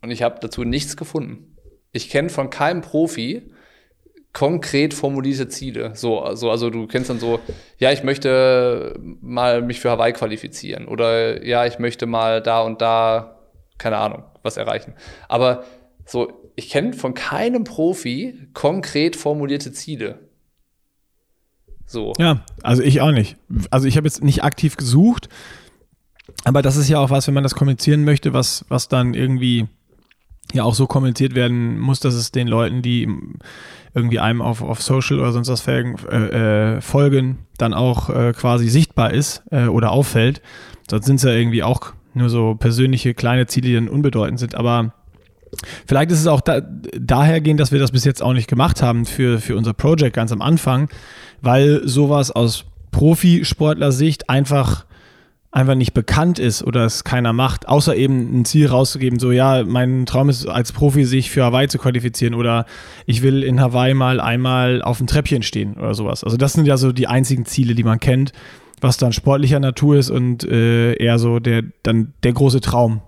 und 0.00 0.10
ich 0.10 0.22
habe 0.22 0.36
dazu 0.40 0.64
nichts 0.64 0.96
gefunden. 0.96 1.56
Ich 1.92 2.08
kenne 2.08 2.30
von 2.30 2.50
keinem 2.50 2.82
Profi 2.82 3.50
konkret 4.32 4.94
formulierte 4.94 5.48
Ziele. 5.48 5.92
So, 5.94 6.20
also, 6.20 6.50
also 6.50 6.70
du 6.70 6.86
kennst 6.86 7.10
dann 7.10 7.18
so, 7.18 7.40
ja, 7.78 7.90
ich 7.90 8.04
möchte 8.04 8.94
mal 9.20 9.60
mich 9.60 9.80
für 9.80 9.90
Hawaii 9.90 10.12
qualifizieren 10.12 10.86
oder 10.86 11.44
ja, 11.44 11.66
ich 11.66 11.78
möchte 11.78 12.06
mal 12.06 12.40
da 12.40 12.62
und 12.62 12.80
da 12.80 13.39
keine 13.80 13.96
Ahnung, 13.96 14.22
was 14.42 14.56
erreichen. 14.56 14.94
Aber 15.28 15.64
so, 16.06 16.50
ich 16.54 16.70
kenne 16.70 16.92
von 16.92 17.14
keinem 17.14 17.64
Profi 17.64 18.48
konkret 18.52 19.16
formulierte 19.16 19.72
Ziele. 19.72 20.20
So. 21.86 22.12
Ja, 22.18 22.44
also 22.62 22.82
ich 22.82 23.00
auch 23.00 23.10
nicht. 23.10 23.36
Also 23.70 23.88
ich 23.88 23.96
habe 23.96 24.06
jetzt 24.06 24.22
nicht 24.22 24.44
aktiv 24.44 24.76
gesucht, 24.76 25.28
aber 26.44 26.62
das 26.62 26.76
ist 26.76 26.88
ja 26.88 27.00
auch 27.00 27.10
was, 27.10 27.26
wenn 27.26 27.34
man 27.34 27.42
das 27.42 27.56
kommunizieren 27.56 28.04
möchte, 28.04 28.32
was, 28.32 28.64
was 28.68 28.88
dann 28.88 29.14
irgendwie 29.14 29.66
ja 30.52 30.64
auch 30.64 30.74
so 30.74 30.86
kommuniziert 30.86 31.34
werden 31.34 31.78
muss, 31.78 32.00
dass 32.00 32.14
es 32.14 32.30
den 32.30 32.46
Leuten, 32.48 32.82
die 32.82 33.08
irgendwie 33.94 34.20
einem 34.20 34.42
auf, 34.42 34.62
auf 34.62 34.82
Social 34.82 35.18
oder 35.18 35.32
sonst 35.32 35.48
was 35.48 35.60
folgen, 35.62 35.96
äh, 36.10 36.76
äh, 36.76 36.80
folgen 36.80 37.46
dann 37.58 37.74
auch 37.74 38.10
äh, 38.10 38.32
quasi 38.32 38.68
sichtbar 38.68 39.12
ist 39.12 39.42
äh, 39.50 39.66
oder 39.66 39.90
auffällt. 39.90 40.42
Sonst 40.88 41.06
sind 41.06 41.16
es 41.16 41.22
ja 41.22 41.32
irgendwie 41.32 41.62
auch 41.62 41.92
nur 42.14 42.28
so 42.28 42.54
persönliche 42.54 43.14
kleine 43.14 43.46
Ziele, 43.46 43.68
die 43.68 43.74
dann 43.74 43.88
unbedeutend 43.88 44.40
sind. 44.40 44.54
Aber 44.54 44.92
Vielleicht 45.86 46.12
ist 46.12 46.20
es 46.20 46.26
auch 46.28 46.40
da, 46.40 46.60
dahergehend, 46.60 47.58
dass 47.58 47.72
wir 47.72 47.80
das 47.80 47.90
bis 47.90 48.04
jetzt 48.04 48.22
auch 48.22 48.32
nicht 48.32 48.48
gemacht 48.48 48.82
haben 48.82 49.04
für, 49.04 49.40
für 49.40 49.56
unser 49.56 49.72
Project 49.72 50.14
ganz 50.14 50.30
am 50.30 50.42
Anfang, 50.42 50.88
weil 51.40 51.82
sowas 51.88 52.30
aus 52.30 52.66
Profisportler-Sicht 52.92 54.30
einfach 54.30 54.86
einfach 55.52 55.74
nicht 55.74 55.94
bekannt 55.94 56.38
ist 56.38 56.62
oder 56.62 56.84
es 56.84 57.02
keiner 57.02 57.32
macht, 57.32 57.66
außer 57.66 57.96
eben 57.96 58.40
ein 58.40 58.44
Ziel 58.44 58.68
rauszugeben, 58.68 59.18
so 59.18 59.32
ja, 59.32 59.64
mein 59.64 60.06
Traum 60.06 60.28
ist 60.28 60.46
als 60.46 60.70
Profi 60.70 61.04
sich 61.04 61.30
für 61.30 61.42
Hawaii 61.42 61.66
zu 61.66 61.78
qualifizieren 61.78 62.34
oder 62.34 62.66
ich 63.04 63.22
will 63.22 63.42
in 63.42 63.60
Hawaii 63.60 63.94
mal 63.94 64.20
einmal 64.20 64.80
auf 64.80 64.98
dem 64.98 65.08
Treppchen 65.08 65.42
stehen 65.42 65.74
oder 65.74 65.94
sowas. 65.94 66.22
Also 66.22 66.36
das 66.36 66.52
sind 66.52 66.66
ja 66.66 66.76
so 66.76 66.92
die 66.92 67.08
einzigen 67.08 67.46
Ziele, 67.46 67.74
die 67.74 67.82
man 67.82 67.98
kennt, 67.98 68.32
was 68.80 68.96
dann 68.96 69.12
sportlicher 69.12 69.60
Natur 69.60 69.96
ist 69.96 70.10
und 70.10 70.44
äh, 70.44 70.94
eher 70.94 71.18
so 71.18 71.38
der 71.38 71.62
dann 71.82 72.14
der 72.22 72.32
große 72.32 72.60
Traum. 72.60 73.02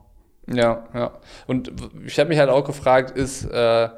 Ja, 0.53 0.85
ja. 0.95 1.12
Und 1.47 1.73
ich 2.05 2.18
habe 2.18 2.29
mich 2.29 2.39
halt 2.39 2.51
auch 2.51 2.64
gefragt, 2.64 3.16
ist 3.16 3.45
äh, 3.45 3.89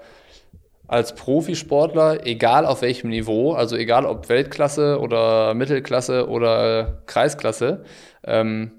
als 0.87 1.15
Profisportler, 1.15 2.27
egal 2.27 2.67
auf 2.67 2.83
welchem 2.83 3.09
Niveau, 3.09 3.53
also 3.55 3.77
egal 3.77 4.05
ob 4.05 4.29
Weltklasse 4.29 5.01
oder 5.01 5.55
Mittelklasse 5.55 6.29
oder 6.29 7.03
Kreisklasse, 7.07 7.85
ähm, 8.25 8.71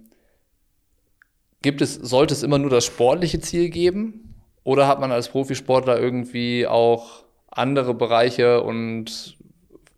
gibt 1.62 1.82
es, 1.82 1.96
sollte 1.96 2.34
es 2.34 2.44
immer 2.44 2.60
nur 2.60 2.70
das 2.70 2.86
sportliche 2.86 3.40
Ziel 3.40 3.70
geben? 3.70 4.36
Oder 4.64 4.88
hat 4.88 5.00
man 5.00 5.12
als 5.12 5.30
Profisportler 5.30 6.00
irgendwie 6.00 6.68
auch 6.68 7.24
andere 7.50 7.94
Bereiche 7.94 8.62
und 8.62 9.38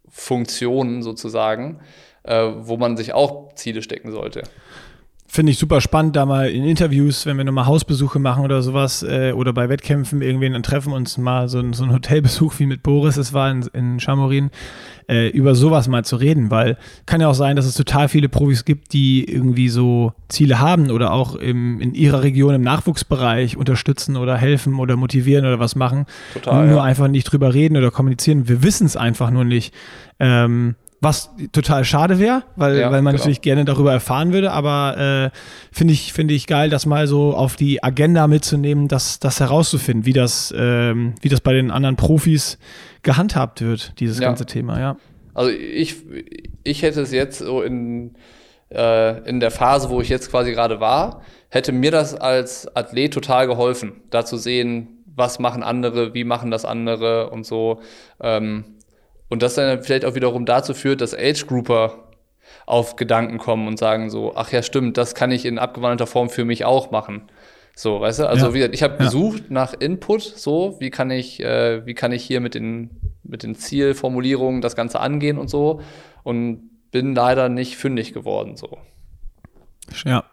Funktionen 0.10 1.04
sozusagen, 1.04 1.80
äh, 2.28 2.52
wo 2.60 2.78
man 2.78 2.98
sich 2.98 3.14
auch 3.14 3.54
Ziele 3.56 3.82
stecken 3.82 4.12
sollte? 4.12 4.44
Finde 5.30 5.52
ich 5.52 5.60
super 5.60 5.82
spannend, 5.82 6.16
da 6.16 6.26
mal 6.26 6.50
in 6.50 6.64
Interviews, 6.64 7.26
wenn 7.26 7.36
wir 7.36 7.44
nochmal 7.44 7.66
Hausbesuche 7.66 8.18
machen 8.18 8.46
oder 8.46 8.62
sowas, 8.62 9.04
äh, 9.04 9.34
oder 9.34 9.52
bei 9.52 9.68
Wettkämpfen 9.68 10.22
irgendwen, 10.22 10.54
dann 10.54 10.64
treffen 10.64 10.94
uns 10.94 11.18
mal 11.18 11.50
so, 11.50 11.62
so 11.74 11.84
ein 11.84 11.92
Hotelbesuch 11.92 12.58
wie 12.60 12.66
mit 12.66 12.82
Boris, 12.82 13.18
es 13.18 13.34
war 13.34 13.52
in, 13.52 13.64
in 13.74 14.00
Chamorin, 14.00 14.52
äh, 15.10 15.28
über 15.28 15.54
sowas 15.54 15.90
mal 15.90 16.06
zu 16.06 16.16
reden, 16.16 16.50
weil 16.50 16.78
kann 17.06 17.20
ja 17.20 17.28
auch 17.28 17.34
sein, 17.34 17.58
dass 17.58 17.66
es 17.66 17.76
total 17.76 18.08
viele 18.08 18.30
Profis 18.30 18.64
gibt, 18.64 18.94
die 18.94 19.26
irgendwie 19.26 19.68
so 19.68 20.14
Ziele 20.30 20.60
haben 20.60 20.92
oder 20.92 21.12
auch 21.12 21.36
im, 21.36 21.82
in 21.82 21.94
ihrer 21.94 22.24
Region 22.24 22.56
im 22.56 22.62
Nachwuchsbereich 22.62 23.58
unterstützen 23.58 24.16
oder 24.16 24.38
helfen 24.38 24.76
oder 24.80 24.96
motivieren 24.96 25.46
oder 25.46 25.60
was 25.60 25.76
machen. 25.76 26.06
Total. 26.34 26.68
Nur 26.68 26.78
ja. 26.78 26.84
einfach 26.84 27.10
nicht 27.10 27.26
drüber 27.26 27.54
reden 27.54 27.76
oder 27.76 27.92
kommunizieren. 27.92 28.48
Wir 28.48 28.64
wissen 28.64 28.86
es 28.88 28.96
einfach 28.96 29.30
nur 29.30 29.44
nicht. 29.44 29.74
Ähm, 30.20 30.76
was 31.00 31.30
total 31.52 31.86
schade 31.86 32.20
wäre, 32.20 32.44
weil, 32.56 32.78
ja, 32.78 32.92
weil 32.92 33.02
man 33.02 33.14
genau. 33.14 33.22
natürlich 33.22 33.42
gerne 33.42 33.66
darüber 33.66 33.94
erfahren 33.94 34.34
würde, 34.34 34.52
aber 34.52 35.32
äh, 35.32 35.38
finde 35.72 35.94
ich, 35.94 36.12
finde 36.12 36.34
ich 36.34 36.48
geil, 36.48 36.70
das 36.70 36.86
mal 36.86 37.08
so 37.08 37.36
auf 37.36 37.56
die 37.56 37.84
Agenda 37.84 38.28
mitzunehmen, 38.28 38.88
das, 38.88 39.20
das 39.20 39.40
herauszufinden, 39.40 40.06
wie 40.06 40.14
das, 40.14 40.54
ähm, 40.58 41.14
wie 41.22 41.30
das 41.30 41.42
bei 41.42 41.54
den 41.54 41.70
anderen 41.70 41.98
Profis 41.98 42.58
gehandhabt 43.04 43.62
wird, 43.62 44.00
dieses 44.00 44.20
ja. 44.20 44.28
ganze 44.28 44.46
Thema, 44.46 44.80
ja. 44.80 44.98
Also 45.36 45.52
ich, 45.52 45.98
ich 46.64 46.82
hätte 46.82 47.02
es 47.02 47.12
jetzt 47.12 47.40
so 47.40 47.62
in, 47.62 48.16
äh, 48.74 49.30
in 49.30 49.40
der 49.40 49.52
Phase, 49.52 49.92
wo 49.92 50.02
ich 50.02 50.10
jetzt 50.10 50.32
quasi 50.32 50.52
gerade 50.52 50.80
war, 50.80 51.22
hätte 51.50 51.72
mir 51.72 51.92
das 51.92 52.16
als 52.16 52.76
Athlet 52.76 53.14
total 53.14 53.46
geholfen, 53.46 54.02
da 54.10 54.26
zu 54.26 54.38
sehen, 54.38 55.04
was 55.16 55.38
machen 55.38 55.62
andere, 55.62 56.16
wie 56.16 56.24
machen 56.24 56.50
das 56.50 56.66
andere 56.66 57.30
und 57.30 57.46
so. 57.46 57.82
Ähm, 58.20 58.77
und 59.30 59.42
das 59.42 59.56
dann 59.56 59.84
vielleicht 59.84 60.06
auch 60.06 60.16
wiederum 60.16 60.46
dazu 60.46 60.74
führt, 60.74 61.02
dass 61.02 61.14
Age-Grouper 61.14 62.08
auf 62.66 62.96
Gedanken 62.96 63.38
kommen 63.38 63.68
und 63.68 63.78
sagen 63.78 64.10
so, 64.10 64.34
ach 64.36 64.52
ja, 64.52 64.62
stimmt, 64.62 64.98
das 64.98 65.16
kann 65.16 65.32
ich 65.32 65.46
in 65.46 65.60
abgewandelter 65.60 66.08
Form 66.08 66.30
für 66.30 66.46
mich 66.46 66.66
auch 66.66 66.92
machen. 66.92 67.24
So, 67.76 68.02
weißt 68.02 68.20
du? 68.20 68.28
Also 68.28 68.48
ja. 68.48 68.54
wie 68.54 68.58
gesagt, 68.58 68.76
ich 68.76 68.84
habe 68.84 68.96
ja. 68.98 69.06
gesucht 69.06 69.52
nach 69.52 69.74
Input, 69.74 70.24
so, 70.24 70.78
wie 70.80 70.90
kann 70.90 71.12
ich, 71.12 71.42
äh, 71.44 71.86
wie 71.86 71.94
kann 71.94 72.12
ich 72.12 72.24
hier 72.24 72.40
mit 72.40 72.56
den, 72.56 72.90
mit 73.24 73.44
den 73.44 73.56
Zielformulierungen 73.56 74.62
das 74.62 74.76
Ganze 74.76 75.00
angehen 75.00 75.38
und 75.38 75.50
so. 75.50 75.82
Und 76.24 76.70
bin 76.92 77.14
leider 77.14 77.50
nicht 77.50 77.78
fündig 77.78 78.14
geworden, 78.14 78.56
so. 78.56 78.78
Ja. 80.06 80.24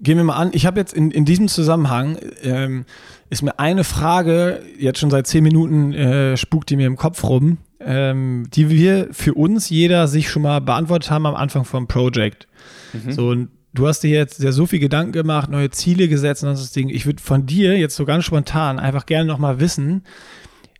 Gehen 0.00 0.16
wir 0.16 0.24
mal 0.24 0.36
an, 0.36 0.50
ich 0.52 0.66
habe 0.66 0.78
jetzt 0.80 0.92
in, 0.92 1.10
in 1.10 1.24
diesem 1.24 1.48
Zusammenhang 1.48 2.18
ähm, 2.42 2.84
ist 3.32 3.40
mir 3.40 3.58
eine 3.58 3.82
Frage, 3.82 4.62
jetzt 4.78 4.98
schon 4.98 5.08
seit 5.08 5.26
zehn 5.26 5.42
Minuten 5.42 5.94
äh, 5.94 6.36
spukt 6.36 6.68
die 6.68 6.76
mir 6.76 6.86
im 6.86 6.96
Kopf 6.96 7.24
rum, 7.24 7.56
ähm, 7.80 8.46
die 8.52 8.68
wir 8.68 9.08
für 9.10 9.32
uns 9.32 9.70
jeder 9.70 10.06
sich 10.06 10.28
schon 10.28 10.42
mal 10.42 10.60
beantwortet 10.60 11.10
haben 11.10 11.24
am 11.24 11.34
Anfang 11.34 11.64
vom 11.64 11.88
Project. 11.88 12.46
Mhm. 12.92 13.12
So, 13.12 13.28
und 13.28 13.48
du 13.72 13.88
hast 13.88 14.00
dir 14.00 14.10
jetzt 14.10 14.36
sehr 14.36 14.52
so 14.52 14.66
viel 14.66 14.80
Gedanken 14.80 15.12
gemacht, 15.12 15.48
neue 15.48 15.70
Ziele 15.70 16.08
gesetzt 16.08 16.44
und 16.44 16.50
das 16.50 16.72
Ding. 16.72 16.90
Ich 16.90 17.06
würde 17.06 17.22
von 17.22 17.46
dir 17.46 17.78
jetzt 17.78 17.96
so 17.96 18.04
ganz 18.04 18.26
spontan 18.26 18.78
einfach 18.78 19.06
gerne 19.06 19.24
nochmal 19.24 19.60
wissen, 19.60 20.04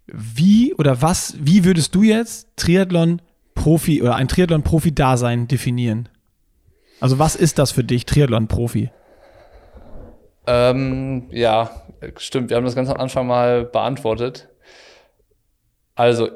wie 0.07 0.75
oder 0.75 1.01
was, 1.01 1.35
wie 1.41 1.65
würdest 1.65 1.95
du 1.95 2.03
jetzt 2.03 2.49
Triathlon-Profi 2.57 4.03
oder 4.03 4.17
ein 4.17 4.29
Triathlon-Profi-Dasein 4.29 5.49
definieren? 5.49 6.11
Also 7.01 7.19
was 7.19 7.35
ist 7.35 7.59
das 7.59 7.73
für 7.73 7.83
dich, 7.83 8.05
Triathlon-Profi? 8.05 8.91
Ähm, 10.47 11.29
ja, 11.31 11.71
stimmt, 12.17 12.51
wir 12.51 12.57
haben 12.57 12.65
das 12.65 12.75
ganz 12.75 12.89
am 12.89 12.97
Anfang 12.97 13.27
mal 13.27 13.65
beantwortet. 13.65 14.49
Also, 15.95 16.31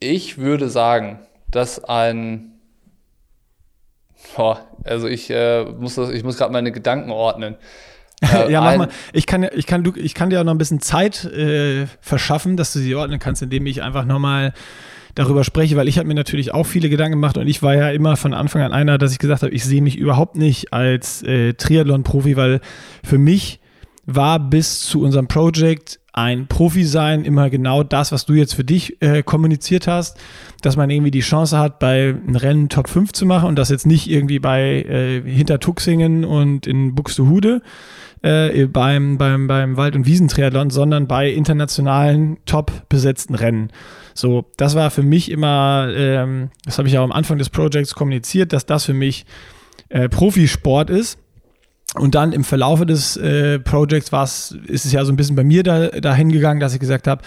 ich 0.00 0.38
würde 0.38 0.68
sagen, 0.68 1.20
dass 1.50 1.82
ein. 1.84 2.48
Boah, 4.36 4.66
also 4.84 5.08
ich 5.08 5.30
äh, 5.30 5.64
muss 5.64 5.96
das, 5.96 6.10
ich 6.10 6.22
muss 6.22 6.36
gerade 6.36 6.52
meine 6.52 6.72
Gedanken 6.72 7.10
ordnen. 7.10 7.56
Äh, 8.22 8.52
ja, 8.52 8.60
mach 8.60 8.76
mal. 8.76 8.88
Ich 9.12 9.26
kann, 9.26 9.48
ich, 9.52 9.66
kann, 9.66 9.82
du, 9.82 9.92
ich 9.96 10.14
kann 10.14 10.30
dir 10.30 10.38
auch 10.38 10.44
noch 10.44 10.54
ein 10.54 10.58
bisschen 10.58 10.78
Zeit 10.78 11.24
äh, 11.24 11.86
verschaffen, 12.00 12.56
dass 12.56 12.72
du 12.72 12.78
sie 12.78 12.94
ordnen 12.94 13.18
kannst, 13.18 13.42
indem 13.42 13.66
ich 13.66 13.82
einfach 13.82 14.04
nochmal 14.04 14.52
darüber 15.16 15.42
spreche, 15.42 15.76
weil 15.76 15.88
ich 15.88 15.98
habe 15.98 16.06
mir 16.06 16.14
natürlich 16.14 16.54
auch 16.54 16.64
viele 16.64 16.88
Gedanken 16.88 17.14
gemacht 17.14 17.36
und 17.36 17.46
ich 17.46 17.62
war 17.62 17.74
ja 17.74 17.90
immer 17.90 18.16
von 18.16 18.32
Anfang 18.32 18.62
an 18.62 18.72
einer, 18.72 18.96
dass 18.96 19.10
ich 19.10 19.18
gesagt 19.18 19.42
habe, 19.42 19.52
ich 19.52 19.64
sehe 19.64 19.82
mich 19.82 19.96
überhaupt 19.96 20.36
nicht 20.36 20.72
als 20.72 21.24
äh, 21.24 21.54
Triathlon-Profi, 21.54 22.36
weil 22.36 22.60
für 23.02 23.18
mich 23.18 23.60
war 24.04 24.38
bis 24.38 24.80
zu 24.80 25.00
unserem 25.02 25.28
Project 25.28 26.00
ein 26.12 26.46
Profi 26.46 26.84
sein 26.84 27.24
immer 27.24 27.48
genau 27.48 27.82
das, 27.82 28.12
was 28.12 28.26
du 28.26 28.34
jetzt 28.34 28.54
für 28.54 28.64
dich 28.64 29.00
äh, 29.00 29.22
kommuniziert 29.22 29.86
hast, 29.86 30.18
dass 30.60 30.76
man 30.76 30.90
irgendwie 30.90 31.10
die 31.10 31.20
Chance 31.20 31.58
hat, 31.58 31.78
bei 31.78 32.10
einem 32.10 32.36
Rennen 32.36 32.68
Top 32.68 32.88
5 32.88 33.12
zu 33.12 33.24
machen 33.24 33.48
und 33.48 33.56
das 33.56 33.70
jetzt 33.70 33.86
nicht 33.86 34.10
irgendwie 34.10 34.38
bei 34.38 34.82
äh, 34.82 35.22
hinter 35.22 35.58
und 36.24 36.66
in 36.66 36.94
Buxtehude 36.94 37.62
äh, 38.22 38.66
beim, 38.66 39.16
beim, 39.16 39.46
beim 39.46 39.76
Wald- 39.78 39.96
und 39.96 40.06
Wiesentriathlon, 40.06 40.68
sondern 40.68 41.06
bei 41.06 41.30
internationalen 41.30 42.38
top 42.44 42.88
besetzten 42.90 43.34
Rennen. 43.34 43.70
So, 44.14 44.44
das 44.58 44.74
war 44.74 44.90
für 44.90 45.02
mich 45.02 45.30
immer, 45.30 45.88
ähm, 45.94 46.50
das 46.64 46.76
habe 46.76 46.88
ich 46.88 46.98
auch 46.98 47.04
am 47.04 47.12
Anfang 47.12 47.38
des 47.38 47.48
Projects 47.48 47.94
kommuniziert, 47.94 48.52
dass 48.52 48.66
das 48.66 48.84
für 48.84 48.94
mich 48.94 49.24
äh, 49.88 50.08
Profisport 50.08 50.90
ist. 50.90 51.18
Und 51.94 52.14
dann 52.14 52.32
im 52.32 52.44
Verlaufe 52.44 52.86
des 52.86 53.16
äh, 53.16 53.58
Projects 53.58 54.12
war 54.12 54.24
es, 54.24 54.56
ist 54.66 54.86
es 54.86 54.92
ja 54.92 55.04
so 55.04 55.12
ein 55.12 55.16
bisschen 55.16 55.36
bei 55.36 55.44
mir 55.44 55.62
da, 55.62 55.88
dahin 55.88 56.30
gegangen, 56.30 56.60
dass 56.60 56.72
ich 56.72 56.80
gesagt 56.80 57.06
habe, 57.06 57.22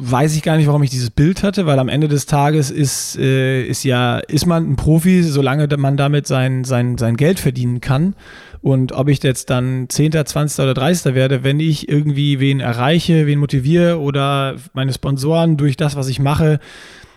weiß 0.00 0.36
ich 0.36 0.42
gar 0.42 0.56
nicht, 0.56 0.66
warum 0.66 0.82
ich 0.82 0.90
dieses 0.90 1.10
Bild 1.10 1.42
hatte, 1.42 1.66
weil 1.66 1.78
am 1.78 1.88
Ende 1.88 2.08
des 2.08 2.26
Tages 2.26 2.70
ist, 2.70 3.18
äh, 3.18 3.62
ist 3.62 3.84
ja, 3.84 4.18
ist 4.18 4.46
man 4.46 4.70
ein 4.70 4.76
Profi, 4.76 5.22
solange 5.22 5.68
man 5.76 5.96
damit 5.96 6.26
sein, 6.26 6.64
sein, 6.64 6.96
sein 6.96 7.16
Geld 7.16 7.40
verdienen 7.40 7.80
kann. 7.80 8.14
Und 8.62 8.92
ob 8.92 9.08
ich 9.08 9.22
jetzt 9.22 9.50
dann 9.50 9.86
10., 9.88 10.12
20. 10.24 10.62
oder 10.62 10.74
30. 10.74 11.14
werde, 11.14 11.44
wenn 11.44 11.60
ich 11.60 11.88
irgendwie 11.88 12.40
wen 12.40 12.60
erreiche, 12.60 13.26
wen 13.26 13.38
motiviere 13.38 14.00
oder 14.00 14.56
meine 14.72 14.92
Sponsoren 14.92 15.56
durch 15.56 15.76
das, 15.76 15.94
was 15.94 16.08
ich 16.08 16.20
mache, 16.20 16.58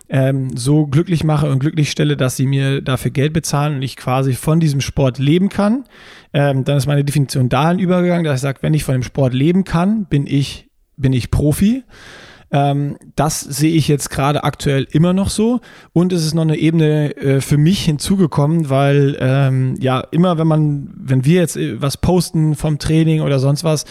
ähm, 0.09 0.57
so 0.57 0.87
glücklich 0.87 1.23
mache 1.23 1.49
und 1.49 1.59
glücklich 1.59 1.91
stelle, 1.91 2.17
dass 2.17 2.35
sie 2.35 2.47
mir 2.47 2.81
dafür 2.81 3.11
Geld 3.11 3.33
bezahlen 3.33 3.75
und 3.75 3.81
ich 3.81 3.95
quasi 3.95 4.33
von 4.33 4.59
diesem 4.59 4.81
Sport 4.81 5.19
leben 5.19 5.49
kann, 5.49 5.85
ähm, 6.33 6.63
dann 6.63 6.77
ist 6.77 6.87
meine 6.87 7.03
Definition 7.03 7.49
dahin 7.49 7.79
übergegangen, 7.79 8.23
dass 8.23 8.35
ich 8.35 8.41
sage, 8.41 8.59
wenn 8.61 8.73
ich 8.73 8.83
von 8.83 8.95
dem 8.95 9.03
Sport 9.03 9.33
leben 9.33 9.63
kann, 9.63 10.05
bin 10.05 10.25
ich, 10.27 10.67
bin 10.97 11.13
ich 11.13 11.31
Profi. 11.31 11.83
Ähm, 12.51 12.97
das 13.15 13.41
sehe 13.41 13.75
ich 13.75 13.87
jetzt 13.87 14.09
gerade 14.09 14.43
aktuell 14.43 14.87
immer 14.91 15.13
noch 15.13 15.29
so. 15.29 15.59
Und 15.93 16.11
es 16.11 16.25
ist 16.25 16.33
noch 16.33 16.41
eine 16.41 16.57
Ebene 16.57 17.15
äh, 17.17 17.41
für 17.41 17.57
mich 17.57 17.85
hinzugekommen, 17.85 18.69
weil 18.69 19.17
ähm, 19.19 19.75
ja 19.79 19.99
immer, 20.11 20.37
wenn 20.39 20.47
man, 20.47 20.89
wenn 20.97 21.25
wir 21.25 21.41
jetzt 21.41 21.57
äh, 21.57 21.79
was 21.79 21.97
posten 21.97 22.55
vom 22.55 22.79
Training 22.79 23.21
oder 23.21 23.39
sonst 23.39 23.63
was, 23.63 23.85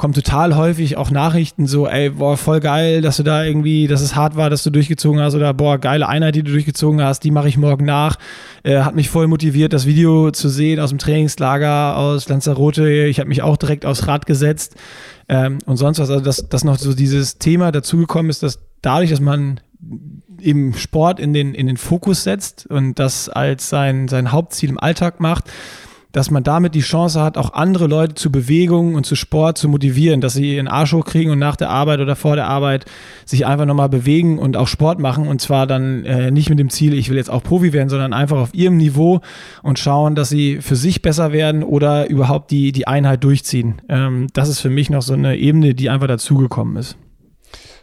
kommen 0.00 0.14
total 0.14 0.56
häufig 0.56 0.96
auch 0.96 1.10
Nachrichten 1.10 1.66
so, 1.66 1.86
ey, 1.86 2.08
boah, 2.08 2.38
voll 2.38 2.60
geil, 2.60 3.02
dass 3.02 3.18
du 3.18 3.22
da 3.22 3.44
irgendwie, 3.44 3.86
dass 3.86 4.00
es 4.00 4.16
hart 4.16 4.34
war, 4.34 4.48
dass 4.48 4.62
du 4.62 4.70
durchgezogen 4.70 5.20
hast 5.20 5.34
oder 5.34 5.52
boah, 5.52 5.76
geile 5.76 6.08
Einheit, 6.08 6.36
die 6.36 6.42
du 6.42 6.52
durchgezogen 6.52 7.02
hast, 7.02 7.22
die 7.22 7.30
mache 7.30 7.48
ich 7.48 7.58
morgen 7.58 7.84
nach. 7.84 8.16
Äh, 8.62 8.78
hat 8.78 8.94
mich 8.94 9.10
voll 9.10 9.26
motiviert, 9.26 9.74
das 9.74 9.84
Video 9.84 10.30
zu 10.30 10.48
sehen 10.48 10.80
aus 10.80 10.88
dem 10.88 10.98
Trainingslager 10.98 11.98
aus 11.98 12.30
Lanzarote. 12.30 12.90
Ich 13.04 13.20
habe 13.20 13.28
mich 13.28 13.42
auch 13.42 13.58
direkt 13.58 13.84
aufs 13.84 14.06
Rad 14.06 14.24
gesetzt 14.24 14.74
ähm, 15.28 15.58
und 15.66 15.76
sonst 15.76 15.98
was. 15.98 16.08
Also, 16.08 16.24
dass, 16.24 16.48
dass 16.48 16.64
noch 16.64 16.78
so 16.78 16.94
dieses 16.94 17.36
Thema 17.36 17.70
dazugekommen 17.70 18.30
ist, 18.30 18.42
dass 18.42 18.58
dadurch, 18.80 19.10
dass 19.10 19.20
man 19.20 19.60
eben 20.40 20.72
Sport 20.72 21.20
in 21.20 21.34
den, 21.34 21.54
in 21.54 21.66
den 21.66 21.76
Fokus 21.76 22.24
setzt 22.24 22.66
und 22.66 22.98
das 22.98 23.28
als 23.28 23.68
sein, 23.68 24.08
sein 24.08 24.32
Hauptziel 24.32 24.70
im 24.70 24.80
Alltag 24.80 25.20
macht, 25.20 25.44
dass 26.12 26.30
man 26.30 26.42
damit 26.42 26.74
die 26.74 26.80
Chance 26.80 27.22
hat, 27.22 27.36
auch 27.36 27.52
andere 27.52 27.86
Leute 27.86 28.14
zu 28.14 28.32
Bewegung 28.32 28.94
und 28.94 29.06
zu 29.06 29.14
Sport 29.14 29.58
zu 29.58 29.68
motivieren, 29.68 30.20
dass 30.20 30.34
sie 30.34 30.56
ihren 30.56 30.68
Arsch 30.68 30.92
hochkriegen 30.92 31.32
und 31.32 31.38
nach 31.38 31.56
der 31.56 31.70
Arbeit 31.70 32.00
oder 32.00 32.16
vor 32.16 32.36
der 32.36 32.48
Arbeit 32.48 32.84
sich 33.24 33.46
einfach 33.46 33.66
nochmal 33.66 33.88
bewegen 33.88 34.38
und 34.38 34.56
auch 34.56 34.68
Sport 34.68 34.98
machen 34.98 35.28
und 35.28 35.40
zwar 35.40 35.66
dann 35.66 36.04
äh, 36.04 36.30
nicht 36.30 36.50
mit 36.50 36.58
dem 36.58 36.70
Ziel, 36.70 36.94
ich 36.94 37.10
will 37.10 37.16
jetzt 37.16 37.30
auch 37.30 37.42
Profi 37.42 37.72
werden, 37.72 37.88
sondern 37.88 38.12
einfach 38.12 38.38
auf 38.38 38.54
ihrem 38.54 38.76
Niveau 38.76 39.20
und 39.62 39.78
schauen, 39.78 40.14
dass 40.14 40.28
sie 40.28 40.60
für 40.60 40.76
sich 40.76 41.02
besser 41.02 41.32
werden 41.32 41.62
oder 41.62 42.08
überhaupt 42.08 42.50
die, 42.50 42.72
die 42.72 42.86
Einheit 42.86 43.22
durchziehen. 43.24 43.82
Ähm, 43.88 44.26
das 44.32 44.48
ist 44.48 44.60
für 44.60 44.70
mich 44.70 44.90
noch 44.90 45.02
so 45.02 45.14
eine 45.14 45.36
Ebene, 45.36 45.74
die 45.74 45.90
einfach 45.90 46.08
dazugekommen 46.08 46.76
ist. 46.76 46.96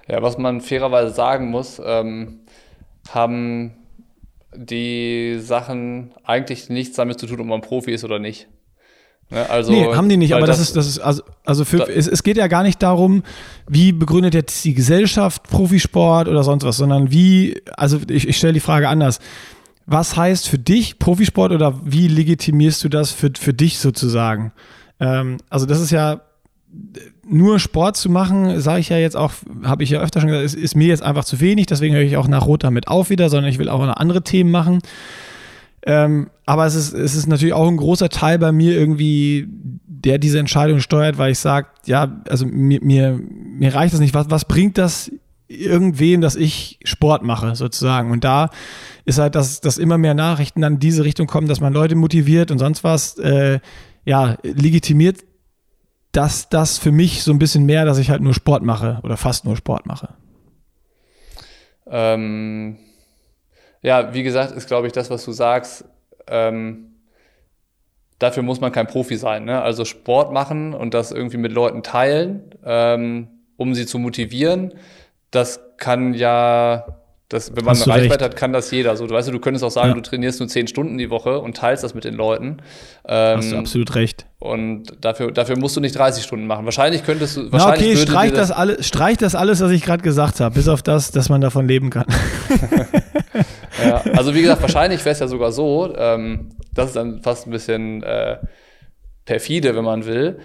Ja, 0.08 0.22
was 0.22 0.38
man 0.38 0.62
fairerweise 0.62 1.14
sagen 1.14 1.50
muss, 1.50 1.82
ähm, 1.84 2.40
haben 3.10 3.74
die 4.56 5.40
Sachen 5.40 6.14
eigentlich 6.24 6.70
nichts 6.70 6.96
damit 6.96 7.20
zu 7.20 7.28
tun, 7.28 7.40
ob 7.40 7.48
man 7.48 7.62
Profi 7.62 7.92
ist 7.92 8.04
oder 8.04 8.20
nicht. 8.20 8.48
Ne, 9.30 9.50
also, 9.50 9.72
nee, 9.72 9.94
haben 9.94 10.08
die 10.08 10.16
nicht, 10.16 10.34
aber 10.34 10.48
das, 10.48 10.58
das, 10.58 10.68
ist, 10.68 10.76
das 10.78 10.88
ist, 10.88 11.00
also, 11.00 11.24
also 11.46 11.66
für, 11.66 11.78
da, 11.78 11.86
es, 11.86 12.08
es 12.08 12.24
geht 12.24 12.38
ja 12.38 12.48
gar 12.48 12.64
nicht 12.64 12.82
darum, 12.82 13.24
wie 13.68 13.92
begründet 13.92 14.34
jetzt 14.34 14.64
die 14.64 14.74
Gesellschaft 14.74 15.44
Profisport 15.44 16.30
oder 16.30 16.44
sonst 16.44 16.64
was, 16.64 16.78
sondern 16.78 17.12
wie, 17.12 17.62
also 17.76 18.00
ich, 18.10 18.28
ich 18.28 18.38
stelle 18.38 18.54
die 18.54 18.62
Frage 18.62 18.88
anders. 18.88 19.20
Was 19.86 20.16
heißt 20.16 20.48
für 20.48 20.60
dich 20.60 20.98
Profisport 21.00 21.52
oder 21.52 21.80
wie 21.84 22.08
legitimierst 22.08 22.84
du 22.84 22.90
das 22.90 23.12
für, 23.12 23.32
für 23.38 23.54
dich 23.54 23.80
sozusagen? 23.80 24.54
Ähm, 25.00 25.38
also 25.50 25.66
das 25.66 25.82
ist 25.82 25.92
ja 25.92 26.22
nur 27.26 27.60
Sport 27.60 27.98
zu 27.98 28.10
machen, 28.10 28.60
sage 28.60 28.80
ich 28.80 28.90
ja 28.90 28.98
jetzt 28.98 29.16
auch, 29.16 29.32
habe 29.64 29.84
ich 29.84 29.90
ja 29.90 30.00
öfter 30.00 30.22
schon 30.22 30.30
gesagt, 30.30 30.46
ist, 30.46 30.56
ist, 30.56 30.76
mir 30.76 30.88
jetzt 30.88 31.04
einfach 31.04 31.26
zu 31.26 31.40
wenig, 31.40 31.66
deswegen 31.66 31.96
höre 31.96 32.04
ich 32.04 32.18
auch 32.18 32.28
nach 32.28 32.46
Rot 32.46 32.64
damit 32.64 32.88
auf 32.88 33.10
wieder, 33.10 33.30
sondern 33.30 33.52
ich 33.52 33.60
will 33.60 33.70
auch 33.70 33.86
noch 33.86 33.98
andere 33.98 34.24
Themen 34.24 34.52
machen. 34.52 34.80
Ähm, 35.86 36.30
aber 36.46 36.66
es 36.66 36.76
ist, 36.76 36.94
es 36.94 37.16
ist 37.16 37.28
natürlich 37.28 37.54
auch 37.54 37.68
ein 37.68 37.78
großer 37.78 38.10
Teil 38.10 38.40
bei 38.40 38.52
mir 38.52 38.74
irgendwie, 38.74 39.48
der 39.50 40.18
diese 40.18 40.40
Entscheidung 40.40 40.80
steuert, 40.80 41.18
weil 41.18 41.32
ich 41.32 41.40
sage, 41.40 41.68
ja, 41.86 42.22
also 42.30 42.46
mir, 42.46 42.80
mir, 42.82 43.20
mir 43.20 43.74
reicht 43.74 43.94
das 43.94 44.00
nicht. 44.00 44.14
Was, 44.14 44.30
was 44.30 44.46
bringt 44.46 44.78
das 44.78 45.12
irgendwem, 45.48 46.20
dass 46.22 46.36
ich 46.36 46.80
Sport 46.84 47.24
mache, 47.24 47.56
sozusagen? 47.56 48.12
Und 48.12 48.24
da 48.24 48.50
ist 49.06 49.20
halt, 49.20 49.36
dass, 49.36 49.62
dass 49.62 49.78
immer 49.78 49.98
mehr 49.98 50.14
Nachrichten 50.14 50.62
dann 50.62 50.74
in 50.74 50.80
diese 50.80 51.06
Richtung 51.06 51.28
kommen, 51.28 51.48
dass 51.48 51.62
man 51.62 51.74
Leute 51.74 51.96
motiviert 51.96 52.52
und 52.52 52.60
sonst 52.60 52.84
was, 52.84 53.18
äh, 53.18 53.60
ja, 54.06 54.38
legitimiert 54.44 55.20
dass 56.18 56.50
das 56.50 56.80
für 56.80 56.92
mich 56.92 57.24
so 57.24 57.32
ein 57.32 57.38
bisschen 57.38 57.68
mehr, 57.68 57.86
dass 57.86 58.00
ich 58.00 58.10
halt 58.10 58.22
nur 58.22 58.34
Sport 58.34 58.64
mache 58.64 59.00
oder 59.04 59.18
fast 59.18 59.46
nur 59.46 59.56
Sport 59.56 59.86
mache. 59.86 60.16
Ähm, 61.86 62.78
ja, 63.84 64.16
wie 64.16 64.24
gesagt, 64.24 64.52
ist, 64.52 64.68
glaube 64.68 64.88
ich, 64.88 64.94
das, 64.94 65.12
was 65.12 65.24
du 65.24 65.32
sagst. 65.32 65.86
Ähm, 66.28 66.96
dafür 68.18 68.42
muss 68.42 68.60
man 68.60 68.72
kein 68.72 68.88
Profi 68.88 69.16
sein. 69.16 69.46
Ne? 69.46 69.62
Also 69.62 69.86
Sport 69.86 70.34
machen 70.34 70.74
und 70.74 70.96
das 70.96 71.12
irgendwie 71.12 71.38
mit 71.38 71.52
Leuten 71.52 71.84
teilen, 71.84 72.50
ähm, 72.66 73.28
um 73.56 73.76
sie 73.76 73.86
zu 73.86 74.00
motivieren, 74.00 74.74
das 75.30 75.60
kann 75.78 76.16
ja 76.16 77.00
das, 77.30 77.56
wenn 77.56 77.66
man 77.66 77.76
eine 77.76 77.88
Reichweite 77.88 78.26
hat, 78.26 78.36
kann 78.36 78.54
das 78.54 78.72
jeder. 78.72 78.96
So, 78.96 79.06
du 79.06 79.14
weißt, 79.14 79.28
du 79.28 79.40
könntest 79.40 79.64
auch 79.64 79.70
sagen, 79.70 79.90
ja. 79.90 79.94
du 79.96 80.02
trainierst 80.02 80.40
nur 80.40 80.50
zehn 80.50 80.68
Stunden 80.68 80.98
die 80.98 81.10
Woche 81.10 81.40
und 81.40 81.58
teilst 81.58 81.84
das 81.84 81.94
mit 81.94 82.06
den 82.06 82.16
Leuten. 82.16 82.62
Ähm, 83.06 83.38
Hast 83.38 83.52
du 83.52 83.58
absolut 83.58 83.96
recht. 83.96 84.27
Und 84.40 85.04
dafür, 85.04 85.32
dafür 85.32 85.58
musst 85.58 85.76
du 85.76 85.82
nicht 85.82 85.98
30 85.98 86.24
Stunden 86.24 86.46
machen. 86.46 86.66
Wahrscheinlich 86.66 87.04
könntest 87.04 87.38
du. 87.38 87.52
Wahrscheinlich 87.52 87.82
Na 87.82 87.94
okay, 87.94 87.98
streich 87.98 88.32
das, 88.32 88.50
das, 88.50 88.58
alles, 88.58 88.88
streich 88.88 89.18
das 89.18 89.36
alles, 89.36 89.62
was 89.62 89.72
ich 89.72 89.84
gerade 89.84 90.04
gesagt 90.04 90.40
habe, 90.40 90.54
bis 90.54 90.68
auf 90.68 90.84
das, 90.84 91.12
dass 91.12 91.30
man 91.30 91.42
davon 91.42 91.68
leben 91.68 91.90
kann. 91.90 92.06
ja, 93.84 94.02
also 94.16 94.36
wie 94.36 94.42
gesagt, 94.42 94.62
wahrscheinlich 94.62 95.04
wäre 95.04 95.14
es 95.14 95.20
ja 95.20 95.28
sogar 95.28 95.52
so, 95.52 95.92
ähm, 95.98 96.50
das 96.72 96.88
ist 96.88 96.96
dann 96.96 97.24
fast 97.24 97.48
ein 97.48 97.52
bisschen 97.52 98.04
äh, 98.04 98.38
perfide, 99.26 99.76
wenn 99.76 99.84
man 99.84 100.06
will 100.06 100.40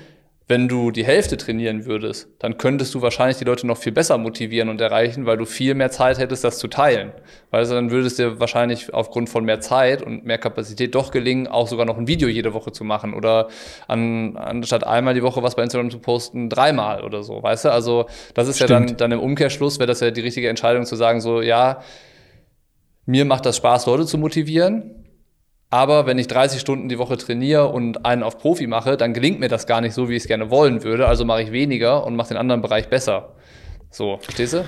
wenn 0.52 0.68
du 0.68 0.90
die 0.90 1.02
Hälfte 1.02 1.38
trainieren 1.38 1.86
würdest, 1.86 2.28
dann 2.38 2.58
könntest 2.58 2.94
du 2.94 3.00
wahrscheinlich 3.00 3.38
die 3.38 3.44
Leute 3.44 3.66
noch 3.66 3.78
viel 3.78 3.90
besser 3.90 4.18
motivieren 4.18 4.68
und 4.68 4.82
erreichen, 4.82 5.24
weil 5.24 5.38
du 5.38 5.46
viel 5.46 5.74
mehr 5.74 5.90
Zeit 5.90 6.18
hättest, 6.18 6.44
das 6.44 6.58
zu 6.58 6.68
teilen. 6.68 7.10
Weil 7.50 7.66
dann 7.66 7.90
würde 7.90 8.06
es 8.06 8.16
dir 8.16 8.38
wahrscheinlich 8.38 8.92
aufgrund 8.92 9.30
von 9.30 9.46
mehr 9.46 9.60
Zeit 9.60 10.02
und 10.02 10.26
mehr 10.26 10.36
Kapazität 10.36 10.94
doch 10.94 11.10
gelingen, 11.10 11.46
auch 11.46 11.68
sogar 11.68 11.86
noch 11.86 11.96
ein 11.96 12.06
Video 12.06 12.28
jede 12.28 12.52
Woche 12.52 12.70
zu 12.70 12.84
machen 12.84 13.14
oder 13.14 13.48
an, 13.88 14.36
anstatt 14.36 14.86
einmal 14.86 15.14
die 15.14 15.22
Woche 15.22 15.42
was 15.42 15.56
bei 15.56 15.62
Instagram 15.62 15.90
zu 15.90 16.00
posten, 16.00 16.50
dreimal 16.50 17.02
oder 17.02 17.22
so, 17.22 17.42
weißt 17.42 17.64
du? 17.64 17.72
Also 17.72 18.04
das 18.34 18.46
ist 18.46 18.56
Stimmt. 18.56 18.70
ja 18.70 18.78
dann, 18.78 18.96
dann 18.98 19.12
im 19.12 19.20
Umkehrschluss, 19.20 19.78
wäre 19.78 19.86
das 19.86 20.00
ja 20.00 20.10
die 20.10 20.20
richtige 20.20 20.50
Entscheidung 20.50 20.84
zu 20.84 20.96
sagen, 20.96 21.22
so, 21.22 21.40
ja, 21.40 21.80
mir 23.06 23.24
macht 23.24 23.46
das 23.46 23.56
Spaß, 23.56 23.86
Leute 23.86 24.04
zu 24.04 24.18
motivieren 24.18 25.01
aber 25.72 26.04
wenn 26.04 26.18
ich 26.18 26.26
30 26.26 26.60
Stunden 26.60 26.90
die 26.90 26.98
Woche 26.98 27.16
trainiere 27.16 27.68
und 27.68 28.04
einen 28.04 28.22
auf 28.22 28.36
Profi 28.36 28.66
mache, 28.66 28.98
dann 28.98 29.14
gelingt 29.14 29.40
mir 29.40 29.48
das 29.48 29.66
gar 29.66 29.80
nicht 29.80 29.94
so, 29.94 30.10
wie 30.10 30.16
ich 30.16 30.24
es 30.24 30.28
gerne 30.28 30.50
wollen 30.50 30.84
würde. 30.84 31.08
Also 31.08 31.24
mache 31.24 31.40
ich 31.40 31.50
weniger 31.50 32.06
und 32.06 32.14
mache 32.14 32.28
den 32.28 32.36
anderen 32.36 32.60
Bereich 32.60 32.90
besser. 32.90 33.30
So, 33.90 34.18
verstehst 34.20 34.52
du? 34.52 34.66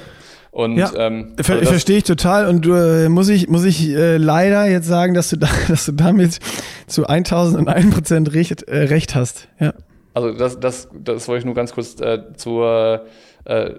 Und, 0.51 0.79
ja, 0.79 0.91
ähm, 0.97 1.35
ver 1.39 1.57
also 1.57 1.73
verstehe 1.73 1.99
ich 1.99 2.05
total. 2.05 2.49
Und 2.49 2.65
äh, 2.67 3.11
muss 3.11 3.29
ich, 3.29 3.51
muss 3.51 3.65
ich 3.65 3.91
äh, 3.91 4.17
leider 4.17 4.67
jetzt 4.67 4.87
sagen, 4.87 5.13
dass 5.13 5.29
du, 5.29 5.37
da, 5.37 5.49
dass 5.69 5.85
du 5.85 5.93
damit 5.93 6.39
zu 6.87 7.07
1001 7.07 7.95
Prozent 7.95 8.33
recht, 8.33 8.63
äh, 8.63 8.85
recht 8.85 9.15
hast. 9.15 9.49
Ja. 9.61 9.75
Also 10.15 10.33
das, 10.33 10.59
das, 10.59 10.89
das 10.95 11.29
wollte 11.29 11.41
ich 11.41 11.45
nur 11.45 11.55
ganz 11.55 11.75
kurz 11.75 12.01
äh, 12.01 12.35
zur 12.35 13.05
äh, 13.45 13.75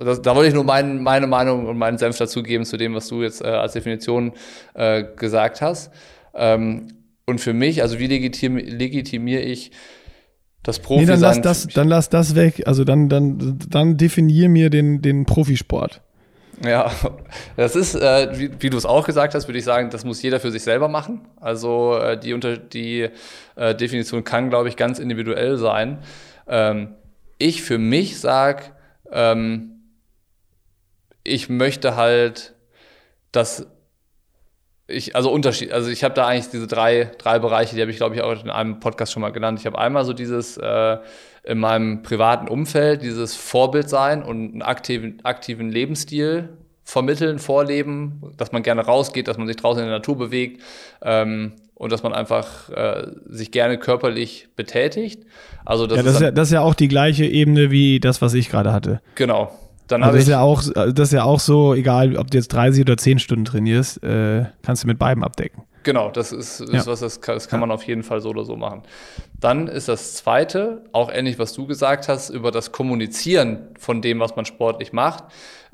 das, 0.00 0.22
da 0.22 0.34
wollte 0.34 0.48
ich 0.48 0.54
nur 0.54 0.64
mein, 0.64 1.02
meine 1.02 1.26
Meinung 1.26 1.66
und 1.66 1.76
meinen 1.76 1.98
Senf 1.98 2.16
dazugeben 2.16 2.64
zu 2.64 2.76
dem, 2.76 2.94
was 2.94 3.08
du 3.08 3.22
jetzt 3.22 3.42
äh, 3.42 3.48
als 3.48 3.72
Definition 3.74 4.32
äh, 4.74 5.04
gesagt 5.16 5.60
hast. 5.60 5.92
Ähm, 6.34 6.88
und 7.26 7.40
für 7.40 7.52
mich, 7.52 7.82
also 7.82 7.98
wie 7.98 8.06
legitim, 8.06 8.56
legitimiere 8.56 9.42
ich 9.42 9.70
das 10.62 10.78
Profi 10.78 11.00
nee, 11.00 11.06
dann 11.06 11.20
lass 11.20 11.40
das, 11.40 11.66
dann 11.68 11.88
lass 11.88 12.08
das 12.08 12.34
weg. 12.34 12.62
Also 12.66 12.84
dann, 12.84 13.08
dann, 13.08 13.58
dann 13.68 13.96
definier 13.96 14.48
mir 14.48 14.70
den, 14.70 15.02
den 15.02 15.26
Profisport. 15.26 16.00
Ja, 16.64 16.92
das 17.56 17.74
ist, 17.74 17.94
äh, 17.94 18.38
wie, 18.38 18.50
wie 18.60 18.70
du 18.70 18.76
es 18.76 18.86
auch 18.86 19.04
gesagt 19.04 19.34
hast, 19.34 19.48
würde 19.48 19.58
ich 19.58 19.64
sagen, 19.64 19.90
das 19.90 20.04
muss 20.04 20.22
jeder 20.22 20.38
für 20.38 20.52
sich 20.52 20.62
selber 20.62 20.88
machen. 20.88 21.22
Also 21.40 21.96
äh, 21.96 22.18
die, 22.18 22.34
unter, 22.34 22.56
die 22.56 23.08
äh, 23.56 23.74
Definition 23.74 24.22
kann, 24.22 24.50
glaube 24.50 24.68
ich, 24.68 24.76
ganz 24.76 24.98
individuell 24.98 25.56
sein. 25.56 25.98
Ähm, 26.46 26.94
ich 27.38 27.62
für 27.62 27.78
mich 27.78 28.20
sage, 28.20 28.64
ähm, 29.10 29.80
ich 31.24 31.48
möchte 31.48 31.96
halt, 31.96 32.54
dass 33.32 33.66
ich, 34.92 35.16
also 35.16 35.30
Unterschied, 35.30 35.72
also 35.72 35.90
ich 35.90 36.04
habe 36.04 36.14
da 36.14 36.26
eigentlich 36.26 36.50
diese 36.50 36.66
drei, 36.66 37.10
drei 37.18 37.38
Bereiche, 37.38 37.74
die 37.74 37.80
habe 37.80 37.90
ich, 37.90 37.96
glaube 37.96 38.14
ich, 38.14 38.22
auch 38.22 38.42
in 38.42 38.50
einem 38.50 38.80
Podcast 38.80 39.12
schon 39.12 39.22
mal 39.22 39.30
genannt. 39.30 39.58
Ich 39.58 39.66
habe 39.66 39.78
einmal 39.78 40.04
so 40.04 40.12
dieses 40.12 40.56
äh, 40.56 40.98
in 41.44 41.58
meinem 41.58 42.02
privaten 42.02 42.48
Umfeld, 42.48 43.02
dieses 43.02 43.34
Vorbild 43.34 43.88
sein 43.88 44.22
und 44.22 44.52
einen 44.52 44.62
aktiven, 44.62 45.18
aktiven 45.24 45.70
Lebensstil 45.70 46.50
vermitteln, 46.84 47.38
vorleben, 47.38 48.34
dass 48.36 48.52
man 48.52 48.62
gerne 48.62 48.82
rausgeht, 48.82 49.28
dass 49.28 49.38
man 49.38 49.46
sich 49.46 49.56
draußen 49.56 49.82
in 49.82 49.88
der 49.88 49.98
Natur 49.98 50.18
bewegt 50.18 50.62
ähm, 51.02 51.52
und 51.74 51.90
dass 51.90 52.02
man 52.02 52.12
einfach 52.12 52.70
äh, 52.70 53.06
sich 53.26 53.50
gerne 53.50 53.78
körperlich 53.78 54.48
betätigt. 54.56 55.24
Also 55.64 55.86
das, 55.86 55.96
ja, 55.96 56.02
das, 56.02 56.14
ist, 56.14 56.20
ja, 56.20 56.30
das 56.30 56.48
ist 56.48 56.54
ja 56.54 56.60
auch 56.60 56.74
die 56.74 56.88
gleiche 56.88 57.24
Ebene 57.24 57.70
wie 57.70 57.98
das, 57.98 58.22
was 58.22 58.34
ich 58.34 58.50
gerade 58.50 58.72
hatte. 58.72 59.00
Genau. 59.14 59.52
Dann 59.92 60.02
also 60.02 60.16
das, 60.16 60.24
ist 60.24 60.30
ja 60.30 60.40
auch, 60.40 60.62
das 60.72 61.08
ist 61.08 61.12
ja 61.12 61.24
auch 61.24 61.38
so, 61.38 61.74
egal 61.74 62.16
ob 62.16 62.30
du 62.30 62.38
jetzt 62.38 62.48
30 62.48 62.80
oder 62.82 62.96
10 62.96 63.18
Stunden 63.18 63.44
trainierst, 63.44 64.02
äh, 64.02 64.46
kannst 64.62 64.84
du 64.84 64.86
mit 64.86 64.98
beiden 64.98 65.22
abdecken. 65.22 65.64
Genau, 65.82 66.10
das 66.10 66.32
ist, 66.32 66.60
ist 66.60 66.72
ja. 66.72 66.86
was, 66.86 67.00
das 67.00 67.20
kann, 67.20 67.34
das 67.34 67.48
kann 67.48 67.60
ja. 67.60 67.66
man 67.66 67.74
auf 67.74 67.82
jeden 67.82 68.02
Fall 68.02 68.20
so 68.20 68.30
oder 68.30 68.44
so 68.44 68.56
machen. 68.56 68.82
Dann 69.38 69.68
ist 69.68 69.88
das 69.88 70.14
zweite, 70.14 70.84
auch 70.92 71.12
ähnlich, 71.12 71.38
was 71.38 71.52
du 71.52 71.66
gesagt 71.66 72.08
hast, 72.08 72.30
über 72.30 72.50
das 72.50 72.72
Kommunizieren 72.72 73.68
von 73.78 74.00
dem, 74.00 74.18
was 74.20 74.34
man 74.34 74.46
sportlich 74.46 74.92
macht. 74.92 75.24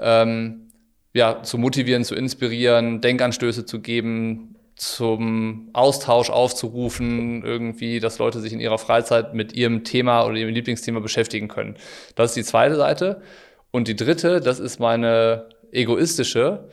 Ähm, 0.01 0.71
ja, 1.15 1.43
zu 1.43 1.59
motivieren, 1.59 2.05
zu 2.05 2.15
inspirieren, 2.15 3.01
Denkanstöße 3.01 3.67
zu 3.67 3.81
geben, 3.81 4.57
zum 4.75 5.71
Austausch 5.73 6.31
aufzurufen, 6.31 7.45
irgendwie, 7.45 8.01
dass 8.01 8.19
Leute 8.19 8.41
sich 8.41 8.53
in 8.53 8.61
ihrer 8.61 8.79
Freizeit 8.79 9.35
mit 9.35 9.53
ihrem 9.53 9.85
Thema 9.85 10.25
oder 10.25 10.37
ihrem 10.37 10.55
Lieblingsthema 10.55 11.01
beschäftigen 11.01 11.49
können. 11.49 11.77
Das 12.15 12.31
ist 12.31 12.37
die 12.37 12.45
zweite 12.45 12.77
Seite. 12.77 13.23
Und 13.71 13.89
die 13.89 13.97
dritte, 13.97 14.41
das 14.41 14.61
ist 14.61 14.81
meine 14.81 15.49
egoistische, 15.73 16.69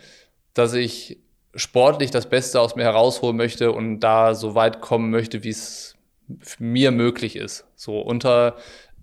dass 0.54 0.74
ich 0.74 1.20
sportlich 1.54 2.12
das 2.12 2.30
Beste 2.30 2.60
aus 2.60 2.76
mir 2.76 2.84
herausholen 2.84 3.36
möchte 3.36 3.72
und 3.72 4.00
da 4.00 4.36
so 4.36 4.56
weit 4.56 4.82
kommen 4.82 5.10
möchte, 5.10 5.44
wie 5.44 5.50
es 5.50 5.96
mir 6.60 6.92
möglich 6.92 7.36
ist. 7.36 7.66
So 7.76 8.00
unter 8.00 8.58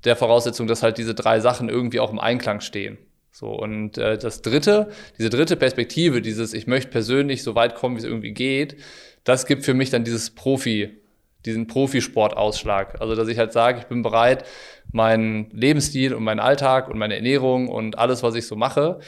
der 0.05 0.17
Voraussetzung, 0.17 0.67
dass 0.67 0.83
halt 0.83 0.99
diese 0.99 1.15
drei 1.15 1.41
Sachen 1.41 1.69
irgendwie 1.69 2.01
auch 2.01 2.11
im 2.11 2.19
Einklang 2.19 2.61
stehen. 2.61 2.99
So, 3.31 3.49
und 3.49 3.97
äh, 3.97 4.19
das 4.19 4.43
dritte, 4.43 4.91
diese 5.19 5.31
dritte 5.31 5.57
Perspektive, 5.57 6.21
dieses, 6.21 6.53
ich 6.53 6.67
möchte 6.67 6.91
persönlich 6.91 7.43
so 7.43 7.55
weit 7.55 7.75
kommen, 7.75 7.97
wie 7.97 8.01
es 8.01 8.05
irgendwie 8.05 8.33
geht, 8.33 8.77
das 9.25 9.47
gibt 9.47 9.65
für 9.65 9.75
mich 9.75 9.91
dann 9.91 10.05
dieses 10.05 10.31
Profi, 10.31 10.99
diesen 11.45 11.67
Profisportausschlag. 11.67 13.01
Also, 13.01 13.15
dass 13.15 13.29
ich 13.29 13.39
halt 13.39 13.53
sage, 13.53 13.79
ich 13.81 13.87
bin 13.87 14.03
bereit, 14.03 14.45
meinen 14.93 15.51
Lebensstil 15.51 16.15
und 16.15 16.25
meinen 16.25 16.41
Alltag 16.41 16.89
und 16.89 16.99
meine 16.99 17.17
Ernährung 17.17 17.69
und 17.69 17.99
alles, 17.99 18.23
was 18.23 18.35
ich 18.35 18.47
so 18.47 18.57
mache, 18.57 19.01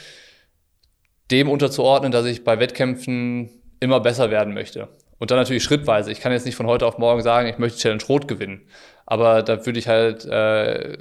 dem 1.31 1.49
unterzuordnen, 1.49 2.11
dass 2.11 2.25
ich 2.25 2.43
bei 2.43 2.59
Wettkämpfen 2.59 3.49
immer 3.79 3.99
besser 3.99 4.31
werden 4.31 4.53
möchte. 4.53 4.89
Und 5.17 5.31
dann 5.31 5.37
natürlich 5.37 5.63
schrittweise. 5.63 6.11
Ich 6.11 6.19
kann 6.19 6.31
jetzt 6.31 6.45
nicht 6.45 6.55
von 6.55 6.67
heute 6.67 6.85
auf 6.85 6.97
morgen 6.97 7.21
sagen, 7.21 7.47
ich 7.47 7.57
möchte 7.57 7.79
Challenge 7.79 8.03
Rot 8.07 8.27
gewinnen. 8.27 8.67
Aber 9.05 9.43
da 9.43 9.65
würde 9.65 9.79
ich 9.79 9.87
halt, 9.87 10.25
äh, 10.25 10.97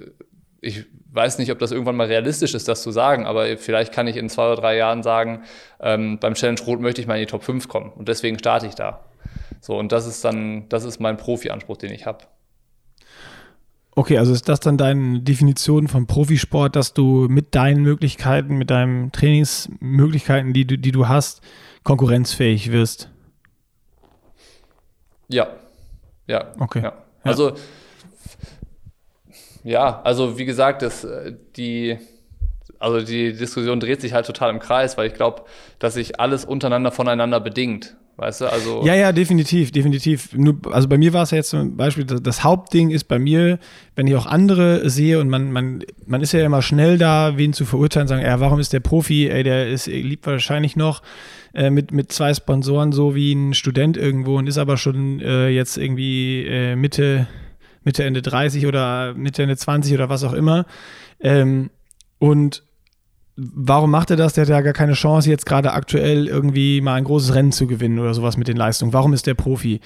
ich 0.61 0.85
weiß 1.11 1.39
nicht, 1.39 1.51
ob 1.51 1.59
das 1.59 1.73
irgendwann 1.73 1.97
mal 1.97 2.07
realistisch 2.07 2.55
ist, 2.55 2.69
das 2.69 2.83
zu 2.83 2.91
sagen, 2.91 3.27
aber 3.27 3.57
vielleicht 3.57 3.93
kann 3.93 4.07
ich 4.07 4.17
in 4.17 4.29
zwei 4.29 4.47
oder 4.47 4.61
drei 4.61 4.77
Jahren 4.77 5.03
sagen, 5.03 5.45
ähm, 5.81 6.19
beim 6.19 6.35
Challenge 6.35 6.61
Rot 6.67 6.81
möchte 6.81 7.01
ich 7.01 7.07
mal 7.07 7.15
in 7.15 7.21
die 7.21 7.27
Top 7.27 7.45
5 7.45 7.69
kommen. 7.69 7.93
Und 7.93 8.09
deswegen 8.09 8.39
starte 8.39 8.67
ich 8.67 8.75
da. 8.75 9.05
So, 9.61 9.79
und 9.79 9.93
das 9.93 10.07
ist 10.07 10.25
dann, 10.25 10.69
das 10.69 10.85
ist 10.85 11.01
mein 11.01 11.17
Profi-Anspruch, 11.17 11.79
den 11.79 11.93
ich 11.93 12.07
habe. 12.07 12.25
Okay, 13.97 14.19
also 14.19 14.33
ist 14.33 14.49
das 14.49 14.59
dann 14.61 14.77
deine 14.77 15.21
Definition 15.21 15.87
von 15.87 16.07
Profisport, 16.07 16.75
dass 16.75 16.95
du 16.95 17.29
mit 17.29 17.55
deinen 17.55 17.83
Möglichkeiten, 17.83 18.57
mit 18.57 18.71
deinen 18.71 19.13
Trainingsmöglichkeiten, 19.13 20.53
die 20.53 20.67
du, 20.67 20.77
die 20.77 20.91
du 20.91 21.07
hast, 21.07 21.43
konkurrenzfähig 21.85 22.73
wirst? 22.73 23.09
Ja. 25.29 25.47
Ja. 26.27 26.53
Okay. 26.59 26.83
Ja. 26.83 27.05
Also, 27.23 27.55
ja, 29.63 30.03
also 30.03 30.39
wie 30.39 30.45
gesagt, 30.45 30.83
das, 30.83 31.05
äh, 31.05 31.33
die, 31.57 31.99
also 32.85 33.01
die 33.01 33.33
Diskussion 33.33 33.81
dreht 33.81 34.01
sich 34.01 34.13
halt 34.13 34.27
total 34.27 34.51
im 34.51 34.59
Kreis, 34.59 34.99
weil 34.99 35.09
ich 35.09 35.15
glaube, 35.15 35.43
dass 35.79 35.95
sich 35.95 36.21
alles 36.21 36.45
untereinander 36.45 36.93
voneinander 36.93 37.41
bedingt. 37.41 37.97
Weißt 38.17 38.43
du, 38.43 38.47
also. 38.47 38.87
Ja, 38.87 38.95
ja, 38.95 39.11
definitiv, 39.11 39.73
definitiv. 39.73 40.33
Nur, 40.35 40.57
also 40.71 40.87
bei 40.87 40.99
mir 40.99 41.13
war 41.13 41.25
es 41.25 41.33
ja 41.33 41.39
jetzt 41.39 41.51
zum 41.51 41.77
Beispiel, 41.77 42.05
das, 42.05 42.45
Hauptding 42.45 42.91
ist 42.91 43.05
bei 43.05 43.19
mir, 43.19 43.59
wenn 43.97 44.07
ich 44.07 44.15
auch 44.15 44.27
andere 44.27 44.89
sehe 44.89 45.19
und 45.19 45.29
man, 45.29 45.51
man, 45.51 45.83
man 46.07 46.21
ist 46.21 46.31
ja 46.31 46.45
immer 46.45 46.63
schnell 46.63 46.97
da, 46.97 47.37
wen 47.37 47.53
zu 47.53 47.65
verurteilen, 47.65 48.07
sagen, 48.07 48.23
ja, 48.23 48.39
warum 48.39 48.61
ist 48.61 48.73
der 48.73 48.79
Profi, 48.79 49.29
ey, 49.29 49.43
der 49.43 49.69
ist, 49.69 49.89
liebt 49.89 50.27
wahrscheinlich 50.29 50.77
noch 50.77 51.03
äh, 51.55 51.71
mit, 51.71 51.91
mit 51.91 52.13
zwei 52.13 52.33
Sponsoren 52.35 52.93
so 52.93 53.17
wie 53.17 53.33
ein 53.33 53.53
Student 53.53 53.97
irgendwo 53.97 54.39
und 54.39 54.47
ist 54.47 54.59
aber 54.59 54.77
schon 54.77 55.21
äh, 55.21 55.49
jetzt 55.49 55.77
irgendwie 55.77 56.47
äh, 56.47 56.77
Mitte, 56.77 57.27
Mitte, 57.83 58.05
Ende 58.05 58.23
30 58.23 58.67
oder 58.67 59.15
Mitte, 59.15 59.43
Ende 59.43 59.57
20 59.57 59.93
oder 59.93 60.09
was 60.09 60.23
auch 60.23 60.35
immer. 60.35 60.67
Ähm, 61.19 61.71
und 62.21 62.63
warum 63.37 63.91
macht 63.91 64.11
er 64.11 64.17
das? 64.17 64.35
Der 64.35 64.43
hat 64.43 64.49
ja 64.49 64.61
gar 64.61 64.73
keine 64.73 64.93
Chance, 64.93 65.31
jetzt 65.31 65.47
gerade 65.47 65.73
aktuell 65.73 66.29
irgendwie 66.29 66.81
mal 66.81 66.95
ein 66.95 67.05
großes 67.05 67.35
Rennen 67.35 67.53
zu 67.53 67.67
gewinnen 67.67 67.99
oder 67.99 68.15
sowas 68.15 68.37
mit 68.37 68.49
den 68.49 68.57
Leistungen. 68.57 68.93
Warum 68.93 69.13
ist 69.13 69.27
der 69.27 69.35
Profi? 69.35 69.81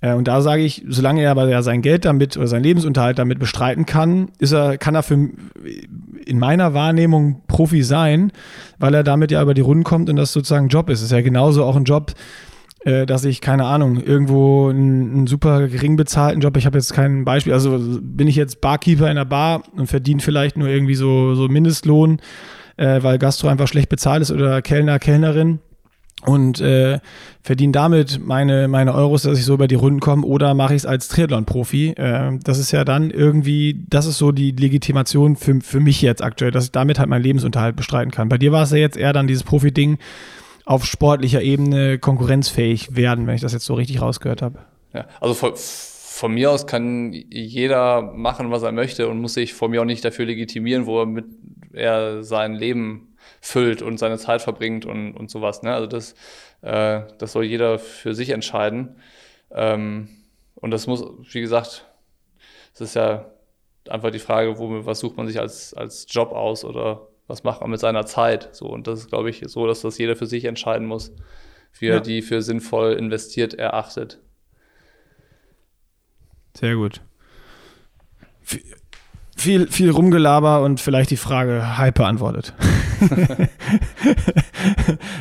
Äh, 0.00 0.14
und 0.14 0.28
da 0.28 0.40
sage 0.40 0.62
ich, 0.62 0.84
solange 0.88 1.22
er 1.22 1.30
aber 1.30 1.48
ja 1.48 1.62
sein 1.62 1.82
Geld 1.82 2.04
damit 2.04 2.36
oder 2.36 2.46
seinen 2.46 2.62
Lebensunterhalt 2.62 3.18
damit 3.18 3.38
bestreiten 3.38 3.86
kann, 3.86 4.30
ist 4.38 4.52
er, 4.52 4.78
kann 4.78 4.94
er 4.94 5.02
für 5.02 5.30
in 6.24 6.38
meiner 6.38 6.74
Wahrnehmung 6.74 7.42
Profi 7.46 7.82
sein, 7.82 8.32
weil 8.78 8.94
er 8.94 9.04
damit 9.04 9.30
ja 9.30 9.42
über 9.42 9.54
die 9.54 9.60
Runden 9.60 9.84
kommt 9.84 10.10
und 10.10 10.16
das 10.16 10.32
sozusagen 10.32 10.66
ein 10.66 10.70
Job 10.70 10.90
ist. 10.90 11.02
Ist 11.02 11.12
ja 11.12 11.20
genauso 11.22 11.64
auch 11.64 11.76
ein 11.76 11.84
Job, 11.84 12.12
äh, 12.84 13.06
dass 13.06 13.24
ich, 13.24 13.40
keine 13.40 13.64
Ahnung, 13.64 14.00
irgendwo 14.00 14.68
einen, 14.68 15.12
einen 15.12 15.26
super 15.26 15.68
gering 15.68 15.96
bezahlten 15.96 16.40
Job, 16.40 16.56
ich 16.56 16.66
habe 16.66 16.78
jetzt 16.78 16.92
kein 16.92 17.24
Beispiel, 17.24 17.52
also 17.52 17.78
bin 18.00 18.28
ich 18.28 18.36
jetzt 18.36 18.60
Barkeeper 18.60 19.06
in 19.06 19.12
einer 19.12 19.24
Bar 19.24 19.62
und 19.76 19.86
verdiene 19.86 20.20
vielleicht 20.20 20.56
nur 20.56 20.68
irgendwie 20.68 20.94
so, 20.94 21.34
so 21.34 21.48
Mindestlohn 21.48 22.20
äh, 22.76 23.02
weil 23.02 23.18
Gastro 23.18 23.48
einfach 23.48 23.68
schlecht 23.68 23.88
bezahlt 23.88 24.22
ist 24.22 24.30
oder 24.30 24.62
Kellner, 24.62 24.98
Kellnerin 24.98 25.60
und 26.24 26.60
äh, 26.60 26.98
verdiene 27.42 27.72
damit 27.72 28.20
meine, 28.24 28.68
meine 28.68 28.94
Euros, 28.94 29.22
dass 29.22 29.38
ich 29.38 29.44
so 29.44 29.54
über 29.54 29.68
die 29.68 29.74
Runden 29.74 30.00
komme 30.00 30.26
oder 30.26 30.54
mache 30.54 30.74
ich 30.74 30.82
es 30.82 30.86
als 30.86 31.08
Triathlon-Profi. 31.08 31.90
Äh, 31.90 32.38
das 32.42 32.58
ist 32.58 32.72
ja 32.72 32.84
dann 32.84 33.10
irgendwie, 33.10 33.84
das 33.88 34.06
ist 34.06 34.18
so 34.18 34.32
die 34.32 34.52
Legitimation 34.52 35.36
für, 35.36 35.60
für 35.60 35.80
mich 35.80 36.00
jetzt 36.02 36.22
aktuell, 36.22 36.50
dass 36.50 36.64
ich 36.64 36.72
damit 36.72 36.98
halt 36.98 37.08
meinen 37.08 37.22
Lebensunterhalt 37.22 37.76
bestreiten 37.76 38.10
kann. 38.10 38.28
Bei 38.28 38.38
dir 38.38 38.50
war 38.50 38.62
es 38.62 38.70
ja 38.70 38.78
jetzt 38.78 38.96
eher 38.96 39.12
dann 39.12 39.26
dieses 39.26 39.44
Profi-Ding 39.44 39.98
auf 40.64 40.84
sportlicher 40.84 41.42
Ebene 41.42 41.98
konkurrenzfähig 41.98 42.96
werden, 42.96 43.26
wenn 43.26 43.36
ich 43.36 43.42
das 43.42 43.52
jetzt 43.52 43.66
so 43.66 43.74
richtig 43.74 44.00
rausgehört 44.00 44.42
habe. 44.42 44.58
Ja, 44.94 45.06
also 45.20 45.34
von, 45.34 45.52
von 45.54 46.32
mir 46.32 46.50
aus 46.50 46.66
kann 46.66 47.12
jeder 47.12 48.00
machen, 48.00 48.50
was 48.50 48.62
er 48.62 48.72
möchte 48.72 49.06
und 49.08 49.20
muss 49.20 49.34
sich 49.34 49.54
von 49.54 49.70
mir 49.70 49.82
auch 49.82 49.86
nicht 49.86 50.04
dafür 50.04 50.24
legitimieren, 50.24 50.86
wo 50.86 51.00
er 51.00 51.06
mit 51.06 51.26
er 51.76 52.22
sein 52.22 52.54
Leben 52.54 53.16
füllt 53.40 53.82
und 53.82 53.98
seine 53.98 54.18
Zeit 54.18 54.42
verbringt 54.42 54.86
und, 54.86 55.14
und 55.14 55.30
sowas. 55.30 55.62
Ne? 55.62 55.74
Also 55.74 55.86
das, 55.86 56.12
äh, 56.62 57.02
das 57.18 57.32
soll 57.32 57.44
jeder 57.44 57.78
für 57.78 58.14
sich 58.14 58.30
entscheiden. 58.30 58.96
Ähm, 59.50 60.08
und 60.54 60.70
das 60.70 60.86
muss, 60.86 61.04
wie 61.32 61.40
gesagt, 61.40 61.86
es 62.74 62.80
ist 62.80 62.94
ja 62.94 63.30
einfach 63.88 64.10
die 64.10 64.18
Frage, 64.18 64.58
wo, 64.58 64.84
was 64.86 65.00
sucht 65.00 65.16
man 65.16 65.26
sich 65.26 65.38
als, 65.38 65.74
als 65.74 66.06
Job 66.08 66.32
aus 66.32 66.64
oder 66.64 67.08
was 67.26 67.44
macht 67.44 67.60
man 67.60 67.70
mit 67.70 67.80
seiner 67.80 68.06
Zeit? 68.06 68.54
So, 68.54 68.66
und 68.66 68.86
das 68.86 69.00
ist, 69.00 69.08
glaube 69.08 69.30
ich, 69.30 69.42
so, 69.46 69.66
dass 69.66 69.82
das 69.82 69.98
jeder 69.98 70.16
für 70.16 70.26
sich 70.26 70.44
entscheiden 70.44 70.86
muss, 70.86 71.12
wie 71.78 71.86
ja. 71.86 71.94
er 71.94 72.00
die 72.00 72.22
für 72.22 72.42
sinnvoll 72.42 72.94
investiert 72.94 73.54
erachtet. 73.54 74.20
Sehr 76.54 76.74
gut 76.74 77.02
viel, 79.36 79.68
viel 79.68 79.90
Rumgelaber 79.90 80.62
und 80.62 80.80
vielleicht 80.80 81.10
die 81.10 81.16
Frage 81.16 81.76
halb 81.78 81.96
beantwortet. 81.96 82.54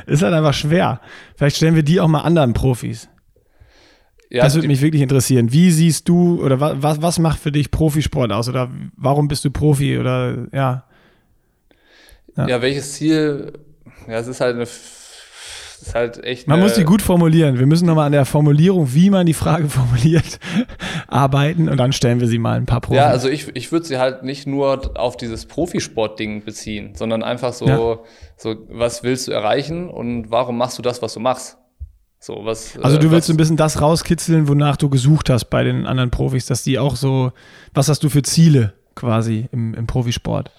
ist 0.07 0.23
halt 0.23 0.33
einfach 0.33 0.53
schwer. 0.53 1.01
Vielleicht 1.35 1.57
stellen 1.57 1.75
wir 1.75 1.83
die 1.83 1.99
auch 1.99 2.07
mal 2.07 2.21
anderen 2.21 2.53
Profis. 2.53 3.09
Ja, 4.29 4.43
das 4.43 4.55
würde 4.55 4.67
mich 4.67 4.81
wirklich 4.81 5.01
interessieren. 5.01 5.51
Wie 5.51 5.69
siehst 5.69 6.09
du 6.09 6.41
oder 6.43 6.59
was, 6.59 7.01
was 7.01 7.19
macht 7.19 7.39
für 7.39 7.51
dich 7.51 7.71
Profisport 7.71 8.31
aus 8.31 8.49
oder 8.49 8.71
warum 8.97 9.27
bist 9.27 9.45
du 9.45 9.51
Profi 9.51 9.99
oder 9.99 10.47
ja? 10.51 10.85
Ja, 12.35 12.47
ja 12.47 12.61
welches 12.61 12.93
Ziel? 12.93 13.53
Ja, 14.07 14.19
es 14.19 14.27
ist 14.27 14.41
halt 14.41 14.55
eine 14.55 14.65
ist 15.81 15.95
halt 15.95 16.23
echt. 16.23 16.47
Man 16.47 16.59
muss 16.59 16.73
die 16.73 16.83
gut 16.83 17.01
formulieren. 17.01 17.59
Wir 17.59 17.65
müssen 17.65 17.85
nochmal 17.85 18.07
an 18.07 18.11
der 18.11 18.25
Formulierung, 18.25 18.93
wie 18.93 19.09
man 19.09 19.25
die 19.25 19.33
Frage 19.33 19.69
formuliert, 19.69 20.39
arbeiten 21.07 21.69
und 21.69 21.77
dann 21.77 21.93
stellen 21.93 22.19
wir 22.19 22.27
sie 22.27 22.39
mal 22.39 22.57
ein 22.57 22.65
paar 22.65 22.81
Profis. 22.81 22.97
Ja, 22.97 23.07
also 23.07 23.29
ich, 23.29 23.55
ich 23.55 23.71
würde 23.71 23.85
sie 23.85 23.97
halt 23.97 24.23
nicht 24.23 24.47
nur 24.47 24.91
auf 24.99 25.17
dieses 25.17 25.45
Profisport-Ding 25.45 26.43
beziehen, 26.43 26.95
sondern 26.95 27.23
einfach 27.23 27.53
so, 27.53 27.67
ja. 27.67 27.99
so, 28.37 28.55
was 28.69 29.03
willst 29.03 29.27
du 29.27 29.31
erreichen 29.31 29.89
und 29.89 30.31
warum 30.31 30.57
machst 30.57 30.77
du 30.77 30.81
das, 30.81 31.01
was 31.01 31.13
du 31.13 31.19
machst? 31.19 31.57
So, 32.19 32.41
was, 32.43 32.77
also 32.81 32.97
du 32.97 33.07
äh, 33.07 33.11
willst 33.11 33.29
was, 33.29 33.35
ein 33.35 33.37
bisschen 33.37 33.57
das 33.57 33.81
rauskitzeln, 33.81 34.47
wonach 34.47 34.77
du 34.77 34.89
gesucht 34.89 35.29
hast 35.29 35.45
bei 35.45 35.63
den 35.63 35.85
anderen 35.85 36.09
Profis, 36.09 36.47
dass 36.47 36.63
die 36.63 36.79
auch 36.79 36.95
so, 36.95 37.31
was 37.73 37.87
hast 37.87 38.03
du 38.03 38.09
für 38.09 38.23
Ziele 38.23 38.73
quasi 38.95 39.47
im, 39.51 39.75
im 39.75 39.85
Profisport? 39.85 40.49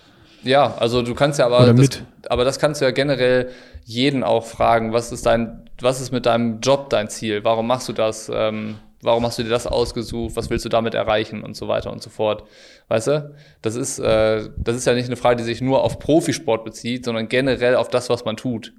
Ja, 0.46 0.74
also 0.78 1.02
du 1.02 1.14
kannst 1.14 1.38
ja 1.38 1.46
aber, 1.46 1.72
das, 1.72 2.02
aber 2.28 2.44
das 2.44 2.58
kannst 2.58 2.80
du 2.80 2.84
ja 2.84 2.92
generell 2.92 3.50
jeden 3.84 4.22
auch 4.22 4.46
fragen, 4.46 4.92
was 4.92 5.12
ist 5.12 5.26
dein, 5.26 5.68
was 5.80 6.00
ist 6.00 6.12
mit 6.12 6.26
deinem 6.26 6.60
Job 6.60 6.90
dein 6.90 7.08
Ziel? 7.08 7.44
Warum 7.44 7.66
machst 7.66 7.88
du 7.88 7.92
das? 7.92 8.30
Ähm, 8.32 8.76
warum 9.02 9.24
hast 9.24 9.38
du 9.38 9.42
dir 9.42 9.50
das 9.50 9.66
ausgesucht? 9.66 10.36
Was 10.36 10.48
willst 10.50 10.64
du 10.64 10.68
damit 10.68 10.94
erreichen 10.94 11.42
und 11.42 11.56
so 11.56 11.68
weiter 11.68 11.92
und 11.92 12.02
so 12.02 12.10
fort? 12.10 12.44
Weißt 12.88 13.08
du? 13.08 13.34
Das 13.62 13.74
ist, 13.74 13.98
äh, 13.98 14.48
das 14.56 14.76
ist 14.76 14.86
ja 14.86 14.94
nicht 14.94 15.06
eine 15.06 15.16
Frage, 15.16 15.36
die 15.36 15.44
sich 15.44 15.60
nur 15.60 15.82
auf 15.82 15.98
Profisport 15.98 16.64
bezieht, 16.64 17.04
sondern 17.04 17.28
generell 17.28 17.76
auf 17.76 17.88
das, 17.88 18.08
was 18.08 18.24
man 18.24 18.36
tut. 18.36 18.72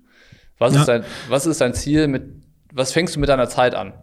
Was 0.58 0.74
ja. 0.74 0.80
ist 0.80 0.88
dein, 0.88 1.04
was 1.30 1.46
ist 1.46 1.62
dein 1.62 1.74
Ziel 1.74 2.08
mit, 2.08 2.24
was 2.74 2.92
fängst 2.92 3.16
du 3.16 3.20
mit 3.20 3.30
deiner 3.30 3.50
Zeit 3.50 3.76
an? 3.76 3.94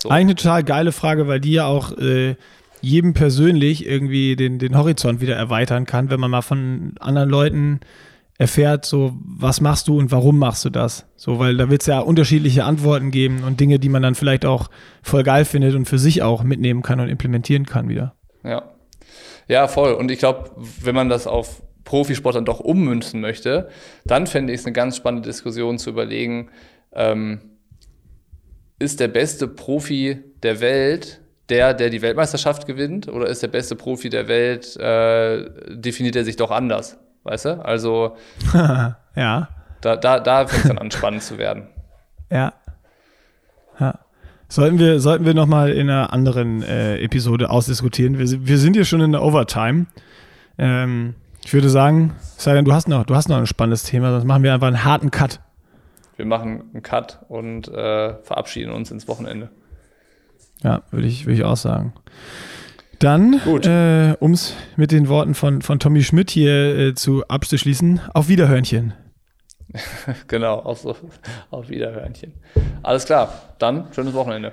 So. 0.00 0.10
Eigentlich 0.10 0.20
eine 0.20 0.34
total 0.36 0.64
geile 0.64 0.92
Frage, 0.92 1.26
weil 1.26 1.40
die 1.40 1.52
ja 1.52 1.66
auch 1.66 1.92
äh, 1.98 2.36
jedem 2.80 3.14
persönlich 3.14 3.86
irgendwie 3.86 4.36
den, 4.36 4.58
den 4.58 4.76
Horizont 4.76 5.20
wieder 5.20 5.36
erweitern 5.36 5.86
kann, 5.86 6.10
wenn 6.10 6.20
man 6.20 6.30
mal 6.30 6.42
von 6.42 6.94
anderen 7.00 7.28
Leuten 7.28 7.80
erfährt, 8.38 8.84
so, 8.84 9.16
was 9.24 9.60
machst 9.60 9.88
du 9.88 9.98
und 9.98 10.12
warum 10.12 10.38
machst 10.38 10.64
du 10.64 10.70
das? 10.70 11.06
So, 11.16 11.40
weil 11.40 11.56
da 11.56 11.70
wird 11.70 11.80
es 11.80 11.88
ja 11.88 11.98
unterschiedliche 11.98 12.64
Antworten 12.64 13.10
geben 13.10 13.42
und 13.44 13.58
Dinge, 13.58 13.80
die 13.80 13.88
man 13.88 14.02
dann 14.02 14.14
vielleicht 14.14 14.46
auch 14.46 14.70
voll 15.02 15.24
geil 15.24 15.44
findet 15.44 15.74
und 15.74 15.86
für 15.86 15.98
sich 15.98 16.22
auch 16.22 16.44
mitnehmen 16.44 16.82
kann 16.82 17.00
und 17.00 17.08
implementieren 17.08 17.66
kann 17.66 17.88
wieder. 17.88 18.14
Ja. 18.44 18.62
Ja, 19.48 19.66
voll. 19.66 19.92
Und 19.92 20.10
ich 20.10 20.18
glaube, 20.18 20.50
wenn 20.80 20.94
man 20.94 21.08
das 21.08 21.26
auf 21.26 21.62
Profisport 21.84 22.36
dann 22.36 22.44
doch 22.44 22.60
ummünzen 22.60 23.20
möchte, 23.20 23.70
dann 24.04 24.26
fände 24.26 24.52
ich 24.52 24.60
es 24.60 24.66
eine 24.66 24.74
ganz 24.74 24.96
spannende 24.96 25.28
Diskussion 25.28 25.78
zu 25.78 25.90
überlegen, 25.90 26.50
ähm, 26.92 27.40
ist 28.78 29.00
der 29.00 29.08
beste 29.08 29.48
Profi 29.48 30.18
der 30.42 30.60
Welt 30.60 31.20
der, 31.48 31.74
der 31.74 31.90
die 31.90 32.02
Weltmeisterschaft 32.02 32.66
gewinnt, 32.66 33.08
oder 33.08 33.26
ist 33.26 33.42
der 33.42 33.48
beste 33.48 33.76
Profi 33.76 34.10
der 34.10 34.28
Welt, 34.28 34.76
äh, 34.76 35.48
definiert 35.70 36.16
er 36.16 36.24
sich 36.24 36.36
doch 36.36 36.50
anders? 36.50 36.98
Weißt 37.24 37.46
du? 37.46 37.64
Also. 37.64 38.16
ja. 38.54 39.48
Da, 39.80 39.96
da, 39.96 40.20
da 40.20 40.46
fängt 40.46 40.64
es 40.64 40.68
dann 40.68 40.78
an, 40.78 40.90
spannend 40.90 41.22
zu 41.22 41.38
werden. 41.38 41.68
Ja. 42.30 42.52
Ja. 43.80 44.00
Sollten 44.48 44.78
wir, 44.78 45.00
sollten 45.00 45.24
wir 45.24 45.32
nochmal 45.32 45.72
in 45.72 45.88
einer 45.88 46.12
anderen 46.12 46.62
äh, 46.62 46.98
Episode 46.98 47.48
ausdiskutieren. 47.48 48.18
Wir, 48.18 48.46
wir 48.46 48.58
sind 48.58 48.74
hier 48.74 48.84
schon 48.84 49.00
in 49.00 49.12
der 49.12 49.22
Overtime. 49.22 49.86
Ähm, 50.58 51.14
ich 51.42 51.54
würde 51.54 51.70
sagen, 51.70 52.14
denn, 52.44 52.66
du 52.66 52.74
hast 52.74 52.86
noch, 52.86 53.06
du 53.06 53.14
hast 53.14 53.30
noch 53.30 53.38
ein 53.38 53.46
spannendes 53.46 53.84
Thema, 53.84 54.10
sonst 54.10 54.24
machen 54.24 54.42
wir 54.42 54.52
einfach 54.52 54.66
einen 54.66 54.84
harten 54.84 55.10
Cut. 55.10 55.40
Wir 56.16 56.26
machen 56.26 56.64
einen 56.74 56.82
Cut 56.82 57.20
und 57.28 57.68
äh, 57.68 58.14
verabschieden 58.22 58.72
uns 58.72 58.90
ins 58.90 59.08
Wochenende. 59.08 59.48
Ja, 60.62 60.82
würde 60.90 61.06
ich, 61.06 61.26
würd 61.26 61.38
ich 61.38 61.44
auch 61.44 61.56
sagen. 61.56 61.92
Dann, 62.98 63.34
äh, 63.62 64.16
um 64.18 64.32
es 64.32 64.54
mit 64.76 64.90
den 64.90 65.08
Worten 65.08 65.34
von, 65.34 65.62
von 65.62 65.78
Tommy 65.78 66.02
Schmidt 66.02 66.30
hier 66.30 66.76
äh, 66.76 66.94
zu 66.94 67.26
abzuschließen, 67.28 68.00
auf 68.12 68.28
Wiederhörnchen. 68.28 68.92
genau, 70.26 70.56
auch 70.58 70.76
so. 70.76 70.96
Auf 71.50 71.68
Wiederhörnchen. 71.68 72.32
Alles 72.82 73.04
klar, 73.04 73.32
dann 73.58 73.92
schönes 73.92 74.14
Wochenende. 74.14 74.52